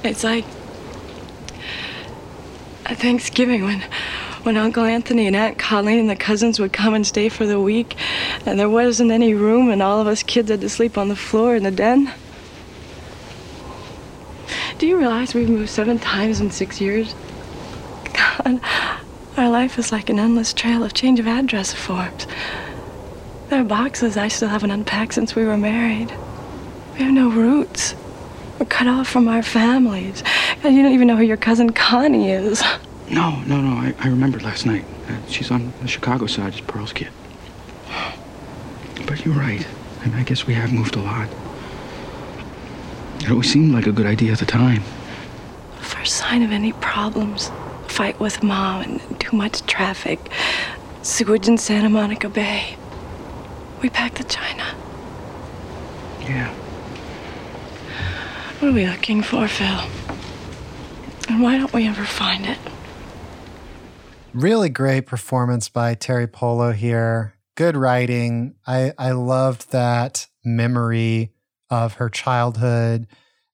It's 0.03 0.23
like 0.23 0.45
at 2.87 2.97
Thanksgiving 2.97 3.63
when 3.63 3.83
when 4.41 4.57
Uncle 4.57 4.83
Anthony 4.83 5.27
and 5.27 5.35
Aunt 5.35 5.59
Colleen 5.59 5.99
and 5.99 6.09
the 6.09 6.15
cousins 6.15 6.59
would 6.59 6.73
come 6.73 6.95
and 6.95 7.05
stay 7.05 7.29
for 7.29 7.45
the 7.45 7.61
week, 7.61 7.95
and 8.47 8.59
there 8.59 8.67
wasn't 8.67 9.11
any 9.11 9.35
room, 9.35 9.69
and 9.69 9.83
all 9.83 10.01
of 10.01 10.07
us 10.07 10.23
kids 10.23 10.49
had 10.49 10.61
to 10.61 10.69
sleep 10.69 10.97
on 10.97 11.07
the 11.07 11.15
floor 11.15 11.55
in 11.55 11.61
the 11.61 11.69
den. 11.69 12.11
Do 14.79 14.87
you 14.87 14.97
realize 14.97 15.35
we've 15.35 15.47
moved 15.47 15.69
seven 15.69 15.99
times 15.99 16.41
in 16.41 16.49
six 16.49 16.81
years? 16.81 17.13
God, 18.13 18.59
our 19.37 19.49
life 19.51 19.77
is 19.77 19.91
like 19.91 20.09
an 20.09 20.19
endless 20.19 20.51
trail 20.51 20.83
of 20.83 20.95
change 20.95 21.19
of 21.19 21.27
address 21.27 21.71
forms. 21.71 22.25
There 23.51 23.59
are 23.59 23.65
boxes 23.65 24.15
I 24.15 24.29
still 24.29 24.47
haven't 24.47 24.71
unpacked 24.71 25.13
since 25.13 25.35
we 25.35 25.43
were 25.43 25.57
married. 25.57 26.09
We 26.93 27.03
have 27.03 27.13
no 27.13 27.29
roots. 27.29 27.95
We're 28.57 28.65
cut 28.65 28.87
off 28.87 29.09
from 29.09 29.27
our 29.27 29.43
families. 29.43 30.23
And 30.63 30.73
you 30.73 30.81
don't 30.81 30.93
even 30.93 31.05
know 31.05 31.17
who 31.17 31.23
your 31.23 31.35
cousin 31.35 31.71
Connie 31.71 32.31
is. 32.31 32.63
No, 33.09 33.41
no, 33.41 33.59
no. 33.59 33.75
I, 33.75 33.93
I 33.99 34.07
remembered 34.07 34.43
last 34.43 34.65
night. 34.65 34.85
Uh, 35.09 35.17
she's 35.27 35.51
on 35.51 35.73
the 35.81 35.89
Chicago 35.89 36.27
side. 36.27 36.53
It's 36.53 36.61
Pearl's 36.61 36.93
kid. 36.93 37.09
But 39.05 39.25
you're 39.25 39.35
right. 39.35 39.67
I, 39.99 40.05
mean, 40.05 40.15
I 40.15 40.23
guess 40.23 40.47
we 40.47 40.53
have 40.53 40.71
moved 40.71 40.95
a 40.95 41.01
lot. 41.01 41.27
It 43.19 43.31
always 43.31 43.51
seemed 43.51 43.73
like 43.73 43.85
a 43.85 43.91
good 43.91 44.05
idea 44.05 44.31
at 44.31 44.39
the 44.39 44.45
time. 44.45 44.81
First 45.81 46.15
sign 46.15 46.41
of 46.41 46.53
any 46.53 46.71
problems. 46.71 47.51
Fight 47.89 48.17
with 48.17 48.43
mom 48.43 48.83
and 48.83 49.19
too 49.19 49.35
much 49.35 49.65
traffic. 49.65 50.31
Sewage 51.01 51.49
in 51.49 51.57
Santa 51.57 51.89
Monica 51.89 52.29
Bay. 52.29 52.77
We 53.81 53.89
packed 53.89 54.15
the 54.15 54.23
china. 54.23 54.75
Yeah. 56.21 56.53
What 58.59 58.69
are 58.69 58.73
we 58.73 58.85
looking 58.85 59.23
for, 59.23 59.47
Phil? 59.47 59.81
And 61.27 61.41
why 61.41 61.57
don't 61.57 61.73
we 61.73 61.87
ever 61.87 62.05
find 62.05 62.45
it? 62.45 62.59
Really 64.33 64.69
great 64.69 65.07
performance 65.07 65.67
by 65.67 65.95
Teri 65.95 66.31
Polo 66.31 66.71
here. 66.71 67.33
Good 67.55 67.75
writing. 67.75 68.55
I 68.65 68.93
I 68.97 69.11
loved 69.11 69.71
that 69.71 70.27
memory 70.43 71.33
of 71.69 71.95
her 71.95 72.09
childhood 72.09 73.07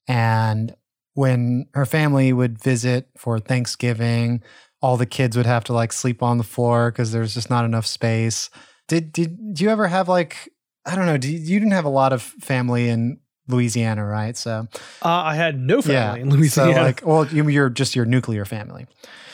and 0.08 0.76
when 1.14 1.68
her 1.74 1.86
family 1.86 2.32
would 2.32 2.62
visit 2.62 3.10
for 3.18 3.40
Thanksgiving, 3.40 4.44
all 4.84 4.98
the 4.98 5.08
kids 5.08 5.36
would 5.36 5.48
have 5.48 5.64
to 5.64 5.74
like 5.74 5.92
sleep 5.92 6.22
on 6.22 6.38
the 6.38 6.44
floor 6.44 6.92
because 6.92 7.12
there's 7.12 7.34
just 7.34 7.50
not 7.50 7.66
enough 7.66 7.88
space. 7.88 8.52
Did 8.88 9.12
did, 9.12 9.38
did 9.54 9.62
you 9.62 9.70
ever 9.70 9.88
have 9.88 10.08
like 10.08 10.50
I 10.86 10.96
don't 10.96 11.06
know, 11.06 11.18
do 11.18 11.32
you, 11.32 11.38
you 11.40 11.60
didn't 11.60 11.74
have 11.74 11.86
a 11.86 11.90
lot 11.90 12.14
of 12.14 12.22
family 12.22 12.88
in 12.90 13.20
Louisiana, 13.50 14.06
right? 14.06 14.36
So 14.38 14.68
Uh, 15.04 15.08
I 15.10 15.36
had 15.36 15.60
no 15.60 15.82
family 15.82 16.22
in 16.22 16.32
So 16.32 16.38
Louisiana. 16.38 16.82
like, 16.84 17.02
well, 17.06 17.26
you- 17.28 17.48
you're 17.50 17.70
just 17.70 17.96
your 17.96 18.06
nuclear 18.06 18.46
family. 18.46 18.88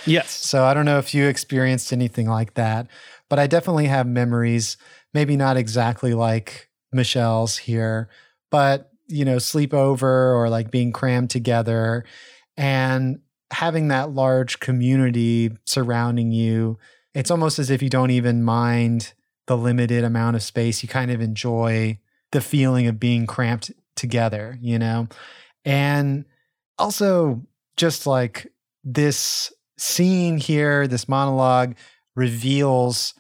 yes. 0.06 0.30
So 0.32 0.64
I 0.66 0.74
don't 0.74 0.86
know 0.86 0.98
if 0.98 1.14
you 1.14 1.26
experienced 1.28 1.94
anything 1.94 2.28
like 2.28 2.56
that, 2.56 2.88
but 3.30 3.38
I 3.40 3.48
definitely 3.48 3.86
have 3.86 4.08
memories, 4.08 4.78
maybe 5.14 5.36
not 5.38 5.58
exactly 5.58 6.14
like 6.14 6.70
Michelle's 6.92 7.58
here, 7.58 8.10
but 8.52 8.90
you 9.08 9.26
know, 9.26 9.36
sleepover 9.38 10.02
or 10.36 10.50
like 10.50 10.72
being 10.72 10.92
crammed 10.92 11.30
together 11.30 12.04
and 12.58 13.20
having 13.52 13.90
that 13.90 14.12
large 14.12 14.60
community 14.60 15.52
surrounding 15.66 16.32
you. 16.32 16.80
It's 17.14 17.30
almost 17.30 17.60
as 17.60 17.70
if 17.70 17.84
you 17.84 17.90
don't 17.90 18.10
even 18.12 18.42
mind 18.44 19.14
the 19.48 19.58
limited 19.58 20.04
amount 20.04 20.36
of 20.36 20.44
space. 20.44 20.84
You 20.84 20.90
kind 20.90 21.12
of 21.12 21.22
enjoy 21.22 22.00
the 22.32 22.42
feeling 22.42 22.88
of 22.88 23.00
being 23.00 23.26
cramped 23.26 23.72
together, 23.96 24.58
you 24.62 24.80
know? 24.80 25.08
And 25.66 26.26
also 26.78 27.42
just 27.78 28.08
like 28.08 28.48
this 28.84 29.52
scene 29.78 30.38
here, 30.38 30.88
this 30.88 31.08
monologue 31.08 31.76
reveals 32.16 33.14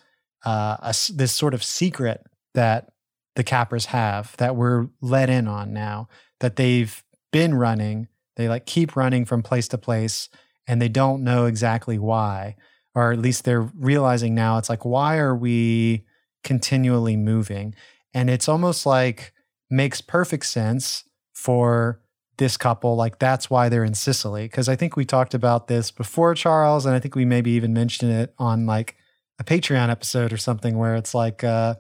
uh, 0.45 0.77
a 0.81 0.95
this 1.13 1.31
sort 1.31 1.53
of 1.53 1.63
secret 1.63 2.25
that 2.53 2.91
the 3.35 3.43
Capras 3.43 3.85
have 3.85 4.35
that 4.37 4.55
we're 4.55 4.87
let 5.01 5.29
in 5.29 5.47
on 5.47 5.73
now 5.73 6.07
that 6.39 6.55
they've 6.55 7.03
been 7.31 7.55
running. 7.55 8.07
They 8.35 8.49
like 8.49 8.65
keep 8.65 8.95
running 8.95 9.25
from 9.25 9.41
place 9.41 9.67
to 9.69 9.77
place 9.77 10.29
and 10.67 10.81
they 10.81 10.89
don't 10.89 11.23
know 11.23 11.45
exactly 11.45 11.97
why, 11.97 12.55
or 12.95 13.11
at 13.11 13.19
least 13.19 13.43
they're 13.43 13.61
realizing 13.61 14.35
now 14.35 14.57
it's 14.57 14.69
like, 14.69 14.85
why 14.85 15.17
are 15.17 15.35
we 15.35 16.05
continually 16.43 17.17
moving? 17.17 17.75
And 18.13 18.29
it's 18.29 18.47
almost 18.47 18.85
like 18.85 19.33
makes 19.69 20.01
perfect 20.01 20.45
sense 20.45 21.03
for 21.33 21.99
this 22.37 22.57
couple. 22.57 22.95
Like 22.95 23.19
that's 23.19 23.49
why 23.49 23.69
they're 23.69 23.83
in 23.83 23.93
Cicely. 23.93 24.47
Cause 24.49 24.67
I 24.69 24.75
think 24.75 24.95
we 24.95 25.05
talked 25.05 25.33
about 25.33 25.67
this 25.67 25.91
before, 25.91 26.35
Charles, 26.35 26.85
and 26.85 26.95
I 26.95 26.99
think 26.99 27.15
we 27.15 27.25
maybe 27.25 27.51
even 27.51 27.73
mentioned 27.73 28.11
it 28.11 28.33
on 28.37 28.65
like 28.65 28.95
a 29.39 29.43
Patreon 29.43 29.89
episode 29.89 30.31
or 30.31 30.37
something 30.37 30.77
where 30.77 30.95
it's 30.95 31.13
like, 31.13 31.43
uh, 31.43 31.75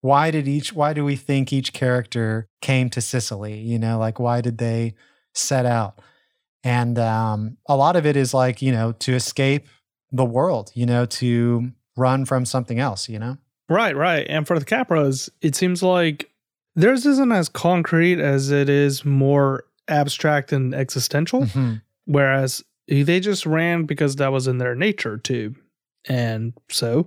why 0.00 0.30
did 0.30 0.46
each 0.46 0.72
why 0.74 0.92
do 0.92 1.04
we 1.04 1.16
think 1.16 1.52
each 1.52 1.72
character 1.72 2.48
came 2.60 2.90
to 2.90 3.00
Cicely? 3.00 3.58
You 3.58 3.78
know, 3.78 3.98
like 3.98 4.18
why 4.18 4.42
did 4.42 4.58
they 4.58 4.94
set 5.32 5.64
out? 5.64 6.00
And 6.62 6.98
um, 6.98 7.56
a 7.68 7.76
lot 7.76 7.96
of 7.96 8.06
it 8.06 8.16
is 8.16 8.34
like, 8.34 8.62
you 8.62 8.72
know, 8.72 8.92
to 8.92 9.14
escape 9.14 9.66
the 10.12 10.24
world, 10.24 10.72
you 10.74 10.86
know, 10.86 11.06
to 11.06 11.72
run 11.96 12.24
from 12.24 12.44
something 12.44 12.78
else, 12.78 13.08
you 13.08 13.18
know? 13.18 13.36
Right, 13.68 13.96
right. 13.96 14.26
And 14.28 14.46
for 14.46 14.58
the 14.58 14.64
Capras, 14.64 15.30
it 15.40 15.54
seems 15.54 15.82
like 15.82 16.30
theirs 16.74 17.06
isn't 17.06 17.32
as 17.32 17.48
concrete 17.48 18.20
as 18.20 18.50
it 18.50 18.68
is 18.68 19.04
more 19.04 19.64
abstract 19.88 20.52
and 20.52 20.74
existential. 20.74 21.42
Mhm. 21.42 21.82
Whereas 22.04 22.62
they 22.88 23.20
just 23.20 23.46
ran 23.46 23.84
because 23.84 24.16
that 24.16 24.32
was 24.32 24.46
in 24.46 24.58
their 24.58 24.74
nature 24.74 25.16
too. 25.16 25.54
And 26.08 26.52
so 26.68 27.06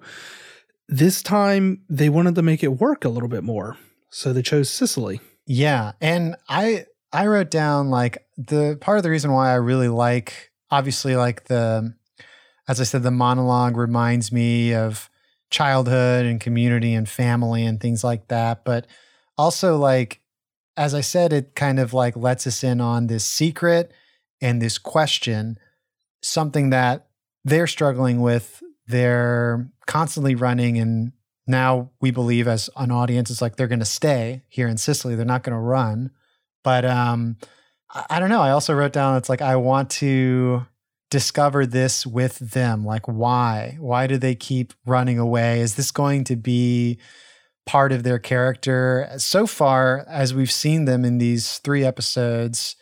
this 0.89 1.21
time 1.21 1.81
they 1.89 2.09
wanted 2.09 2.35
to 2.35 2.41
make 2.41 2.63
it 2.63 2.79
work 2.79 3.05
a 3.05 3.09
little 3.09 3.29
bit 3.29 3.43
more. 3.43 3.77
So 4.09 4.33
they 4.33 4.41
chose 4.41 4.69
Cicely. 4.69 5.19
Yeah, 5.45 5.93
and 6.01 6.35
I 6.49 6.85
I 7.13 7.27
wrote 7.27 7.51
down 7.51 7.89
like 7.89 8.25
the 8.37 8.77
part 8.81 8.97
of 8.97 9.03
the 9.03 9.09
reason 9.09 9.31
why 9.31 9.51
I 9.51 9.55
really 9.55 9.87
like 9.87 10.51
obviously 10.71 11.15
like 11.15 11.45
the 11.45 11.93
as 12.67 12.81
I 12.81 12.83
said 12.83 13.03
the 13.03 13.11
monologue 13.11 13.77
reminds 13.77 14.31
me 14.31 14.73
of 14.73 15.09
childhood 15.49 16.25
and 16.25 16.41
community 16.41 16.93
and 16.93 17.07
family 17.07 17.65
and 17.65 17.79
things 17.79 18.03
like 18.03 18.27
that, 18.27 18.65
but 18.65 18.87
also 19.37 19.77
like 19.77 20.21
as 20.75 20.93
I 20.93 21.01
said 21.01 21.33
it 21.33 21.55
kind 21.55 21.79
of 21.79 21.93
like 21.93 22.15
lets 22.15 22.45
us 22.47 22.63
in 22.63 22.81
on 22.81 23.07
this 23.07 23.25
secret 23.25 23.91
and 24.41 24.61
this 24.61 24.77
question 24.77 25.57
something 26.21 26.71
that 26.71 27.07
they're 27.43 27.67
struggling 27.67 28.21
with 28.21 28.61
they're 28.87 29.69
constantly 29.85 30.35
running 30.35 30.77
and 30.77 31.11
now 31.47 31.89
we 32.01 32.11
believe 32.11 32.47
as 32.47 32.69
an 32.75 32.91
audience 32.91 33.31
it's 33.31 33.41
like 33.41 33.55
they're 33.55 33.67
going 33.67 33.79
to 33.79 33.85
stay 33.85 34.43
here 34.49 34.67
in 34.67 34.77
Cicely. 34.77 35.15
They're 35.15 35.25
not 35.25 35.43
going 35.43 35.55
to 35.55 35.61
run. 35.61 36.11
But 36.63 36.83
um, 36.83 37.37
I, 37.89 38.05
I 38.11 38.19
don't 38.19 38.29
know. 38.29 38.41
I 38.41 38.51
also 38.51 38.73
wrote 38.73 38.91
down 38.91 39.15
it's 39.15 39.29
like 39.29 39.41
I 39.41 39.55
want 39.55 39.89
to 39.91 40.65
discover 41.09 41.65
this 41.65 42.05
with 42.05 42.37
them. 42.39 42.85
Like 42.85 43.07
why? 43.07 43.77
Why 43.79 44.07
do 44.07 44.17
they 44.17 44.35
keep 44.35 44.73
running 44.85 45.19
away? 45.19 45.61
Is 45.61 45.75
this 45.75 45.91
going 45.91 46.23
to 46.25 46.35
be 46.35 46.99
part 47.65 47.91
of 47.91 48.03
their 48.03 48.19
character? 48.19 49.09
So 49.17 49.47
far, 49.47 50.05
as 50.07 50.33
we've 50.33 50.51
seen 50.51 50.85
them 50.85 51.05
in 51.05 51.17
these 51.17 51.59
three 51.59 51.85
episodes 51.85 52.75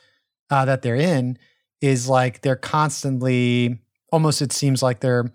uh, 0.49 0.65
that 0.65 0.81
they're 0.81 0.95
in, 0.95 1.37
is 1.81 2.09
like 2.09 2.41
they're 2.41 2.55
constantly 2.55 3.79
almost. 4.11 4.41
It 4.41 4.51
seems 4.51 4.81
like 4.81 5.01
they're 5.01 5.31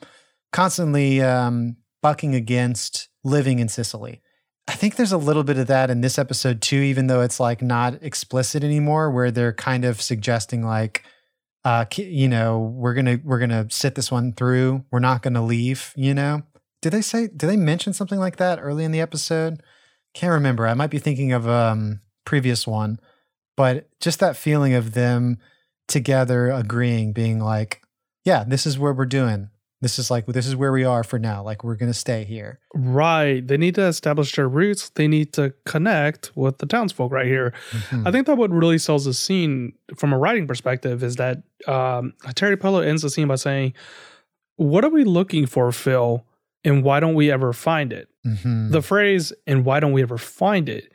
constantly 0.52 1.22
um, 1.22 1.76
bucking 2.02 2.34
against 2.34 3.08
living 3.22 3.58
in 3.58 3.68
Cicely. 3.68 4.20
I 4.66 4.74
think 4.74 4.96
there's 4.96 5.12
a 5.12 5.18
little 5.18 5.44
bit 5.44 5.58
of 5.58 5.66
that 5.66 5.90
in 5.90 6.00
this 6.00 6.18
episode 6.18 6.62
too, 6.62 6.76
even 6.76 7.08
though 7.08 7.22
it's 7.22 7.40
like 7.40 7.60
not 7.60 8.02
explicit 8.02 8.62
anymore, 8.64 9.10
where 9.10 9.30
they're 9.30 9.52
kind 9.52 9.84
of 9.84 10.00
suggesting 10.00 10.64
like, 10.64 11.04
uh, 11.65 11.85
you 11.97 12.28
know, 12.28 12.59
we're 12.59 12.95
gonna 12.95 13.19
we're 13.23 13.39
gonna 13.39 13.66
sit 13.70 13.95
this 13.95 14.11
one 14.11 14.32
through. 14.32 14.85
We're 14.91 14.99
not 14.99 15.23
gonna 15.23 15.45
leave. 15.45 15.93
You 15.97 16.15
know, 16.15 16.43
did 16.81 16.93
they 16.93 17.03
say? 17.03 17.28
Did 17.28 17.49
they 17.49 17.57
mention 17.57 17.93
something 17.93 18.19
like 18.19 18.37
that 18.37 18.59
early 18.61 18.85
in 18.85 18.93
the 18.93 19.01
episode? 19.01 19.62
Can't 20.15 20.32
remember. 20.32 20.66
I 20.66 20.74
might 20.74 20.91
be 20.91 20.99
thinking 20.99 21.32
of 21.32 21.47
um 21.49 22.01
previous 22.24 22.66
one, 22.66 22.99
but 23.57 23.89
just 24.01 24.20
that 24.20 24.37
feeling 24.37 24.74
of 24.74 24.95
them 24.95 25.39
together 25.87 26.51
agreeing, 26.51 27.12
being 27.12 27.41
like, 27.41 27.82
yeah, 28.24 28.45
this 28.47 28.66
is 28.66 28.78
where 28.78 28.93
we're 28.93 29.07
doing. 29.07 29.51
This 29.82 29.98
is 29.98 30.11
like 30.11 30.27
this 30.27 30.47
is 30.47 30.55
where 30.55 30.73
we 30.73 30.85
are 30.85 31.02
for 31.02 31.19
now. 31.19 31.43
Like 31.43 31.65
we're 31.65 31.74
gonna 31.77 31.94
stay 31.94 32.24
here. 32.24 32.59
Right. 32.74 33.47
They 33.47 33.57
need 33.57 33.74
to 33.77 33.86
establish 33.86 34.35
their 34.36 34.48
roots. 34.48 34.90
They 34.90 35.09
need 35.09 35.32
to 35.35 35.55
connect 35.65 36.32
with 36.36 36.59
the 36.59 36.66
townsfolk 36.66 37.11
right 37.12 37.27
here. 37.27 37.55
Mhm. 37.70 38.07
I 38.07 38.11
think 38.12 38.27
that 38.27 38.36
what 38.36 38.51
really 38.51 38.77
sells 38.78 39.07
the 39.07 39.15
scene 39.15 39.73
from 39.97 40.12
a 40.12 40.19
writing 40.19 40.47
perspective 40.47 41.02
is 41.02 41.16
that 41.16 41.39
um, 41.66 42.12
Teri 42.35 42.61
Polo 42.61 42.81
ends 42.81 43.02
the 43.02 43.11
scene 43.11 43.28
by 43.28 43.36
saying, 43.36 43.73
What 44.57 44.85
are 44.85 44.90
we 44.90 45.05
looking 45.05 45.47
for, 45.47 45.73
Phil? 45.73 46.24
And 46.62 46.85
why 46.85 47.01
don't 47.01 47.15
we 47.15 47.31
ever 47.31 47.55
find 47.55 47.90
it? 47.90 48.09
Mhm. 48.27 48.73
The 48.73 48.82
phrase, 48.82 49.32
and 49.47 49.65
why 49.65 49.81
don't 49.81 49.93
we 49.93 50.02
ever 50.02 50.19
find 50.19 50.69
it, 50.69 50.93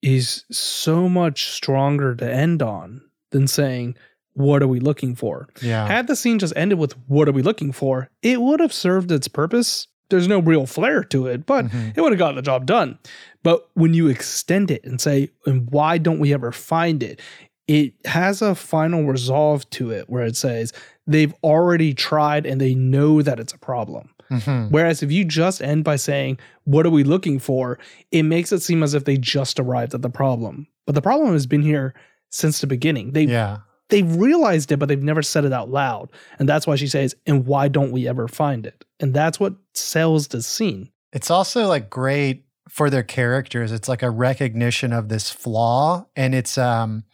is 0.00 0.44
so 0.52 1.08
much 1.08 1.46
stronger 1.48 2.14
to 2.14 2.32
end 2.32 2.62
on 2.62 3.00
than 3.32 3.48
saying, 3.48 3.96
What 4.38 4.62
are 4.62 4.68
we 4.68 4.80
looking 4.80 5.14
for? 5.14 5.48
yeah. 5.60 5.86
Had 5.86 6.06
the 6.06 6.16
scene 6.16 6.38
just 6.38 6.52
ended 6.56 6.78
with, 6.78 6.94
What 7.08 7.28
are 7.28 7.32
we 7.32 7.42
looking 7.42 7.72
for? 7.72 8.08
it 8.22 8.40
would 8.40 8.60
have 8.60 8.72
served 8.72 9.10
its 9.12 9.28
purpose. 9.28 9.86
There's 10.10 10.26
no 10.28 10.38
real 10.38 10.64
flair 10.64 11.04
to 11.04 11.26
it, 11.26 11.44
but 11.44 11.66
Mhm. 11.66 11.92
it 11.96 12.00
would 12.00 12.12
have 12.12 12.18
gotten 12.18 12.36
the 12.36 12.42
job 12.42 12.64
done. 12.64 12.98
But 13.42 13.68
when 13.74 13.92
you 13.94 14.08
extend 14.08 14.70
it 14.70 14.82
and 14.84 14.98
say, 15.00 15.28
and 15.44 15.68
why 15.70 15.98
don't 15.98 16.18
we 16.18 16.32
ever 16.32 16.50
find 16.52 17.02
it? 17.02 17.20
It 17.66 17.92
has 18.06 18.40
a 18.40 18.54
final 18.54 19.04
resolve 19.04 19.68
to 19.70 19.90
it 19.90 20.08
where 20.08 20.24
it 20.24 20.36
says 20.36 20.72
they've 21.06 21.34
already 21.44 21.92
tried 21.92 22.46
and 22.46 22.58
they 22.60 22.74
know 22.74 23.20
that 23.20 23.38
it's 23.38 23.52
a 23.52 23.58
problem. 23.58 24.08
Mhm. 24.30 24.70
Whereas 24.70 25.02
if 25.02 25.10
you 25.12 25.24
just 25.26 25.60
end 25.62 25.84
by 25.84 25.96
saying, 25.96 26.38
What 26.64 26.86
are 26.86 26.90
we 26.90 27.02
looking 27.04 27.38
for? 27.38 27.78
it 28.10 28.22
makes 28.22 28.52
it 28.52 28.60
seem 28.62 28.82
as 28.82 28.94
if 28.94 29.04
they 29.04 29.16
just 29.18 29.58
arrived 29.60 29.92
at 29.94 30.00
the 30.02 30.10
problem. 30.10 30.66
But 30.86 30.94
the 30.94 31.02
problem 31.02 31.32
has 31.34 31.46
been 31.46 31.62
here 31.62 31.92
since 32.30 32.60
the 32.60 32.66
beginning. 32.66 33.12
They 33.12 33.24
Yeah. 33.24 33.58
They've 33.88 34.16
realized 34.16 34.72
it, 34.72 34.78
but 34.78 34.88
they've 34.88 35.02
never 35.02 35.22
said 35.22 35.44
it 35.44 35.52
out 35.52 35.70
loud. 35.70 36.10
And 36.38 36.48
that's 36.48 36.66
why 36.66 36.76
she 36.76 36.86
says, 36.86 37.14
And 37.26 37.46
why 37.46 37.68
don't 37.68 37.92
we 37.92 38.08
ever 38.08 38.28
find 38.28 38.66
it? 38.66 38.84
And 39.00 39.14
that's 39.14 39.40
what 39.40 39.54
sells 39.74 40.28
the 40.28 40.42
scene. 40.42 40.90
It's 41.12 41.30
also 41.30 41.66
like 41.66 41.88
great 41.88 42.44
for 42.68 42.90
their 42.90 43.02
characters. 43.02 43.72
It's 43.72 43.88
like 43.88 44.02
a 44.02 44.10
recognition 44.10 44.92
of 44.92 45.08
this 45.08 45.30
flaw. 45.30 46.06
And 46.16 46.34
it's 46.34 46.58
um 46.58 47.04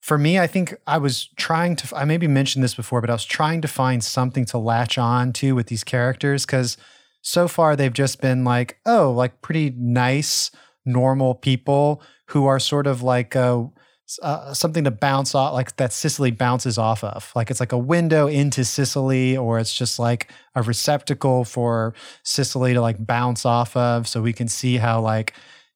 for 0.00 0.18
me, 0.18 0.38
I 0.38 0.46
think 0.46 0.74
I 0.86 0.98
was 0.98 1.28
trying 1.36 1.76
to 1.76 1.96
I 1.96 2.04
maybe 2.04 2.26
mentioned 2.26 2.64
this 2.64 2.74
before, 2.74 3.00
but 3.00 3.10
I 3.10 3.14
was 3.14 3.24
trying 3.24 3.60
to 3.62 3.68
find 3.68 4.02
something 4.02 4.44
to 4.46 4.58
latch 4.58 4.98
on 4.98 5.32
to 5.34 5.54
with 5.54 5.68
these 5.68 5.84
characters 5.84 6.46
because 6.46 6.76
so 7.22 7.48
far 7.48 7.74
they've 7.74 7.92
just 7.92 8.20
been 8.20 8.44
like, 8.44 8.78
oh, 8.84 9.10
like 9.10 9.40
pretty 9.40 9.74
nice, 9.76 10.50
normal 10.84 11.34
people 11.34 12.02
who 12.28 12.46
are 12.46 12.58
sort 12.58 12.86
of 12.86 13.02
like 13.02 13.34
uh, 13.34 13.64
uh, 14.22 14.52
something 14.52 14.84
to 14.84 14.90
bounce 14.90 15.34
off, 15.34 15.54
like 15.54 15.76
that 15.76 15.92
Cicely 15.92 16.30
bounces 16.30 16.76
off 16.78 17.02
of. 17.02 17.32
Like 17.34 17.50
it's 17.50 17.60
like 17.60 17.72
a 17.72 17.78
window 17.78 18.26
into 18.26 18.64
Cicely, 18.64 19.36
or 19.36 19.58
it's 19.58 19.76
just 19.76 19.98
like 19.98 20.30
a 20.54 20.62
receptacle 20.62 21.44
for 21.44 21.94
Cicely 22.22 22.74
to 22.74 22.80
like 22.80 23.04
bounce 23.04 23.46
off 23.46 23.76
of. 23.76 24.06
So 24.06 24.20
we 24.20 24.32
can 24.32 24.48
see 24.48 24.76
how 24.76 25.00
like, 25.00 25.34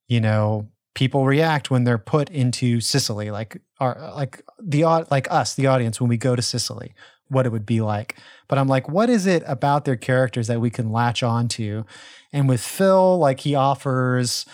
you 0.09 0.21
know, 0.21 0.69
people 0.95 1.25
react 1.25 1.71
when 1.71 1.85
they're 1.85 1.99
put 1.99 2.29
into 2.31 2.81
Cicely, 2.81 3.31
like 3.31 3.63
our 3.81 4.13
like 4.15 4.43
the 4.63 4.85
like 5.11 5.31
us, 5.31 5.55
the 5.55 5.67
audience, 5.67 6.01
when 6.01 6.09
we 6.09 6.19
go 6.19 6.37
to 6.37 6.43
Cicely, 6.43 6.95
what 7.29 7.47
it 7.47 7.53
would 7.53 7.67
be 7.67 7.81
like. 7.81 8.17
But 8.47 8.59
I'm 8.59 8.69
like, 8.69 8.89
what 8.89 9.09
is 9.09 9.27
it 9.27 9.43
about 9.47 9.85
their 9.85 9.97
characters 9.97 10.49
that 10.49 10.61
we 10.61 10.71
can 10.71 10.93
latch 10.93 11.23
on 11.23 11.49
to? 11.49 11.87
And 12.33 12.49
with 12.49 12.61
Phil, 12.61 13.19
like 13.19 13.41
he 13.41 13.55
offers 13.55 14.45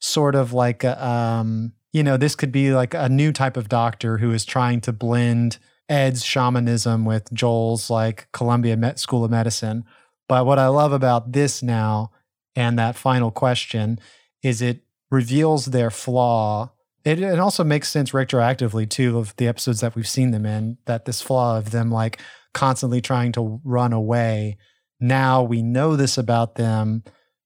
sort 0.00 0.34
of 0.34 0.52
like 0.52 0.82
a, 0.82 1.04
um 1.04 1.74
you 1.92 2.02
know, 2.02 2.16
this 2.16 2.34
could 2.34 2.52
be 2.52 2.72
like 2.72 2.94
a 2.94 3.08
new 3.08 3.32
type 3.32 3.56
of 3.56 3.68
doctor 3.68 4.18
who 4.18 4.32
is 4.32 4.44
trying 4.44 4.80
to 4.82 4.92
blend 4.92 5.58
Ed's 5.88 6.24
shamanism 6.24 7.04
with 7.04 7.32
Joel's 7.32 7.90
like 7.90 8.28
Columbia 8.32 8.76
Met 8.76 8.98
School 8.98 9.24
of 9.24 9.30
Medicine. 9.30 9.84
But 10.28 10.46
what 10.46 10.60
I 10.60 10.68
love 10.68 10.92
about 10.92 11.32
this 11.32 11.62
now 11.62 12.12
and 12.54 12.78
that 12.78 12.94
final 12.94 13.32
question 13.32 13.98
is 14.42 14.62
it 14.62 14.82
reveals 15.10 15.66
their 15.66 15.90
flaw. 15.90 16.70
It, 17.04 17.20
it 17.20 17.40
also 17.40 17.64
makes 17.64 17.88
sense 17.88 18.12
retroactively 18.12 18.88
too 18.88 19.18
of 19.18 19.34
the 19.36 19.48
episodes 19.48 19.80
that 19.80 19.96
we've 19.96 20.08
seen 20.08 20.30
them 20.30 20.46
in 20.46 20.78
that 20.84 21.06
this 21.06 21.20
flaw 21.20 21.58
of 21.58 21.72
them 21.72 21.90
like 21.90 22.20
constantly 22.54 23.00
trying 23.00 23.32
to 23.32 23.60
run 23.64 23.92
away. 23.92 24.58
Now 25.00 25.42
we 25.42 25.62
know 25.62 25.96
this 25.96 26.16
about 26.16 26.54
them. 26.54 27.02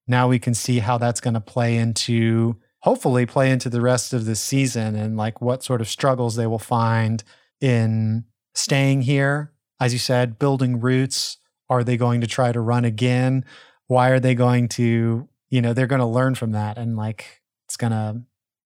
Now 0.07 0.27
we 0.27 0.37
can 0.37 0.53
see 0.53 0.79
how 0.79 0.99
that's 0.99 1.21
going 1.21 1.33
to 1.33 1.41
play 1.41 1.77
into 1.77 2.57
hopefully 2.85 3.25
play 3.25 3.49
into 3.49 3.67
the 3.67 3.81
rest 3.81 4.13
of 4.13 4.25
the 4.25 4.35
season 4.35 4.95
and 4.95 5.17
like 5.17 5.41
what 5.41 5.63
sort 5.63 5.81
of 5.81 5.89
struggles 5.89 6.35
they 6.35 6.45
will 6.45 6.59
find 6.59 7.23
in 7.59 8.23
staying 8.53 9.01
here. 9.01 9.51
As 9.81 9.91
you 9.91 9.97
said, 9.97 10.37
building 10.37 10.79
roots. 10.79 11.37
Are 11.67 11.83
they 11.83 11.97
going 11.97 12.21
to 12.21 12.27
try 12.27 12.51
to 12.51 12.61
run 12.61 12.85
again? 12.85 13.43
Why 13.87 14.09
are 14.09 14.19
they 14.19 14.35
going 14.35 14.67
to, 14.69 15.27
you 15.49 15.61
know, 15.63 15.73
they're 15.73 15.87
going 15.87 15.99
to 15.99 16.05
learn 16.05 16.35
from 16.35 16.51
that 16.51 16.77
and 16.77 16.95
like 16.95 17.41
it's 17.67 17.75
going 17.75 17.89
to, 17.89 18.21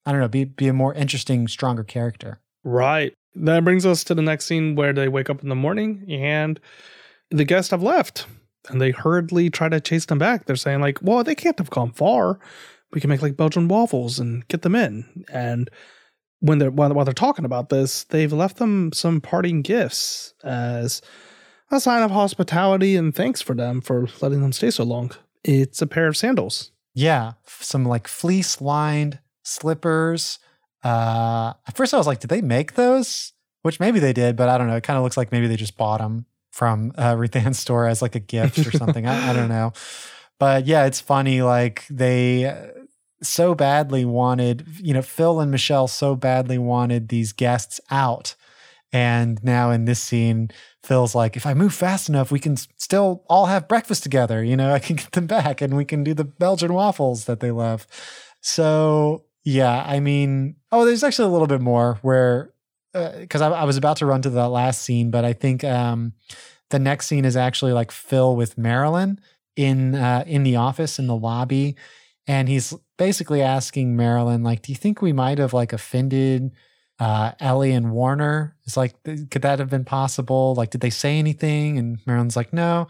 I 0.06 0.12
don't 0.12 0.20
know, 0.20 0.28
be, 0.28 0.44
be 0.44 0.68
a 0.68 0.74
more 0.74 0.94
interesting, 0.94 1.48
stronger 1.48 1.86
character. 1.86 2.42
Right. 2.66 3.14
That 3.36 3.64
brings 3.64 3.86
us 3.86 4.04
to 4.04 4.16
the 4.16 4.22
next 4.22 4.48
scene 4.48 4.76
where 4.76 4.92
they 4.92 5.08
wake 5.08 5.30
up 5.30 5.42
in 5.42 5.48
the 5.48 5.56
morning 5.56 6.04
and 6.10 6.60
the 7.32 7.46
guests 7.46 7.72
have 7.72 7.82
left 7.82 8.26
and 8.68 8.82
they 8.82 8.92
hurriedly 8.92 9.50
try 9.50 9.70
to 9.70 9.80
chase 9.80 10.08
them 10.08 10.20
back. 10.20 10.46
They're 10.46 10.58
saying, 10.58 10.82
like, 10.82 11.00
well, 11.02 11.24
they 11.24 11.36
can't 11.36 11.58
have 11.58 11.70
gone 11.70 11.94
far. 11.94 12.38
We 12.92 13.02
can 13.02 13.10
make 13.10 13.22
like 13.22 13.38
Belgian 13.38 13.68
waffles 13.68 14.20
and 14.20 14.48
get 14.48 14.62
them 14.64 14.76
in. 14.76 15.26
And 15.32 15.70
when 16.40 16.58
they're 16.58 16.72
while, 16.72 16.94
while 16.94 17.06
they're 17.06 17.14
talking 17.14 17.46
about 17.46 17.70
this, 17.70 18.04
they've 18.06 18.34
left 18.34 18.58
them 18.58 18.92
some 18.94 19.22
parting 19.22 19.62
gifts 19.62 20.34
as 20.44 21.02
a 21.72 21.80
sign 21.80 22.02
of 22.02 22.12
hospitality 22.12 22.96
and 22.96 23.14
thanks 23.14 23.42
for 23.42 23.54
them 23.54 23.82
for 23.82 24.08
letting 24.22 24.42
them 24.42 24.52
stay 24.52 24.72
so 24.72 24.84
long. 24.84 25.12
It's 25.44 25.82
a 25.82 25.88
pair 25.88 26.08
of 26.08 26.18
sandals. 26.18 26.72
Yeah, 26.94 27.34
some 27.46 27.86
like 27.86 28.08
fleece 28.08 28.60
lined 28.60 29.20
slippers. 29.44 30.40
Uh, 30.84 31.54
at 31.68 31.76
first, 31.76 31.94
I 31.94 31.98
was 31.98 32.08
like, 32.08 32.20
did 32.20 32.30
they 32.30 32.42
make 32.42 32.74
those? 32.74 33.34
Which 33.62 33.80
maybe 33.80 34.00
they 34.00 34.14
did, 34.14 34.36
but 34.36 34.50
I 34.50 34.58
don't 34.58 34.68
know. 34.68 34.78
It 34.78 34.84
kind 34.84 34.98
of 34.98 35.04
looks 35.04 35.18
like 35.18 35.32
maybe 35.32 35.48
they 35.48 35.56
just 35.56 35.78
bought 35.78 36.00
them 36.00 36.26
from 36.52 36.94
uh, 36.98 37.16
Ruth-Anne's 37.18 37.60
store 37.60 37.88
as 37.88 38.02
like 38.02 38.16
a 38.16 38.20
gift 38.20 38.60
or 38.60 38.72
something. 38.72 39.06
I, 39.06 39.30
I 39.30 39.34
don't 39.34 39.50
know. 39.50 39.74
But 40.40 40.66
yeah, 40.66 40.86
it's 40.86 41.02
funny. 41.02 41.42
Like 41.42 41.86
they 41.90 42.54
so 43.22 43.56
badly 43.56 44.06
wanted, 44.06 44.66
you 44.80 44.94
know, 44.94 45.02
Phil 45.02 45.40
and 45.40 45.52
Michelle 45.52 45.88
so 45.88 46.16
badly 46.16 46.58
wanted 46.58 47.10
these 47.10 47.34
guests 47.34 47.80
out. 47.92 48.36
And 48.92 49.44
now 49.44 49.72
in 49.72 49.86
this 49.86 50.00
scene, 50.00 50.50
Phil's 50.84 51.14
like, 51.14 51.36
if 51.36 51.46
I 51.46 51.54
move 51.54 51.74
fast 51.74 52.10
enough, 52.10 52.32
we 52.32 52.40
can 52.40 52.58
still 52.58 53.24
all 53.30 53.46
have 53.46 53.68
breakfast 53.68 54.04
together. 54.04 54.44
You 54.44 54.58
know, 54.58 54.74
I 54.74 54.80
can 54.80 54.96
get 54.98 55.12
them 55.12 55.28
back 55.28 55.62
and 55.62 55.76
we 55.78 55.86
can 55.86 56.04
do 56.04 56.14
the 56.14 56.24
Belgian 56.24 56.74
waffles 56.74 57.26
that 57.26 57.40
they 57.40 57.52
love. 57.52 57.86
So, 58.42 59.26
yeah, 59.44 59.84
I 59.86 60.00
mean, 60.00 60.56
oh, 60.72 60.86
there's 60.86 61.04
actually 61.04 61.28
a 61.28 61.32
little 61.32 61.48
bit 61.48 61.62
more 61.62 62.00
where, 62.02 62.54
because 62.94 63.42
uh, 63.42 63.52
I, 63.52 63.62
I, 63.62 63.64
was 63.66 63.78
about 63.78 63.98
to 63.98 64.06
run 64.06 64.22
to 64.24 64.30
the 64.30 64.50
last 64.50 64.82
scene, 64.82 65.12
but 65.12 65.24
I 65.24 65.34
think 65.34 65.64
um, 65.64 66.14
the 66.70 66.80
next 66.80 67.08
scene 67.08 67.26
is 67.26 67.38
actually 67.38 67.74
like 67.74 67.92
Phil 67.92 68.36
with 68.36 68.58
Marilyn 68.58 69.20
in 69.56 69.94
uh, 69.94 70.24
in 70.26 70.44
the 70.44 70.56
office 70.56 70.98
in 70.98 71.08
the 71.08 71.16
lobby, 71.16 71.76
and 72.30 72.48
he's 72.48 72.76
basically 73.00 73.42
asking 73.42 73.96
Marilyn, 73.96 74.44
like, 74.44 74.62
do 74.62 74.72
you 74.72 74.76
think 74.76 75.02
we 75.02 75.12
might 75.12 75.40
have 75.40 75.52
like 75.52 75.74
offended 75.74 76.52
uh, 77.00 77.32
Ellie 77.40 77.72
and 77.72 77.92
Warner? 77.92 78.56
It's 78.68 78.78
like, 78.78 78.94
could 79.04 79.42
that 79.42 79.58
have 79.58 79.72
been 79.72 79.84
possible? 79.84 80.54
Like, 80.54 80.70
did 80.70 80.82
they 80.82 80.92
say 80.92 81.18
anything? 81.18 81.80
And 81.80 81.98
Marilyn's 82.06 82.36
like, 82.36 82.54
no. 82.54 82.88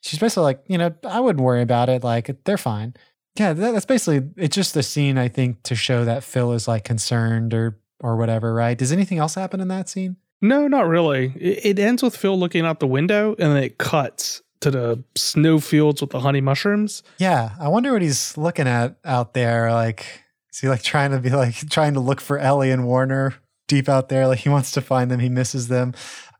She's 0.00 0.18
basically 0.18 0.44
like, 0.44 0.64
you 0.68 0.78
know, 0.78 0.94
I 1.06 1.20
wouldn't 1.20 1.44
worry 1.44 1.60
about 1.60 1.90
it. 1.90 2.02
Like, 2.02 2.34
they're 2.44 2.56
fine. 2.56 2.94
Yeah, 3.38 3.52
that's 3.52 3.84
basically 3.84 4.30
it's 4.38 4.56
just 4.56 4.72
the 4.72 4.82
scene 4.82 5.18
I 5.18 5.28
think 5.28 5.64
to 5.64 5.74
show 5.74 6.06
that 6.06 6.24
Phil 6.24 6.54
is 6.54 6.66
like 6.66 6.84
concerned 6.84 7.52
or 7.52 7.78
or 8.00 8.16
whatever, 8.16 8.54
right? 8.54 8.76
Does 8.76 8.90
anything 8.90 9.18
else 9.18 9.34
happen 9.34 9.60
in 9.60 9.68
that 9.68 9.90
scene? 9.90 10.16
No, 10.40 10.66
not 10.66 10.88
really. 10.88 11.34
It, 11.36 11.78
it 11.78 11.78
ends 11.78 12.02
with 12.02 12.16
Phil 12.16 12.38
looking 12.38 12.64
out 12.64 12.80
the 12.80 12.86
window 12.86 13.36
and 13.38 13.52
then 13.52 13.62
it 13.62 13.76
cuts 13.76 14.40
to 14.60 14.70
the 14.70 15.04
snow 15.16 15.60
fields 15.60 16.00
with 16.00 16.10
the 16.10 16.20
honey 16.20 16.40
mushrooms. 16.40 17.02
Yeah, 17.18 17.52
I 17.60 17.68
wonder 17.68 17.92
what 17.92 18.02
he's 18.02 18.36
looking 18.36 18.66
at 18.66 18.96
out 19.04 19.34
there. 19.34 19.72
Like, 19.72 20.04
is 20.52 20.60
he 20.60 20.68
like 20.68 20.82
trying 20.82 21.12
to 21.12 21.18
be 21.18 21.30
like 21.30 21.54
trying 21.70 21.94
to 21.94 22.00
look 22.00 22.20
for 22.20 22.38
Ellie 22.38 22.70
and 22.70 22.86
Warner 22.86 23.34
deep 23.66 23.88
out 23.88 24.08
there? 24.08 24.26
Like 24.26 24.40
he 24.40 24.48
wants 24.48 24.72
to 24.72 24.80
find 24.80 25.10
them, 25.10 25.20
he 25.20 25.28
misses 25.28 25.68
them. 25.68 25.94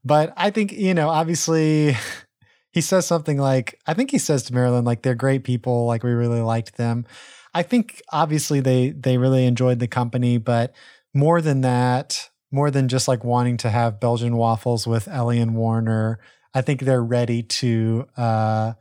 But 0.05 0.33
I 0.37 0.51
think 0.51 0.73
you 0.73 0.95
know, 0.95 1.09
obviously, 1.09 1.97
he 2.73 2.81
says 2.81 3.07
something 3.07 3.39
like, 3.39 3.79
I 3.87 3.95
think 3.95 4.11
he 4.11 4.19
says 4.19 4.45
to 4.45 4.55
Marilyn 4.55 4.85
like 4.85 5.03
they're 5.03 5.15
great 5.15 5.45
people, 5.45 5.87
like 5.87 6.03
we 6.03 6.11
really 6.11 6.41
liked 6.41 6.77
them. 6.77 7.07
I 7.55 7.63
think 7.63 8.03
obviously 8.11 8.61
they 8.61 8.91
they 8.91 9.19
really 9.19 9.47
enjoyed 9.47 9.79
the 9.79 9.89
company, 9.89 10.39
but 10.39 10.75
more 11.15 11.41
than 11.41 11.63
that, 11.63 12.31
more 12.51 12.71
than 12.71 12.89
just 12.89 13.09
like 13.09 13.25
wanting 13.25 13.57
to 13.59 13.71
have 13.71 14.01
Belgian 14.01 14.37
waffles 14.37 14.87
with 14.87 15.09
Ellie 15.09 15.41
and 15.41 15.55
Warner 15.55 16.19
I 16.55 16.63
think 16.63 16.81
they're 16.81 17.03
ready 17.03 17.43
to 17.43 18.07
uh, 18.17 18.73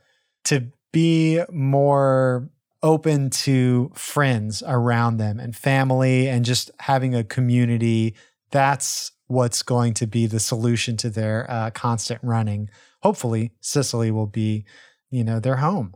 to 0.46 0.72
be 0.92 1.42
more 1.52 2.50
open 2.84 3.30
to 3.30 3.92
friends 3.96 4.64
around 4.66 5.18
them 5.18 5.40
and 5.40 5.56
family 5.56 6.28
and 6.28 6.46
just 6.46 6.72
having 6.80 7.16
a 7.16 7.24
community. 7.24 8.16
That's 8.52 9.12
what's 9.28 9.62
going 9.62 9.94
to 9.96 10.08
be 10.08 10.26
the 10.26 10.40
solution 10.40 10.96
to 10.98 11.10
their 11.10 11.50
uh, 11.50 11.72
constant 11.72 12.22
running. 12.24 12.70
Hopefully, 13.02 13.52
Cicely 13.62 14.12
will 14.12 14.28
be, 14.28 14.66
you 15.10 15.24
know, 15.24 15.40
their 15.40 15.58
home. 15.58 15.94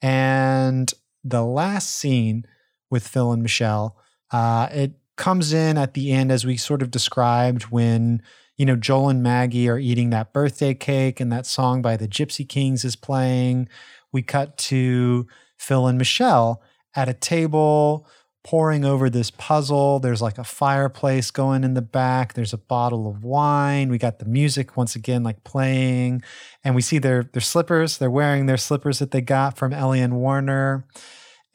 And 0.00 0.92
the 1.22 1.44
last 1.44 1.90
scene 1.90 2.46
with 2.90 3.06
Phil 3.06 3.32
and 3.32 3.42
Michelle, 3.42 3.96
uh, 4.30 4.68
it 4.72 4.92
comes 5.16 5.52
in 5.52 5.76
at 5.76 5.94
the 5.94 6.12
end 6.12 6.32
as 6.32 6.46
we 6.46 6.56
sort 6.56 6.80
of 6.80 6.90
described 6.90 7.64
when 7.64 8.22
you 8.60 8.66
know, 8.66 8.76
Joel 8.76 9.08
and 9.08 9.22
Maggie 9.22 9.70
are 9.70 9.78
eating 9.78 10.10
that 10.10 10.34
birthday 10.34 10.74
cake 10.74 11.18
and 11.18 11.32
that 11.32 11.46
song 11.46 11.80
by 11.80 11.96
the 11.96 12.06
Gipsy 12.06 12.46
Kings 12.46 12.84
is 12.84 12.94
playing. 12.94 13.70
We 14.12 14.20
cut 14.20 14.58
to 14.58 15.26
Phil 15.56 15.86
and 15.86 15.96
Michelle 15.96 16.60
at 16.94 17.08
a 17.08 17.14
table 17.14 18.06
poring 18.44 18.84
over 18.84 19.08
this 19.08 19.30
puzzle. 19.30 19.98
There's 19.98 20.20
like 20.20 20.36
a 20.36 20.44
fireplace 20.44 21.30
going 21.30 21.64
in 21.64 21.72
the 21.72 21.80
back. 21.80 22.34
There's 22.34 22.52
a 22.52 22.58
bottle 22.58 23.08
of 23.08 23.24
wine. 23.24 23.88
We 23.88 23.96
got 23.96 24.18
the 24.18 24.26
music 24.26 24.76
once 24.76 24.94
again 24.94 25.22
like 25.22 25.42
playing. 25.42 26.22
And 26.62 26.74
we 26.74 26.82
see 26.82 26.98
their 26.98 27.22
their 27.32 27.40
slippers. 27.40 27.96
They're 27.96 28.10
wearing 28.10 28.44
their 28.44 28.58
slippers 28.58 28.98
that 28.98 29.10
they 29.10 29.22
got 29.22 29.56
from 29.56 29.72
Ellie 29.72 30.06
Warner. 30.06 30.86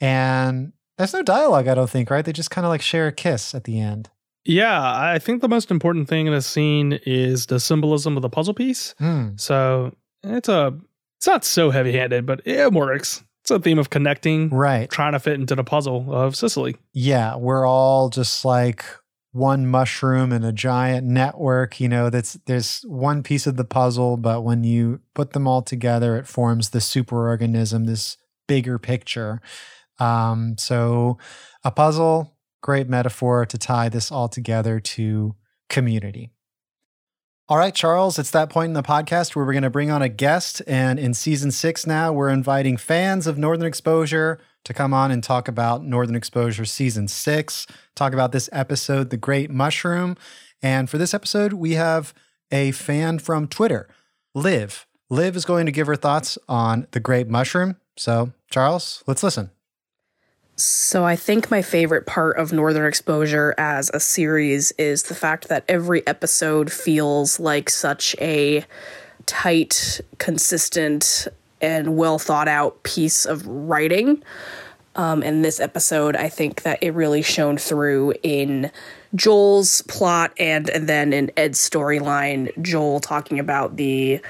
And 0.00 0.72
there's 0.98 1.12
no 1.12 1.22
dialogue, 1.22 1.68
I 1.68 1.76
don't 1.76 1.88
think, 1.88 2.10
right? 2.10 2.24
They 2.24 2.32
just 2.32 2.50
kind 2.50 2.64
of 2.64 2.70
like 2.70 2.82
share 2.82 3.06
a 3.06 3.12
kiss 3.12 3.54
at 3.54 3.62
the 3.62 3.78
end. 3.78 4.10
Yeah, 4.46 4.80
I 4.80 5.18
think 5.18 5.42
the 5.42 5.48
most 5.48 5.70
important 5.70 6.08
thing 6.08 6.26
in 6.26 6.32
a 6.32 6.40
scene 6.40 7.00
is 7.04 7.46
the 7.46 7.58
symbolism 7.58 8.16
of 8.16 8.22
the 8.22 8.28
puzzle 8.28 8.54
piece. 8.54 8.94
Mm. 9.00 9.38
So 9.40 9.94
it's 10.22 10.48
a 10.48 10.78
it's 11.18 11.26
not 11.26 11.44
so 11.44 11.70
heavy 11.70 11.92
handed, 11.92 12.26
but 12.26 12.46
it 12.46 12.72
works. 12.72 13.24
It's 13.42 13.50
a 13.50 13.58
theme 13.58 13.78
of 13.78 13.90
connecting, 13.90 14.50
right? 14.50 14.88
Trying 14.90 15.12
to 15.12 15.20
fit 15.20 15.34
into 15.34 15.54
the 15.54 15.64
puzzle 15.64 16.14
of 16.14 16.36
Cicely. 16.36 16.76
Yeah, 16.92 17.36
we're 17.36 17.66
all 17.66 18.08
just 18.08 18.44
like 18.44 18.84
one 19.32 19.66
mushroom 19.66 20.32
in 20.32 20.44
a 20.44 20.52
giant 20.52 21.06
network. 21.06 21.80
You 21.80 21.88
know, 21.88 22.10
that's 22.10 22.34
there's 22.46 22.82
one 22.82 23.22
piece 23.22 23.46
of 23.46 23.56
the 23.56 23.64
puzzle, 23.64 24.16
but 24.16 24.42
when 24.42 24.64
you 24.64 25.00
put 25.14 25.32
them 25.32 25.46
all 25.46 25.62
together, 25.62 26.16
it 26.16 26.26
forms 26.26 26.70
the 26.70 26.78
superorganism, 26.78 27.86
this 27.86 28.16
bigger 28.46 28.78
picture. 28.78 29.40
Um, 29.98 30.56
so 30.58 31.18
a 31.64 31.70
puzzle 31.70 32.35
great 32.66 32.88
metaphor 32.88 33.46
to 33.46 33.56
tie 33.56 33.88
this 33.88 34.10
all 34.10 34.28
together 34.28 34.80
to 34.80 35.36
community. 35.70 36.32
All 37.48 37.58
right, 37.58 37.72
Charles, 37.72 38.18
it's 38.18 38.32
that 38.32 38.50
point 38.50 38.70
in 38.70 38.74
the 38.74 38.82
podcast 38.82 39.36
where 39.36 39.46
we're 39.46 39.52
going 39.52 39.62
to 39.62 39.70
bring 39.70 39.88
on 39.88 40.02
a 40.02 40.08
guest. 40.08 40.62
And 40.66 40.98
in 40.98 41.14
season 41.14 41.52
six 41.52 41.86
now, 41.86 42.12
we're 42.12 42.28
inviting 42.28 42.76
fans 42.76 43.28
of 43.28 43.38
Northern 43.38 43.68
Exposure 43.68 44.40
to 44.64 44.74
come 44.74 44.92
on 44.92 45.12
and 45.12 45.22
talk 45.22 45.46
about 45.46 45.84
Northern 45.84 46.16
Exposure 46.16 46.64
season 46.64 47.06
six, 47.06 47.68
talk 47.94 48.12
about 48.12 48.32
this 48.32 48.50
episode, 48.50 49.10
The 49.10 49.16
Great 49.16 49.48
Mushroom. 49.48 50.16
And 50.60 50.90
for 50.90 50.98
this 50.98 51.14
episode, 51.14 51.52
we 51.52 51.74
have 51.74 52.12
a 52.50 52.72
fan 52.72 53.20
from 53.20 53.46
Twitter, 53.46 53.88
Liv. 54.34 54.88
Liv 55.08 55.36
is 55.36 55.44
going 55.44 55.66
to 55.66 55.72
give 55.72 55.86
her 55.86 55.94
thoughts 55.94 56.36
on 56.48 56.88
The 56.90 56.98
Great 56.98 57.28
Mushroom. 57.28 57.76
So, 57.96 58.32
Charles, 58.50 59.04
let's 59.06 59.22
listen. 59.22 59.52
So 60.56 61.04
I 61.04 61.16
think 61.16 61.50
my 61.50 61.60
favorite 61.60 62.06
part 62.06 62.38
of 62.38 62.50
Northern 62.50 62.86
Exposure 62.86 63.54
as 63.58 63.90
a 63.92 64.00
series 64.00 64.72
is 64.72 65.02
the 65.04 65.14
fact 65.14 65.48
that 65.48 65.64
every 65.68 66.06
episode 66.06 66.72
feels 66.72 67.38
like 67.38 67.68
such 67.68 68.16
a 68.22 68.64
tight, 69.26 70.00
consistent, 70.16 71.28
and 71.60 71.98
well 71.98 72.18
thought 72.18 72.48
out 72.48 72.82
piece 72.84 73.26
of 73.26 73.46
writing. 73.46 74.22
Um, 74.94 75.22
in 75.22 75.42
this 75.42 75.60
episode, 75.60 76.16
I 76.16 76.30
think 76.30 76.62
that 76.62 76.82
it 76.82 76.94
really 76.94 77.20
shone 77.20 77.58
through 77.58 78.14
in 78.22 78.70
Joel's 79.14 79.82
plot 79.82 80.32
and, 80.38 80.70
and 80.70 80.88
then 80.88 81.12
in 81.12 81.30
Ed's 81.36 81.58
storyline, 81.58 82.50
Joel 82.62 83.00
talking 83.00 83.38
about 83.38 83.76
the 83.76 84.20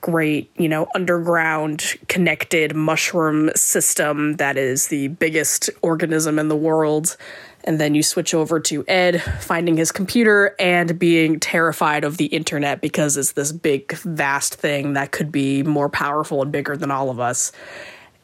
great, 0.00 0.50
you 0.56 0.68
know, 0.68 0.86
underground 0.94 1.96
connected 2.08 2.74
mushroom 2.74 3.50
system 3.54 4.34
that 4.36 4.56
is 4.56 4.88
the 4.88 5.08
biggest 5.08 5.70
organism 5.82 6.38
in 6.38 6.48
the 6.48 6.56
world. 6.56 7.16
And 7.64 7.80
then 7.80 7.96
you 7.96 8.02
switch 8.04 8.32
over 8.32 8.60
to 8.60 8.84
Ed 8.86 9.20
finding 9.40 9.76
his 9.76 9.90
computer 9.90 10.54
and 10.60 10.98
being 10.98 11.40
terrified 11.40 12.04
of 12.04 12.16
the 12.16 12.26
internet 12.26 12.80
because 12.80 13.16
it's 13.16 13.32
this 13.32 13.50
big, 13.50 13.92
vast 13.92 14.54
thing 14.54 14.92
that 14.92 15.10
could 15.10 15.32
be 15.32 15.64
more 15.64 15.88
powerful 15.88 16.42
and 16.42 16.52
bigger 16.52 16.76
than 16.76 16.92
all 16.92 17.10
of 17.10 17.18
us. 17.18 17.50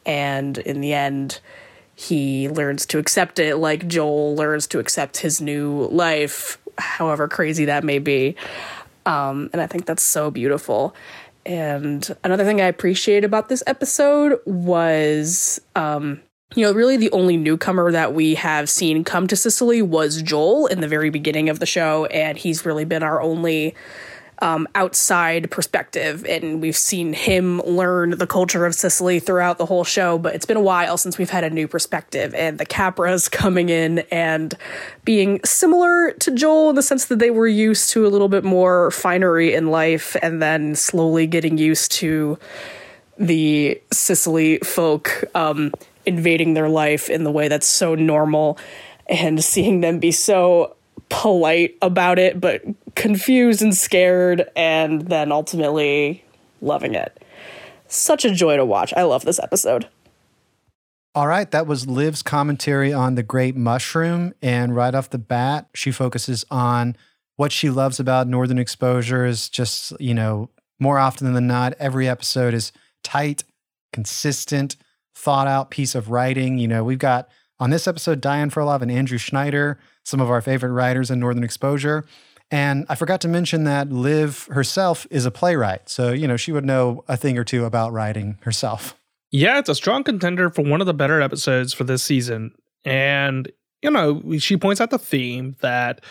And 0.07 0.59
in 0.59 0.81
the 0.81 0.93
end, 0.93 1.41
he 1.95 2.49
learns 2.49 2.87
to 2.87 2.99
accept 2.99 3.39
it 3.39 3.57
like 3.57 3.89
Joel 3.89 4.37
learns 4.37 4.67
to 4.69 4.79
accept 4.79 5.19
his 5.19 5.41
new 5.41 5.89
life, 5.89 6.59
however 6.79 7.29
crazy 7.29 7.65
that 7.67 7.85
may 7.85 7.99
be. 7.99 8.37
Um, 9.05 9.51
and 9.53 9.61
I 9.61 9.67
think 9.67 9.87
that's 9.87 10.03
so 10.03 10.31
beautiful. 10.31 10.95
And 11.45 12.17
another 12.23 12.45
thing 12.45 12.61
I 12.61 12.67
appreciate 12.67 13.25
about 13.25 13.49
this 13.49 13.63
episode 13.67 14.41
was, 14.45 15.61
um, 15.75 16.21
you 16.55 16.65
know, 16.65 16.73
really 16.73 16.97
the 16.97 17.11
only 17.11 17.37
newcomer 17.37 17.91
that 17.91 18.15
we 18.15 18.35
have 18.35 18.69
seen 18.69 19.05
come 19.05 19.27
to 19.27 19.37
Cicely 19.37 19.83
was 19.83 20.23
Joel 20.23 20.67
in 20.67 20.81
the 20.81 20.89
very 20.89 21.11
beginning 21.11 21.49
of 21.49 21.59
the 21.59 21.67
show, 21.67 22.07
and 22.07 22.39
he's 22.39 22.65
really 22.67 22.85
been 22.85 23.03
our 23.03 23.21
only 23.21 23.75
um, 24.43 24.67
outside 24.75 25.53
perspective, 25.53 26.27
and 26.27 26.61
we've 26.61 26.77
seen 26.77 27.13
him 27.13 27.61
learn 27.61 28.11
the 28.19 28.27
culture 28.27 28.67
of 28.67 28.75
Cicely 28.75 29.21
throughout 29.21 29.57
the 29.57 29.67
whole 29.67 29.85
show. 29.85 30.19
But 30.19 30.35
it's 30.35 30.45
been 30.45 30.57
a 30.57 30.63
while 30.63 30.99
since 30.99 31.17
we've 31.17 31.31
had 31.31 31.45
a 31.45 31.51
new 31.51 31.69
perspective, 31.69 32.35
and 32.35 32.59
the 32.59 32.67
Capras 32.67 33.31
coming 33.31 33.69
in 33.69 34.01
and 34.11 34.55
being 35.05 35.41
similar 35.45 36.11
to 36.19 36.33
Joel 36.33 36.71
in 36.71 36.77
the 36.77 36.83
sense 36.83 37.05
that 37.07 37.21
they 37.21 37.31
were 37.31 37.47
used 37.47 37.91
to 37.91 38.05
a 38.05 38.09
little 38.09 38.29
bit 38.29 38.43
more 38.43 38.91
finery 38.91 39.55
in 39.55 39.69
life, 39.69 40.17
and 40.21 40.43
then 40.43 40.75
slowly 40.75 41.29
getting 41.29 41.57
used 41.57 41.93
to 41.93 42.37
the 43.19 43.81
Cicely 43.93 44.59
folk 44.59 45.25
um, 45.37 45.73
invading 46.05 46.55
their 46.55 46.69
life 46.69 47.09
in 47.09 47.23
the 47.23 47.31
way 47.31 47.47
that's 47.47 47.67
so 47.67 47.95
normal, 47.95 48.59
and 49.07 49.43
seeing 49.43 49.83
them 49.83 50.01
be 50.01 50.11
so 50.11 50.75
polite 51.13 51.77
about 51.83 52.19
it, 52.19 52.41
but 52.41 52.63
confused 52.95 53.61
and 53.63 53.77
scared, 53.77 54.51
and 54.57 55.03
then 55.03 55.31
ultimately 55.31 56.25
loving 56.63 56.95
it. 56.95 57.23
Such 57.87 58.25
a 58.25 58.33
joy 58.33 58.57
to 58.57 58.65
watch. 58.65 58.95
I 58.97 59.03
love 59.03 59.25
this 59.25 59.39
episode. 59.39 59.87
All 61.15 61.27
right, 61.27 61.51
that 61.51 61.67
was 61.67 61.87
Liv's 61.87 62.23
commentary 62.23 62.95
on 62.95 63.15
the 63.15 63.23
great 63.23 63.55
mushroom. 63.55 64.33
And 64.41 64.75
right 64.75 64.95
off 64.95 65.11
the 65.11 65.19
bat, 65.19 65.69
she 65.75 65.93
focuses 65.93 66.47
on 66.51 66.97
what 67.37 67.53
she 67.53 67.69
loves 67.69 68.01
about 68.01 68.27
Northern 68.27 68.59
Exposure 68.59 69.27
is 69.27 69.51
just, 69.51 69.93
you 70.01 70.15
know, 70.15 70.49
more 70.81 70.99
often 70.99 71.35
than 71.35 71.47
not, 71.47 71.75
every 71.79 72.09
episode 72.09 72.55
is 72.55 72.73
tight, 73.05 73.45
consistent, 73.93 74.77
thought 75.15 75.47
out 75.47 75.71
piece 75.71 75.95
of 75.95 76.09
writing. 76.11 76.57
You 76.57 76.69
know, 76.69 76.83
we've 76.83 76.99
got 76.99 77.29
on 77.61 77.69
this 77.69 77.87
episode 77.87 78.23
Diane 78.23 78.51
Frolov 78.51 78.81
and 78.81 78.91
Andrew 78.91 79.19
Schneider, 79.19 79.79
some 80.05 80.21
of 80.21 80.31
our 80.31 80.41
favorite 80.41 80.73
writers 80.73 81.11
in 81.11 81.21
Northern 81.21 81.45
Exposure. 81.45 82.05
And 82.51 82.85
I 82.89 82.97
forgot 82.97 83.21
to 83.23 83.29
mention 83.29 83.65
that 83.65 83.91
Liv 83.91 84.47
herself 84.51 85.07
is 85.11 85.25
a 85.25 85.31
playwright. 85.31 85.89
So, 85.89 86.13
you 86.13 86.29
know, 86.29 86.37
she 86.37 86.53
would 86.53 86.67
know 86.67 87.03
a 87.09 87.17
thing 87.17 87.39
or 87.39 87.45
two 87.45 87.65
about 87.65 87.93
writing 87.93 88.37
herself. 88.43 88.95
Yeah, 89.31 89.59
it's 89.59 89.71
a 89.71 89.75
strong 89.75 90.05
contender 90.05 90.51
for 90.51 90.63
one 90.63 90.83
of 90.83 90.87
the 90.87 90.93
better 90.93 91.23
episodes 91.23 91.73
for 91.73 91.85
this 91.85 92.03
season. 92.03 92.53
And, 92.85 93.51
you 93.81 93.91
know, 93.91 94.37
she 94.39 94.59
points 94.59 94.81
out 94.81 94.91
the 94.91 94.99
theme 94.99 95.57
that 95.63 96.05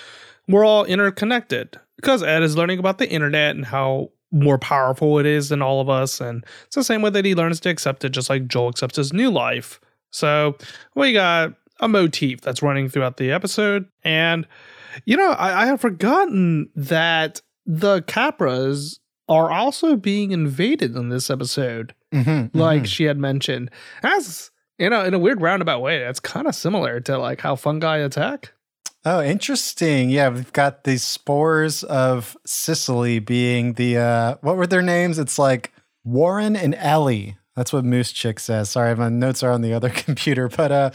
we're 0.47 0.65
all 0.65 0.83
interconnected 0.85 1.79
because 1.97 2.23
Ed 2.23 2.41
is 2.41 2.57
learning 2.57 2.79
about 2.79 2.97
the 2.97 3.09
internet 3.09 3.55
and 3.55 3.65
how 3.65 4.09
more 4.31 4.57
powerful 4.57 5.19
it 5.19 5.27
is 5.27 5.49
than 5.49 5.61
all 5.61 5.81
of 5.81 5.89
us. 5.89 6.19
And 6.19 6.43
it's 6.65 6.75
the 6.75 6.83
same 6.83 7.03
way 7.03 7.11
that 7.11 7.25
he 7.25 7.35
learns 7.35 7.59
to 7.59 7.69
accept 7.69 8.03
it, 8.03 8.09
just 8.09 8.29
like 8.29 8.47
Joel 8.47 8.69
accepts 8.69 8.95
his 8.95 9.13
new 9.13 9.29
life. 9.29 9.79
So 10.11 10.57
we 10.95 11.13
got 11.13 11.53
a 11.81 11.87
motif 11.87 12.41
that's 12.41 12.61
running 12.61 12.87
throughout 12.87 13.17
the 13.17 13.31
episode. 13.31 13.87
And, 14.03 14.47
you 15.05 15.17
know, 15.17 15.31
I, 15.31 15.63
I 15.63 15.65
had 15.65 15.81
forgotten 15.81 16.69
that 16.75 17.41
the 17.65 18.01
Capras 18.03 18.99
are 19.27 19.51
also 19.51 19.95
being 19.95 20.31
invaded 20.31 20.95
in 20.95 21.09
this 21.09 21.29
episode, 21.29 21.93
Mm-hmm, 22.13 22.57
like 22.57 22.85
she 22.85 23.05
had 23.05 23.17
mentioned. 23.17 23.71
As 24.03 24.51
you 24.77 24.89
know, 24.89 25.03
in 25.05 25.13
a 25.13 25.19
weird 25.19 25.41
roundabout 25.41 25.81
way, 25.81 26.03
it's 26.03 26.19
kind 26.19 26.45
of 26.47 26.53
similar 26.55 26.99
to 27.01 27.17
like 27.17 27.39
how 27.39 27.55
fungi 27.55 27.97
attack. 27.97 28.51
Oh, 29.05 29.21
interesting. 29.21 30.09
Yeah, 30.09 30.29
we've 30.29 30.51
got 30.51 30.83
these 30.83 31.03
spores 31.03 31.83
of 31.83 32.35
Cicely 32.45 33.19
being 33.19 33.73
the 33.73 33.97
uh 33.97 34.35
what 34.41 34.57
were 34.57 34.67
their 34.67 34.81
names? 34.81 35.17
It's 35.19 35.39
like 35.39 35.71
Warren 36.03 36.55
and 36.57 36.75
Ellie. 36.75 37.37
That's 37.55 37.71
what 37.71 37.85
Moose 37.85 38.11
Chick 38.11 38.39
says. 38.39 38.71
Sorry, 38.71 38.93
my 38.95 39.07
notes 39.09 39.41
are 39.43 39.51
on 39.51 39.61
the 39.61 39.73
other 39.73 39.89
computer, 39.95 40.49
but 40.49 40.71
uh 40.71 40.91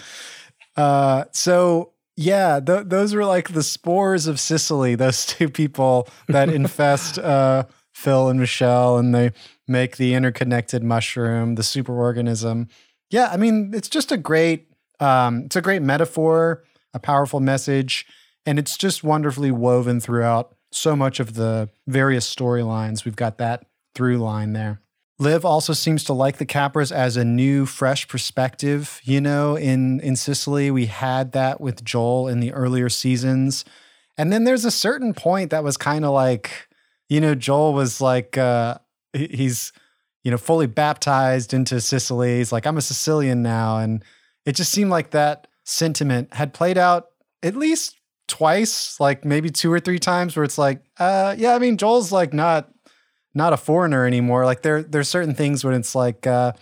uh 0.77 1.25
so 1.33 1.93
yeah, 2.19 2.61
th- 2.61 2.87
those 2.87 3.15
were 3.15 3.27
like 3.27 3.53
the 3.53 3.63
spores 3.63 4.27
of 4.27 4.41
Cicely, 4.41 4.95
those 4.95 5.27
two 5.35 5.49
people 5.49 6.09
that 6.29 6.49
infest 6.61 7.19
uh 7.19 7.65
Phil 7.95 8.29
and 8.29 8.39
Michelle 8.39 8.99
and 8.99 9.15
they 9.15 9.33
make 9.67 9.97
the 9.97 10.15
interconnected 10.15 10.83
mushroom, 10.85 11.55
the 11.55 11.63
superorganism. 11.63 12.69
Yeah, 13.11 13.31
I 13.33 13.37
mean, 13.37 13.73
it's 13.75 13.89
just 13.89 14.13
a 14.13 14.17
great 14.17 14.69
um 15.01 15.45
it's 15.45 15.57
a 15.57 15.63
great 15.63 15.83
metaphor 15.83 16.63
a 16.97 16.99
powerful 16.99 17.41
message, 17.41 18.07
and 18.47 18.59
it's 18.59 18.77
just 18.77 19.05
wonderfully 19.05 19.51
woven 19.51 20.01
throughout 20.01 20.57
so 20.73 20.97
much 20.97 21.21
of 21.21 21.35
the 21.35 21.69
various 21.87 22.35
storylines. 22.35 23.05
We've 23.05 23.15
got 23.15 23.39
that 23.39 23.67
through 23.95 24.19
line 24.19 24.55
there. 24.55 24.81
Liv 25.19 25.45
also 25.45 25.73
seems 25.73 26.05
to 26.05 26.13
like 26.13 26.37
the 26.37 26.47
Capras 26.47 26.93
as 26.93 27.17
a 27.17 27.25
new, 27.25 27.65
fresh 27.65 28.07
perspective. 28.07 29.01
You 29.05 29.21
know, 29.21 29.57
in 29.57 30.01
in 30.01 30.17
Cicely, 30.17 30.71
we 30.71 30.87
had 30.87 31.33
that 31.33 31.61
with 31.61 31.85
Joel 31.85 32.29
in 32.29 32.41
the 32.41 32.53
earlier 32.53 32.89
seasons, 32.89 33.65
and 34.19 34.33
then 34.33 34.45
there's 34.45 34.65
a 34.65 34.71
certain 34.71 35.15
point 35.15 35.51
that 35.51 35.65
was 35.65 35.77
kind 35.77 36.05
of 36.05 36.13
like, 36.13 36.69
you 37.09 37.21
know, 37.21 37.35
Joel 37.35 37.73
was 37.73 38.01
like, 38.01 38.37
uh, 38.37 38.77
he's 39.15 39.73
you 40.23 40.31
know 40.31 40.39
fully 40.39 40.67
baptized 40.67 41.55
into 41.55 41.81
Cicely. 41.81 42.37
He's 42.39 42.53
like, 42.53 42.67
I'm 42.67 42.77
a 42.77 42.83
Sicilian 42.83 43.43
now, 43.43 43.79
and 43.79 44.05
it 44.45 44.53
just 44.53 44.73
seemed 44.73 44.91
like 44.91 45.11
that 45.11 45.47
sentiment 45.65 46.35
had 46.35 46.53
played 46.53 46.77
out 46.77 47.07
at 47.43 47.57
least 47.57 47.97
twice, 48.29 49.01
like 49.01 49.25
maybe 49.25 49.49
two 49.49 49.73
or 49.73 49.81
three 49.81 49.99
times, 49.99 50.37
where 50.37 50.45
it's 50.45 50.59
like, 50.59 50.83
uh, 50.99 51.35
yeah, 51.39 51.55
I 51.55 51.59
mean, 51.59 51.79
Joel's 51.79 52.13
like 52.13 52.35
not 52.35 52.69
not 53.37 53.53
a 53.53 53.57
foreigner 53.57 54.07
anymore. 54.07 54.45
Like 54.45 54.63
there 54.63 54.83
there's 54.83 55.09
certain 55.09 55.35
things 55.35 55.63
when 55.63 55.75
it's 55.75 55.95
like, 55.95 56.27
uh, 56.27 56.53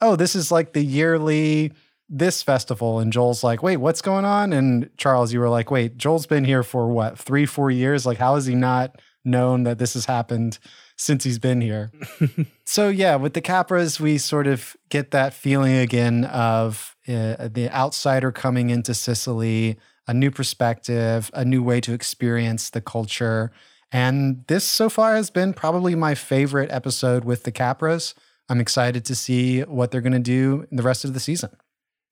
oh, 0.00 0.16
this 0.16 0.34
is 0.34 0.50
like 0.50 0.72
the 0.72 0.82
yearly 0.82 1.72
this 2.08 2.42
festival, 2.42 2.98
and 2.98 3.12
Joel's 3.12 3.42
like, 3.42 3.62
wait, 3.62 3.78
what's 3.78 4.02
going 4.02 4.24
on? 4.24 4.52
And 4.52 4.90
Charles, 4.96 5.32
you 5.32 5.40
were 5.40 5.48
like, 5.48 5.70
wait, 5.70 5.96
Joel's 5.96 6.26
been 6.26 6.44
here 6.44 6.62
for 6.62 6.88
what 6.88 7.18
three, 7.18 7.46
four 7.46 7.70
years? 7.70 8.04
Like, 8.04 8.18
how 8.18 8.34
has 8.34 8.46
he 8.46 8.54
not 8.54 9.00
known 9.24 9.62
that 9.62 9.78
this 9.78 9.94
has 9.94 10.04
happened? 10.04 10.58
since 10.96 11.24
he's 11.24 11.38
been 11.38 11.60
here. 11.60 11.90
so 12.64 12.88
yeah, 12.88 13.16
with 13.16 13.34
the 13.34 13.42
Capras, 13.42 14.00
we 14.00 14.18
sort 14.18 14.46
of 14.46 14.76
get 14.88 15.10
that 15.10 15.34
feeling 15.34 15.76
again 15.76 16.24
of 16.24 16.96
uh, 17.06 17.48
the 17.48 17.68
outsider 17.70 18.32
coming 18.32 18.70
into 18.70 18.94
Cicely, 18.94 19.76
a 20.08 20.14
new 20.14 20.30
perspective, 20.30 21.30
a 21.34 21.44
new 21.44 21.62
way 21.62 21.80
to 21.82 21.92
experience 21.92 22.70
the 22.70 22.80
culture. 22.80 23.52
And 23.92 24.44
this 24.48 24.64
so 24.64 24.88
far 24.88 25.14
has 25.14 25.30
been 25.30 25.52
probably 25.52 25.94
my 25.94 26.14
favorite 26.14 26.70
episode 26.70 27.24
with 27.24 27.44
the 27.44 27.52
Capras. 27.52 28.14
I'm 28.48 28.60
excited 28.60 29.04
to 29.06 29.14
see 29.14 29.62
what 29.62 29.90
they're 29.90 30.00
going 30.00 30.12
to 30.12 30.18
do 30.18 30.66
in 30.70 30.76
the 30.76 30.82
rest 30.82 31.04
of 31.04 31.14
the 31.14 31.20
season. 31.20 31.50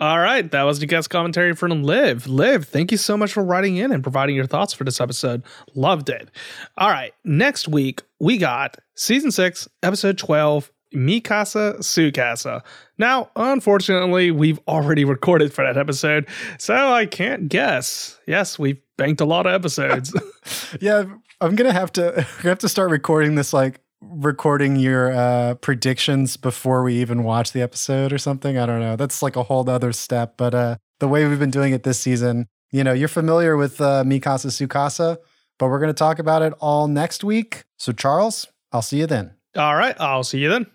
All 0.00 0.18
right, 0.18 0.50
that 0.50 0.64
was 0.64 0.80
the 0.80 0.86
guest 0.86 1.08
commentary 1.08 1.54
from 1.54 1.84
Liv. 1.84 2.26
Liv, 2.26 2.66
thank 2.66 2.90
you 2.90 2.98
so 2.98 3.16
much 3.16 3.32
for 3.32 3.44
writing 3.44 3.76
in 3.76 3.92
and 3.92 4.02
providing 4.02 4.34
your 4.34 4.46
thoughts 4.46 4.74
for 4.74 4.82
this 4.82 5.00
episode. 5.00 5.44
Loved 5.76 6.08
it. 6.08 6.30
All 6.76 6.90
right, 6.90 7.12
next 7.24 7.68
week 7.68 8.02
we 8.18 8.36
got 8.36 8.76
season 8.96 9.30
six, 9.30 9.68
episode 9.84 10.18
12, 10.18 10.72
Mi 10.94 11.20
Casa 11.20 11.80
Su 11.80 12.10
Casa. 12.10 12.64
Now, 12.98 13.30
unfortunately, 13.36 14.32
we've 14.32 14.58
already 14.66 15.04
recorded 15.06 15.52
for 15.52 15.64
that 15.64 15.78
episode, 15.78 16.26
so 16.58 16.74
I 16.92 17.06
can't 17.06 17.48
guess. 17.48 18.18
Yes, 18.26 18.58
we've 18.58 18.80
banked 18.96 19.20
a 19.20 19.24
lot 19.24 19.46
of 19.46 19.52
episodes. 19.52 20.12
yeah, 20.80 21.04
I'm 21.44 21.56
gonna 21.56 21.74
have 21.74 21.92
to 21.92 22.22
have 22.42 22.58
to 22.60 22.68
start 22.70 22.90
recording 22.90 23.34
this 23.34 23.52
like 23.52 23.80
recording 24.00 24.76
your 24.76 25.12
uh, 25.12 25.54
predictions 25.56 26.38
before 26.38 26.82
we 26.82 26.94
even 26.96 27.22
watch 27.22 27.52
the 27.52 27.60
episode 27.60 28.12
or 28.14 28.18
something. 28.18 28.56
I 28.56 28.64
don't 28.64 28.80
know. 28.80 28.96
That's 28.96 29.22
like 29.22 29.36
a 29.36 29.42
whole 29.42 29.68
other 29.68 29.92
step. 29.92 30.38
But 30.38 30.54
uh, 30.54 30.76
the 31.00 31.08
way 31.08 31.26
we've 31.26 31.38
been 31.38 31.50
doing 31.50 31.74
it 31.74 31.82
this 31.82 32.00
season, 32.00 32.48
you 32.70 32.82
know, 32.82 32.94
you're 32.94 33.08
familiar 33.08 33.56
with 33.56 33.78
uh, 33.80 34.04
Mi 34.04 34.20
Casa 34.20 34.50
Su 34.50 34.66
Casa, 34.66 35.18
but 35.58 35.68
we're 35.68 35.80
going 35.80 35.88
to 35.88 35.94
talk 35.94 36.18
about 36.18 36.42
it 36.42 36.54
all 36.60 36.88
next 36.88 37.24
week. 37.24 37.64
So, 37.78 37.92
Charles, 37.92 38.46
I'll 38.72 38.82
see 38.82 38.98
you 38.98 39.06
then. 39.06 39.34
All 39.56 39.76
right. 39.76 39.96
I'll 40.00 40.24
see 40.24 40.38
you 40.38 40.48
then. 40.48 40.66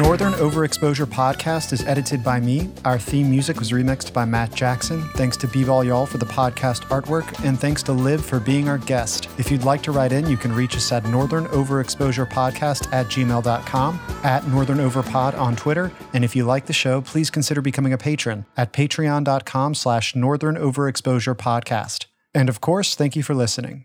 Northern 0.00 0.32
Overexposure 0.32 1.04
podcast 1.04 1.74
is 1.74 1.84
edited 1.84 2.24
by 2.24 2.40
me. 2.40 2.70
Our 2.86 2.98
theme 2.98 3.28
music 3.28 3.58
was 3.58 3.70
remixed 3.70 4.14
by 4.14 4.24
Matt 4.24 4.54
Jackson. 4.54 5.06
Thanks 5.10 5.36
to 5.36 5.46
B-Ball 5.46 5.84
Y'all 5.84 6.06
for 6.06 6.16
the 6.16 6.24
podcast 6.24 6.84
artwork, 6.84 7.44
and 7.44 7.60
thanks 7.60 7.82
to 7.82 7.92
Liv 7.92 8.24
for 8.24 8.40
being 8.40 8.66
our 8.70 8.78
guest. 8.78 9.28
If 9.36 9.50
you'd 9.50 9.64
like 9.64 9.82
to 9.82 9.92
write 9.92 10.12
in, 10.12 10.26
you 10.26 10.38
can 10.38 10.54
reach 10.54 10.74
us 10.74 10.90
at 10.90 11.04
Northern 11.04 11.44
Overexposure 11.48 12.26
Podcast 12.30 12.90
at 12.94 13.08
gmail.com, 13.08 14.00
at 14.24 14.48
Northern 14.48 14.80
on 14.80 15.56
Twitter, 15.56 15.92
and 16.14 16.24
if 16.24 16.34
you 16.34 16.44
like 16.44 16.64
the 16.64 16.72
show, 16.72 17.02
please 17.02 17.28
consider 17.28 17.60
becoming 17.60 17.92
a 17.92 17.98
patron 17.98 18.46
at 18.56 18.72
patreon.com 18.72 19.74
slash 19.74 20.16
Northern 20.16 20.54
Overexposure 20.54 21.36
Podcast. 21.36 22.06
And 22.32 22.48
of 22.48 22.62
course, 22.62 22.94
thank 22.94 23.16
you 23.16 23.22
for 23.22 23.34
listening. 23.34 23.84